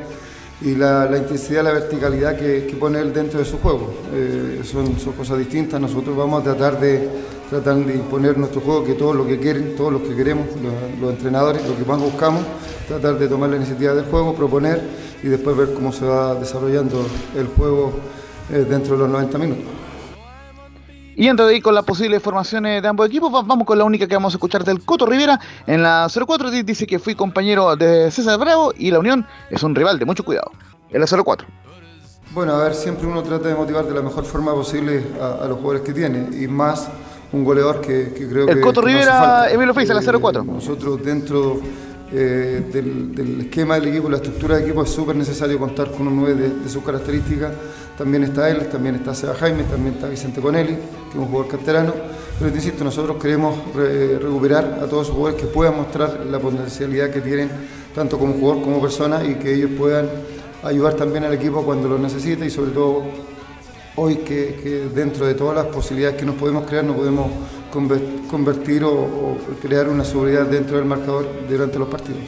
y 0.61 0.76
la, 0.76 1.06
la 1.06 1.18
intensidad, 1.18 1.64
la 1.64 1.72
verticalidad 1.72 2.36
que, 2.36 2.65
que 2.65 2.76
pone 2.76 2.99
él 2.99 3.14
dentro 3.14 3.40
de 3.40 3.45
su 3.45 3.60
juego. 3.60 3.94
Eh, 4.14 4.61
son, 4.64 4.99
son 4.99 5.14
cosas 5.14 5.38
distintas, 5.38 5.80
nosotros 5.80 6.18
vamos 6.18 6.41
a 6.41 6.44
tratar 6.44 6.80
de, 6.80 7.07
tratar 7.52 7.76
de 7.76 7.94
imponer 7.95 8.36
nuestro 8.38 8.61
juego, 8.61 8.84
que 8.84 8.94
todos 8.94 9.15
lo 9.15 9.28
que 9.28 9.38
quieren, 9.38 9.76
todos 9.76 9.94
los 9.94 10.02
que 10.02 10.15
queremos, 10.15 10.48
los, 10.64 10.99
los 10.99 11.11
entrenadores, 11.11 11.61
lo 11.68 11.78
que 11.78 11.86
más 11.86 11.99
buscamos, 11.99 12.41
tratar 12.88 13.19
de 13.19 13.28
tomar 13.28 13.49
la 13.52 13.57
iniciativa 13.57 13.94
del 13.94 14.06
juego, 14.06 14.34
proponer 14.34 14.82
y 15.22 15.28
después 15.28 15.56
ver 15.56 15.73
cómo 15.76 15.91
se 15.91 16.06
va 16.06 16.34
desarrollando 16.36 17.06
el 17.38 17.45
juego 17.48 17.91
eh, 18.52 18.65
dentro 18.68 18.94
de 18.94 18.99
los 18.99 19.10
90 19.10 19.38
minutos. 19.38 19.65
Y 21.15 21.28
antes 21.28 21.45
de 21.45 21.57
ir 21.57 21.61
con 21.61 21.76
las 21.76 21.84
posibles 21.84 22.23
formaciones 22.23 22.82
de 22.82 22.88
ambos 22.88 23.06
equipos, 23.07 23.32
va- 23.32 23.41
vamos 23.44 23.68
con 23.68 23.78
la 23.78 23.84
única 23.84 24.07
que 24.07 24.15
vamos 24.15 24.34
a 24.34 24.38
escuchar 24.38 24.64
del 24.64 24.84
Coto 24.84 25.06
Rivera. 25.06 25.40
En 25.68 25.84
la 25.84 26.07
04 26.10 26.49
di- 26.49 26.64
dice 26.64 26.88
que 26.88 26.98
fui 26.99 27.14
compañero 27.15 27.76
de 27.76 28.10
César 28.10 28.40
Bravo 28.40 28.73
y 28.76 28.90
la 28.91 28.99
Unión 28.99 29.28
es 29.49 29.61
un 29.61 29.76
rival 29.76 29.99
de 29.99 30.06
mucho 30.06 30.23
cuidado. 30.23 30.52
En 30.90 31.02
la 31.02 31.06
04. 31.07 31.45
Bueno, 32.34 32.53
a 32.53 32.64
ver, 32.64 32.73
siempre 32.73 33.06
uno 33.07 33.22
trata 33.23 33.49
de 33.49 33.56
motivar 33.56 33.86
de 33.86 33.94
la 33.94 34.02
mejor 34.02 34.23
forma 34.23 34.53
posible 34.53 35.06
a, 35.22 35.44
a 35.44 35.48
los 35.48 35.57
jugadores 35.57 35.82
que 35.82 35.91
tiene 35.94 36.30
y 36.41 36.48
más 36.48 36.88
un 37.34 37.44
goleador 37.44 37.82
que, 37.82 38.12
que 38.16 38.28
creo 38.28 38.48
El 38.48 38.56
que. 38.56 38.62
Coto 38.62 38.82
no 38.82 38.88
hace 38.88 38.98
Rivera. 38.98 39.52
Emilio 39.52 39.74
Feiza, 39.74 39.94
la 39.94 40.02
Eh, 40.02 40.20
04. 40.20 40.44
Nosotros 40.44 41.03
dentro 41.03 41.60
eh, 42.14 42.64
del, 42.74 43.16
del 43.16 43.41
esquema 43.41 43.76
del 43.80 43.88
equipo, 43.90 44.10
la 44.10 44.18
estructura 44.18 44.56
del 44.56 44.66
equipo, 44.66 44.84
es 44.84 44.90
súper 44.90 45.16
necesario 45.16 45.58
contar 45.58 45.91
con 45.91 46.08
un 46.08 46.16
9 46.18 46.36
de, 46.36 46.49
de 46.64 46.70
sus 46.70 46.84
características. 46.84 47.52
También 47.98 48.24
está 48.24 48.49
él, 48.49 48.68
también 48.68 48.95
está 48.95 49.14
Seba 49.14 49.36
Jaime, 49.36 49.64
también 49.64 49.94
está 49.95 50.08
Vicente 50.10 50.41
Conelli, 50.41 50.74
que 50.74 51.10
es 51.12 51.16
un 51.16 51.26
jugador 51.28 51.48
canterano. 51.52 51.94
Pero 52.40 52.52
te 52.52 52.58
insisto, 52.58 52.84
nosotros 52.84 53.18
queremos 53.22 53.56
re- 53.76 54.18
recuperar 54.18 54.80
a 54.82 54.88
todos 54.88 55.03
esos 55.03 55.16
jugadores 55.16 55.41
que 55.41 55.48
puedan 55.48 55.76
mostrar 55.78 56.26
la 56.30 56.40
potencialidad 56.40 57.12
que 57.12 57.22
tienen, 57.22 57.49
tanto 57.94 58.18
como 58.18 58.34
jugador 58.34 58.64
como 58.64 58.82
persona, 58.82 59.24
y 59.24 59.36
que 59.36 59.53
ellos 59.53 59.70
puedan 59.78 60.08
ayudar 60.64 60.95
también 60.95 61.24
al 61.26 61.34
equipo 61.34 61.64
cuando 61.64 61.88
lo 61.88 61.98
necesite 61.99 62.45
y 62.45 62.49
sobre 62.49 62.72
todo 62.72 63.03
hoy 63.96 64.18
que, 64.18 64.60
que 64.64 64.70
dentro 64.94 65.26
de 65.26 65.34
todas 65.34 65.56
las 65.56 65.66
posibilidades 65.68 66.18
que 66.18 66.26
nos 66.26 66.36
podemos 66.36 66.66
crear 66.68 66.84
no 66.84 66.96
podemos 66.96 67.28
conver- 67.74 68.28
convertir 68.30 68.84
o, 68.84 68.92
o 68.92 69.38
crear 69.62 69.90
una 69.90 70.04
seguridad 70.04 70.46
dentro 70.46 70.78
del 70.78 70.86
marcador 70.86 71.28
durante 71.50 71.78
los 71.80 71.88
partidos. 71.90 72.22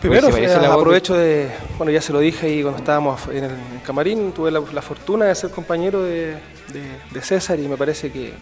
Primero, 0.00 0.30
Pues 0.30 0.50
eh, 0.50 0.56
aprovecho 0.66 1.14
de, 1.14 1.48
bueno, 1.78 1.92
ya 1.92 2.00
se 2.00 2.12
lo 2.12 2.18
dije 2.18 2.46
ahí 2.46 2.62
cuando 2.62 2.78
estábamos 2.78 3.20
en 3.28 3.44
el 3.44 3.52
camarín, 3.86 4.32
tuve 4.32 4.50
la, 4.50 4.60
la 4.72 4.82
fortuna 4.82 5.26
de 5.26 5.34
ser 5.34 5.50
compañero 5.50 6.02
de, 6.02 6.32
de- 6.72 6.98
de 7.12 7.22
César 7.22 7.58
y 7.60 7.68
me 7.68 7.76
parece 7.76 8.10
que 8.10 8.32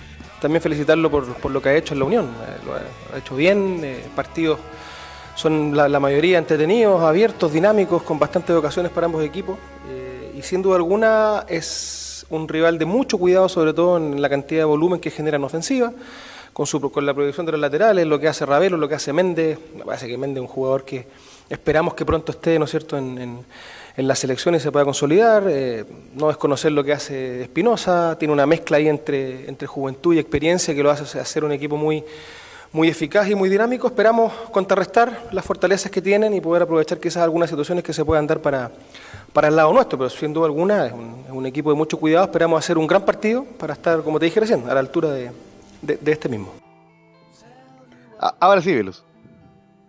también 0.41 0.63
felicitarlo 0.63 1.11
por, 1.11 1.27
por 1.35 1.51
lo 1.51 1.61
que 1.61 1.69
ha 1.69 1.75
hecho 1.77 1.93
en 1.93 1.99
la 2.01 2.07
Unión. 2.07 2.25
Eh, 2.27 2.65
lo 2.65 2.73
ha, 2.75 2.79
ha 3.15 3.19
hecho 3.19 3.37
bien, 3.37 3.81
eh, 3.85 4.03
partidos 4.17 4.59
son 5.35 5.77
la, 5.77 5.87
la 5.89 6.01
mayoría 6.01 6.39
entretenidos, 6.39 7.03
abiertos, 7.03 7.53
dinámicos, 7.53 8.03
con 8.05 8.19
bastantes 8.19 8.57
ocasiones 8.57 8.91
para 8.91 9.05
ambos 9.07 9.23
equipos 9.23 9.59
eh, 9.91 10.33
y 10.39 10.43
sin 10.43 10.63
duda 10.63 10.77
alguna 10.77 11.45
es 11.49 12.00
un 12.31 12.49
rival 12.49 12.79
de 12.79 12.85
mucho 12.85 13.19
cuidado, 13.19 13.49
sobre 13.49 13.73
todo 13.75 13.97
en 13.99 14.23
la 14.23 14.29
cantidad 14.29 14.63
de 14.63 14.65
volumen 14.65 15.01
que 15.01 15.11
genera 15.11 15.37
en 15.37 15.45
ofensiva 15.45 15.93
con, 16.53 16.67
su, 16.67 16.81
con 16.91 17.05
la 17.07 17.15
proyección 17.15 17.47
de 17.47 17.53
los 17.53 17.61
laterales, 17.61 18.07
lo 18.07 18.19
que 18.19 18.29
hace 18.29 18.47
Ravelo, 18.47 18.77
lo 18.77 18.89
que 18.89 18.95
hace 18.95 19.13
Méndez. 19.13 19.59
Me 19.77 19.85
parece 19.85 20.09
que 20.09 20.17
Méndez 20.19 20.43
es 20.43 20.49
un 20.49 20.55
jugador 20.55 20.85
que 20.85 21.07
esperamos 21.49 21.95
que 21.95 22.05
pronto 22.05 22.33
esté, 22.33 22.59
¿no 22.59 22.65
es 22.65 22.71
cierto?, 22.71 22.97
en, 22.97 23.19
en- 23.19 23.45
en 23.97 24.07
la 24.07 24.15
selección 24.15 24.55
y 24.55 24.61
se 24.61 24.71
pueda 24.71 24.85
consolidar. 24.85 25.45
Eh, 25.49 25.85
no 26.15 26.29
desconocer 26.29 26.71
lo 26.73 26.83
que 26.85 26.93
hace 26.93 27.43
Espinosa, 27.43 28.17
tiene 28.19 28.33
una 28.33 28.47
mezcla 28.47 28.77
ahí 28.77 28.89
entre, 28.89 29.49
entre 29.49 29.67
juventud 29.67 30.15
y 30.15 30.19
experiencia 30.21 30.75
que 30.75 30.83
lo 30.83 30.91
hace 30.91 31.19
hacer 31.19 31.45
un 31.45 31.53
equipo 31.53 31.77
muy, 31.77 32.03
muy 32.73 32.89
eficaz 32.89 33.29
y 33.29 33.35
muy 33.35 33.49
dinámico. 33.49 33.87
Esperamos 33.89 34.33
contrarrestar 34.53 35.29
las 35.33 35.45
fortalezas 35.45 35.91
que 35.91 36.01
tienen 36.01 36.35
y 36.35 36.41
poder 36.41 36.63
aprovechar 36.63 36.99
quizás 36.99 37.23
algunas 37.23 37.51
situaciones 37.51 37.83
que 37.85 37.93
se 37.93 38.05
puedan 38.05 38.27
dar 38.27 38.41
para, 38.41 38.71
para 39.33 39.49
el 39.49 39.57
lado 39.57 39.73
nuestro, 39.73 39.99
pero 39.99 40.11
sin 40.11 40.33
duda 40.33 40.47
alguna 40.47 40.87
es 40.87 40.93
un, 40.93 41.25
es 41.27 41.33
un 41.33 41.47
equipo 41.47 41.71
de 41.71 41.77
mucho 41.77 41.99
cuidado. 41.99 42.25
Esperamos 42.27 42.59
hacer 42.65 42.79
un 42.79 42.87
gran 42.87 43.05
partido 43.05 43.45
para 43.45 43.73
estar, 43.75 44.03
como 44.03 44.19
te 44.19 44.27
dije 44.27 44.41
recién, 44.41 44.69
a 44.69 44.75
la 44.75 44.81
altura 44.81 45.11
de, 45.11 45.31
de- 45.83 45.97
de 45.97 46.13
este 46.13 46.29
mismo. 46.29 46.53
Ahora 48.39 48.61
sí, 48.61 48.75
Velus. 48.75 49.03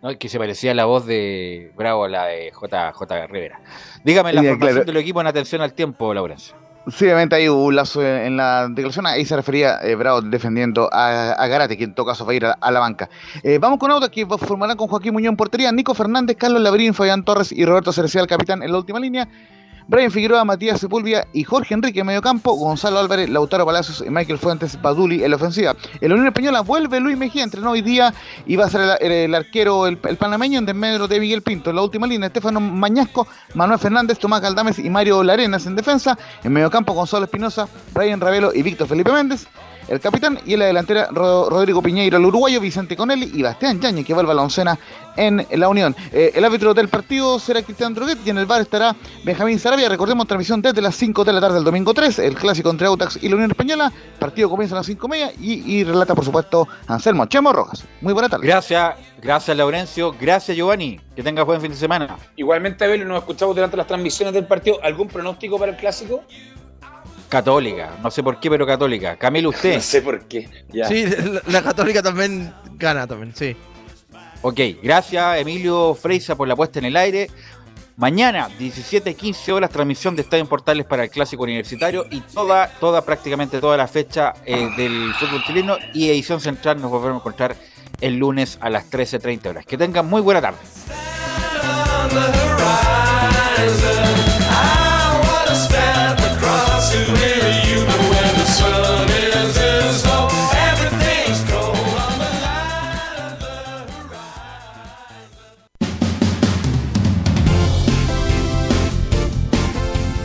No, 0.02 0.18
que 0.18 0.30
se 0.30 0.40
parecía 0.40 0.74
la 0.74 0.86
voz 0.86 1.06
de 1.06 1.72
Bravo 1.76 2.06
a 2.06 2.10
la 2.10 2.26
de 2.26 2.52
J. 2.52 2.92
J. 2.94 3.28
Rivera. 3.28 3.60
Dígame 4.04 4.34
la 4.34 4.42
Ya, 4.42 4.50
formación 4.50 4.74
claro. 4.78 4.86
del 4.86 4.98
equipo 4.98 5.22
en 5.22 5.28
atención 5.28 5.62
al 5.62 5.74
tiempo, 5.74 6.12
Laurencio. 6.12 6.56
Sí, 6.88 7.06
obviamente 7.06 7.36
hay 7.36 7.48
un 7.48 7.76
lazo 7.76 8.02
en 8.04 8.38
la 8.38 8.68
declaración, 8.68 9.06
ahí 9.06 9.24
se 9.24 9.36
refería 9.36 9.80
eh, 9.84 9.94
Bravo 9.94 10.22
defendiendo 10.22 10.90
a, 10.92 11.48
Garate, 11.48 11.78
que 11.78 11.84
en 11.84 11.94
todo 11.94 12.08
caso 12.08 12.26
va 12.26 12.32
a 12.32 12.36
ir 12.36 12.46
a, 12.46 12.72
la 12.72 12.80
banca. 12.80 13.08
Eh, 13.44 13.60
vamos 13.60 13.78
con 13.78 13.92
autos 13.92 14.10
que 14.10 14.26
formarán 14.26 14.78
con 14.78 14.88
Joaquín 14.88 15.14
Muñoz 15.14 15.30
en 15.30 15.38
portería, 15.38 15.72
Nico 15.72 15.94
Fernández, 15.94 16.38
Carlos 16.38 16.62
Labrín, 16.62 16.96
Fabián 16.96 17.24
Torres 17.24 17.52
y 17.52 17.66
Roberto 17.66 17.94
Cereceda, 17.94 18.24
el 18.24 18.28
capitán 18.28 18.64
en 18.64 18.72
la 18.72 18.80
última 18.80 19.00
línea. 19.00 19.28
Brian 19.88 20.12
Figueroa, 20.12 20.46
Matías 20.46 20.80
Sepúlveda 20.80 21.28
y 21.34 21.44
Jorge 21.44 21.74
Enrique 21.74 22.00
en 22.00 22.08
medio 22.08 22.22
campo, 22.22 22.54
Gonzalo 22.54 23.00
Álvarez, 23.00 23.30
Lautaro 23.30 23.66
Palacios 23.66 24.04
y 24.06 24.10
Michael 24.10 24.38
Fuentes 24.38 24.82
Baduli 24.82 25.24
en 25.24 25.32
la 25.32 25.36
ofensiva. 25.36 25.76
En 26.00 26.10
la 26.10 26.16
Unión 26.16 26.28
Española 26.28 26.62
vuelve 26.62 27.00
Luis 27.00 27.18
Mejía, 27.18 27.44
entrenó 27.44 27.72
hoy 27.72 27.82
día 27.82 28.14
y 28.46 28.56
va 28.56 28.66
a 28.66 28.70
ser 28.70 28.98
el, 29.02 29.36
arquero, 29.36 29.88
el, 29.88 29.98
panameño 29.98 30.60
en 30.60 30.66
desmedro 30.66 31.08
de 31.08 31.20
Miguel 31.20 31.42
Pinto. 31.42 31.70
En 31.70 31.76
la 31.76 31.82
última 31.82 32.08
línea, 32.08 32.28
Estefano 32.28 32.60
Mañasco, 32.60 33.28
Manuel 33.56 33.80
Fernández, 33.80 34.20
Tomás 34.20 34.42
Galdames 34.42 34.80
y 34.80 34.90
Mario 34.90 35.24
Larenas 35.24 35.66
en 35.66 35.76
defensa. 35.76 36.18
En 36.44 36.54
medio 36.54 36.70
campo, 36.70 36.94
Gonzalo 36.94 37.26
Espinosa, 37.26 37.68
Brian 37.94 38.22
Ravelo 38.22 38.54
y 38.54 38.62
Víctor 38.62 38.88
Felipe 38.88 39.12
Méndez. 39.12 39.48
El 39.88 40.00
capitán 40.00 40.40
y 40.46 40.54
en 40.54 40.60
la 40.60 40.66
delantera 40.66 41.08
Ro- 41.12 41.50
Rodrigo 41.50 41.82
Piñeiro, 41.82 42.18
el 42.18 42.26
uruguayo, 42.26 42.60
Vicente 42.62 42.96
Conelli 42.96 43.32
y 43.34 43.42
Bastián 43.42 43.80
Yañez, 43.82 44.06
que 44.06 44.14
vuelve 44.14 44.32
a 44.32 44.36
la 44.36 44.42
oncena 44.44 44.78
en 45.18 45.46
la 45.52 45.68
Unión. 45.68 45.94
Eh, 46.14 46.32
el 46.36 46.46
árbitro 46.46 46.74
del 46.74 46.88
partido 46.88 47.38
será 47.40 47.62
Cristian 47.62 47.94
Droguet 47.94 48.20
y 48.26 48.30
en 48.30 48.38
el 48.38 48.46
bar 48.46 48.62
estará 48.62 48.96
Benjamín 49.26 49.60
Sarabia. 49.60 49.90
Recordemos 49.90 50.28
transmisión 50.28 50.62
desde 50.62 50.82
las 50.82 50.96
5 50.96 51.26
de 51.26 51.34
la 51.34 51.42
tarde 51.42 51.56
del 51.56 51.64
domingo 51.66 51.94
3, 51.94 52.20
el 52.20 52.36
clásico 52.36 52.70
entre 52.70 52.88
Autax 52.88 53.20
y 53.22 53.28
la 53.28 53.36
Unión 53.36 53.52
Española. 53.52 53.92
Partido 54.20 54.50
comienza 54.50 54.76
a 54.76 54.78
las 54.80 54.86
5 54.86 55.08
y 55.08 55.10
media 55.10 55.32
y, 55.40 55.54
y 55.80 55.84
relata, 55.84 56.16
por 56.16 56.24
supuesto, 56.24 56.68
Anselmo 56.88 57.26
Chemo 57.26 57.52
Rojas. 57.52 57.84
Muy 58.00 58.14
buena 58.14 58.30
tarde. 58.30 58.48
Gracias, 58.48 58.96
gracias 59.22 59.58
Laurencio, 59.58 60.16
gracias 60.20 60.56
Giovanni. 60.56 61.00
Que 61.16 61.24
tengas 61.24 61.46
buen 61.46 61.60
fin 61.60 61.72
de 61.72 61.78
semana. 61.78 62.16
Igualmente, 62.38 62.86
Abel, 62.86 63.06
nos 63.06 63.18
escuchamos 63.20 63.54
durante 63.56 63.76
las 63.76 63.88
transmisiones 63.88 64.34
del 64.34 64.46
partido. 64.46 64.78
¿Algún 64.82 65.10
pronóstico 65.10 65.60
para 65.60 65.74
el 65.74 65.78
clásico? 65.78 66.24
Católica, 67.32 67.98
no 68.04 68.12
sé 68.12 68.22
por 68.22 68.40
qué, 68.42 68.50
pero 68.50 68.68
católica. 68.68 69.16
Camilo, 69.16 69.50
usted. 69.56 69.76
No 69.76 69.82
sé 69.82 70.02
por 70.02 70.20
qué. 70.26 70.50
Ya. 70.70 70.86
Sí, 70.88 71.06
la, 71.06 71.42
la 71.48 71.64
Católica 71.64 72.04
también 72.04 72.54
gana 72.78 73.08
también, 73.08 73.34
sí. 73.34 73.56
Ok, 74.44 74.60
gracias 74.84 75.38
Emilio 75.40 75.96
Freisa 75.96 76.36
por 76.36 76.48
la 76.48 76.56
puesta 76.56 76.80
en 76.80 76.86
el 76.86 76.98
aire. 76.98 77.30
Mañana, 77.96 78.50
17-15 78.60 79.52
horas, 79.52 79.70
transmisión 79.70 80.16
de 80.16 80.24
Estadio 80.24 80.42
en 80.42 80.48
Portales 80.48 80.86
para 80.86 81.04
el 81.04 81.10
Clásico 81.10 81.44
Universitario 81.44 82.06
y 82.10 82.22
toda, 82.22 82.68
toda, 82.80 83.06
prácticamente 83.06 83.62
toda 83.62 83.78
la 83.78 83.88
fecha 83.88 84.34
eh, 84.46 84.70
del 84.76 85.14
fútbol 85.14 85.44
chileno 85.46 85.78
y 85.94 86.10
edición 86.10 86.42
central 86.42 86.82
nos 86.82 86.90
volvemos 86.90 87.16
a 87.16 87.20
encontrar 87.20 87.56
el 88.02 88.18
lunes 88.18 88.58
a 88.60 88.70
las 88.70 88.90
13.30 88.90 89.50
horas. 89.50 89.66
Que 89.66 89.78
tengan 89.78 90.08
muy 90.08 90.22
buena 90.22 90.42
tarde. 90.42 90.58